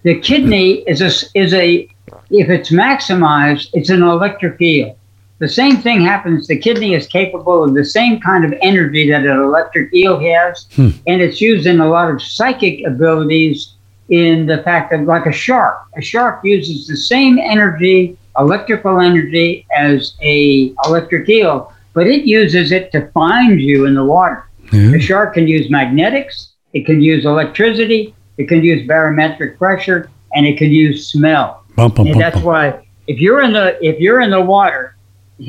the 0.04 0.20
kidney 0.20 0.84
is 0.88 1.02
a 1.02 1.12
is 1.38 1.54
a 1.54 1.88
if 2.30 2.50
it's 2.50 2.72
maximized, 2.72 3.70
it's 3.74 3.90
an 3.90 4.02
electric 4.02 4.62
eel. 4.62 4.98
The 5.40 5.50
same 5.50 5.78
thing 5.78 6.02
happens. 6.02 6.48
The 6.48 6.58
kidney 6.58 6.94
is 6.94 7.08
capable 7.08 7.64
of 7.64 7.74
the 7.74 7.84
same 7.84 8.20
kind 8.20 8.46
of 8.46 8.54
energy 8.62 9.10
that 9.10 9.26
an 9.26 9.40
electric 9.40 9.94
eel 9.94 10.20
has, 10.20 10.68
hmm. 10.76 10.90
and 11.08 11.22
it's 11.22 11.42
used 11.42 11.66
in 11.66 11.80
a 11.80 11.90
lot 11.90 12.10
of 12.10 12.22
psychic 12.22 12.86
abilities. 12.86 13.74
In 14.12 14.46
the 14.46 14.62
fact 14.64 14.92
that, 14.92 15.06
like 15.06 15.26
a 15.26 15.32
shark, 15.32 15.88
a 15.98 16.02
shark 16.02 16.42
uses 16.44 16.86
the 16.86 16.98
same 16.98 17.40
energy, 17.40 18.18
electrical 18.38 19.00
energy, 19.00 19.66
as 19.74 20.16
a 20.22 20.74
electric 20.86 21.28
eel, 21.30 21.74
but 21.94 22.08
it 22.08 22.26
uses 22.26 22.72
it 22.72 22.92
to 22.92 23.08
find 23.12 23.60
you 23.60 23.86
in 23.86 23.96
the 23.96 24.04
water. 24.04 24.46
Hmm. 24.70 24.92
The 24.92 25.00
shark 25.00 25.34
can 25.34 25.48
use 25.48 25.70
magnetics, 25.70 26.52
it 26.74 26.86
can 26.86 27.02
use 27.02 27.26
electricity, 27.26 28.14
it 28.38 28.48
can 28.48 28.64
use 28.64 28.86
barometric 28.86 29.58
pressure, 29.58 30.10
and 30.34 30.46
it 30.46 30.58
can 30.58 30.72
use 30.72 31.08
smell. 31.08 31.64
Bum, 31.76 31.92
bum, 31.92 32.08
and 32.08 32.16
bum, 32.16 32.20
that's 32.20 32.40
why 32.44 32.86
if 33.08 33.20
you're 33.20 33.42
in 33.42 33.54
the 33.54 33.78
if 33.82 34.00
you're 34.00 34.22
in 34.22 34.32
the 34.32 34.42
water 34.42 34.96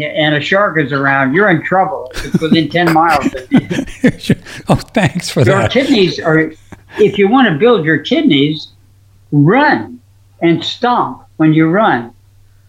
and 0.00 0.34
a 0.34 0.40
shark 0.40 0.78
is 0.78 0.92
around, 0.92 1.34
you're 1.34 1.50
in 1.50 1.62
trouble. 1.62 2.10
It's 2.14 2.40
within 2.40 2.68
10 2.68 2.92
miles 2.92 3.26
of 3.34 3.52
you. 3.52 3.68
oh, 4.68 4.76
thanks 4.76 5.28
for 5.28 5.40
your 5.40 5.56
that. 5.56 5.74
Your 5.74 5.84
kidneys 5.84 6.18
are, 6.18 6.52
if 6.98 7.18
you 7.18 7.28
want 7.28 7.48
to 7.48 7.58
build 7.58 7.84
your 7.84 7.98
kidneys, 7.98 8.68
run 9.30 10.00
and 10.40 10.62
stomp 10.62 11.24
when 11.36 11.54
you 11.54 11.68
run. 11.68 12.14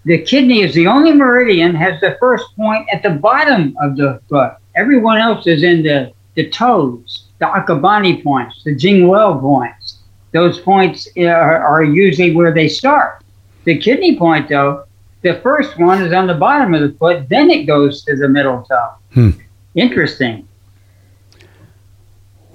The 0.05 0.21
kidney 0.21 0.61
is 0.61 0.73
the 0.73 0.87
only 0.87 1.13
meridian 1.13 1.75
has 1.75 1.99
the 2.01 2.17
first 2.19 2.45
point 2.55 2.87
at 2.91 3.03
the 3.03 3.11
bottom 3.11 3.75
of 3.81 3.95
the 3.95 4.21
foot. 4.29 4.53
Everyone 4.75 5.17
else 5.17 5.47
is 5.47 5.63
in 5.63 5.83
the, 5.83 6.11
the 6.35 6.49
toes, 6.49 7.27
the 7.39 7.45
Akabane 7.45 8.21
points, 8.23 8.63
the 8.63 8.75
Jingwell 8.75 9.39
points. 9.39 9.99
Those 10.33 10.59
points 10.59 11.07
uh, 11.17 11.25
are, 11.25 11.63
are 11.63 11.83
usually 11.83 12.35
where 12.35 12.53
they 12.53 12.67
start. 12.67 13.23
The 13.65 13.77
kidney 13.77 14.17
point, 14.17 14.49
though, 14.49 14.85
the 15.21 15.39
first 15.41 15.79
one 15.79 16.01
is 16.01 16.11
on 16.11 16.27
the 16.27 16.33
bottom 16.33 16.73
of 16.73 16.81
the 16.81 16.97
foot, 16.97 17.29
then 17.29 17.49
it 17.49 17.65
goes 17.65 18.03
to 18.03 18.15
the 18.15 18.27
middle 18.27 18.63
toe. 18.63 18.93
Hmm. 19.13 19.29
Interesting. 19.75 20.47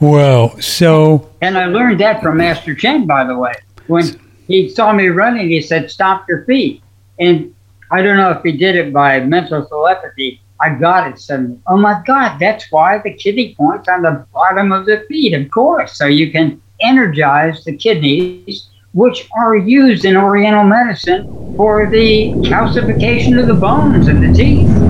Well, 0.00 0.60
so. 0.60 1.30
And 1.40 1.58
I 1.58 1.66
learned 1.66 2.00
that 2.00 2.22
from 2.22 2.36
Master 2.36 2.74
Chen, 2.74 3.06
by 3.06 3.24
the 3.24 3.36
way. 3.36 3.54
When 3.86 4.04
he 4.46 4.68
saw 4.68 4.92
me 4.92 5.08
running, 5.08 5.48
he 5.48 5.60
said, 5.60 5.90
Stop 5.90 6.26
your 6.28 6.44
feet. 6.44 6.82
And 7.18 7.54
I 7.90 8.02
don't 8.02 8.16
know 8.16 8.30
if 8.30 8.42
he 8.42 8.52
did 8.52 8.76
it 8.76 8.92
by 8.92 9.20
mental 9.20 9.64
telepathy. 9.64 10.40
I 10.60 10.74
got 10.74 11.08
it 11.08 11.18
suddenly. 11.18 11.60
Oh 11.66 11.76
my 11.76 12.02
God, 12.06 12.38
that's 12.38 12.70
why 12.70 12.98
the 12.98 13.14
kidney 13.14 13.54
point's 13.56 13.88
on 13.88 14.02
the 14.02 14.26
bottom 14.32 14.72
of 14.72 14.86
the 14.86 15.04
feet, 15.08 15.34
of 15.34 15.50
course. 15.50 15.96
So 15.96 16.06
you 16.06 16.32
can 16.32 16.60
energize 16.80 17.64
the 17.64 17.76
kidneys 17.76 18.68
which 18.92 19.28
are 19.36 19.56
used 19.56 20.04
in 20.04 20.16
Oriental 20.16 20.64
medicine 20.64 21.54
for 21.56 21.88
the 21.88 22.32
calcification 22.48 23.40
of 23.40 23.46
the 23.46 23.54
bones 23.54 24.08
and 24.08 24.22
the 24.22 24.36
teeth. 24.36 24.87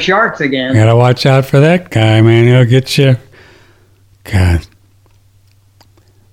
Sharks 0.00 0.40
again. 0.40 0.74
You 0.74 0.80
gotta 0.80 0.96
watch 0.96 1.26
out 1.26 1.44
for 1.46 1.60
that 1.60 1.90
guy, 1.90 2.20
man. 2.20 2.46
He'll 2.46 2.64
get 2.64 2.98
you. 2.98 3.16
God. 4.24 4.66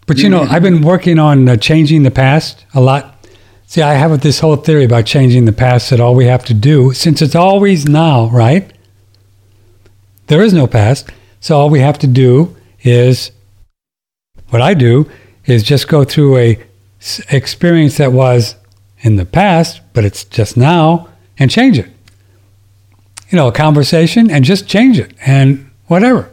But 0.05 0.19
you 0.19 0.29
know, 0.29 0.43
I've 0.43 0.63
been 0.63 0.81
working 0.81 1.19
on 1.19 1.49
uh, 1.49 1.57
changing 1.57 2.03
the 2.03 2.11
past 2.11 2.65
a 2.73 2.79
lot. 2.79 3.25
See, 3.65 3.81
I 3.81 3.95
have 3.95 4.21
this 4.21 4.39
whole 4.39 4.55
theory 4.55 4.85
about 4.85 5.05
changing 5.05 5.43
the 5.43 5.51
past 5.51 5.89
that 5.89 5.99
all 5.99 6.15
we 6.15 6.25
have 6.25 6.45
to 6.45 6.53
do, 6.53 6.93
since 6.93 7.21
it's 7.21 7.35
always 7.35 7.85
now, 7.85 8.27
right? 8.29 8.71
There 10.27 10.41
is 10.41 10.53
no 10.53 10.67
past. 10.67 11.09
So 11.41 11.57
all 11.57 11.69
we 11.69 11.81
have 11.81 11.99
to 11.99 12.07
do 12.07 12.55
is, 12.83 13.31
what 14.49 14.61
I 14.61 14.73
do 14.73 15.11
is 15.45 15.63
just 15.63 15.89
go 15.89 16.05
through 16.05 16.37
a 16.37 16.63
experience 17.29 17.97
that 17.97 18.13
was 18.13 18.55
in 18.99 19.17
the 19.17 19.25
past, 19.25 19.81
but 19.93 20.05
it's 20.05 20.23
just 20.23 20.55
now, 20.55 21.09
and 21.37 21.51
change 21.51 21.77
it. 21.77 21.89
You 23.29 23.35
know, 23.35 23.47
a 23.47 23.51
conversation 23.51 24.31
and 24.31 24.45
just 24.45 24.67
change 24.67 24.99
it 24.99 25.13
and 25.25 25.69
whatever. 25.87 26.31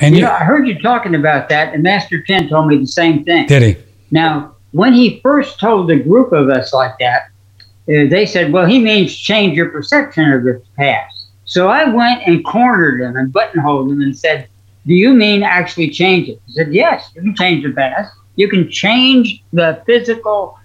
And 0.00 0.16
you, 0.16 0.22
know, 0.22 0.30
I 0.30 0.38
heard 0.38 0.66
you 0.66 0.80
talking 0.80 1.14
about 1.14 1.48
that, 1.50 1.74
and 1.74 1.82
Master 1.82 2.22
Chen 2.22 2.48
told 2.48 2.66
me 2.68 2.78
the 2.78 2.86
same 2.86 3.24
thing. 3.24 3.46
Did 3.46 3.62
he? 3.62 3.76
Now, 4.10 4.56
when 4.72 4.94
he 4.94 5.20
first 5.20 5.60
told 5.60 5.90
a 5.90 5.96
group 5.96 6.32
of 6.32 6.48
us 6.48 6.72
like 6.72 6.98
that, 6.98 7.28
uh, 7.88 8.08
they 8.08 8.26
said, 8.26 8.52
well, 8.52 8.66
he 8.66 8.80
means 8.80 9.14
change 9.14 9.56
your 9.56 9.68
perception 9.68 10.32
of 10.32 10.44
the 10.44 10.62
past. 10.76 11.26
So 11.44 11.68
I 11.68 11.84
went 11.84 12.22
and 12.26 12.44
cornered 12.44 13.00
him 13.00 13.16
and 13.16 13.32
buttonholed 13.32 13.90
him 13.90 14.00
and 14.00 14.16
said, 14.16 14.48
do 14.86 14.94
you 14.94 15.12
mean 15.12 15.42
actually 15.42 15.90
change 15.90 16.28
it? 16.28 16.40
He 16.46 16.54
said, 16.54 16.72
yes, 16.72 17.10
you 17.14 17.22
can 17.22 17.36
change 17.36 17.64
the 17.64 17.72
past. 17.72 18.12
You 18.36 18.48
can 18.48 18.70
change 18.70 19.42
the 19.52 19.82
physical 19.86 20.58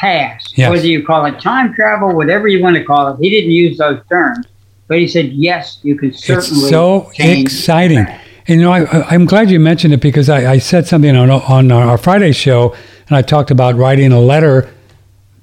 past, 0.00 0.56
yes. 0.56 0.70
whether 0.70 0.86
you 0.86 1.04
call 1.04 1.26
it 1.26 1.38
time 1.40 1.74
travel, 1.74 2.14
whatever 2.14 2.48
you 2.48 2.62
want 2.62 2.74
to 2.76 2.82
call 2.82 3.08
it. 3.08 3.18
He 3.20 3.28
didn't 3.28 3.50
use 3.50 3.76
those 3.76 4.00
terms, 4.08 4.46
but 4.88 4.98
he 4.98 5.06
said, 5.06 5.26
yes, 5.26 5.78
you 5.82 5.94
can 5.94 6.12
certainly. 6.12 6.62
It's 6.62 6.70
so 6.70 7.10
exciting. 7.18 8.06
And, 8.48 8.60
you 8.60 8.62
know, 8.62 8.72
I, 8.72 9.14
am 9.14 9.26
glad 9.26 9.50
you 9.50 9.60
mentioned 9.60 9.92
it 9.92 10.00
because 10.00 10.30
I, 10.30 10.52
I, 10.52 10.58
said 10.58 10.86
something 10.86 11.14
on, 11.14 11.30
on 11.30 11.70
our 11.70 11.98
Friday 11.98 12.32
show, 12.32 12.74
and 13.08 13.16
I 13.16 13.22
talked 13.22 13.50
about 13.50 13.76
writing 13.76 14.10
a 14.10 14.20
letter 14.20 14.72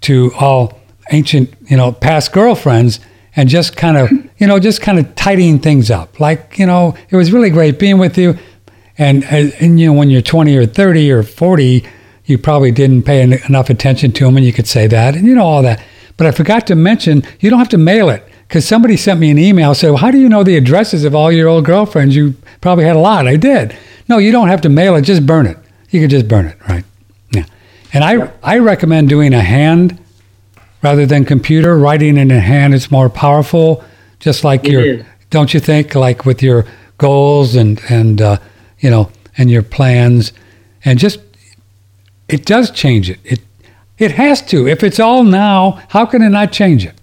to 0.02 0.32
all 0.40 0.80
ancient, 1.12 1.54
you 1.70 1.78
know, 1.78 1.92
past 1.92 2.34
girlfriends, 2.34 3.00
and 3.36 3.48
just 3.48 3.78
kind 3.78 3.98
of, 3.98 4.12
you 4.40 4.48
know, 4.48 4.60
just 4.60 4.82
kind 4.82 4.98
of 4.98 5.14
tidying 5.14 5.60
things 5.60 5.92
up. 5.92 6.20
Like, 6.20 6.58
you 6.58 6.66
know, 6.66 6.98
it 7.12 7.16
was 7.16 7.32
really 7.32 7.52
great 7.52 7.78
being 7.78 8.00
with 8.00 8.18
you, 8.18 8.38
and 8.98 9.24
and, 9.26 9.54
and 9.60 9.80
you 9.80 9.88
know, 9.88 9.94
when 9.94 10.10
you're 10.10 10.24
20 10.24 10.58
or 10.58 10.66
30 10.66 11.12
or 11.12 11.22
40, 11.22 11.86
you 12.28 12.38
probably 12.38 12.72
didn't 12.72 13.04
pay 13.04 13.22
enough 13.22 13.70
attention 13.70 14.12
to 14.12 14.26
them, 14.26 14.38
and 14.38 14.46
you 14.46 14.54
could 14.54 14.68
say 14.68 14.86
that, 14.88 15.16
and 15.16 15.26
you 15.26 15.34
know 15.34 15.46
all 15.46 15.64
that. 15.64 15.82
But 16.18 16.28
I 16.28 16.32
forgot 16.32 16.68
to 16.68 16.76
mention, 16.76 17.24
you 17.40 17.50
don't 17.50 17.60
have 17.60 17.70
to 17.70 17.78
mail 17.78 18.10
it 18.10 18.28
because 18.48 18.68
somebody 18.68 18.98
sent 18.98 19.20
me 19.20 19.32
an 19.32 19.38
email 19.38 19.74
saying, 19.74 19.94
well, 19.94 20.02
"How 20.02 20.12
do 20.12 20.18
you 20.20 20.28
know 20.30 20.44
the 20.44 20.58
addresses 20.58 21.06
of 21.06 21.16
all 21.16 21.32
your 21.32 21.48
old 21.48 21.66
girlfriends? 21.66 22.16
You 22.16 22.36
probably 22.60 22.84
had 22.84 22.98
a 22.98 23.00
lot." 23.00 23.28
I 23.28 23.38
did. 23.38 23.76
No, 24.10 24.18
you 24.18 24.32
don't 24.32 24.50
have 24.50 24.62
to 24.62 24.70
mail 24.70 24.96
it; 24.96 25.02
just 25.04 25.26
burn 25.26 25.48
it. 25.48 25.58
You 25.90 26.02
can 26.02 26.10
just 26.10 26.28
burn 26.28 26.46
it, 26.48 26.58
right? 26.68 26.84
Yeah. 27.32 27.46
And 27.94 28.04
I 28.04 28.32
I 28.44 28.60
recommend 28.60 29.08
doing 29.08 29.34
a 29.34 29.42
hand 29.42 29.98
rather 30.84 31.06
than 31.06 31.24
computer. 31.24 31.78
Writing 31.78 32.18
in 32.18 32.30
a 32.30 32.42
hand 32.42 32.76
It's 32.76 32.92
more 32.92 33.10
powerful. 33.10 33.84
Just 34.20 34.44
like 34.44 34.66
it 34.66 34.72
your, 34.72 34.82
is. 34.82 35.06
don't 35.30 35.54
you 35.54 35.60
think? 35.62 35.96
Like 35.96 36.26
with 36.26 36.44
your 36.44 36.66
goals 36.98 37.56
and 37.56 37.80
and 37.90 38.22
uh, 38.22 38.38
you 38.80 38.90
know 38.90 39.12
and 39.38 39.50
your 39.50 39.64
plans, 39.64 40.34
and 40.84 41.00
just 41.00 41.20
it 42.30 42.46
does 42.46 42.72
change 42.72 43.10
it. 43.10 43.20
It 43.24 43.40
it 43.98 44.12
has 44.12 44.42
to. 44.48 44.68
If 44.68 44.84
it's 44.84 45.00
all 45.00 45.24
now, 45.24 45.82
how 45.90 46.06
can 46.06 46.22
it 46.22 46.30
not 46.30 46.52
change 46.52 46.86
it? 46.86 46.94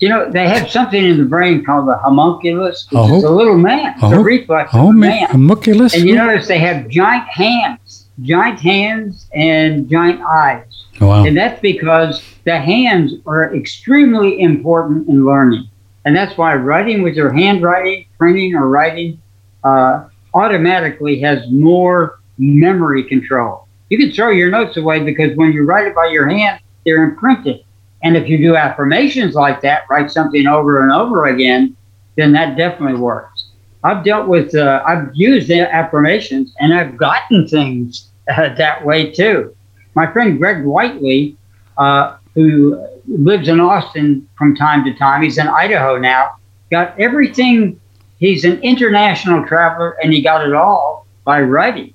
You 0.00 0.08
know, 0.08 0.30
they 0.30 0.48
have 0.48 0.68
something 0.68 1.02
in 1.02 1.18
the 1.18 1.24
brain 1.24 1.64
called 1.64 1.86
the 1.88 1.94
homunculus, 1.96 2.86
which 2.90 2.98
Oh. 2.98 3.16
is 3.18 3.24
a 3.24 3.30
little 3.30 3.56
man. 3.56 3.94
It's 3.94 4.02
Oh. 4.02 4.18
a 4.18 4.22
reflex 4.22 4.70
Oh, 4.74 4.88
of 4.88 4.94
a 4.96 4.98
man. 4.98 5.28
homunculus. 5.30 5.94
And 5.94 6.08
you 6.08 6.16
notice 6.16 6.48
they 6.48 6.58
have 6.58 6.88
giant 6.88 7.24
hands, 7.28 8.06
giant 8.22 8.58
hands 8.60 9.26
and 9.32 9.88
giant 9.88 10.20
eyes. 10.22 10.64
wow. 11.00 11.24
And 11.24 11.36
that's 11.36 11.60
because 11.60 12.22
the 12.44 12.58
hands 12.58 13.14
are 13.26 13.54
extremely 13.54 14.40
important 14.40 15.08
in 15.08 15.24
learning. 15.24 15.66
And 16.04 16.14
that's 16.16 16.36
why 16.36 16.54
writing 16.56 17.02
with 17.02 17.14
your 17.14 17.32
handwriting, 17.32 18.04
printing, 18.18 18.54
or 18.56 18.68
writing 18.68 19.18
uh, 19.64 20.04
automatically 20.34 21.20
has 21.20 21.48
more 21.50 22.18
memory 22.38 23.04
control. 23.04 23.66
You 23.88 23.98
can 23.98 24.12
throw 24.12 24.30
your 24.30 24.50
notes 24.50 24.76
away 24.76 25.00
because 25.00 25.36
when 25.36 25.52
you 25.52 25.64
write 25.64 25.86
it 25.86 25.94
by 25.94 26.06
your 26.06 26.28
hand, 26.28 26.60
they're 26.84 27.04
imprinted. 27.04 27.64
And 28.02 28.16
if 28.16 28.28
you 28.28 28.38
do 28.38 28.56
affirmations 28.56 29.34
like 29.34 29.60
that, 29.60 29.82
write 29.88 30.10
something 30.10 30.46
over 30.46 30.82
and 30.82 30.92
over 30.92 31.26
again, 31.26 31.76
then 32.16 32.32
that 32.32 32.56
definitely 32.56 32.98
works. 33.00 33.50
I've 33.84 34.04
dealt 34.04 34.28
with, 34.28 34.54
uh, 34.54 34.82
I've 34.86 35.10
used 35.14 35.50
affirmations 35.50 36.54
and 36.60 36.72
I've 36.72 36.96
gotten 36.96 37.46
things 37.48 38.10
uh, 38.28 38.54
that 38.54 38.84
way 38.84 39.10
too. 39.10 39.54
My 39.94 40.10
friend 40.12 40.38
Greg 40.38 40.64
Whiteley, 40.64 41.36
uh, 41.76 42.16
who 42.34 42.86
lives 43.06 43.48
in 43.48 43.60
Austin 43.60 44.28
from 44.38 44.54
time 44.56 44.84
to 44.84 44.94
time, 44.94 45.22
he's 45.22 45.38
in 45.38 45.48
Idaho 45.48 45.98
now, 45.98 46.36
got 46.70 46.98
everything. 46.98 47.78
He's 48.18 48.44
an 48.44 48.60
international 48.62 49.44
traveler 49.46 49.96
and 50.02 50.12
he 50.12 50.22
got 50.22 50.46
it 50.46 50.54
all 50.54 51.06
by 51.24 51.42
writing. 51.42 51.92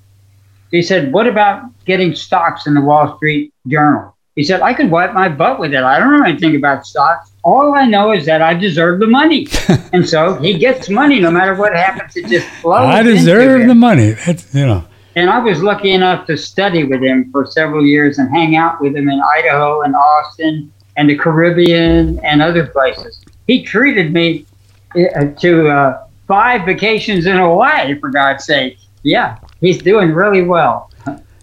He 0.70 0.82
said, 0.82 1.12
What 1.12 1.26
about 1.26 1.62
getting 1.84 2.14
stocks 2.14 2.66
in 2.66 2.74
the 2.74 2.80
Wall 2.80 3.16
Street 3.16 3.52
Journal? 3.66 4.14
He 4.36 4.44
said, 4.44 4.60
I 4.60 4.72
could 4.72 4.90
wipe 4.90 5.14
my 5.14 5.28
butt 5.28 5.58
with 5.58 5.74
it. 5.74 5.82
I 5.82 5.98
don't 5.98 6.16
know 6.16 6.24
anything 6.24 6.54
about 6.54 6.86
stocks. 6.86 7.32
All 7.42 7.74
I 7.74 7.86
know 7.86 8.12
is 8.12 8.24
that 8.26 8.40
I 8.40 8.54
deserve 8.54 9.00
the 9.00 9.06
money. 9.08 9.48
and 9.92 10.08
so 10.08 10.34
he 10.34 10.56
gets 10.56 10.88
money 10.88 11.18
no 11.18 11.30
matter 11.30 11.54
what 11.56 11.74
happens. 11.74 12.16
It 12.16 12.26
just 12.26 12.46
flows. 12.60 12.86
I 12.86 13.02
deserve 13.02 13.66
the 13.66 13.74
money. 13.74 14.12
That's 14.12 14.54
you 14.54 14.66
know. 14.66 14.84
And 15.16 15.28
I 15.28 15.40
was 15.40 15.60
lucky 15.60 15.90
enough 15.90 16.26
to 16.28 16.36
study 16.36 16.84
with 16.84 17.02
him 17.02 17.32
for 17.32 17.46
several 17.46 17.84
years 17.84 18.18
and 18.18 18.30
hang 18.30 18.54
out 18.54 18.80
with 18.80 18.94
him 18.94 19.08
in 19.08 19.20
Idaho 19.20 19.82
and 19.82 19.96
Austin 19.96 20.72
and 20.96 21.10
the 21.10 21.16
Caribbean 21.16 22.20
and 22.20 22.40
other 22.40 22.66
places. 22.68 23.24
He 23.48 23.64
treated 23.64 24.12
me 24.12 24.46
uh, 24.94 25.24
to 25.40 25.68
uh, 25.68 26.06
five 26.28 26.64
vacations 26.64 27.26
in 27.26 27.38
Hawaii, 27.38 27.98
for 27.98 28.10
God's 28.10 28.44
sake. 28.44 28.78
Yeah, 29.02 29.38
he's 29.60 29.82
doing 29.82 30.12
really 30.12 30.42
well. 30.42 30.90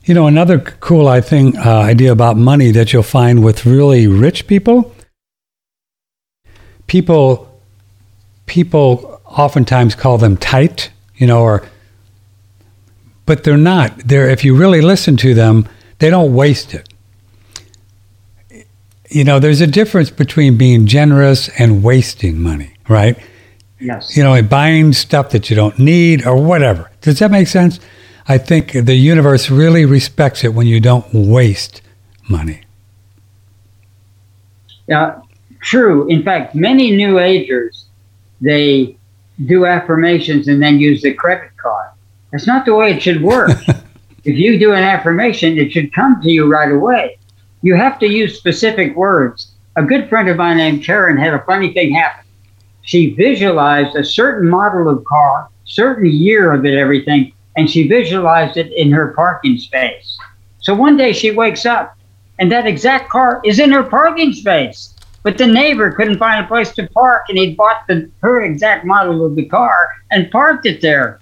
You 0.04 0.14
know, 0.14 0.28
another 0.28 0.60
cool 0.60 1.08
I 1.08 1.20
think 1.20 1.58
uh, 1.58 1.80
idea 1.80 2.12
about 2.12 2.38
money 2.38 2.72
that 2.72 2.94
you'll 2.94 3.02
find 3.04 3.44
with 3.44 3.66
really 3.66 4.06
rich 4.06 4.46
people. 4.46 4.94
People, 6.86 7.60
people 8.46 9.20
oftentimes 9.26 9.96
call 9.96 10.20
them 10.20 10.38
tight, 10.38 10.92
you 11.16 11.26
know, 11.26 11.42
or 11.42 11.68
but 13.26 13.44
they're 13.44 13.58
not. 13.58 13.98
They're 13.98 14.30
if 14.30 14.46
you 14.46 14.56
really 14.56 14.82
listen 14.82 15.18
to 15.18 15.34
them, 15.34 15.68
they 15.98 16.12
don't 16.12 16.36
waste 16.36 16.76
it. 16.76 16.88
You 19.10 19.24
know, 19.24 19.40
there's 19.40 19.62
a 19.62 19.68
difference 19.68 20.12
between 20.12 20.58
being 20.58 20.86
generous 20.86 21.50
and 21.60 21.84
wasting 21.84 22.40
money, 22.40 22.76
right? 22.88 23.18
Yes. 23.80 24.16
you 24.16 24.24
know, 24.24 24.42
buying 24.42 24.94
stuff 24.94 25.32
that 25.32 25.50
you 25.50 25.56
don't 25.56 25.78
need 25.78 26.26
or 26.26 26.42
whatever. 26.42 26.90
Does 27.02 27.20
that 27.20 27.30
make 27.30 27.48
sense? 27.48 27.80
I 28.28 28.38
think 28.38 28.72
the 28.72 28.96
universe 28.96 29.52
really 29.52 29.86
respects 29.86 30.44
it 30.44 30.54
when 30.54 30.66
you 30.68 30.80
don't 30.80 31.06
waste 31.14 31.82
money. 32.28 32.62
Uh, 34.92 35.20
true. 35.62 36.08
In 36.08 36.24
fact, 36.24 36.56
many 36.56 36.96
New 36.96 37.20
Agers, 37.20 37.86
they 38.42 38.98
do 39.46 39.66
affirmations 39.66 40.48
and 40.48 40.62
then 40.62 40.80
use 40.80 41.02
the 41.02 41.14
credit 41.14 41.56
card. 41.58 41.92
That's 42.32 42.48
not 42.48 42.66
the 42.66 42.74
way 42.74 42.94
it 42.94 43.02
should 43.02 43.22
work. 43.22 43.52
if 44.24 44.38
you 44.38 44.58
do 44.58 44.74
an 44.74 44.84
affirmation, 44.84 45.58
it 45.58 45.72
should 45.72 45.94
come 45.94 46.22
to 46.22 46.30
you 46.30 46.52
right 46.52 46.72
away. 46.72 47.18
You 47.62 47.76
have 47.76 48.00
to 48.00 48.08
use 48.08 48.38
specific 48.38 48.96
words. 48.96 49.52
A 49.76 49.84
good 49.84 50.10
friend 50.10 50.30
of 50.30 50.38
mine 50.38 50.58
named 50.58 50.84
Karen 50.84 51.18
had 51.18 51.34
a 51.34 51.44
funny 51.44 51.74
thing 51.74 51.94
happen. 51.94 52.26
She 52.82 53.14
visualized 53.16 53.96
a 53.96 54.06
certain 54.06 54.50
model 54.50 54.88
of 54.88 55.04
car, 55.06 55.50
certain 55.66 56.06
year 56.06 56.54
of 56.54 56.66
it, 56.66 56.78
everything, 56.78 57.34
and 57.56 57.69
she 57.69 57.88
visualized 57.88 58.57
it 58.57 58.72
in 58.73 58.91
her 58.91 59.14
parking 59.14 59.57
space. 59.57 60.18
So 60.60 60.73
one 60.73 60.98
day 60.98 61.14
she 61.14 61.32
wakes 61.32 61.65
up 61.65 61.98
and 62.40 62.52
that 62.52 62.68
exact 62.68 63.10
car 63.10 63.41
is 63.45 63.60
in 63.60 63.72
her 63.72 63.84
parking 63.84 64.34
space. 64.34 64.94
But 65.23 65.38
the 65.40 65.48
neighbor 65.48 65.91
couldn't 65.91 66.19
find 66.19 66.45
a 66.45 66.48
place 66.48 66.72
to 66.73 66.88
park, 66.90 67.26
and 67.30 67.38
he 67.38 67.56
bought 67.56 67.88
the 67.88 68.11
her 68.22 68.44
exact 68.44 68.86
model 68.86 69.26
of 69.26 69.36
the 69.36 69.45
car 69.45 69.90
and 70.11 70.30
parked 70.30 70.68
it 70.68 70.82
there. 70.82 71.19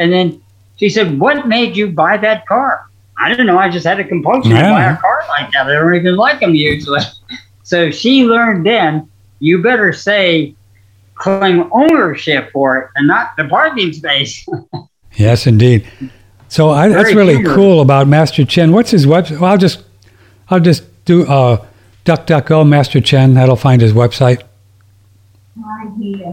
And 0.00 0.12
then 0.12 0.42
she 0.76 0.88
said, 0.88 1.20
"What 1.20 1.46
made 1.46 1.76
you 1.76 1.92
buy 1.92 2.16
that 2.16 2.46
car?" 2.46 2.86
I 3.16 3.32
don't 3.32 3.46
know. 3.46 3.56
I 3.56 3.68
just 3.68 3.86
had 3.86 4.00
a 4.00 4.04
compulsion 4.04 4.50
to 4.50 4.60
buy 4.60 4.84
a 4.90 4.96
car 4.96 5.22
like 5.28 5.52
that. 5.52 5.68
I 5.68 5.74
don't 5.74 5.94
even 5.94 6.16
like 6.16 6.40
them 6.40 6.54
usually. 6.54 7.00
So 7.66 7.90
she 7.90 8.26
learned 8.26 8.66
then, 8.66 9.08
you 9.38 9.62
better 9.62 9.90
say, 9.94 10.54
claim 11.14 11.70
ownership 11.72 12.52
for 12.52 12.76
it 12.76 12.90
and 12.94 13.08
not 13.08 13.38
the 13.38 13.48
parking 13.48 13.90
space. 13.94 14.46
Yes, 15.16 15.46
indeed. 15.46 15.86
So 16.48 16.70
I, 16.70 16.88
that's 16.88 17.14
really 17.14 17.34
humorous. 17.36 17.56
cool 17.56 17.80
about 17.80 18.06
Master 18.06 18.44
Chen. 18.44 18.72
What's 18.72 18.90
his 18.90 19.06
website? 19.06 19.40
Well, 19.40 19.50
I'll 19.50 19.58
just, 19.58 19.82
I'll 20.50 20.60
just 20.60 20.84
do 21.04 21.26
uh, 21.26 21.64
DuckDuckGo 22.04 22.68
Master 22.68 23.00
Chen. 23.00 23.34
That'll 23.34 23.56
find 23.56 23.80
his 23.80 23.92
website. 23.92 24.42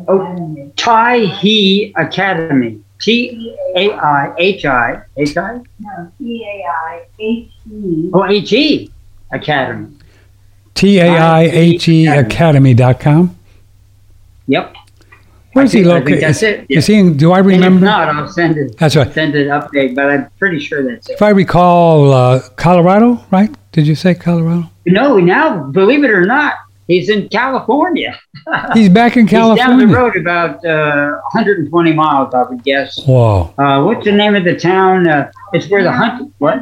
Oh, 0.08 0.72
Tai 0.76 1.20
He 1.20 1.94
Academy. 1.96 2.82
T 3.00 3.56
A 3.76 3.92
I 3.94 4.34
H 4.38 4.66
I 4.66 5.02
H 5.18 5.38
I 5.38 5.60
No, 5.80 6.12
T 6.20 6.44
A 6.44 6.68
I 6.70 7.06
H 7.20 7.50
E. 7.72 8.10
Oh 8.14 8.26
H 8.26 8.54
E 8.54 8.92
Academy. 9.32 9.96
T 10.76 11.00
A 11.00 11.08
I 11.10 11.42
H 11.44 11.88
E 11.88 12.08
Academy.com. 12.08 13.36
Yep. 14.48 14.76
Where's 15.54 15.72
he 15.72 15.84
think- 15.84 15.94
think 15.94 16.06
located? 16.06 16.24
that's 16.24 16.44
it, 16.44 16.66
yeah. 16.70 16.78
is 16.78 16.88
he 16.88 16.96
in, 17.00 17.18
do 17.18 17.32
I 17.32 17.40
And 17.40 17.48
if 17.50 17.54
remember? 17.56 17.86
not, 17.86 18.08
I'll 18.10 18.28
send 18.28 18.58
it. 18.58 18.78
That's 18.78 18.96
right. 18.96 19.14
Send 19.14 19.36
it 19.36 19.48
update, 19.48 19.96
but 19.96 20.10
I'm 20.10 20.30
pretty 20.40 20.60
sure 20.60 20.82
that's 20.84 21.10
it. 21.10 21.14
If 21.14 21.22
I 21.22 21.30
recall, 21.30 22.14
uh, 22.14 22.40
Colorado, 22.56 23.24
right? 23.32 23.50
Did 23.72 23.88
you 23.88 23.96
say 23.96 24.14
Colorado? 24.16 24.70
No, 24.86 25.18
now 25.18 25.64
believe 25.64 26.04
it 26.04 26.10
or 26.12 26.26
not, 26.26 26.56
he's 26.88 27.10
in 27.10 27.28
California. 27.30 28.18
He's 28.74 28.90
back 28.90 29.18
in 29.18 29.28
California. 29.28 29.64
He's 29.64 29.80
down 29.82 29.88
the 29.88 29.96
road 29.96 30.16
about 30.18 30.66
uh, 30.66 31.12
120 31.34 31.94
miles, 31.94 32.34
I 32.34 32.42
would 32.44 32.64
guess. 32.64 33.00
Whoa. 33.06 33.54
Uh, 33.58 33.84
what's 33.84 34.04
the 34.04 34.12
name 34.12 34.34
of 34.36 34.44
the 34.44 34.56
town? 34.60 35.08
Uh, 35.08 35.32
it's 35.54 35.70
where 35.70 35.84
the 35.84 35.92
hunt. 35.92 36.34
What? 36.40 36.60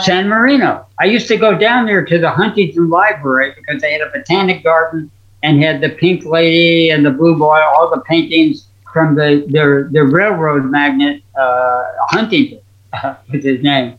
San 0.00 0.28
Marino. 0.28 0.86
I 1.00 1.04
used 1.06 1.28
to 1.28 1.36
go 1.36 1.56
down 1.56 1.86
there 1.86 2.04
to 2.04 2.18
the 2.18 2.28
Huntington 2.30 2.90
Library 2.90 3.54
because 3.56 3.80
they 3.80 3.92
had 3.92 4.02
a 4.02 4.10
botanic 4.10 4.62
garden 4.64 5.10
and 5.44 5.62
had 5.62 5.80
the 5.80 5.90
Pink 5.90 6.24
Lady 6.24 6.90
and 6.90 7.04
the 7.04 7.10
Blue 7.10 7.36
Boy, 7.36 7.60
all 7.60 7.90
the 7.94 8.00
paintings 8.00 8.66
from 8.92 9.14
the 9.14 9.44
their 9.48 9.88
the 9.92 10.02
railroad 10.02 10.64
magnate 10.64 11.22
uh, 11.38 11.82
Huntington, 12.08 12.60
with 13.30 13.44
his 13.44 13.62
name. 13.62 13.98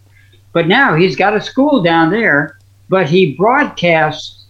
But 0.51 0.67
now 0.67 0.95
he's 0.95 1.15
got 1.15 1.35
a 1.35 1.41
school 1.41 1.83
down 1.83 2.09
there, 2.09 2.57
but 2.89 3.07
he 3.07 3.35
broadcasts 3.35 4.45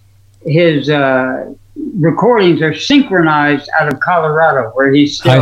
his 0.45 0.89
uh, 0.89 1.53
recordings 1.95 2.61
are 2.61 2.73
synchronized 2.73 3.69
out 3.79 3.91
of 3.91 3.99
Colorado, 3.99 4.69
where 4.69 4.93
he 4.93 5.05
still 5.07 5.41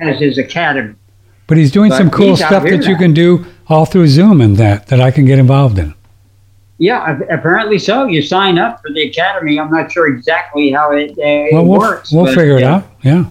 has 0.00 0.18
his 0.18 0.38
academy. 0.38 0.94
But 1.46 1.58
he's 1.58 1.70
doing 1.70 1.90
But 1.90 1.98
some 1.98 2.10
cool 2.10 2.36
stuff 2.36 2.62
that 2.62 2.86
you 2.86 2.96
can 2.96 3.12
do 3.12 3.46
all 3.68 3.84
through 3.84 4.08
Zoom 4.08 4.40
and 4.40 4.56
that, 4.56 4.86
that 4.88 5.00
I 5.00 5.10
can 5.10 5.26
get 5.26 5.38
involved 5.38 5.78
in. 5.78 5.94
Yeah, 6.78 7.18
apparently 7.30 7.78
so. 7.78 8.04
You 8.06 8.20
sign 8.20 8.58
up 8.58 8.82
for 8.82 8.90
the 8.92 9.08
academy. 9.08 9.58
I'm 9.58 9.70
not 9.70 9.90
sure 9.90 10.08
exactly 10.08 10.70
how 10.70 10.92
it, 10.92 11.10
uh, 11.12 11.14
it 11.22 11.52
Well, 11.54 11.64
we'll, 11.64 11.80
works. 11.80 12.12
we'll 12.12 12.26
but, 12.26 12.34
figure 12.34 12.56
it 12.58 12.60
yeah, 12.60 12.74
out. 12.74 12.86
Yeah. 13.02 13.24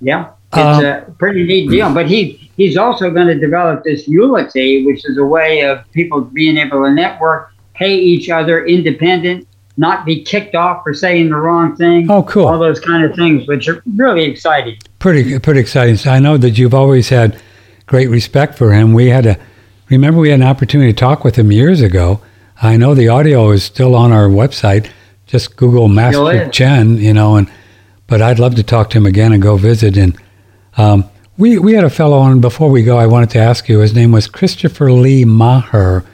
Yeah, 0.00 0.30
it's 0.52 0.78
Um, 0.78 0.84
a 0.84 1.00
pretty 1.18 1.44
neat 1.44 1.70
deal. 1.70 1.92
But 1.92 2.06
he 2.08 2.50
he's 2.56 2.76
also 2.76 3.10
going 3.10 3.26
to 3.28 3.38
develop 3.38 3.84
this 3.84 4.08
Unity, 4.08 4.84
which 4.86 5.04
is 5.08 5.18
a 5.18 5.24
way 5.24 5.60
of 5.60 5.78
people 5.92 6.20
being 6.22 6.56
able 6.56 6.82
to 6.84 6.90
network, 6.90 7.52
pay 7.74 7.94
each 7.96 8.28
other 8.30 8.64
independent, 8.66 9.46
not 9.76 10.04
be 10.04 10.22
kicked 10.22 10.54
off 10.54 10.82
for 10.82 10.92
saying 10.94 11.28
the 11.30 11.36
wrong 11.36 11.76
thing. 11.76 12.10
Oh, 12.10 12.22
cool. 12.24 12.46
All 12.46 12.58
those 12.58 12.80
kind 12.80 13.04
of 13.04 13.14
things, 13.14 13.46
which 13.46 13.68
are 13.68 13.82
really 13.96 14.24
exciting. 14.24 14.76
Pretty, 14.98 15.38
pretty 15.38 15.60
exciting. 15.60 15.96
So 15.96 16.10
I 16.10 16.18
know 16.18 16.36
that 16.38 16.58
you've 16.58 16.74
always 16.74 17.08
had 17.08 17.40
great 17.86 18.08
respect 18.08 18.56
for 18.58 18.72
him. 18.72 18.92
We 18.94 19.08
had 19.08 19.26
a, 19.26 19.38
remember 19.96 20.20
we 20.20 20.30
had 20.30 20.40
an 20.40 20.46
opportunity 20.46 20.92
to 20.92 20.98
talk 20.98 21.24
with 21.24 21.36
him 21.36 21.52
years 21.52 21.80
ago. 21.80 22.20
I 22.62 22.76
know 22.76 22.94
the 22.94 23.08
audio 23.08 23.50
is 23.50 23.64
still 23.64 23.94
on 23.94 24.12
our 24.12 24.28
website. 24.28 24.90
Just 25.26 25.56
Google 25.56 25.88
Master 25.88 26.48
Chen, 26.50 26.98
you 26.98 27.14
know, 27.14 27.36
and, 27.36 27.50
but 28.06 28.20
I'd 28.20 28.38
love 28.38 28.56
to 28.56 28.62
talk 28.62 28.90
to 28.90 28.98
him 28.98 29.06
again 29.06 29.32
and 29.32 29.42
go 29.42 29.56
visit. 29.56 29.96
And 29.96 30.18
um, 30.76 31.04
we 31.38 31.58
we 31.58 31.72
had 31.74 31.84
a 31.84 31.90
fellow 31.90 32.18
on 32.18 32.40
before 32.40 32.70
we 32.70 32.82
go. 32.82 32.98
I 32.98 33.06
wanted 33.06 33.30
to 33.30 33.38
ask 33.38 33.68
you. 33.68 33.78
His 33.78 33.94
name 33.94 34.12
was 34.12 34.26
Christopher 34.26 34.92
Lee 34.92 35.24
Maher. 35.24 36.04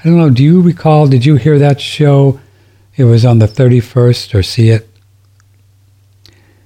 I 0.00 0.04
don't 0.04 0.18
know. 0.18 0.30
Do 0.30 0.42
you 0.42 0.60
recall? 0.60 1.06
Did 1.06 1.24
you 1.24 1.36
hear 1.36 1.58
that 1.58 1.80
show? 1.80 2.40
It 2.96 3.04
was 3.04 3.24
on 3.24 3.38
the 3.38 3.46
thirty 3.46 3.80
first, 3.80 4.34
or 4.34 4.42
see 4.42 4.70
it? 4.70 4.88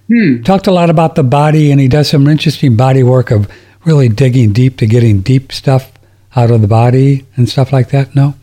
Hmm. 0.09 0.43
Talked 0.43 0.67
a 0.67 0.73
lot 0.73 0.91
about 0.91 1.15
the 1.15 1.23
body, 1.23 1.71
and 1.71 1.81
he 1.81 1.87
does 1.87 2.09
some 2.09 2.27
interesting 2.27 2.77
body 2.77 3.03
work 3.03 3.31
of 3.31 3.51
really 3.85 4.09
digging 4.09 4.53
deep 4.53 4.79
to 4.79 4.87
getting 4.87 5.21
deep 5.21 5.53
stuff 5.53 5.93
out 6.37 6.51
of 6.51 6.61
the 6.61 6.69
body 6.69 7.27
and 7.37 7.49
stuff 7.49 7.73
like 7.73 7.91
that. 7.91 8.15
No. 8.15 8.35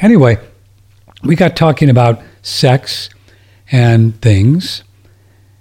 Anyway, 0.00 0.38
we 1.22 1.34
got 1.34 1.56
talking 1.56 1.90
about 1.90 2.20
sex 2.42 3.10
and 3.70 4.20
things, 4.20 4.82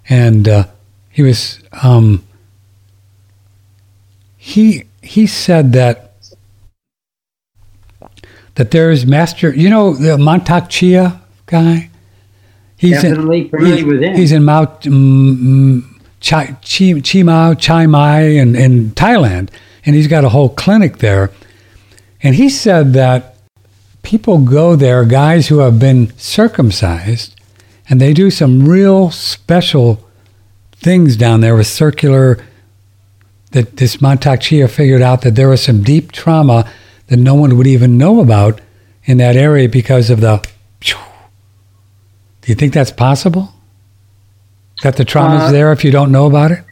and 0.08 0.48
uh, 0.48 0.66
he 1.10 1.22
was 1.24 1.60
um, 1.84 2.24
he 4.36 4.86
he 5.02 5.28
said 5.28 5.74
that 5.74 6.14
that 8.56 8.72
there's 8.72 9.06
master. 9.06 9.54
You 9.54 9.70
know 9.70 9.94
the 9.94 10.18
Mantak 10.18 10.70
Chia 10.70 11.22
guy. 11.46 11.90
He's 12.78 13.02
Definitely 13.02 13.50
familiar 13.50 13.76
he's, 13.76 13.86
with 13.86 14.04
him. 14.04 14.16
He's 14.16 14.32
in 14.32 14.46
Mount 14.46 14.86
um, 14.86 16.00
Chi, 16.22 16.56
Chi, 16.62 17.02
Chi 17.02 17.24
Mau, 17.24 17.56
Chiang 17.56 17.90
Mai, 17.90 18.22
in, 18.22 18.56
in 18.56 18.92
Thailand, 18.92 19.50
and 19.88 19.96
he's 19.96 20.08
got 20.08 20.26
a 20.26 20.30
whole 20.30 20.50
clinic 20.50 20.98
there. 20.98 21.32
And 22.22 22.36
he 22.36 22.50
said 22.50 22.92
that 22.94 23.38
people 24.04 24.40
go 24.40 24.76
there, 24.76 25.06
guys 25.06 25.48
who 25.48 25.60
have 25.60 25.80
been 25.80 26.16
circumcised, 26.18 27.40
and 27.90 28.02
they 28.02 28.14
do 28.14 28.30
some 28.30 28.68
real 28.68 29.12
special 29.12 30.06
things 30.74 31.16
down 31.16 31.40
there 31.40 31.56
with 31.56 31.68
circular. 31.68 32.38
That 33.52 33.78
this 33.78 33.98
Mantak 33.98 34.42
Chia 34.42 34.68
figured 34.68 35.02
out 35.02 35.22
that 35.22 35.36
there 35.36 35.48
was 35.48 35.64
some 35.64 35.82
deep 35.82 36.12
trauma 36.12 36.70
that 37.08 37.18
no 37.18 37.34
one 37.34 37.58
would 37.58 37.66
even 37.66 37.98
know 37.98 38.20
about 38.20 38.60
in 39.06 39.18
that 39.20 39.38
area 39.38 39.70
because 39.70 40.10
of 40.10 40.20
the. 40.20 40.46
Do 40.82 42.52
you 42.52 42.56
think 42.56 42.74
that's 42.74 42.92
possible? 42.92 43.54
That 44.84 44.98
the 44.98 45.06
trauma's 45.06 45.44
Uh, 45.44 45.52
there 45.52 45.72
if 45.72 45.84
you 45.86 45.92
don't 45.92 46.12
know 46.12 46.28
about 46.28 46.52
it? 46.52 46.64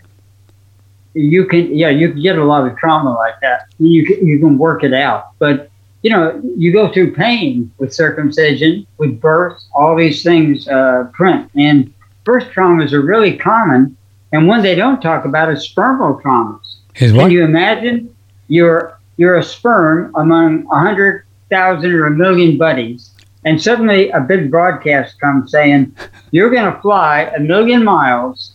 You 1.16 1.46
can 1.46 1.76
yeah 1.76 1.90
you 1.90 2.12
can 2.12 2.22
get 2.22 2.38
a 2.38 2.44
lot 2.44 2.68
of 2.68 2.78
trauma 2.78 3.14
like 3.14 3.40
that. 3.42 3.68
You 3.80 4.06
can, 4.06 4.28
you 4.28 4.38
can 4.38 4.58
work 4.58 4.84
it 4.84 4.94
out. 4.94 5.32
But 5.40 5.72
you 6.04 6.12
know 6.12 6.40
you 6.56 6.72
go 6.72 6.92
through 6.92 7.16
pain 7.16 7.72
with 7.78 7.94
circumcision 7.94 8.86
with 8.98 9.20
birth 9.20 9.62
all 9.74 9.96
these 9.96 10.22
things 10.22 10.68
uh, 10.68 11.06
print. 11.14 11.50
And 11.56 11.94
birth 12.24 12.52
traumas 12.54 12.92
are 12.92 13.02
really 13.02 13.38
common. 13.38 13.98
And 14.32 14.48
one 14.48 14.62
they 14.62 14.76
don't 14.76 15.02
talk 15.02 15.26
about 15.26 15.52
is 15.52 15.68
spermal 15.68 16.22
traumas. 16.22 16.76
Is 16.96 17.12
can 17.12 17.32
you 17.32 17.44
imagine? 17.44 18.14
You're 18.48 19.00
you're 19.18 19.38
a 19.38 19.44
sperm 19.44 20.14
among 20.16 20.68
a 20.72 20.80
hundred 20.80 21.26
thousand 21.50 21.92
or 21.92 22.08
a 22.08 22.12
million 22.12 22.58
buddies 22.58 23.12
and 23.46 23.62
suddenly 23.62 24.10
a 24.10 24.20
big 24.20 24.52
broadcast 24.52 25.20
comes 25.22 25.52
saying 25.52 25.96
you're 26.32 26.50
going 26.50 26.72
to 26.72 26.82
fly 26.82 27.32
a 27.36 27.40
million 27.40 27.84
miles 27.84 28.54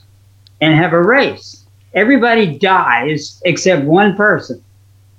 and 0.60 0.74
have 0.74 0.92
a 0.92 1.00
race 1.00 1.59
everybody 1.94 2.58
dies 2.58 3.40
except 3.44 3.84
one 3.84 4.16
person. 4.16 4.62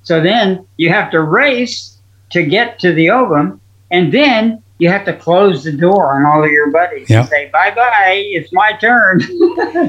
So 0.03 0.21
then 0.21 0.65
you 0.77 0.89
have 0.89 1.11
to 1.11 1.21
race 1.21 1.97
to 2.31 2.43
get 2.43 2.79
to 2.79 2.93
the 2.93 3.09
ovum, 3.11 3.59
and 3.91 4.11
then 4.11 4.63
you 4.79 4.89
have 4.89 5.05
to 5.05 5.13
close 5.13 5.63
the 5.63 5.71
door 5.71 6.15
on 6.15 6.25
all 6.25 6.43
of 6.43 6.49
your 6.49 6.71
buddies 6.71 7.07
Yeah. 7.09 7.19
and 7.19 7.29
say, 7.29 7.49
bye 7.53 7.71
bye, 7.75 8.23
it's 8.31 8.51
my 8.51 8.71
turn. 8.81 9.21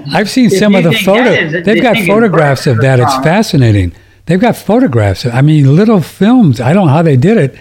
I've 0.12 0.28
seen 0.28 0.50
some 0.50 0.74
of 0.74 0.84
the 0.84 0.90
think 0.90 1.04
photo. 1.04 1.24
that 1.24 1.42
is 1.44 1.54
a- 1.54 1.60
They've 1.62 1.82
got 1.82 1.96
photographs 1.98 2.66
of 2.66 2.78
that. 2.82 3.00
It's 3.00 3.14
fascinating. 3.18 3.92
They've 4.26 4.40
got 4.40 4.54
photographs. 4.56 5.24
I 5.24 5.40
mean, 5.40 5.74
little 5.74 6.00
films. 6.02 6.60
I 6.60 6.72
don't 6.74 6.88
know 6.88 6.92
how 6.92 7.02
they 7.02 7.16
did 7.16 7.38
it. 7.38 7.58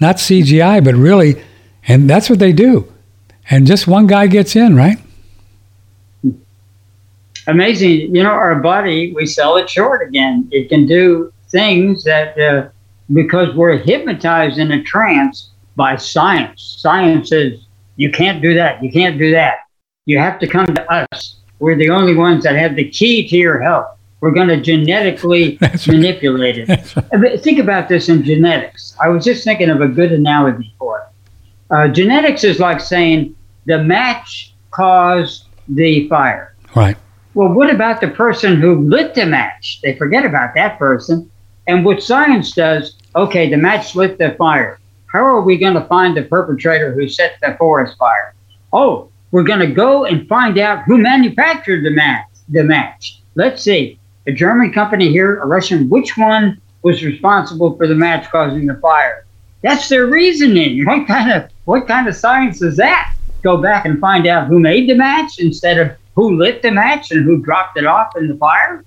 Not 0.00 0.16
CGI, 0.16 0.82
but 0.84 0.94
really, 0.96 1.40
and 1.86 2.10
that's 2.10 2.28
what 2.28 2.40
they 2.40 2.52
do. 2.52 2.92
And 3.48 3.66
just 3.66 3.86
one 3.86 4.06
guy 4.08 4.26
gets 4.26 4.56
in, 4.56 4.74
right? 4.74 4.98
Amazing. 7.46 8.14
You 8.14 8.22
know, 8.22 8.30
our 8.30 8.56
body, 8.56 9.12
we 9.12 9.26
sell 9.26 9.56
it 9.56 9.68
short 9.68 10.06
again. 10.06 10.48
It 10.50 10.68
can 10.68 10.86
do 10.86 11.32
things 11.48 12.04
that, 12.04 12.38
uh, 12.38 12.68
because 13.12 13.54
we're 13.54 13.76
hypnotized 13.76 14.58
in 14.58 14.72
a 14.72 14.82
trance 14.82 15.50
by 15.76 15.96
science. 15.96 16.76
Science 16.78 17.30
says, 17.30 17.66
you 17.96 18.10
can't 18.10 18.42
do 18.42 18.54
that. 18.54 18.82
You 18.82 18.90
can't 18.90 19.18
do 19.18 19.30
that. 19.32 19.58
You 20.06 20.18
have 20.18 20.38
to 20.40 20.46
come 20.46 20.66
to 20.66 20.92
us. 20.92 21.36
We're 21.58 21.76
the 21.76 21.90
only 21.90 22.14
ones 22.14 22.44
that 22.44 22.56
have 22.56 22.76
the 22.76 22.88
key 22.88 23.28
to 23.28 23.36
your 23.36 23.60
health. 23.60 23.96
We're 24.20 24.32
going 24.32 24.48
to 24.48 24.60
genetically 24.60 25.58
right. 25.60 25.86
manipulate 25.86 26.58
it. 26.58 26.96
Right. 27.12 27.40
Think 27.42 27.58
about 27.58 27.88
this 27.88 28.08
in 28.08 28.24
genetics. 28.24 28.96
I 29.02 29.08
was 29.08 29.24
just 29.24 29.44
thinking 29.44 29.70
of 29.70 29.80
a 29.80 29.88
good 29.88 30.12
analogy 30.12 30.74
for 30.78 30.98
it. 30.98 31.04
Uh, 31.70 31.88
genetics 31.88 32.44
is 32.44 32.58
like 32.58 32.80
saying 32.80 33.36
the 33.66 33.82
match 33.82 34.54
caused 34.70 35.46
the 35.68 36.08
fire. 36.08 36.54
Right. 36.74 36.96
Well, 37.34 37.52
what 37.52 37.68
about 37.68 38.00
the 38.00 38.08
person 38.08 38.60
who 38.60 38.88
lit 38.88 39.14
the 39.14 39.26
match? 39.26 39.80
They 39.82 39.96
forget 39.96 40.24
about 40.24 40.54
that 40.54 40.78
person. 40.78 41.28
And 41.66 41.84
what 41.84 42.02
science 42.02 42.52
does, 42.52 42.96
okay, 43.16 43.50
the 43.50 43.56
match 43.56 43.96
lit 43.96 44.18
the 44.18 44.36
fire. 44.38 44.78
How 45.12 45.24
are 45.24 45.40
we 45.40 45.56
going 45.56 45.74
to 45.74 45.84
find 45.86 46.16
the 46.16 46.22
perpetrator 46.22 46.92
who 46.92 47.08
set 47.08 47.36
the 47.42 47.56
forest 47.58 47.96
fire? 47.98 48.34
Oh, 48.72 49.10
we're 49.32 49.42
going 49.42 49.60
to 49.60 49.66
go 49.66 50.04
and 50.04 50.28
find 50.28 50.58
out 50.58 50.84
who 50.84 50.98
manufactured 50.98 51.84
the 51.84 51.90
match. 51.90 52.28
The 52.48 52.62
match. 52.62 53.20
Let's 53.34 53.62
see, 53.62 53.98
a 54.28 54.32
German 54.32 54.72
company 54.72 55.10
here, 55.10 55.40
a 55.40 55.46
Russian. 55.46 55.88
Which 55.88 56.16
one 56.16 56.60
was 56.82 57.02
responsible 57.02 57.76
for 57.76 57.88
the 57.88 57.94
match 57.96 58.30
causing 58.30 58.66
the 58.66 58.74
fire? 58.74 59.24
That's 59.62 59.88
their 59.88 60.06
reasoning. 60.06 60.84
What 60.86 61.08
kind 61.08 61.32
of 61.32 61.50
what 61.64 61.88
kind 61.88 62.06
of 62.06 62.14
science 62.14 62.62
is 62.62 62.76
that? 62.76 63.14
Go 63.42 63.56
back 63.56 63.86
and 63.86 63.98
find 63.98 64.26
out 64.26 64.46
who 64.46 64.60
made 64.60 64.88
the 64.88 64.94
match 64.94 65.38
instead 65.38 65.78
of 65.78 65.96
who 66.14 66.36
lit 66.38 66.62
the 66.62 66.70
match 66.70 67.10
and 67.10 67.24
who 67.24 67.38
dropped 67.42 67.76
it 67.78 67.86
off 67.86 68.16
in 68.16 68.28
the 68.28 68.34
fire. 68.36 68.84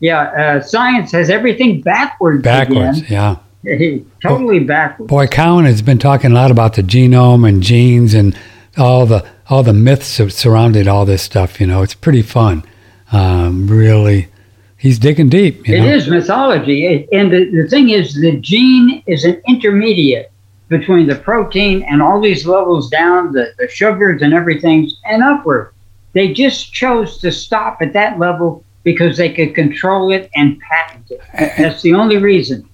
Yeah, 0.00 0.20
uh, 0.22 0.60
science 0.62 1.12
has 1.12 1.30
everything 1.30 1.80
backwards. 1.80 2.42
Backwards. 2.42 3.08
Yeah. 3.10 3.36
Again. 3.64 4.08
totally 4.22 4.60
backwards. 4.60 5.08
Boy, 5.08 5.26
Cowan 5.26 5.64
has 5.64 5.82
been 5.82 5.98
talking 5.98 6.30
a 6.30 6.34
lot 6.34 6.50
about 6.52 6.74
the 6.74 6.82
genome 6.82 7.48
and 7.48 7.62
genes 7.62 8.14
and 8.14 8.38
all 8.76 9.06
the 9.06 9.26
all 9.48 9.62
the 9.62 9.72
myths 9.72 10.18
that 10.18 10.30
surrounded 10.32 10.86
all 10.86 11.04
this 11.04 11.22
stuff. 11.22 11.60
You 11.60 11.66
know, 11.66 11.82
it's 11.82 11.94
pretty 11.94 12.22
fun. 12.22 12.62
Um, 13.12 13.66
really, 13.68 14.28
he's 14.76 14.98
digging 14.98 15.28
deep. 15.28 15.66
You 15.66 15.76
It 15.76 15.80
know? 15.80 15.86
is 15.88 16.08
mythology. 16.08 17.08
And 17.12 17.32
the, 17.32 17.50
the 17.50 17.68
thing 17.68 17.90
is, 17.90 18.14
the 18.20 18.36
gene 18.38 19.02
is 19.06 19.24
an 19.24 19.40
intermediate 19.48 20.30
between 20.68 21.06
the 21.06 21.14
protein 21.14 21.82
and 21.84 22.02
all 22.02 22.20
these 22.20 22.44
levels 22.46 22.90
down, 22.90 23.32
the, 23.32 23.52
the 23.58 23.68
sugars 23.68 24.20
and 24.22 24.34
everything, 24.34 24.90
and 25.04 25.22
upward. 25.22 25.72
They 26.16 26.32
just 26.32 26.72
chose 26.72 27.18
to 27.18 27.30
stop 27.30 27.82
at 27.82 27.92
that 27.92 28.18
level 28.18 28.64
because 28.84 29.18
they 29.18 29.34
could 29.34 29.54
control 29.54 30.12
it 30.12 30.30
and 30.34 30.58
patent 30.60 31.10
it. 31.10 31.20
That's 31.58 31.82
the 31.82 31.92
only 31.92 32.16
reason. 32.16 32.66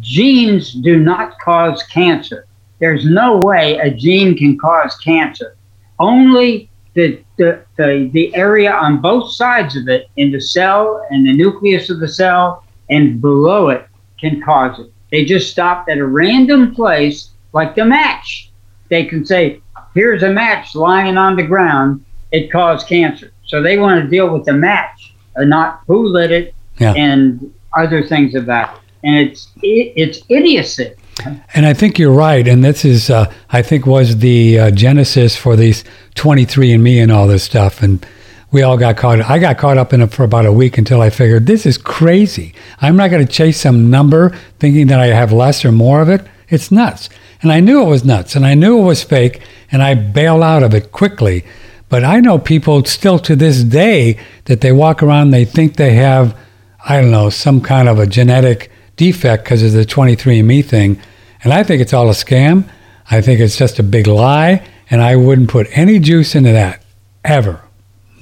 Genes 0.00 0.72
do 0.72 0.98
not 0.98 1.38
cause 1.40 1.82
cancer. 1.82 2.46
There's 2.78 3.04
no 3.04 3.36
way 3.36 3.76
a 3.76 3.90
gene 3.90 4.34
can 4.34 4.56
cause 4.56 4.96
cancer. 4.96 5.58
Only 5.98 6.70
the, 6.94 7.22
the, 7.36 7.62
the, 7.76 8.08
the 8.14 8.34
area 8.34 8.72
on 8.72 9.02
both 9.02 9.30
sides 9.30 9.76
of 9.76 9.88
it, 9.88 10.08
in 10.16 10.32
the 10.32 10.40
cell 10.40 11.06
and 11.10 11.26
the 11.26 11.34
nucleus 11.34 11.90
of 11.90 12.00
the 12.00 12.08
cell 12.08 12.64
and 12.88 13.20
below 13.20 13.68
it, 13.68 13.86
can 14.18 14.40
cause 14.40 14.78
it. 14.78 14.90
They 15.10 15.26
just 15.26 15.50
stopped 15.50 15.90
at 15.90 15.98
a 15.98 16.06
random 16.06 16.74
place, 16.74 17.28
like 17.52 17.74
the 17.74 17.84
match. 17.84 18.50
They 18.88 19.04
can 19.04 19.26
say, 19.26 19.60
here's 19.92 20.22
a 20.22 20.30
match 20.30 20.74
lying 20.74 21.18
on 21.18 21.36
the 21.36 21.42
ground, 21.42 22.05
it 22.36 22.50
caused 22.50 22.86
cancer. 22.88 23.28
So 23.46 23.62
they 23.62 23.76
want 23.78 24.02
to 24.02 24.08
deal 24.16 24.28
with 24.32 24.44
the 24.44 24.52
match, 24.68 25.14
and 25.36 25.48
not 25.50 25.80
who 25.86 26.06
lit 26.08 26.30
it 26.40 26.54
Yeah. 26.78 26.92
and 26.94 27.52
other 27.82 28.02
things 28.12 28.34
about 28.34 28.68
it. 28.76 28.80
And 29.04 29.14
it's 29.16 29.48
it, 29.62 29.92
it's 30.02 30.18
idiocy. 30.28 30.92
And 31.54 31.64
I 31.64 31.72
think 31.72 31.98
you're 31.98 32.12
right. 32.28 32.46
And 32.46 32.62
this 32.62 32.84
is, 32.84 33.08
uh, 33.08 33.32
I 33.50 33.62
think, 33.62 33.86
was 33.86 34.18
the 34.18 34.58
uh, 34.58 34.70
genesis 34.70 35.34
for 35.36 35.56
these 35.56 35.82
23andMe 36.14 37.02
and 37.02 37.10
all 37.10 37.26
this 37.26 37.42
stuff. 37.44 37.82
And 37.82 38.04
we 38.50 38.62
all 38.62 38.76
got 38.76 38.96
caught. 38.98 39.20
I 39.22 39.38
got 39.38 39.56
caught 39.58 39.78
up 39.78 39.92
in 39.94 40.02
it 40.02 40.12
for 40.12 40.24
about 40.24 40.44
a 40.44 40.52
week 40.52 40.76
until 40.78 41.00
I 41.00 41.08
figured 41.10 41.46
this 41.46 41.64
is 41.66 41.78
crazy. 41.78 42.52
I'm 42.82 42.96
not 42.96 43.10
going 43.10 43.26
to 43.26 43.32
chase 43.32 43.60
some 43.60 43.90
number 43.90 44.36
thinking 44.58 44.88
that 44.88 45.00
I 45.00 45.06
have 45.06 45.32
less 45.32 45.64
or 45.64 45.72
more 45.72 46.00
of 46.02 46.08
it. 46.10 46.20
It's 46.48 46.70
nuts. 46.70 47.08
And 47.42 47.50
I 47.52 47.60
knew 47.60 47.82
it 47.82 47.88
was 47.88 48.04
nuts, 48.04 48.34
and 48.36 48.44
I 48.46 48.54
knew 48.54 48.78
it 48.78 48.84
was 48.84 49.02
fake, 49.02 49.40
and 49.72 49.82
I 49.82 49.94
bailed 49.94 50.42
out 50.42 50.62
of 50.62 50.74
it 50.74 50.92
quickly. 50.92 51.44
But 51.88 52.04
I 52.04 52.20
know 52.20 52.38
people 52.38 52.84
still 52.84 53.18
to 53.20 53.36
this 53.36 53.62
day 53.62 54.18
that 54.46 54.60
they 54.60 54.72
walk 54.72 55.02
around, 55.02 55.30
they 55.30 55.44
think 55.44 55.76
they 55.76 55.94
have, 55.94 56.36
I 56.88 57.00
don't 57.00 57.10
know, 57.10 57.30
some 57.30 57.60
kind 57.60 57.88
of 57.88 57.98
a 57.98 58.06
genetic 58.06 58.70
defect 58.96 59.44
because 59.44 59.62
of 59.62 59.72
the 59.72 59.84
23andMe 59.84 60.64
thing. 60.64 61.00
And 61.44 61.52
I 61.52 61.62
think 61.62 61.80
it's 61.80 61.92
all 61.92 62.08
a 62.08 62.12
scam. 62.12 62.68
I 63.10 63.20
think 63.20 63.40
it's 63.40 63.56
just 63.56 63.78
a 63.78 63.84
big 63.84 64.06
lie. 64.06 64.66
And 64.90 65.00
I 65.00 65.16
wouldn't 65.16 65.48
put 65.48 65.68
any 65.72 65.98
juice 65.98 66.34
into 66.34 66.52
that 66.52 66.82
ever. 67.24 67.60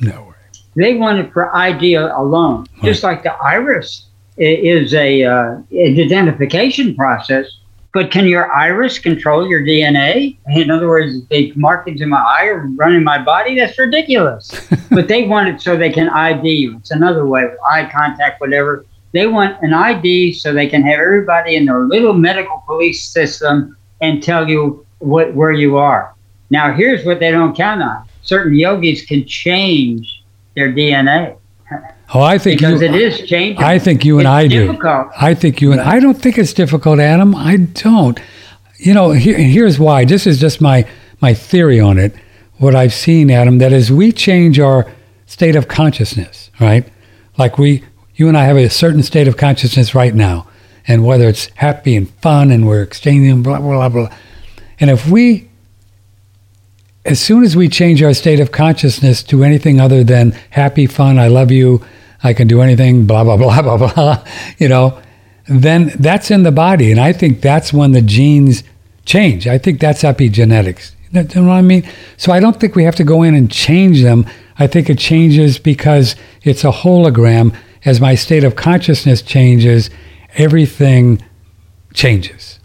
No 0.01 0.23
way. 0.23 0.35
They 0.77 0.95
want 0.95 1.19
it 1.19 1.33
for 1.33 1.55
ID 1.55 1.95
alone, 1.95 2.67
just 2.83 3.03
like 3.03 3.23
the 3.23 3.33
iris 3.33 4.07
is 4.37 4.93
a 4.95 5.25
uh, 5.25 5.57
identification 5.73 6.95
process. 6.95 7.47
But 7.95 8.11
can 8.11 8.27
your 8.27 8.53
iris 8.53 8.99
control 8.99 9.49
your 9.49 9.63
DNA? 9.63 10.37
In 10.49 10.69
other 10.69 10.89
words, 10.89 11.15
if 11.15 11.29
the 11.29 11.53
markings 11.55 12.01
in 12.01 12.09
my 12.09 12.21
eye 12.21 12.47
are 12.47 12.67
running 12.75 13.05
my 13.05 13.23
body. 13.23 13.57
That's 13.57 13.79
ridiculous. 13.79 14.69
but 14.91 15.07
they 15.07 15.29
want 15.29 15.49
it 15.49 15.61
so 15.61 15.77
they 15.77 15.93
can 15.93 16.09
ID 16.09 16.49
you. 16.49 16.77
It's 16.79 16.91
another 16.91 17.25
way, 17.25 17.47
eye 17.71 17.89
contact, 17.93 18.41
whatever. 18.41 18.85
They 19.13 19.29
want 19.29 19.63
an 19.63 19.73
ID 19.73 20.33
so 20.33 20.53
they 20.53 20.67
can 20.67 20.83
have 20.83 20.99
everybody 20.99 21.55
in 21.55 21.67
their 21.67 21.83
little 21.83 22.15
medical 22.15 22.65
police 22.67 23.05
system 23.05 23.77
and 24.01 24.21
tell 24.21 24.49
you 24.49 24.85
what 24.99 25.33
where 25.33 25.53
you 25.53 25.77
are. 25.77 26.17
Now, 26.51 26.75
here's 26.75 27.07
what 27.07 27.21
they 27.21 27.31
don't 27.31 27.57
count 27.57 27.81
on: 27.81 28.09
certain 28.23 28.57
yogis 28.57 29.07
can 29.07 29.25
change 29.25 30.25
their 30.57 30.73
DNA 30.73 31.37
Oh, 32.13 32.21
I 32.21 32.39
think 32.39 32.61
because 32.61 32.83
you, 32.83 32.89
it 32.89 32.95
is 32.95 33.27
changing. 33.27 33.63
I 33.63 33.79
think 33.79 34.05
you 34.05 34.19
and 34.19 34.27
It's 34.27 34.33
I 34.33 34.47
do. 34.47 34.79
I 35.17 35.35
think 35.35 35.61
you 35.61 35.73
and 35.73 35.81
I 35.81 36.01
don't 36.01 36.21
think 36.21 36.39
it's 36.39 36.53
difficult, 36.53 37.01
Adam. 37.01 37.35
I 37.35 37.57
don't. 37.57 38.21
You 38.77 38.93
know, 38.93 39.13
here, 39.13 39.39
here's 39.39 39.79
why. 39.79 40.05
This 40.05 40.27
is 40.27 40.39
just 40.39 40.61
my 40.61 40.87
my 41.21 41.33
theory 41.35 41.81
on 41.81 41.99
it. 41.99 42.15
What 42.59 42.75
I've 42.75 42.95
seen, 42.95 43.31
Adam, 43.31 43.59
that 43.59 43.73
is 43.73 43.91
we 43.91 44.13
change 44.13 44.61
our 44.61 44.87
state 45.27 45.57
of 45.57 45.69
consciousness, 45.69 46.51
right? 46.61 46.87
Like 47.37 47.59
we, 47.59 47.83
you 48.15 48.29
and 48.29 48.37
I 48.37 48.45
have 48.45 48.57
a 48.57 48.69
certain 48.69 49.03
state 49.03 49.27
of 49.27 49.37
consciousness 49.37 49.95
right 49.95 50.15
now, 50.15 50.47
and 50.87 51.05
whether 51.05 51.29
it's 51.29 51.47
happy 51.55 51.97
and 51.97 52.09
fun, 52.21 52.51
and 52.51 52.67
we're 52.67 52.83
exchanging 52.83 53.43
blah 53.43 53.59
blah 53.59 53.89
blah 53.89 53.89
blah. 53.89 54.17
And 54.79 54.91
if 54.91 55.09
we, 55.09 55.49
as 57.05 57.21
soon 57.21 57.45
as 57.45 57.55
we 57.55 57.69
change 57.69 58.03
our 58.03 58.15
state 58.15 58.41
of 58.41 58.51
consciousness 58.51 59.23
to 59.25 59.45
anything 59.45 59.81
other 59.81 60.03
than 60.03 60.33
happy, 60.51 60.87
fun, 60.87 61.19
I 61.19 61.29
love 61.29 61.51
you, 61.51 61.85
I 62.23 62.33
can 62.33 62.49
do 62.49 62.63
anything, 62.63 63.07
blah, 63.07 63.25
blah, 63.25 63.37
blah, 63.37 63.61
blah, 63.61 63.93
blah, 63.93 64.25
you 64.59 64.69
know, 64.69 65.01
then 65.47 65.93
that's 65.99 66.31
in 66.31 66.43
the 66.43 66.53
body. 66.53 66.91
And 66.91 66.99
I 66.99 67.13
think 67.13 67.43
that's 67.43 67.73
when 67.73 67.93
the 67.93 68.01
genes 68.01 68.65
change. 69.05 69.47
I 69.47 69.59
think 69.59 69.81
that's 69.81 70.03
epigenetics. 70.03 70.93
You 71.13 71.23
know 71.23 71.49
what 71.49 71.55
I 71.55 71.63
mean? 71.63 71.89
So 72.17 72.33
I 72.33 72.41
don't 72.41 72.59
think 72.59 72.75
we 72.75 72.85
have 72.85 72.97
to 72.97 73.05
go 73.05 73.23
in 73.23 73.35
and 73.35 73.51
change 73.51 74.03
them. 74.03 74.27
I 74.59 74.67
think 74.67 74.89
it 74.89 74.99
changes 74.99 75.59
because 75.59 76.17
it's 76.43 76.65
a 76.65 76.71
hologram. 76.71 77.55
As 77.85 78.01
my 78.01 78.15
state 78.15 78.45
of 78.45 78.57
consciousness 78.57 79.21
changes, 79.21 79.91
everything 80.37 81.23
changes. 81.93 82.59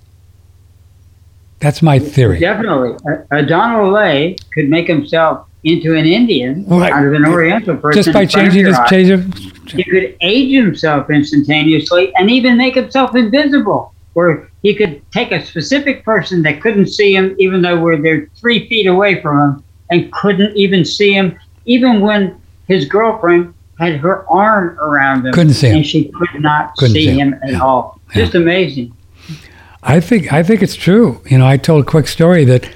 That's 1.60 1.82
my 1.82 2.00
theory. 2.00 2.40
Definitely. 2.40 2.98
A, 3.32 3.44
Donald 3.44 3.94
Lay 3.94 4.36
could 4.54 4.70
make 4.70 4.88
himself 4.88 5.46
into 5.66 5.94
an 5.96 6.06
Indian 6.06 6.64
Right. 6.68 6.92
out 6.92 7.06
of 7.06 7.14
an 7.14 7.26
Oriental 7.26 7.76
person. 7.76 8.02
Just 8.02 8.14
by 8.14 8.22
in 8.22 8.30
front 8.30 8.48
of 8.48 8.54
changing 8.54 8.66
his 8.68 8.78
change 8.90 9.10
of, 9.10 9.34
He 9.74 9.84
could 9.84 10.16
age 10.22 10.54
himself 10.56 11.10
instantaneously 11.10 12.14
and 12.16 12.32
even 12.32 12.58
make 12.58 12.76
himself 12.76 13.14
invisible. 13.16 13.94
Or 14.16 14.50
he 14.64 14.74
could 14.74 15.02
take 15.12 15.32
a 15.32 15.46
specific 15.46 16.04
person 16.04 16.42
that 16.44 16.62
couldn't 16.62 16.88
see 16.88 17.14
him, 17.14 17.36
even 17.40 17.62
though 17.62 17.80
we're 17.80 18.02
they're 18.02 18.28
three 18.40 18.68
feet 18.68 18.88
away 18.88 19.22
from 19.22 19.38
him, 19.40 19.64
and 19.92 20.12
couldn't 20.14 20.56
even 20.58 20.84
see 20.86 21.14
him, 21.14 21.38
even 21.66 22.00
when 22.00 22.36
his 22.68 22.86
girlfriend 22.86 23.54
had 23.80 23.98
her 23.98 24.26
arm 24.30 24.78
around 24.80 25.26
him. 25.26 25.34
Couldn't 25.34 25.54
see 25.54 25.68
him. 25.68 25.76
And 25.78 25.86
she 25.86 26.06
could 26.10 26.42
not 26.42 26.76
Couldn't 26.78 26.94
see, 26.96 27.08
him, 27.08 27.34
him. 27.34 27.40
at 27.44 27.52
Yeah. 27.52 27.60
all. 27.60 28.00
Yeah. 28.16 28.22
Just 28.24 28.36
amazing. 28.36 28.92
I 29.82 30.00
think 30.00 30.32
I 30.34 30.44
think 30.44 30.62
it's 30.62 30.76
true. 30.76 31.22
You 31.30 31.38
know, 31.38 31.48
I 31.48 31.58
told 31.58 31.86
a 31.86 31.90
quick 31.90 32.08
story 32.08 32.44
that 32.46 32.70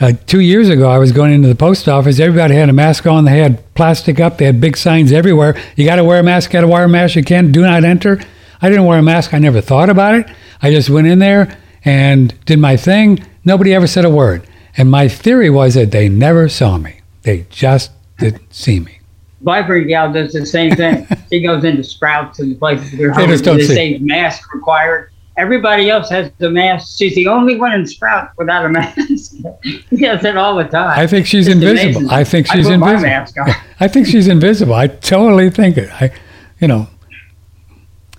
uh, 0.00 0.12
two 0.26 0.40
years 0.40 0.68
ago 0.68 0.88
I 0.88 0.98
was 0.98 1.12
going 1.12 1.32
into 1.32 1.48
the 1.48 1.54
post 1.54 1.88
office. 1.88 2.20
Everybody 2.20 2.54
had 2.54 2.68
a 2.68 2.72
mask 2.72 3.06
on. 3.06 3.24
They 3.24 3.38
had 3.38 3.74
plastic 3.74 4.20
up. 4.20 4.38
They 4.38 4.44
had 4.46 4.60
big 4.60 4.76
signs 4.76 5.12
everywhere. 5.12 5.56
You 5.76 5.84
got 5.84 5.96
to 5.96 6.04
wear 6.04 6.20
a 6.20 6.22
mask. 6.22 6.50
Got 6.50 6.62
to 6.62 6.68
wear 6.68 6.84
a 6.84 6.88
mask. 6.88 7.16
You 7.16 7.24
can't. 7.24 7.52
Do 7.52 7.62
not 7.62 7.84
enter. 7.84 8.20
I 8.62 8.68
didn't 8.68 8.86
wear 8.86 8.98
a 8.98 9.02
mask. 9.02 9.34
I 9.34 9.38
never 9.38 9.60
thought 9.60 9.90
about 9.90 10.14
it. 10.14 10.26
I 10.62 10.70
just 10.70 10.88
went 10.90 11.06
in 11.06 11.18
there 11.18 11.58
and 11.84 12.32
did 12.44 12.58
my 12.58 12.76
thing. 12.76 13.24
Nobody 13.44 13.74
ever 13.74 13.86
said 13.86 14.04
a 14.04 14.10
word. 14.10 14.46
And 14.76 14.90
my 14.90 15.08
theory 15.08 15.50
was 15.50 15.74
that 15.74 15.90
they 15.90 16.08
never 16.08 16.48
saw 16.48 16.78
me. 16.78 17.00
They 17.22 17.46
just 17.50 17.90
didn't 18.18 18.52
see 18.54 18.80
me. 18.80 19.00
Viper 19.42 19.80
gal 19.80 20.12
does 20.12 20.32
the 20.32 20.46
same 20.46 20.74
thing. 20.74 21.06
she 21.30 21.42
goes 21.42 21.64
into 21.64 21.84
Sprouts 21.84 22.38
and 22.38 22.58
places 22.58 22.98
where 22.98 23.12
They 23.14 23.26
just 23.26 23.44
don't 23.44 23.58
they 23.58 23.64
see. 23.64 23.74
say 23.74 23.98
mask 23.98 24.52
required. 24.54 25.10
Everybody 25.36 25.90
else 25.90 26.08
has 26.10 26.30
the 26.38 26.48
mask. 26.48 26.96
She's 26.96 27.14
the 27.16 27.26
only 27.26 27.56
one 27.56 27.72
in 27.72 27.86
Sprout 27.86 28.30
without 28.36 28.64
a 28.64 28.68
mask. 28.68 28.96
she 29.64 29.96
does 29.96 30.24
it 30.24 30.36
all 30.36 30.54
the 30.56 30.64
time. 30.64 30.96
I 30.98 31.06
think 31.08 31.26
she's 31.26 31.48
It's 31.48 31.54
invisible. 31.56 32.00
amazing. 32.02 32.10
I 32.10 32.24
think 32.24 32.50
I 32.50 32.54
she's 32.56 32.68
my 32.68 32.94
invisible. 32.94 33.46
I 33.80 33.88
think 33.88 34.06
she's 34.06 34.28
invisible. 34.28 34.74
I 34.74 34.86
totally 34.86 35.50
think 35.50 35.76
it. 35.76 35.90
I, 36.00 36.12
you 36.60 36.68
know, 36.68 36.86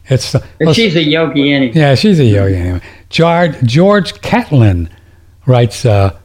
it's. 0.09 0.33
But 0.33 0.43
well, 0.59 0.73
she's 0.73 0.95
a 0.97 1.03
yogi 1.03 1.53
anyway. 1.53 1.73
Yeah, 1.73 1.95
she's 1.95 2.19
a 2.19 2.25
yogi 2.25 2.55
anyway. 2.55 2.81
George, 3.09 3.61
George 3.63 4.21
Catlin 4.21 4.89
writes, 5.45 5.85
uh, 5.85 6.17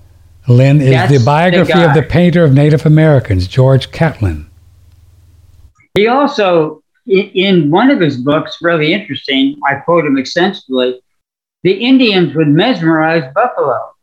Lynn 0.48 0.80
is 0.80 0.90
That's 0.90 1.12
the 1.12 1.18
the 1.18 1.24
biography 1.24 1.80
of 1.84 1.94
the 1.94 2.02
painter 2.02 2.42
of 2.42 2.52
Native 2.52 2.84
Americans, 2.84 3.46
George 3.46 3.92
Catlin. 3.92 4.50
He 5.94 6.06
also, 6.08 6.76
i- 6.76 6.79
in 7.10 7.70
one 7.70 7.90
of 7.90 8.00
his 8.00 8.16
books, 8.16 8.58
really 8.62 8.92
interesting, 8.92 9.56
I 9.68 9.76
quote 9.76 10.06
him 10.06 10.16
extensively, 10.16 11.00
the 11.62 11.72
Indians 11.72 12.34
would 12.34 12.48
mesmerize 12.48 13.30
buffalo. 13.34 13.94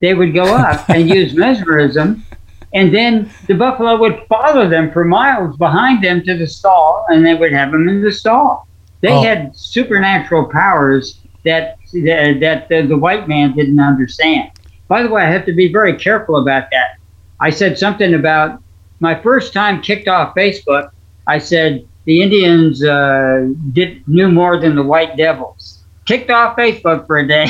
They 0.00 0.14
would 0.14 0.34
go 0.34 0.44
up 0.44 0.88
and 0.88 1.08
use 1.08 1.34
mesmerism, 1.34 2.24
and 2.72 2.92
then 2.92 3.30
the 3.46 3.54
buffalo 3.54 3.96
would 3.98 4.22
follow 4.28 4.68
them 4.68 4.90
for 4.92 5.04
miles 5.04 5.56
behind 5.56 6.02
them 6.02 6.22
to 6.24 6.36
the 6.36 6.46
stall, 6.46 7.06
and 7.08 7.24
they 7.24 7.34
would 7.34 7.52
have 7.52 7.70
them 7.72 7.88
in 7.88 8.02
the 8.02 8.10
stall. 8.12 8.66
They 9.00 9.12
Oh. 9.12 9.22
had 9.22 9.54
supernatural 9.54 10.46
powers 10.50 11.20
that 11.44 11.76
that, 11.92 12.38
that 12.40 12.68
the, 12.68 12.86
the 12.86 12.96
white 12.96 13.28
man 13.28 13.52
didn't 13.54 13.78
understand. 13.78 14.50
By 14.88 15.02
the 15.02 15.08
way, 15.10 15.22
I 15.22 15.30
have 15.30 15.44
to 15.46 15.52
be 15.52 15.70
very 15.70 15.96
careful 15.96 16.36
about 16.36 16.70
that. 16.72 16.96
I 17.38 17.50
said 17.50 17.78
something 17.78 18.14
about 18.14 18.62
my 19.00 19.14
first 19.20 19.52
time 19.52 19.82
kicked 19.82 20.08
off 20.08 20.34
Facebook. 20.34 20.90
I 21.26 21.38
said 21.38 21.86
the 22.04 22.22
Indians 22.22 22.84
uh, 22.84 23.48
did 23.72 24.06
knew 24.06 24.30
more 24.30 24.60
than 24.60 24.76
the 24.76 24.82
white 24.82 25.16
devils. 25.16 25.84
Kicked 26.06 26.30
off 26.30 26.56
Facebook 26.56 27.06
for 27.06 27.18
a 27.18 27.26
day. 27.26 27.44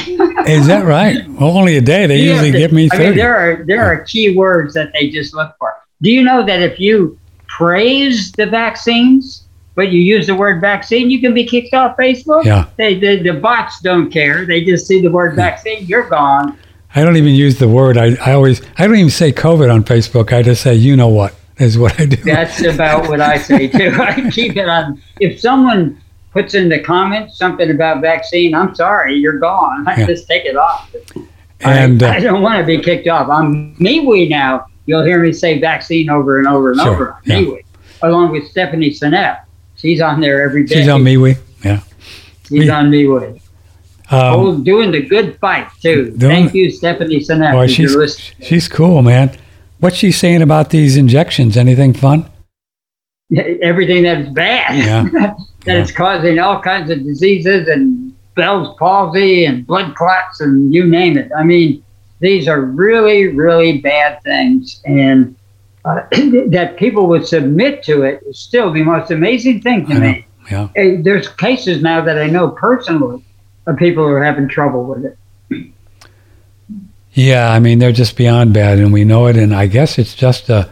Is 0.47 0.69
that 0.69 0.85
right? 0.85 1.29
Well, 1.29 1.57
only 1.57 1.77
a 1.77 1.81
day. 1.81 2.07
They 2.07 2.19
usually 2.31 2.53
to- 2.53 2.59
give 2.59 2.73
me 2.73 2.89
I 2.93 2.99
mean, 2.99 3.17
there 3.17 3.35
are 3.35 3.65
there 3.67 3.85
are 3.85 4.05
key 4.05 4.37
words 4.37 4.75
that 4.75 4.93
they 4.93 5.11
just 5.11 5.35
look 5.35 5.55
for. 5.59 5.75
Do 6.03 6.11
you 6.11 6.23
know 6.23 6.45
that 6.47 6.61
if 6.61 6.79
you 6.79 7.19
praise 7.49 8.31
the 8.33 8.47
vaccines, 8.47 9.49
but 9.75 9.91
you 9.91 10.01
use 10.01 10.29
the 10.29 10.35
word 10.37 10.61
vaccine, 10.61 11.11
you 11.11 11.21
can 11.21 11.35
be 11.35 11.45
kicked 11.45 11.75
off 11.75 11.97
Facebook? 11.97 12.45
Yeah. 12.45 12.69
They, 12.77 12.99
the 12.99 13.23
the 13.23 13.33
bots 13.33 13.81
don't 13.81 14.11
care. 14.11 14.47
They 14.47 14.65
just 14.65 14.87
see 14.87 15.01
the 15.01 15.11
word 15.11 15.35
vaccine, 15.35 15.87
you're 15.87 16.09
gone. 16.09 16.57
I 16.95 17.03
don't 17.03 17.17
even 17.17 17.35
use 17.35 17.59
the 17.59 17.67
word. 17.69 17.99
I, 17.99 18.15
I 18.25 18.35
always, 18.35 18.63
I 18.79 18.87
don't 18.87 18.97
even 18.97 19.11
say 19.11 19.33
COVID 19.33 19.73
on 19.73 19.83
Facebook. 19.83 20.33
I 20.33 20.43
just 20.43 20.63
say, 20.63 20.75
you 20.77 20.95
know 20.95 21.09
what, 21.09 21.35
is 21.59 21.79
what 21.79 21.99
I 22.01 22.07
do. 22.07 22.17
That's 22.17 22.63
about 22.65 23.09
what 23.09 23.21
I 23.21 23.39
say 23.39 23.69
too. 23.69 23.93
I 24.01 24.29
keep 24.31 24.57
it 24.57 24.69
on. 24.69 25.01
If 25.21 25.41
someone 25.41 26.01
puts 26.33 26.55
in 26.55 26.69
the 26.69 26.81
comments 26.81 27.37
something 27.39 27.71
about 27.71 28.01
vaccine, 28.01 28.55
I'm 28.55 28.75
sorry, 28.75 29.15
you're 29.17 29.39
gone. 29.39 29.87
I 29.87 30.01
Yeah. 30.01 30.07
just 30.07 30.27
take 30.27 30.45
it 30.45 30.57
off. 30.57 30.95
and 31.61 32.03
I, 32.03 32.15
I 32.15 32.19
uh, 32.19 32.21
don't 32.21 32.43
want 32.43 32.59
to 32.61 32.67
be 32.67 32.83
kicked 32.83 33.07
off. 33.09 33.29
I'm 33.29 33.75
MeWe 33.77 34.29
now. 34.29 34.67
You'll 34.87 35.05
hear 35.05 35.19
me 35.23 35.33
say 35.33 35.59
vaccine 35.61 36.11
over 36.11 36.39
and 36.39 36.47
over 36.49 36.73
and 36.73 36.81
Sure, 36.81 36.93
over 36.95 37.13
on 37.13 37.21
yeah. 37.25 37.39
MeWe, 37.41 37.65
along 38.03 38.33
with 38.33 38.49
Stephanie 38.51 38.91
Seneff. 38.91 39.43
She's 39.77 40.01
on 40.01 40.21
there 40.21 40.43
every 40.43 40.65
day. 40.65 40.75
she's 40.77 40.89
on 40.89 41.03
MeWe. 41.03 41.39
Yeah. 41.65 41.81
She's 42.43 42.51
Me- 42.51 42.69
on 42.69 42.91
MeWe. 42.91 43.41
Um, 44.11 44.21
oh, 44.21 44.59
doing 44.59 44.91
the 44.91 45.01
good 45.03 45.39
fight 45.39 45.69
too. 45.81 46.11
Doing- 46.11 46.19
Thank 46.19 46.55
you, 46.55 46.71
Stephanie 46.71 47.21
Seneff. 47.21 47.53
boy, 47.53 47.67
she's, 47.69 48.33
she's 48.43 48.69
cool, 48.69 49.01
man. 49.03 49.35
What's 49.81 49.97
she 49.97 50.13
saying 50.13 50.43
about 50.43 50.71
these 50.71 50.97
injections? 50.97 51.57
Anything 51.57 51.93
fun? 51.95 52.31
everything 53.63 54.03
that's 54.05 54.29
bad. 54.31 54.77
Yeah. 54.77 55.03
that 55.13 55.37
Yeah. 55.67 55.81
it's 55.83 55.93
causing 55.93 56.39
all 56.39 56.61
kinds 56.61 56.91
of 56.91 57.03
diseases 57.05 57.69
and 57.69 58.15
Bell's 58.35 58.77
palsy 58.79 59.45
and 59.45 59.67
blood 59.67 59.95
clots 59.95 60.41
and 60.41 60.75
you 60.75 60.87
name 60.87 61.17
it. 61.17 61.31
I 61.37 61.45
mean, 61.45 61.83
these 62.21 62.49
are 62.49 62.61
really, 62.61 63.29
really 63.29 63.79
bad 63.81 64.23
things. 64.23 64.81
And 64.85 65.37
uh, 65.85 66.03
that 66.49 66.77
people 66.79 67.07
would 67.09 67.27
submit 67.27 67.83
to 67.85 68.03
it 68.03 68.23
is 68.27 68.39
still 68.39 68.73
the 68.73 68.83
most 68.83 69.11
amazing 69.11 69.63
thing 69.63 69.87
to 69.87 69.93
I 69.95 69.99
know. 69.99 70.01
me. 70.13 70.27
Yeah. 70.51 70.69
There's 71.03 71.29
cases 71.29 71.83
now 71.83 72.03
that 72.05 72.19
I 72.19 72.27
know 72.27 72.49
personally 72.51 73.25
of 73.67 73.77
people 73.79 74.05
who 74.05 74.11
are 74.11 74.25
having 74.25 74.49
trouble 74.49 74.85
with 74.85 75.05
it. 75.07 75.19
Yeah, 77.15 77.51
I 77.51 77.61
mean 77.61 77.79
they're 77.79 77.93
just 77.93 78.17
beyond 78.17 78.53
bad, 78.53 78.79
and 78.79 78.93
we 78.93 79.05
know 79.05 79.27
it. 79.27 79.37
And 79.37 79.55
I 79.55 79.67
guess 79.67 79.99
it's 79.99 80.15
just 80.15 80.49
a, 80.51 80.69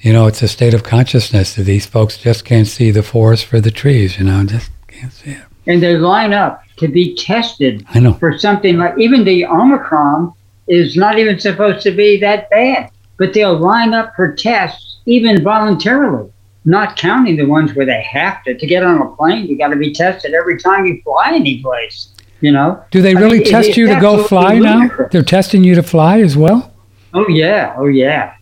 you 0.00 0.12
know, 0.12 0.26
it's 0.26 0.42
a 0.42 0.48
state 0.48 0.74
of 0.74 0.82
consciousness 0.82 1.54
that 1.54 1.62
these 1.62 1.86
folks 1.86 2.18
just 2.18 2.44
can't 2.44 2.66
see 2.66 2.90
the 2.90 3.02
forest 3.02 3.46
for 3.46 3.60
the 3.60 3.70
trees. 3.70 4.18
You 4.18 4.24
know, 4.24 4.44
just 4.44 4.70
can't 4.88 5.12
see 5.12 5.30
it. 5.30 5.44
And 5.68 5.80
they 5.80 5.96
line 5.96 6.32
up 6.32 6.62
to 6.78 6.88
be 6.88 7.14
tested 7.14 7.86
I 7.94 8.00
know. 8.00 8.14
for 8.14 8.36
something 8.36 8.76
like 8.76 8.98
even 8.98 9.24
the 9.24 9.46
Omicron 9.46 10.32
is 10.66 10.96
not 10.96 11.18
even 11.18 11.38
supposed 11.38 11.82
to 11.82 11.92
be 11.92 12.18
that 12.20 12.50
bad, 12.50 12.90
but 13.16 13.32
they'll 13.32 13.56
line 13.56 13.94
up 13.94 14.14
for 14.16 14.34
tests 14.34 14.98
even 15.06 15.44
voluntarily. 15.44 16.28
not 16.64 16.96
counting 16.96 17.36
the 17.36 17.44
ones 17.44 17.74
where 17.74 17.86
they 17.86 18.02
have 18.02 18.42
to. 18.44 18.54
To 18.56 18.66
get 18.66 18.82
on 18.84 19.00
a 19.02 19.16
plane, 19.16 19.46
you 19.46 19.58
got 19.58 19.68
to 19.68 19.76
be 19.76 19.92
tested 19.92 20.34
every 20.34 20.58
time 20.58 20.86
you 20.86 21.00
fly 21.02 21.32
any 21.34 21.60
place. 21.62 22.11
You 22.42 22.52
know? 22.52 22.84
Do 22.90 23.00
they 23.00 23.14
I 23.16 23.20
really 23.20 23.38
mean, 23.38 23.48
test 23.48 23.68
it's 23.70 23.76
you 23.78 23.86
to 23.86 23.98
go 24.00 24.22
fly 24.24 24.58
now? 24.58 24.90
They're 25.10 25.22
testing 25.22 25.64
you 25.64 25.74
to 25.76 25.82
fly 25.82 26.20
as 26.20 26.36
well? 26.36 26.72
Oh 27.14 27.26
yeah, 27.28 27.74
oh 27.78 27.86
yeah. 27.86 28.34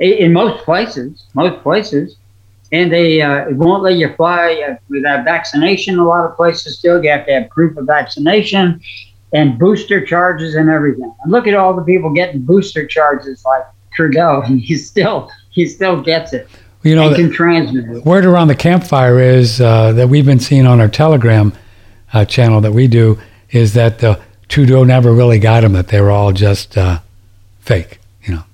I- 0.00 0.04
In 0.04 0.32
most 0.32 0.64
places, 0.64 1.24
most 1.34 1.62
places, 1.62 2.16
and 2.70 2.92
they 2.92 3.20
uh, 3.22 3.50
won't 3.50 3.82
let 3.82 3.94
you 3.96 4.14
fly 4.16 4.62
uh, 4.68 4.76
without 4.88 5.24
vaccination. 5.24 5.98
A 5.98 6.04
lot 6.04 6.24
of 6.24 6.36
places 6.36 6.78
still, 6.78 7.02
you 7.02 7.10
have 7.10 7.26
to 7.26 7.32
have 7.32 7.50
proof 7.50 7.76
of 7.76 7.86
vaccination 7.86 8.80
and 9.32 9.58
booster 9.58 10.04
charges 10.04 10.54
and 10.54 10.68
everything. 10.68 11.12
And 11.22 11.32
look 11.32 11.46
at 11.46 11.54
all 11.54 11.74
the 11.74 11.82
people 11.82 12.10
getting 12.12 12.42
booster 12.42 12.86
charges 12.86 13.44
like 13.44 13.62
Trudeau, 13.94 14.42
and 14.46 14.60
he 14.60 14.76
still 14.76 15.30
he 15.50 15.66
still 15.66 16.00
gets 16.02 16.32
it 16.32 16.48
You 16.82 16.96
know, 16.96 17.08
and 17.08 17.16
can 17.16 17.30
transmit 17.32 17.84
it. 17.96 18.04
word 18.04 18.24
around 18.26 18.48
the 18.48 18.54
campfire 18.56 19.18
is 19.20 19.60
uh, 19.60 19.92
that 19.92 20.08
we've 20.08 20.26
been 20.26 20.40
seeing 20.40 20.66
on 20.66 20.80
our 20.80 20.88
Telegram 20.88 21.52
uh, 22.12 22.24
channel 22.24 22.60
that 22.60 22.72
we 22.72 22.86
do 22.86 23.18
is 23.50 23.74
that 23.74 23.98
the 23.98 24.20
Trudeau 24.48 24.84
never 24.84 25.12
really 25.12 25.38
got 25.38 25.60
them, 25.62 25.72
that 25.72 25.88
they 25.88 26.00
were 26.00 26.10
all 26.10 26.32
just 26.32 26.76
uh, 26.76 27.00
fake, 27.60 27.98
you 28.24 28.34
know. 28.34 28.44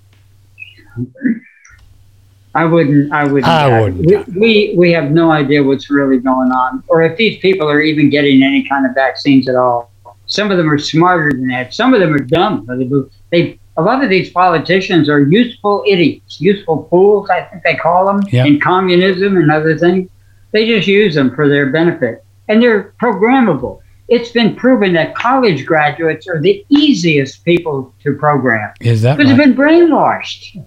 I 2.54 2.64
wouldn't. 2.64 3.12
I 3.12 3.24
wouldn't. 3.24 3.44
I 3.46 3.80
wouldn't. 3.80 4.06
We, 4.26 4.40
we 4.40 4.74
we 4.76 4.92
have 4.92 5.10
no 5.10 5.30
idea 5.30 5.62
what's 5.62 5.90
really 5.90 6.18
going 6.18 6.50
on, 6.50 6.82
or 6.88 7.02
if 7.02 7.16
these 7.16 7.38
people 7.38 7.68
are 7.68 7.80
even 7.80 8.10
getting 8.10 8.42
any 8.42 8.66
kind 8.68 8.86
of 8.86 8.94
vaccines 8.94 9.48
at 9.48 9.54
all. 9.54 9.90
Some 10.26 10.50
of 10.50 10.58
them 10.58 10.70
are 10.70 10.78
smarter 10.78 11.30
than 11.32 11.46
that. 11.48 11.72
Some 11.72 11.94
of 11.94 12.00
them 12.00 12.12
are 12.12 12.18
dumb. 12.18 12.66
They, 12.66 12.88
they 13.30 13.58
a 13.78 13.82
lot 13.82 14.02
of 14.02 14.10
these 14.10 14.30
politicians 14.30 15.08
are 15.08 15.20
useful 15.22 15.84
idiots, 15.86 16.40
useful 16.40 16.86
fools. 16.90 17.30
I 17.30 17.42
think 17.42 17.62
they 17.62 17.76
call 17.76 18.06
them 18.06 18.22
Yeah. 18.30 18.44
in 18.44 18.60
communism 18.60 19.36
and 19.36 19.50
other 19.50 19.78
things. 19.78 20.10
They 20.50 20.66
just 20.66 20.88
use 20.88 21.14
them 21.14 21.34
for 21.34 21.48
their 21.48 21.66
benefit, 21.70 22.24
and 22.48 22.62
they're 22.62 22.94
programmable. 23.00 23.80
It's 24.08 24.30
been 24.30 24.56
proven 24.56 24.94
that 24.94 25.14
college 25.14 25.66
graduates 25.66 26.26
are 26.28 26.40
the 26.40 26.64
easiest 26.70 27.44
people 27.44 27.92
to 28.02 28.14
program 28.14 28.72
Is 28.80 29.02
that 29.02 29.16
because 29.18 29.30
right? 29.32 29.36
they've 29.38 29.54
been 29.54 29.64
brainwashed. 29.64 30.64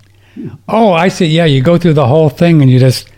Oh, 0.69 0.93
I 0.93 1.07
see. 1.07 1.25
Yeah, 1.25 1.45
you 1.45 1.61
go 1.61 1.77
through 1.77 1.93
the 1.93 2.05
whole 2.07 2.29
thing 2.29 2.61
and 2.61 2.69
you 2.71 2.79
just 2.79 3.09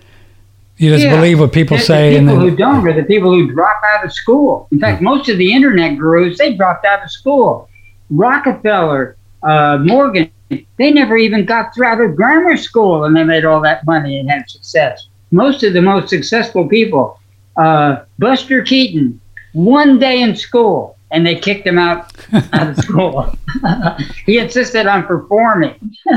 you 0.77 0.89
just 0.89 1.03
Yeah. 1.05 1.15
believe 1.15 1.39
what 1.39 1.51
people 1.51 1.77
The- 1.77 1.83
say, 1.83 2.13
The 2.13 2.19
people 2.21 2.35
then 2.39 2.49
who 2.49 2.55
don't 2.55 2.87
are 2.87 2.93
the 2.93 3.03
people 3.03 3.31
who 3.31 3.51
drop 3.53 3.79
out 3.95 4.03
of 4.03 4.11
school. 4.11 4.67
In 4.71 4.79
fact, 4.79 5.01
most 5.01 5.29
of 5.29 5.37
the 5.37 5.53
internet 5.53 5.97
gurus 5.97 6.37
they 6.39 6.53
dropped 6.55 6.85
out 6.85 7.03
of 7.03 7.11
school. 7.11 7.69
Rockefeller, 8.09 9.15
uh, 9.43 9.77
Morgan, 9.81 10.29
they 10.49 10.91
never 10.91 11.17
even 11.17 11.45
got 11.45 11.73
through 11.75 11.85
out 11.87 11.99
of 12.01 12.15
grammar 12.15 12.57
school, 12.57 13.03
and 13.03 13.15
they 13.15 13.23
made 13.23 13.43
all 13.45 13.59
that 13.61 13.85
money 13.85 14.17
and 14.19 14.29
had 14.29 14.49
success. 14.49 15.07
Most 15.31 15.63
of 15.63 15.73
the 15.73 15.81
most 15.81 16.09
successful 16.09 16.67
people, 16.67 17.19
uh, 17.57 18.03
Buster 18.19 18.61
Keaton, 18.61 19.19
one 19.53 19.99
day 19.99 20.21
in 20.21 20.35
school, 20.35 20.97
and 21.11 21.25
they 21.25 21.35
kicked 21.35 21.65
him 21.65 21.77
out 21.77 22.11
out 22.53 22.69
of 22.69 22.77
school. 22.77 23.33
he 24.25 24.37
insisted 24.39 24.87
on 24.87 25.03
performing. 25.03 25.95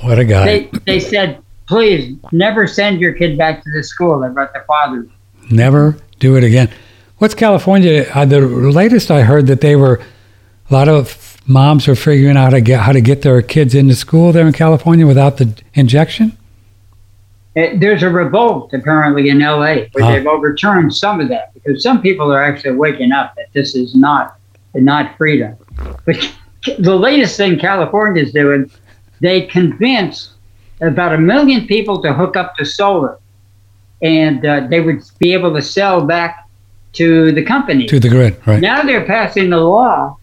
what 0.00 0.18
a 0.18 0.24
guy. 0.24 0.46
They 0.46 0.70
they 0.86 1.00
said, 1.00 1.42
please 1.66 2.16
never 2.32 2.66
send 2.66 3.00
your 3.00 3.12
kid 3.12 3.36
back 3.36 3.62
to 3.62 3.70
the 3.70 3.82
school. 3.82 4.20
They 4.20 4.28
brought 4.28 4.54
the 4.54 4.64
father. 4.66 5.06
Never 5.50 5.96
do 6.18 6.36
it 6.36 6.44
again. 6.44 6.70
What's 7.18 7.34
California? 7.34 8.06
Uh, 8.14 8.24
the 8.24 8.40
latest 8.40 9.10
I 9.10 9.22
heard 9.22 9.46
that 9.48 9.60
they 9.60 9.76
were 9.76 10.00
a 10.70 10.74
lot 10.74 10.88
of 10.88 11.36
moms 11.46 11.88
are 11.88 11.96
figuring 11.96 12.36
out 12.36 12.44
how 12.44 12.50
to 12.50 12.60
get 12.60 12.80
how 12.80 12.92
to 12.92 13.00
get 13.00 13.22
their 13.22 13.42
kids 13.42 13.74
into 13.74 13.94
school 13.94 14.32
there 14.32 14.46
in 14.46 14.52
California 14.52 15.06
without 15.06 15.38
the 15.38 15.52
injection. 15.74 16.37
Uh, 17.58 17.70
There's 17.76 18.02
a 18.02 18.10
revolt 18.10 18.72
apparently 18.72 19.30
in 19.30 19.40
LA 19.40 19.86
where 19.92 20.12
they've 20.12 20.26
overturned 20.26 20.94
some 20.94 21.20
of 21.20 21.28
that 21.28 21.52
because 21.54 21.82
some 21.82 22.00
people 22.00 22.32
are 22.32 22.42
actually 22.42 22.76
waking 22.76 23.10
up 23.10 23.34
that 23.36 23.46
this 23.52 23.74
is 23.74 23.94
not 23.94 24.36
not 24.74 25.16
freedom. 25.16 25.56
But 26.04 26.32
the 26.78 26.94
latest 26.94 27.36
thing 27.36 27.58
California 27.58 28.22
is 28.22 28.32
doing, 28.32 28.70
they 29.20 29.42
convinced 29.46 30.32
about 30.80 31.14
a 31.14 31.18
million 31.18 31.66
people 31.66 32.00
to 32.02 32.12
hook 32.12 32.36
up 32.36 32.54
to 32.56 32.64
solar, 32.64 33.18
and 34.02 34.44
uh, 34.44 34.66
they 34.68 34.80
would 34.80 35.02
be 35.18 35.32
able 35.32 35.52
to 35.54 35.62
sell 35.62 36.04
back 36.04 36.48
to 36.92 37.32
the 37.32 37.42
company. 37.42 37.86
To 37.86 37.98
the 37.98 38.08
grid, 38.08 38.40
right? 38.46 38.60
Now 38.60 38.82
they're 38.82 39.06
passing 39.06 39.50
the 39.50 39.58
law 39.58 40.16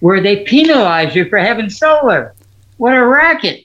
where 0.00 0.20
they 0.20 0.44
penalize 0.44 1.14
you 1.14 1.28
for 1.28 1.38
having 1.38 1.70
solar. 1.70 2.34
What 2.76 2.94
a 2.94 3.06
racket! 3.06 3.64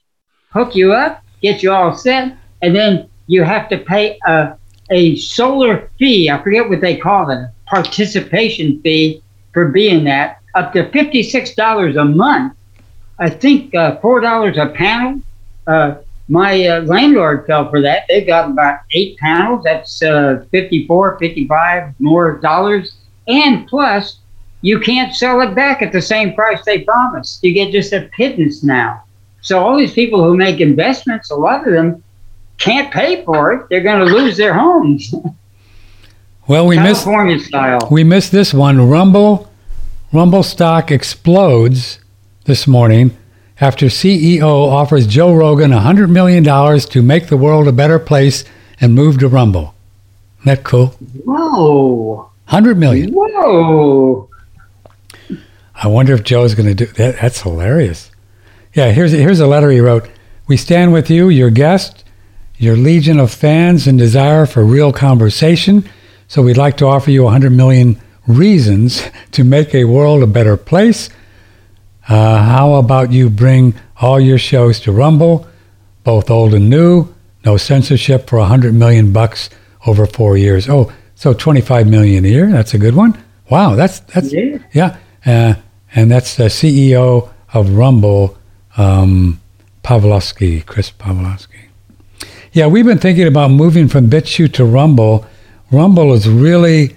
Hook 0.52 0.76
you 0.76 0.94
up, 0.94 1.24
get 1.42 1.62
you 1.62 1.74
all 1.74 1.94
set, 1.94 2.38
and 2.62 2.76
then 2.76 3.10
you 3.28 3.44
have 3.44 3.70
to 3.70 3.78
pay 3.78 4.18
a, 4.26 4.58
a 4.90 5.16
solar 5.18 5.90
fee. 6.00 6.30
I 6.30 6.42
forget 6.42 6.68
what 6.68 6.82
they 6.82 6.98
call 6.98 7.30
it, 7.30 7.50
participation 7.66 8.82
fee 8.82 9.22
for 9.54 9.70
being 9.70 10.04
that, 10.06 10.40
up 10.56 10.74
to 10.74 10.90
$56 10.90 12.02
a 12.02 12.06
month. 12.06 12.54
I 13.20 13.30
think 13.30 13.74
uh, 13.76 14.00
$4 14.00 14.58
a 14.58 14.74
panel. 14.74 15.22
Uh, 15.66 15.96
my 16.30 16.68
uh, 16.68 16.82
landlord 16.82 17.46
fell 17.48 17.70
for 17.70 17.82
that. 17.82 18.04
They've 18.08 18.28
got 18.28 18.50
about 18.52 18.80
eight 18.92 19.18
panels. 19.18 19.64
That's 19.64 20.02
uh, 20.04 20.46
54, 20.52 21.18
55 21.18 22.00
more 22.00 22.38
dollars. 22.40 22.98
And 23.28 23.68
plus, 23.68 24.20
you 24.62 24.80
can't 24.80 25.16
sell 25.16 25.42
it 25.42 25.56
back 25.56 25.82
at 25.82 25.92
the 25.92 26.02
same 26.02 26.34
price 26.34 26.64
they 26.66 26.82
promised. 26.82 27.44
You 27.44 27.54
get 27.54 27.72
just 27.72 27.94
a 27.94 28.10
pittance 28.16 28.64
now. 28.64 29.04
So 29.42 29.60
all 29.60 29.78
these 29.78 29.94
people 29.94 30.24
who 30.24 30.36
make 30.36 30.60
investments, 30.60 31.32
a 31.32 31.36
lot 31.36 31.66
of 31.66 31.74
them 31.74 32.04
can't 32.58 32.92
pay 32.92 33.24
for 33.24 33.52
it. 33.54 33.70
They're 33.70 33.82
going 33.82 34.00
to 34.08 34.14
lose 34.14 34.38
their 34.38 34.54
homes, 34.54 35.14
Well, 36.48 36.66
we 36.68 36.78
missed 36.80 37.04
style. 37.48 37.88
we 37.92 38.04
missed 38.04 38.32
this 38.32 38.54
one. 38.54 38.90
Rumble 38.90 39.52
Rumble 40.14 40.44
stock 40.44 40.90
explodes 40.92 42.00
this 42.46 42.66
morning 42.68 43.16
after 43.60 43.88
CEO 43.88 44.44
offers 44.72 45.06
Joe 45.08 45.34
Rogan 45.34 45.72
$100 45.72 46.10
million 46.10 46.44
to 46.46 47.02
make 47.02 47.28
the 47.28 47.36
world 47.38 47.68
a 47.68 47.72
better 47.74 48.00
place 48.00 48.46
and 48.80 48.96
move 48.96 49.18
to 49.20 49.28
Rumble. 49.28 49.74
Isn't 50.42 50.46
that 50.46 50.64
cool? 50.64 50.88
Whoa, 51.26 52.30
100 52.48 52.78
million. 52.78 53.12
whoa! 53.14 54.30
I 55.76 55.88
wonder 55.88 56.14
if 56.14 56.24
Joe's 56.24 56.56
going 56.56 56.70
to 56.70 56.86
do 56.86 56.86
that. 56.94 57.18
That's 57.22 57.42
hilarious. 57.42 58.10
Yeah, 58.74 58.92
here's 58.92 59.12
here's 59.12 59.40
a 59.40 59.48
letter 59.48 59.70
he 59.70 59.80
wrote. 59.80 60.08
We 60.48 60.56
stand 60.58 60.94
with 60.94 61.10
you, 61.10 61.28
your 61.30 61.50
guest, 61.50 62.04
your 62.58 62.76
legion 62.76 63.20
of 63.20 63.32
fans 63.32 63.88
and 63.88 63.98
desire 63.98 64.46
for 64.46 64.66
real 64.66 64.92
conversation. 64.92 65.88
So 66.28 66.42
we'd 66.42 66.58
like 66.58 66.78
to 66.78 66.86
offer 66.86 67.12
you 67.12 67.24
100 67.24 67.52
million 67.52 68.02
reasons 68.28 69.04
to 69.32 69.44
make 69.44 69.74
a 69.74 69.86
world 69.86 70.24
a 70.24 70.28
better 70.28 70.58
place. 70.58 71.10
Uh, 72.10 72.42
how 72.44 72.76
about 72.76 73.12
you 73.12 73.30
bring 73.30 73.76
all 74.00 74.20
your 74.20 74.38
shows 74.38 74.80
to 74.82 74.92
Rumble, 74.92 75.48
both 76.04 76.30
old 76.30 76.54
and 76.54 76.70
new, 76.70 77.14
no 77.46 77.58
censorship 77.58 78.30
for 78.30 78.40
100 78.40 78.74
million 78.74 79.12
bucks 79.12 79.50
over 79.86 80.06
four 80.06 80.38
years. 80.38 80.68
Oh, 80.70 80.92
so 81.16 81.34
25 81.34 81.88
million 81.88 82.26
a 82.26 82.28
year. 82.28 82.52
That's 82.52 82.74
a 82.74 82.78
good 82.78 82.96
one. 82.96 83.22
Wow, 83.50 83.76
that's 83.76 84.00
that's 84.02 84.32
Yeah. 84.34 84.58
yeah, 84.74 84.98
uh, 85.26 85.56
and 85.96 86.12
that's 86.12 86.36
the 86.36 86.46
CEO 86.46 87.30
of 87.54 87.70
Rumble, 87.72 88.38
um, 88.76 89.40
Pavlovski, 89.84 90.66
Chris 90.66 90.92
Pavlovski. 90.92 91.57
Yeah, 92.58 92.66
we've 92.66 92.88
been 92.88 92.98
thinking 92.98 93.28
about 93.28 93.52
moving 93.52 93.88
from 93.88 94.10
BitChute 94.10 94.54
to 94.54 94.66
Rumble. 94.66 95.28
Rumble 95.72 96.12
is 96.14 96.28
really 96.28 96.96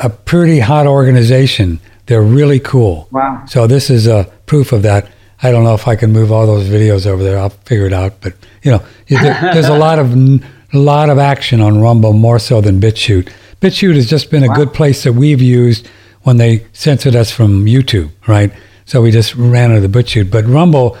a 0.00 0.10
pretty 0.10 0.58
hot 0.58 0.84
organization. 0.84 1.78
They're 2.06 2.24
really 2.24 2.58
cool. 2.58 3.06
Wow. 3.12 3.44
So 3.46 3.68
this 3.68 3.88
is 3.88 4.08
a 4.08 4.28
proof 4.46 4.72
of 4.72 4.82
that. 4.82 5.06
I 5.44 5.52
don't 5.52 5.62
know 5.62 5.74
if 5.74 5.86
I 5.86 5.94
can 5.94 6.10
move 6.10 6.32
all 6.32 6.44
those 6.44 6.68
videos 6.68 7.06
over 7.06 7.22
there. 7.22 7.38
I'll 7.38 7.50
figure 7.50 7.86
it 7.86 7.92
out. 7.92 8.20
But 8.20 8.34
you 8.64 8.72
know, 8.72 8.82
there, 9.06 9.38
there's 9.54 9.68
a 9.68 9.78
lot 9.78 10.00
of 10.00 10.12
a 10.12 10.40
lot 10.72 11.08
of 11.08 11.18
action 11.18 11.60
on 11.60 11.80
Rumble, 11.80 12.12
more 12.12 12.40
so 12.40 12.60
than 12.60 12.80
BitChute. 12.80 13.30
BitChute 13.60 13.94
has 13.94 14.10
just 14.10 14.28
been 14.28 14.42
a 14.42 14.48
Wow. 14.48 14.56
good 14.56 14.72
place 14.74 15.04
that 15.04 15.12
we've 15.12 15.40
used 15.40 15.86
when 16.22 16.38
they 16.38 16.66
censored 16.72 17.14
us 17.14 17.30
from 17.30 17.64
YouTube, 17.66 18.10
right? 18.26 18.50
So 18.86 19.02
we 19.02 19.12
just 19.12 19.36
ran 19.36 19.70
out 19.70 19.84
of 19.84 19.92
the 19.92 19.98
BitChute. 20.02 20.32
But 20.32 20.46
Rumble, 20.46 20.98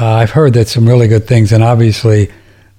uh, 0.00 0.06
I've 0.06 0.30
heard 0.30 0.54
that 0.54 0.68
some 0.68 0.88
really 0.88 1.06
good 1.06 1.26
things, 1.26 1.52
and 1.52 1.62
obviously, 1.62 2.30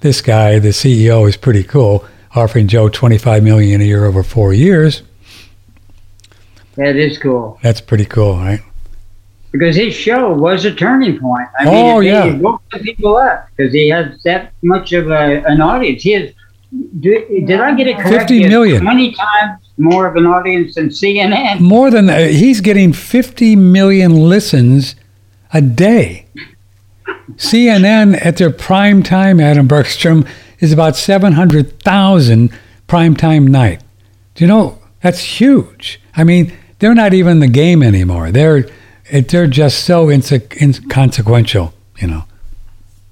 this 0.02 0.22
guy, 0.22 0.60
the 0.60 0.70
CEO, 0.70 1.28
is 1.28 1.38
pretty 1.38 1.64
cool, 1.64 2.06
offering 2.36 2.68
Joe 2.68 2.90
25 2.90 3.44
million 3.44 3.82
a 3.82 3.84
year 3.84 4.06
over 4.06 4.24
four 4.24 4.54
years. 4.54 5.04
That 6.76 6.96
is 6.96 7.18
cool 7.18 7.60
That's 7.62 7.82
pretty 7.82 8.06
cool, 8.06 8.38
right? 8.38 8.62
because 9.52 9.76
his 9.76 9.96
show 9.96 10.32
was 10.32 10.64
a 10.66 10.74
turning 10.76 11.20
point. 11.20 11.48
I 11.60 11.66
Oh, 11.68 12.00
mean, 12.00 12.10
it, 12.10 12.12
yeah. 12.14 12.26
it 12.26 12.38
woke 12.40 12.62
the 12.72 12.80
people 12.80 13.18
up 13.18 13.48
because 13.58 13.74
he 13.74 13.90
has 13.90 14.22
that 14.24 14.54
much 14.62 14.94
of 14.94 15.10
a, 15.10 15.44
an 15.46 15.60
audience. 15.60 16.04
He 16.04 16.12
has. 16.12 16.32
Do, 17.00 17.26
did 17.48 17.60
I 17.60 17.74
get 17.74 17.88
it 17.88 17.98
correct? 17.98 18.30
50 18.30 18.44
He. 18.44 18.78
Twenty 18.80 19.12
times 19.12 19.60
more 19.80 20.06
of 20.06 20.16
an 20.18 20.28
audience 20.28 20.76
than 20.76 20.90
CNN. 20.90 21.60
More 21.62 21.90
than 21.90 22.06
that, 22.06 22.30
he's 22.30 22.62
getting 22.62 22.94
50 22.94 23.56
million 23.56 24.12
listens 24.30 24.96
a 25.52 25.62
day. 25.62 26.28
CNN 27.36 28.24
at 28.26 28.38
their 28.38 28.52
prime 28.52 29.04
time, 29.04 29.40
Adam 29.40 29.68
Bergstrom, 29.68 30.26
is 30.60 30.72
about 30.72 30.96
700,000 30.96 32.52
prime 32.88 33.16
time 33.16 33.48
night. 33.48 33.82
Do 34.36 34.44
you 34.44 34.48
know 34.48 34.80
that's 35.02 35.20
huge? 35.20 36.02
I 36.16 36.24
mean, 36.24 36.54
they're 36.80 36.96
not 36.96 37.14
even 37.14 37.40
the 37.40 37.48
game 37.48 37.84
anymore. 37.84 38.32
They're 38.32 38.68
they're 39.12 39.48
just 39.48 39.86
so 39.86 40.10
inconsequential, 40.10 41.74
you 42.00 42.08
know. 42.08 42.26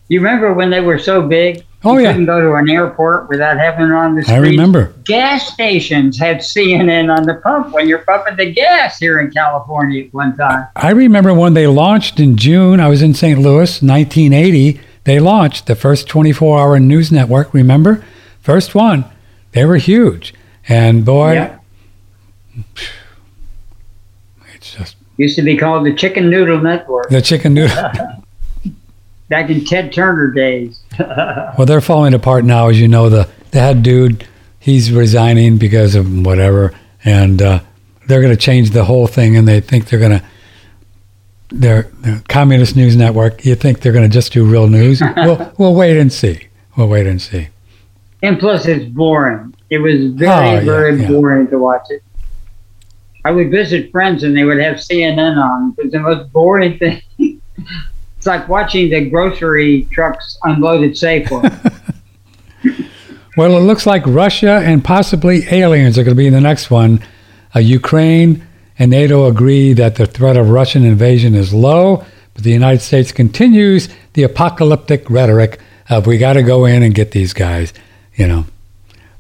You 0.08 0.20
remember 0.20 0.54
when 0.54 0.70
they 0.70 0.80
were 0.80 1.00
so 1.00 1.28
big? 1.28 1.66
Oh, 1.84 1.96
you 1.98 2.04
yeah. 2.06 2.12
couldn't 2.12 2.26
go 2.26 2.42
to 2.42 2.56
an 2.56 2.70
airport 2.70 3.30
without 3.30 3.58
having 3.58 3.86
it 3.86 3.92
on 3.94 4.16
the 4.16 4.26
I 4.28 4.38
remember. 4.38 4.94
Gas 5.06 5.54
stations 5.54 6.18
had 6.18 6.38
CNN 6.38 7.16
on 7.16 7.24
the 7.24 7.36
pump 7.36 7.72
when 7.72 7.88
you're 7.88 8.00
pumping 8.04 8.36
the 8.36 8.52
gas 8.52 8.98
here 8.98 9.20
in 9.20 9.30
California 9.32 10.06
at 10.06 10.14
one 10.14 10.36
time. 10.36 10.68
I 10.76 10.90
remember 10.92 11.34
when 11.36 11.54
they 11.54 11.68
launched 11.68 12.20
in 12.20 12.36
June. 12.36 12.80
I 12.80 12.88
was 12.88 13.02
in 13.04 13.14
St. 13.14 13.40
Louis, 13.40 13.82
1980. 13.82 14.80
They 15.04 15.20
launched 15.20 15.68
the 15.68 15.76
first 15.76 16.08
24-hour 16.08 16.80
news 16.80 17.12
network. 17.12 17.54
Remember, 17.54 18.04
first 18.42 18.74
one. 18.74 19.06
They 19.52 19.64
were 19.64 19.78
huge, 19.78 20.34
and 20.68 21.06
boy, 21.06 21.34
Yeah. 21.34 21.58
it's 24.56 24.74
just 24.76 24.96
Used 25.18 25.36
to 25.38 25.42
be 25.42 25.58
called 25.58 25.86
the 25.86 25.94
Chicken 25.96 26.30
Noodle 26.30 26.60
Network 26.62 27.10
the 27.10 27.22
chicken 27.22 27.54
noodle. 27.54 27.76
back 29.30 29.50
in 29.50 29.66
Ted 29.66 29.92
Turner 29.94 30.32
days. 30.32 30.80
well, 31.00 31.66
they're 31.66 31.82
falling 31.82 32.14
apart 32.14 32.46
now, 32.46 32.70
as 32.70 32.80
you 32.80 32.88
know. 32.88 33.10
The 33.10 33.30
head 33.54 33.84
dude, 33.84 34.26
he's 34.60 34.92
resigning 34.92 35.58
because 35.58 35.96
of 35.96 36.26
whatever, 36.26 36.74
and 37.04 37.42
uh, 37.42 37.60
they're 38.08 38.22
going 38.22 38.34
to 38.36 38.42
change 38.42 38.72
the 38.72 38.86
whole 38.86 39.08
thing. 39.08 39.36
And 39.38 39.48
they 39.48 39.60
think 39.62 39.88
they're 39.90 40.00
going 40.00 40.20
to. 40.20 40.24
Their, 41.50 41.84
their 42.02 42.22
communist 42.28 42.76
news 42.76 42.98
network. 42.98 43.46
You 43.46 43.56
think 43.56 43.80
they're 43.80 43.94
going 43.94 44.04
to 44.04 44.14
just 44.14 44.34
do 44.34 44.46
real 44.46 44.68
news? 44.68 45.02
we'll 45.16 45.54
we'll 45.58 45.76
wait 45.76 45.98
and 45.98 46.12
see. 46.12 46.48
We'll 46.76 46.90
wait 46.90 47.08
and 47.08 47.22
see. 47.22 47.48
And 48.22 48.38
plus, 48.38 48.66
it's 48.66 48.84
boring. 48.84 49.56
It 49.70 49.78
was 49.78 50.12
very, 50.12 50.58
Oh, 50.58 50.66
very 50.66 51.00
yeah. 51.02 51.08
boring 51.08 51.48
to 51.48 51.58
watch 51.58 51.84
it. 51.90 52.04
I 53.24 53.32
would 53.32 53.50
visit 53.50 53.92
friends 53.92 54.24
and 54.24 54.36
they 54.36 54.44
would 54.44 54.60
have 54.60 54.76
CNN 54.76 55.38
on. 55.42 55.74
It 55.78 55.84
was 55.86 55.92
the 55.94 56.00
most 56.00 56.34
boring 56.34 56.78
thing. 57.18 57.42
It's 58.28 58.40
like 58.42 58.50
watching 58.50 58.90
the 58.90 59.10
grocery 59.10 59.88
trucks 59.92 60.38
unloaded 60.44 60.98
safely. 60.98 61.50
Well, 63.38 63.56
it 63.56 63.62
looks 63.62 63.86
like 63.86 64.02
Russia 64.08 64.64
and 64.66 64.84
possibly 64.84 65.44
aliens 65.52 65.96
are 66.00 66.04
going 66.04 66.16
to 66.16 66.20
be 66.20 66.26
in 66.26 66.34
the 66.34 66.42
next 66.42 66.72
one. 66.72 67.04
Uh, 67.56 67.60
Ukraine 67.60 68.44
and 68.80 68.90
NATO 68.90 69.28
agree 69.28 69.74
that 69.74 69.94
the 69.94 70.08
threat 70.08 70.38
of 70.38 70.50
Russian 70.50 70.84
invasion 70.84 71.36
is 71.36 71.54
low, 71.54 72.04
but 72.34 72.44
the 72.44 72.50
United 72.50 72.82
States 72.82 73.12
continues 73.12 73.90
the 74.14 74.24
apocalyptic 74.24 75.08
rhetoric 75.08 75.60
of 75.88 76.08
we 76.08 76.18
got 76.18 76.34
to 76.34 76.42
go 76.42 76.66
in 76.66 76.82
and 76.82 76.96
get 76.96 77.12
these 77.12 77.32
guys. 77.34 77.74
You 78.16 78.26
know, 78.28 78.46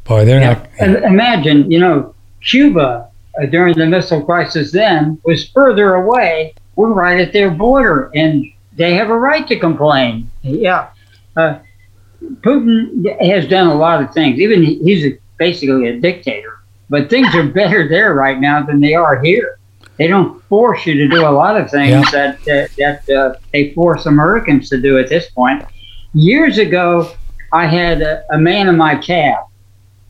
boy, 0.03 0.25
they're 0.25 0.41
Yeah. 0.41 0.65
not. 0.81 1.03
Imagine, 1.03 1.69
you 1.69 1.77
know, 1.77 2.15
Cuba 2.43 3.09
uh, 3.39 3.45
during 3.45 3.77
the 3.77 3.85
missile 3.85 4.23
crisis 4.23 4.71
then 4.71 5.19
was 5.25 5.47
further 5.49 5.93
away. 5.93 6.55
We're 6.75 6.89
right 6.91 7.19
at 7.21 7.33
their 7.33 7.51
border, 7.51 8.09
and 8.15 8.43
they 8.77 8.93
have 8.95 9.09
a 9.09 9.17
right 9.17 9.47
to 9.47 9.59
complain. 9.59 10.29
Yeah. 10.41 10.89
Uh, 11.35 11.59
Putin 12.41 13.05
has 13.21 13.47
done 13.47 13.67
a 13.67 13.75
lot 13.75 14.01
of 14.01 14.13
things. 14.13 14.39
Even 14.39 14.63
he's 14.63 15.05
a, 15.05 15.17
basically 15.37 15.87
a 15.89 15.99
dictator, 15.99 16.59
but 16.89 17.09
things 17.09 17.33
are 17.35 17.47
better 17.47 17.87
there 17.87 18.13
right 18.13 18.39
now 18.39 18.63
than 18.63 18.79
they 18.79 18.93
are 18.93 19.21
here. 19.21 19.59
They 19.97 20.07
don't 20.07 20.43
force 20.43 20.85
you 20.85 20.93
to 20.95 21.07
do 21.07 21.27
a 21.27 21.29
lot 21.31 21.59
of 21.59 21.69
things 21.71 21.91
Yeah. 21.91 22.11
that 22.11 22.43
that, 22.45 22.69
that 22.77 23.09
uh, 23.09 23.35
they 23.51 23.73
force 23.73 24.05
Americans 24.05 24.69
to 24.69 24.79
do 24.79 24.97
at 24.97 25.09
this 25.09 25.29
point. 25.31 25.63
Years 26.13 26.57
ago, 26.57 27.11
I 27.51 27.65
had 27.67 28.01
a, 28.01 28.23
a 28.31 28.37
man 28.37 28.67
in 28.67 28.77
my 28.77 28.95
cab 28.95 29.45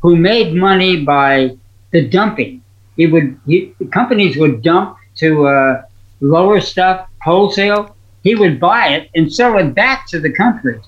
who 0.02 0.15
made 0.15 0.53
money 0.56 1.03
by 1.03 1.57
the 1.91 2.07
dumping. 2.07 2.64
He 2.95 3.07
would 3.07 3.39
he, 3.45 3.73
companies 3.91 4.38
would 4.38 4.61
dump 4.61 4.98
to 5.18 5.48
uh, 5.48 5.84
lower 6.22 6.60
stuff 6.61 7.07
wholesale. 7.22 7.95
He 8.28 8.36
would 8.36 8.60
buy 8.60 8.90
it 8.90 9.10
and 9.16 9.32
sell 9.32 9.58
it 9.58 9.74
back 9.74 10.06
to 10.08 10.20
the 10.20 10.30
countries. 10.30 10.84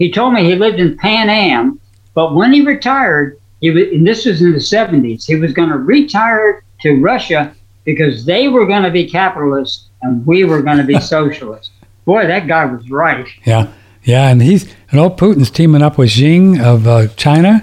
He 0.00 0.10
told 0.10 0.34
me 0.34 0.42
he 0.42 0.56
lived 0.56 0.80
in 0.80 0.96
Panama, 0.96 1.70
but 2.12 2.34
when 2.34 2.52
he 2.52 2.66
retired, 2.66 3.38
he 3.60 3.70
was, 3.70 3.84
and 3.92 4.04
this 4.04 4.26
was 4.26 4.42
in 4.42 4.50
the 4.50 4.58
70s. 4.58 5.24
He 5.24 5.36
was 5.36 5.52
going 5.52 5.68
to 5.68 5.78
retire 5.78 6.64
to 6.80 7.00
Russia 7.00 7.54
because 7.84 8.24
they 8.24 8.48
were 8.48 8.66
going 8.66 8.82
to 8.82 8.90
be 8.90 9.08
capitalists 9.08 9.90
and 10.02 10.26
we 10.26 10.42
were 10.42 10.60
going 10.60 10.78
to 10.78 10.82
be 10.82 10.98
socialists. 11.14 11.70
Boy, 12.04 12.26
that 12.26 12.48
guy 12.48 12.64
was 12.64 12.90
right. 12.90 13.28
Yeah, 13.44 13.72
yeah, 14.02 14.28
and 14.28 14.42
he's 14.42 14.74
and 14.90 14.98
old 14.98 15.20
Putin's 15.20 15.52
teaming 15.52 15.82
up 15.82 15.98
with 15.98 16.10
Xi 16.10 16.58
of 16.58 16.88
uh, 16.88 17.06
China, 17.14 17.62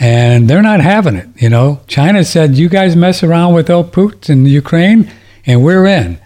and 0.00 0.50
they're 0.50 0.62
not 0.62 0.80
having 0.80 1.14
it. 1.14 1.28
You 1.36 1.48
know, 1.48 1.82
China 1.86 2.24
said 2.24 2.56
you 2.56 2.68
guys 2.68 2.96
mess 2.96 3.22
around 3.22 3.54
with 3.54 3.70
old 3.70 3.92
Putin 3.92 4.30
in 4.30 4.46
Ukraine, 4.46 5.12
and 5.46 5.62
we're 5.62 5.86
in. 5.86 6.18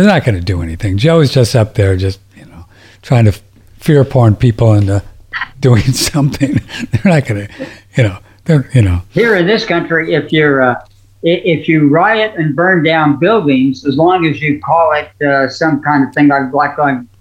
They're 0.00 0.08
not 0.08 0.24
going 0.24 0.34
to 0.36 0.40
do 0.40 0.62
anything. 0.62 0.96
Joe's 0.96 1.30
just 1.30 1.54
up 1.54 1.74
there, 1.74 1.94
just 1.94 2.20
you 2.34 2.46
know, 2.46 2.64
trying 3.02 3.26
to 3.26 3.32
fear 3.76 4.02
porn 4.02 4.34
people 4.34 4.72
into 4.72 5.02
doing 5.60 5.82
something. 5.92 6.54
they're 6.90 7.12
not 7.12 7.26
going 7.26 7.46
to, 7.46 7.52
you 7.98 8.04
know, 8.04 8.18
they're 8.46 8.70
you 8.72 8.80
know, 8.80 9.02
here 9.10 9.36
in 9.36 9.46
this 9.46 9.66
country, 9.66 10.14
if 10.14 10.32
you're 10.32 10.62
uh, 10.62 10.82
if 11.22 11.68
you 11.68 11.90
riot 11.90 12.32
and 12.38 12.56
burn 12.56 12.82
down 12.82 13.18
buildings, 13.18 13.84
as 13.86 13.98
long 13.98 14.24
as 14.24 14.40
you 14.40 14.58
call 14.62 14.94
it 14.94 15.10
uh, 15.26 15.50
some 15.50 15.82
kind 15.82 16.08
of 16.08 16.14
thing 16.14 16.28
like 16.28 16.50
Black 16.50 16.78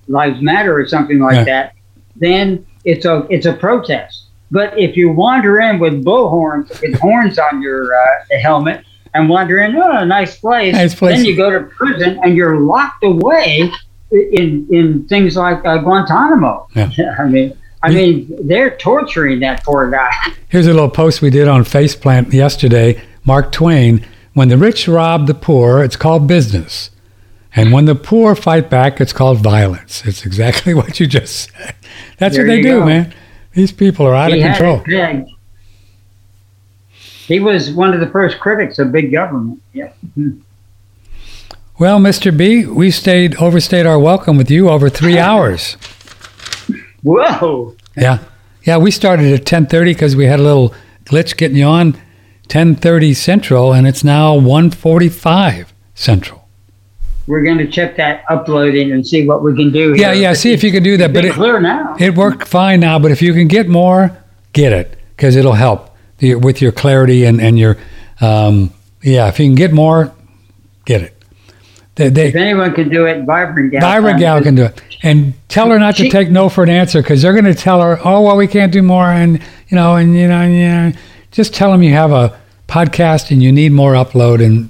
Lives 0.08 0.42
Matter 0.42 0.80
or 0.80 0.88
something 0.88 1.20
like 1.20 1.36
Yeah. 1.36 1.44
that, 1.44 1.74
then 2.16 2.66
it's 2.86 3.04
a 3.04 3.28
it's 3.30 3.46
a 3.46 3.52
protest. 3.52 4.28
But 4.52 4.80
if 4.80 4.96
you 4.96 5.12
wander 5.12 5.60
in 5.60 5.80
with 5.80 6.06
bullhorns 6.06 6.70
with 6.82 6.98
horns 7.02 7.38
on 7.40 7.62
your 7.62 7.94
uh, 7.94 8.40
helmet 8.42 8.86
and 9.14 9.30
wander 9.30 9.60
in, 9.62 9.76
oh, 9.76 9.98
a 9.98 10.06
nice 10.06 10.38
place, 10.38 10.74
Nice 10.74 10.96
place. 10.96 11.18
then 11.18 11.26
you 11.26 11.36
go 11.36 11.50
to 11.50 11.62
prison 11.66 12.20
and 12.24 12.36
you're 12.36 12.60
locked 12.60 13.04
away 13.04 13.72
in 14.12 14.68
in 14.72 15.08
things 15.08 15.36
like 15.36 15.64
uh, 15.66 15.78
Guantanamo. 15.80 16.68
Yeah. 16.76 17.16
I 17.20 17.26
mean. 17.26 17.58
I 17.82 17.92
mean, 17.92 18.28
they're 18.46 18.76
torturing 18.76 19.40
that 19.40 19.64
poor 19.64 19.90
guy. 19.90 20.12
Here's 20.50 20.68
a 20.68 20.74
little 20.74 20.90
post 20.90 21.22
we 21.22 21.30
did 21.30 21.48
on 21.48 21.64
Faceplant 21.64 22.34
yesterday. 22.34 23.02
Mark 23.24 23.54
Twain, 23.54 24.06
when 24.34 24.50
the 24.50 24.58
rich 24.58 24.86
rob 24.90 25.28
the 25.28 25.34
poor, 25.34 25.82
it's 25.82 25.96
called 25.96 26.28
business. 26.28 26.92
And 27.56 27.72
when 27.72 27.86
the 27.86 27.96
poor 27.96 28.36
fight 28.36 28.70
back, 28.70 29.00
it's 29.00 29.14
called 29.14 29.38
violence. 29.38 30.06
It's 30.06 30.26
exactly 30.26 30.74
what 30.80 31.00
you 31.00 31.08
just 31.08 31.50
said. 31.54 31.74
That's 32.18 32.36
There 32.36 32.46
what 32.46 32.52
they 32.52 32.62
do, 32.62 32.80
go. 32.80 32.86
man. 32.86 33.14
These 33.54 33.72
people 33.72 34.06
are 34.06 34.14
out 34.14 34.34
he 34.34 34.42
of 34.42 34.46
control. 34.46 34.84
He 37.30 37.40
was 37.40 37.70
one 37.72 37.94
of 37.94 38.00
the 38.00 38.08
first 38.08 38.40
critics 38.40 38.80
of 38.80 38.92
big 38.92 39.12
government. 39.12 39.62
Yeah. 39.72 39.92
Hmm. 40.16 40.40
Well, 41.78 42.00
Mr. 42.00 42.36
B, 42.36 42.66
we 42.66 42.90
stayed 42.90 43.36
overstayed 43.36 43.86
our 43.86 44.00
welcome 44.00 44.36
with 44.36 44.50
you 44.50 44.68
over 44.68 44.90
three 44.90 45.20
hours. 45.30 45.78
Whoa. 47.04 47.76
Yeah. 47.96 48.18
Yeah, 48.64 48.78
we 48.78 48.90
started 48.90 49.32
at 49.32 49.46
10:30 49.46 49.86
because 49.94 50.16
we 50.16 50.26
had 50.26 50.40
a 50.40 50.44
little 50.44 50.74
glitch 51.06 51.38
getting 51.38 51.56
you 51.56 51.66
on 51.66 51.94
10:30 52.48 53.16
Central, 53.16 53.74
and 53.74 53.88
it's 53.88 54.04
now 54.04 54.36
1:45 54.36 55.68
Central. 55.94 56.50
We're 57.28 57.44
going 57.44 57.60
to 57.60 57.68
check 57.68 57.96
that 57.98 58.24
uploading 58.28 58.92
and 58.92 59.06
see 59.06 59.28
what 59.28 59.44
we 59.44 59.56
can 59.56 59.72
do. 59.72 59.94
Yeah, 59.96 60.14
here. 60.14 60.24
yeah. 60.24 60.34
See 60.34 60.52
if 60.52 60.64
you 60.64 60.72
can 60.72 60.82
do 60.82 60.98
that. 60.98 61.14
But 61.14 61.26
It's 61.26 61.36
it, 61.36 61.38
clear 61.38 61.60
now. 61.60 61.96
It 62.00 62.16
worked 62.16 62.48
fine 62.48 62.80
now, 62.80 62.98
but 62.98 63.12
if 63.12 63.22
you 63.22 63.34
can 63.34 63.48
get 63.48 63.70
more, 63.70 64.18
get 64.54 64.74
it 64.74 64.98
because 65.16 65.36
it'll 65.36 65.54
help 65.54 65.89
with 66.22 66.62
your 66.62 66.72
clarity 66.72 67.26
and 67.26 67.42
and 67.42 67.58
your 67.58 67.78
um, 68.22 68.74
yeah. 69.02 69.28
If 69.28 69.40
you 69.40 69.48
can 69.48 69.56
get 69.56 69.72
more, 69.74 70.14
get 70.86 71.02
it. 71.02 71.16
They, 72.08 72.30
if 72.30 72.36
anyone 72.36 72.74
can 72.74 72.88
do 72.88 73.06
it, 73.08 73.26
Vibrant 73.26 73.72
Gal. 73.72 73.82
Myra 73.82 74.18
Gal 74.18 74.42
can 74.42 74.56
do 74.56 74.64
it, 74.64 74.82
and 75.04 75.34
tell 75.50 75.70
her 75.70 75.78
not 75.78 75.98
to 75.98 76.10
take 76.10 76.30
no 76.30 76.48
for 76.48 76.64
an 76.64 76.70
answer 76.70 77.02
because 77.02 77.22
they're 77.22 77.34
going 77.34 77.44
to 77.44 77.54
tell 77.54 77.82
her, 77.82 78.00
oh 78.06 78.22
well, 78.22 78.38
we 78.38 78.48
can't 78.48 78.72
do 78.72 78.82
more, 78.82 79.08
and 79.08 79.42
you 79.68 79.76
know, 79.76 79.98
and 79.98 80.16
you 80.16 80.30
know, 80.30 80.40
and, 80.40 80.54
you 80.54 80.68
know, 80.68 80.92
just 81.32 81.54
tell 81.54 81.74
them 81.74 81.84
you 81.84 81.92
have 81.92 82.14
a 82.14 82.40
podcast 82.70 83.32
and 83.32 83.44
you 83.44 83.52
need 83.52 83.74
more 83.74 83.94
upload, 83.94 84.44
and 84.44 84.70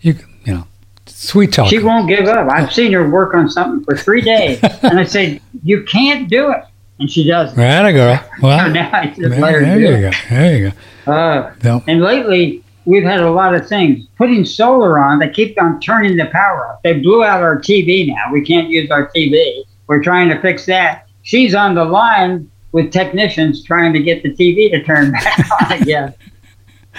you 0.00 0.14
you 0.46 0.54
know, 0.54 0.66
sweet 1.04 1.52
talk. 1.52 1.68
She 1.68 1.80
won't 1.80 2.08
give 2.08 2.26
up. 2.26 2.50
I've 2.50 2.72
seen 2.72 2.92
her 2.92 3.10
work 3.10 3.34
on 3.34 3.50
something 3.50 3.84
for 3.84 3.94
three 3.94 4.22
days, 4.22 4.58
and 4.82 4.98
I 4.98 5.04
said, 5.04 5.42
"You 5.62 5.82
can't 5.82 6.30
do 6.30 6.50
it," 6.50 6.64
and 7.00 7.10
she 7.10 7.26
does. 7.26 7.56
Right, 7.56 7.90
girl. 7.92 8.20
Well, 8.42 8.70
now 8.72 8.90
I 8.92 9.06
just 9.08 9.20
there, 9.20 9.28
let 9.40 9.54
her 9.54 9.60
there 9.60 9.74
do 9.76 9.80
you 9.80 9.88
it. 9.94 10.00
go. 10.02 10.10
There 10.30 10.56
you 10.58 10.72
go. 11.06 11.12
Uh, 11.12 11.52
No. 11.64 11.82
And 11.88 12.00
lately, 12.02 12.62
we've 12.84 13.02
had 13.02 13.20
a 13.20 13.30
lot 13.30 13.54
of 13.54 13.66
things. 13.68 14.06
Putting 14.16 14.44
solar 14.44 14.98
on, 14.98 15.18
they 15.18 15.28
keep 15.30 15.60
on 15.60 15.80
turning 15.80 16.16
the 16.16 16.26
power 16.26 16.68
off. 16.68 16.82
They 16.82 16.94
blew 17.00 17.24
out 17.24 17.42
our 17.42 17.58
TV 17.58 18.06
now. 18.06 18.32
We 18.32 18.44
can't 18.44 18.68
use 18.68 18.90
our 18.90 19.08
TV. 19.10 19.64
We're 19.88 20.02
trying 20.02 20.28
to 20.28 20.40
fix 20.40 20.66
that. 20.66 21.08
She's 21.22 21.54
on 21.54 21.74
the 21.74 21.84
line 21.84 22.48
with 22.72 22.92
technicians 22.92 23.64
trying 23.64 23.92
to 23.94 24.00
get 24.02 24.22
the 24.22 24.30
TV 24.30 24.70
to 24.70 24.82
turn 24.84 25.10
back 25.24 25.50
on 25.62 25.72
again. 25.82 26.14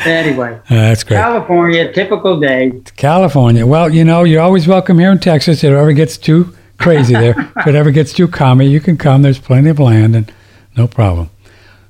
Anyway, 0.06 0.53
Uh, 0.56 0.61
that's 0.69 1.03
great. 1.03 1.18
California, 1.18 1.91
typical 1.94 2.40
day. 2.40 2.72
California. 2.95 3.65
Well, 3.65 3.90
you 3.94 4.03
know, 4.06 4.23
you're 4.23 4.41
always 4.41 4.68
welcome 4.68 4.98
here 4.99 5.11
in 5.11 5.19
Texas. 5.19 5.64
If 5.64 5.72
it 5.72 5.76
ever 5.76 5.94
gets 5.94 6.18
too 6.18 6.56
crazy 6.82 7.14
there. 7.14 7.36
if 7.58 7.68
it 7.68 7.76
ever 7.76 7.91
gets 7.91 8.14
too 8.14 8.28
calmy, 8.28 8.68
you 8.68 8.80
can 8.80 8.98
come. 8.98 9.22
There's 9.22 9.40
plenty 9.40 9.70
of 9.70 9.80
land 9.80 10.16
and 10.16 10.32
no 10.76 10.88
problem. 10.88 11.30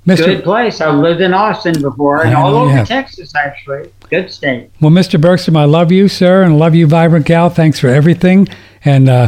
Mr. 0.05 0.25
Good 0.25 0.43
place. 0.43 0.81
I've 0.81 0.97
lived 0.97 1.21
in 1.21 1.33
Austin 1.33 1.79
before 1.79 2.25
and 2.25 2.35
all 2.35 2.55
over 2.55 2.71
have. 2.71 2.87
Texas, 2.87 3.35
actually. 3.35 3.91
Good 4.09 4.31
state. 4.31 4.71
Well, 4.81 4.89
Mr. 4.89 5.21
Bergstrom, 5.21 5.55
I 5.55 5.65
love 5.65 5.91
you, 5.91 6.07
sir, 6.07 6.41
and 6.41 6.57
love 6.57 6.73
you, 6.73 6.87
Vibrant 6.87 7.27
Gal. 7.27 7.51
Thanks 7.51 7.79
for 7.79 7.87
everything. 7.87 8.47
And 8.83 9.09
uh, 9.09 9.27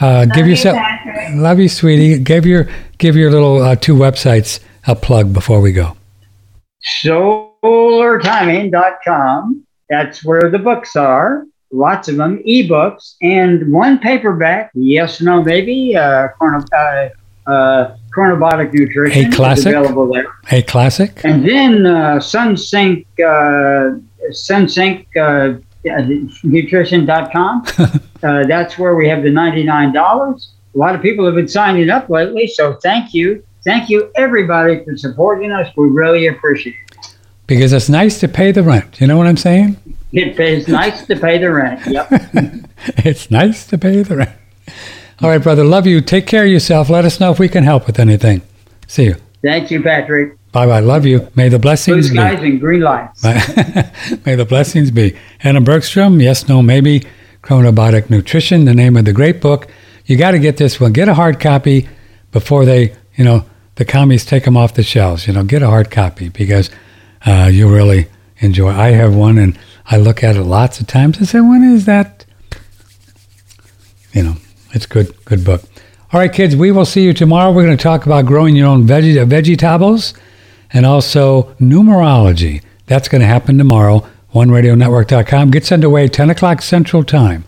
uh, 0.00 0.26
give 0.26 0.36
Love 0.36 0.46
you, 0.46 0.50
yourself, 0.50 0.78
love 1.34 1.58
you, 1.58 1.68
sweetie. 1.68 2.18
Give 2.18 2.46
your 2.46 2.68
give 2.98 3.16
your 3.16 3.30
little 3.30 3.62
uh, 3.62 3.76
two 3.76 3.94
websites 3.94 4.60
a 4.86 4.94
plug 4.94 5.32
before 5.32 5.60
we 5.60 5.72
go. 5.72 5.96
solartiming.com. 7.04 9.66
That's 9.88 10.24
where 10.24 10.50
the 10.50 10.58
books 10.58 10.96
are. 10.96 11.46
Lots 11.72 12.08
of 12.08 12.16
them, 12.16 12.42
ebooks, 12.46 13.14
and 13.22 13.72
one 13.72 13.98
paperback. 13.98 14.70
Yes, 14.74 15.22
no, 15.22 15.42
maybe. 15.42 15.96
Uh, 15.96 16.28
chrono, 16.28 16.62
uh, 16.72 17.08
uh, 17.50 17.96
Chronobotic 18.14 18.72
Nutrition. 18.74 19.32
A 19.32 19.34
classic? 19.34 19.74
available 19.74 20.12
there. 20.12 20.26
A 20.50 20.62
classic. 20.62 21.24
And 21.24 21.46
then 21.46 21.86
uh, 21.86 22.18
Sunsync, 22.18 23.06
uh, 23.18 23.98
Sunsync 24.30 25.06
uh, 25.16 25.58
Nutrition.com. 26.44 27.64
uh, 28.22 28.46
that's 28.46 28.78
where 28.78 28.94
we 28.94 29.08
have 29.08 29.22
the 29.22 29.30
$99. 29.30 30.46
A 30.74 30.78
lot 30.78 30.94
of 30.94 31.02
people 31.02 31.24
have 31.26 31.34
been 31.34 31.48
signing 31.48 31.90
up 31.90 32.08
lately, 32.08 32.46
so 32.46 32.74
thank 32.74 33.12
you. 33.12 33.44
Thank 33.64 33.88
you, 33.88 34.10
everybody, 34.16 34.84
for 34.84 34.96
supporting 34.96 35.52
us. 35.52 35.68
We 35.76 35.88
really 35.88 36.26
appreciate 36.26 36.76
it. 36.92 37.16
Because 37.46 37.72
it's 37.72 37.88
nice 37.88 38.18
to 38.20 38.28
pay 38.28 38.52
the 38.52 38.62
rent. 38.62 39.00
You 39.00 39.06
know 39.06 39.16
what 39.16 39.26
I'm 39.26 39.36
saying? 39.36 39.76
It 40.12 40.36
pays 40.36 40.68
nice 40.68 41.06
to 41.06 41.16
pay 41.16 41.38
the 41.38 41.52
rent. 41.52 41.86
Yep. 41.86 42.08
it's 43.04 43.30
nice 43.30 43.66
to 43.68 43.78
pay 43.78 44.02
the 44.02 44.16
rent. 44.16 44.30
All 45.20 45.30
right, 45.30 45.42
brother. 45.42 45.64
Love 45.64 45.86
you. 45.86 46.00
Take 46.00 46.26
care 46.26 46.44
of 46.44 46.50
yourself. 46.50 46.90
Let 46.90 47.04
us 47.04 47.18
know 47.18 47.30
if 47.30 47.38
we 47.38 47.48
can 47.48 47.64
help 47.64 47.86
with 47.86 47.98
anything. 47.98 48.42
See 48.86 49.04
you. 49.04 49.16
Thank 49.42 49.70
you, 49.70 49.82
Patrick. 49.82 50.36
Bye 50.52 50.66
bye. 50.66 50.80
Love 50.80 51.06
you. 51.06 51.28
May 51.34 51.48
the 51.48 51.58
Blue 51.58 51.70
blessings 51.70 52.10
be. 52.10 52.16
skies 52.16 52.42
and 52.42 52.60
green 52.60 52.82
lights. 52.82 53.24
May 54.26 54.34
the 54.34 54.44
blessings 54.44 54.90
be. 54.90 55.16
Anna 55.42 55.60
Bergstrom, 55.60 56.20
yes, 56.20 56.46
no, 56.48 56.62
maybe. 56.62 57.06
Chronobotic 57.42 58.10
Nutrition, 58.10 58.66
the 58.66 58.74
name 58.74 58.96
of 58.96 59.04
the 59.04 59.12
great 59.12 59.40
book. 59.40 59.66
You 60.04 60.16
got 60.16 60.32
to 60.32 60.38
get 60.38 60.58
this 60.58 60.78
one. 60.78 60.92
Get 60.92 61.08
a 61.08 61.14
hard 61.14 61.40
copy 61.40 61.88
before 62.30 62.64
they, 62.64 62.94
you 63.16 63.24
know, 63.24 63.46
the 63.76 63.84
commies 63.84 64.24
take 64.24 64.44
them 64.44 64.56
off 64.56 64.74
the 64.74 64.82
shelves. 64.82 65.26
You 65.26 65.32
know, 65.32 65.42
get 65.42 65.62
a 65.62 65.66
hard 65.68 65.90
copy 65.90 66.28
because 66.28 66.70
uh, 67.24 67.48
you'll 67.50 67.72
really 67.72 68.08
enjoy. 68.38 68.70
I 68.70 68.90
have 68.90 69.14
one 69.14 69.38
and 69.38 69.58
I 69.86 69.96
look 69.96 70.22
at 70.22 70.36
it 70.36 70.42
lots 70.42 70.80
of 70.80 70.86
times 70.86 71.18
and 71.18 71.28
say, 71.28 71.40
when 71.40 71.62
is 71.62 71.84
that? 71.86 72.24
You 74.12 74.22
know, 74.22 74.36
it's 74.72 74.86
good, 74.86 75.12
good 75.24 75.44
book. 75.44 75.62
All 76.12 76.20
right, 76.20 76.32
kids, 76.32 76.54
we 76.54 76.70
will 76.70 76.84
see 76.84 77.04
you 77.04 77.14
tomorrow. 77.14 77.50
We're 77.50 77.64
going 77.64 77.76
to 77.76 77.82
talk 77.82 78.04
about 78.04 78.26
growing 78.26 78.54
your 78.54 78.68
own 78.68 78.86
veggie, 78.86 79.20
uh, 79.20 79.24
vegetables 79.24 80.14
and 80.72 80.86
also 80.86 81.54
numerology. 81.60 82.62
That's 82.86 83.08
going 83.08 83.20
to 83.20 83.26
happen 83.26 83.58
tomorrow. 83.58 84.06
OneRadioNetwork.com 84.34 85.50
gets 85.50 85.72
underway 85.72 86.08
10 86.08 86.30
o'clock 86.30 86.62
Central 86.62 87.04
Time. 87.04 87.44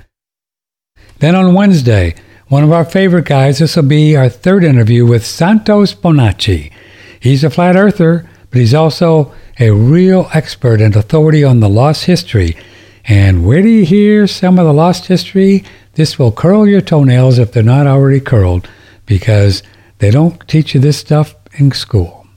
Then 1.19 1.35
on 1.35 1.55
Wednesday, 1.55 2.15
one 2.49 2.65
of 2.65 2.73
our 2.73 2.85
favorite 2.85 3.25
guys, 3.25 3.59
this 3.59 3.77
will 3.77 3.85
be 3.85 4.17
our 4.17 4.29
third 4.29 4.65
interview 4.65 5.07
with 5.07 5.25
Santos 5.25 5.95
Bonacci. 5.95 6.73
He's 7.19 7.45
a 7.45 7.51
flat 7.51 7.77
earther, 7.77 8.29
but 8.55 8.61
he's 8.61 8.73
also 8.73 9.35
a 9.59 9.73
real 9.73 10.31
expert 10.33 10.81
and 10.81 10.95
authority 10.95 11.43
on 11.43 11.59
the 11.59 11.69
lost 11.69 12.05
history. 12.05 12.57
And 13.05 13.45
where 13.45 13.61
do 13.63 13.69
you 13.69 13.85
hear 13.85 14.29
some 14.29 14.61
of 14.61 14.65
the 14.65 14.73
lost 14.73 15.09
history? 15.09 15.65
This 15.95 16.21
will 16.21 16.31
curl 16.31 16.65
your 16.65 16.81
toenails 16.81 17.41
if 17.41 17.51
they're 17.51 17.65
not 17.65 17.89
already 17.89 18.21
curled 18.21 18.69
because 19.07 19.65
they 19.99 20.13
don't 20.13 20.47
teach 20.47 20.73
you 20.73 20.81
this 20.81 20.99
stuff 20.99 21.35
in 21.55 21.73
school. 21.73 22.29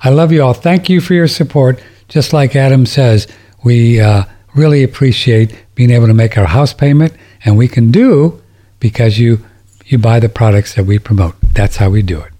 I 0.00 0.10
love 0.10 0.32
you 0.32 0.42
all. 0.42 0.54
Thank 0.54 0.88
you 0.88 1.00
for 1.00 1.14
your 1.14 1.28
support. 1.28 1.80
Just 2.08 2.32
like 2.32 2.56
Adam 2.56 2.84
says, 2.84 3.28
we 3.62 4.00
uh, 4.00 4.24
really 4.56 4.82
appreciate 4.82 5.56
being 5.76 5.92
able 5.92 6.08
to 6.08 6.14
make 6.14 6.36
our 6.36 6.46
house 6.46 6.72
payment, 6.72 7.12
and 7.44 7.56
we 7.56 7.68
can 7.68 7.92
do 7.92 8.42
because 8.80 9.20
you 9.20 9.44
you 9.86 9.98
buy 9.98 10.18
the 10.18 10.28
products 10.28 10.74
that 10.74 10.84
we 10.84 10.98
promote. 10.98 11.36
That's 11.54 11.76
how 11.76 11.90
we 11.90 12.02
do 12.02 12.20
it. 12.22 12.32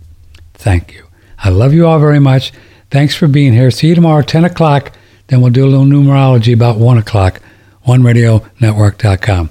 Thank 0.55 0.95
you. 0.95 1.05
I 1.39 1.51
love 1.51 1.73
you 1.73 1.87
all 1.87 2.01
very 2.01 2.19
much. 2.19 2.53
Thanks 2.91 3.15
for 3.15 3.29
being 3.29 3.53
here. 3.53 3.71
See 3.71 3.89
you 3.89 3.95
tomorrow, 3.95 4.23
10 4.23 4.45
o'clock. 4.45 4.93
Then 5.29 5.41
we'll 5.43 5.53
do 5.53 5.65
a 5.67 5.69
little 5.69 5.85
numerology 5.85 6.55
about 6.55 6.79
1 6.79 6.99
o'clock. 6.99 7.41
OneRadioNetwork.com. 7.87 9.51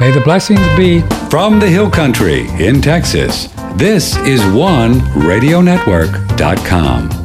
May 0.00 0.10
the 0.10 0.20
blessings 0.20 0.60
be. 0.76 1.00
From 1.30 1.60
the 1.60 1.68
Hill 1.68 1.90
Country 1.90 2.48
in 2.58 2.82
Texas, 2.82 3.48
this 3.74 4.16
is 4.18 4.40
OneRadioNetwork.com. 4.40 7.21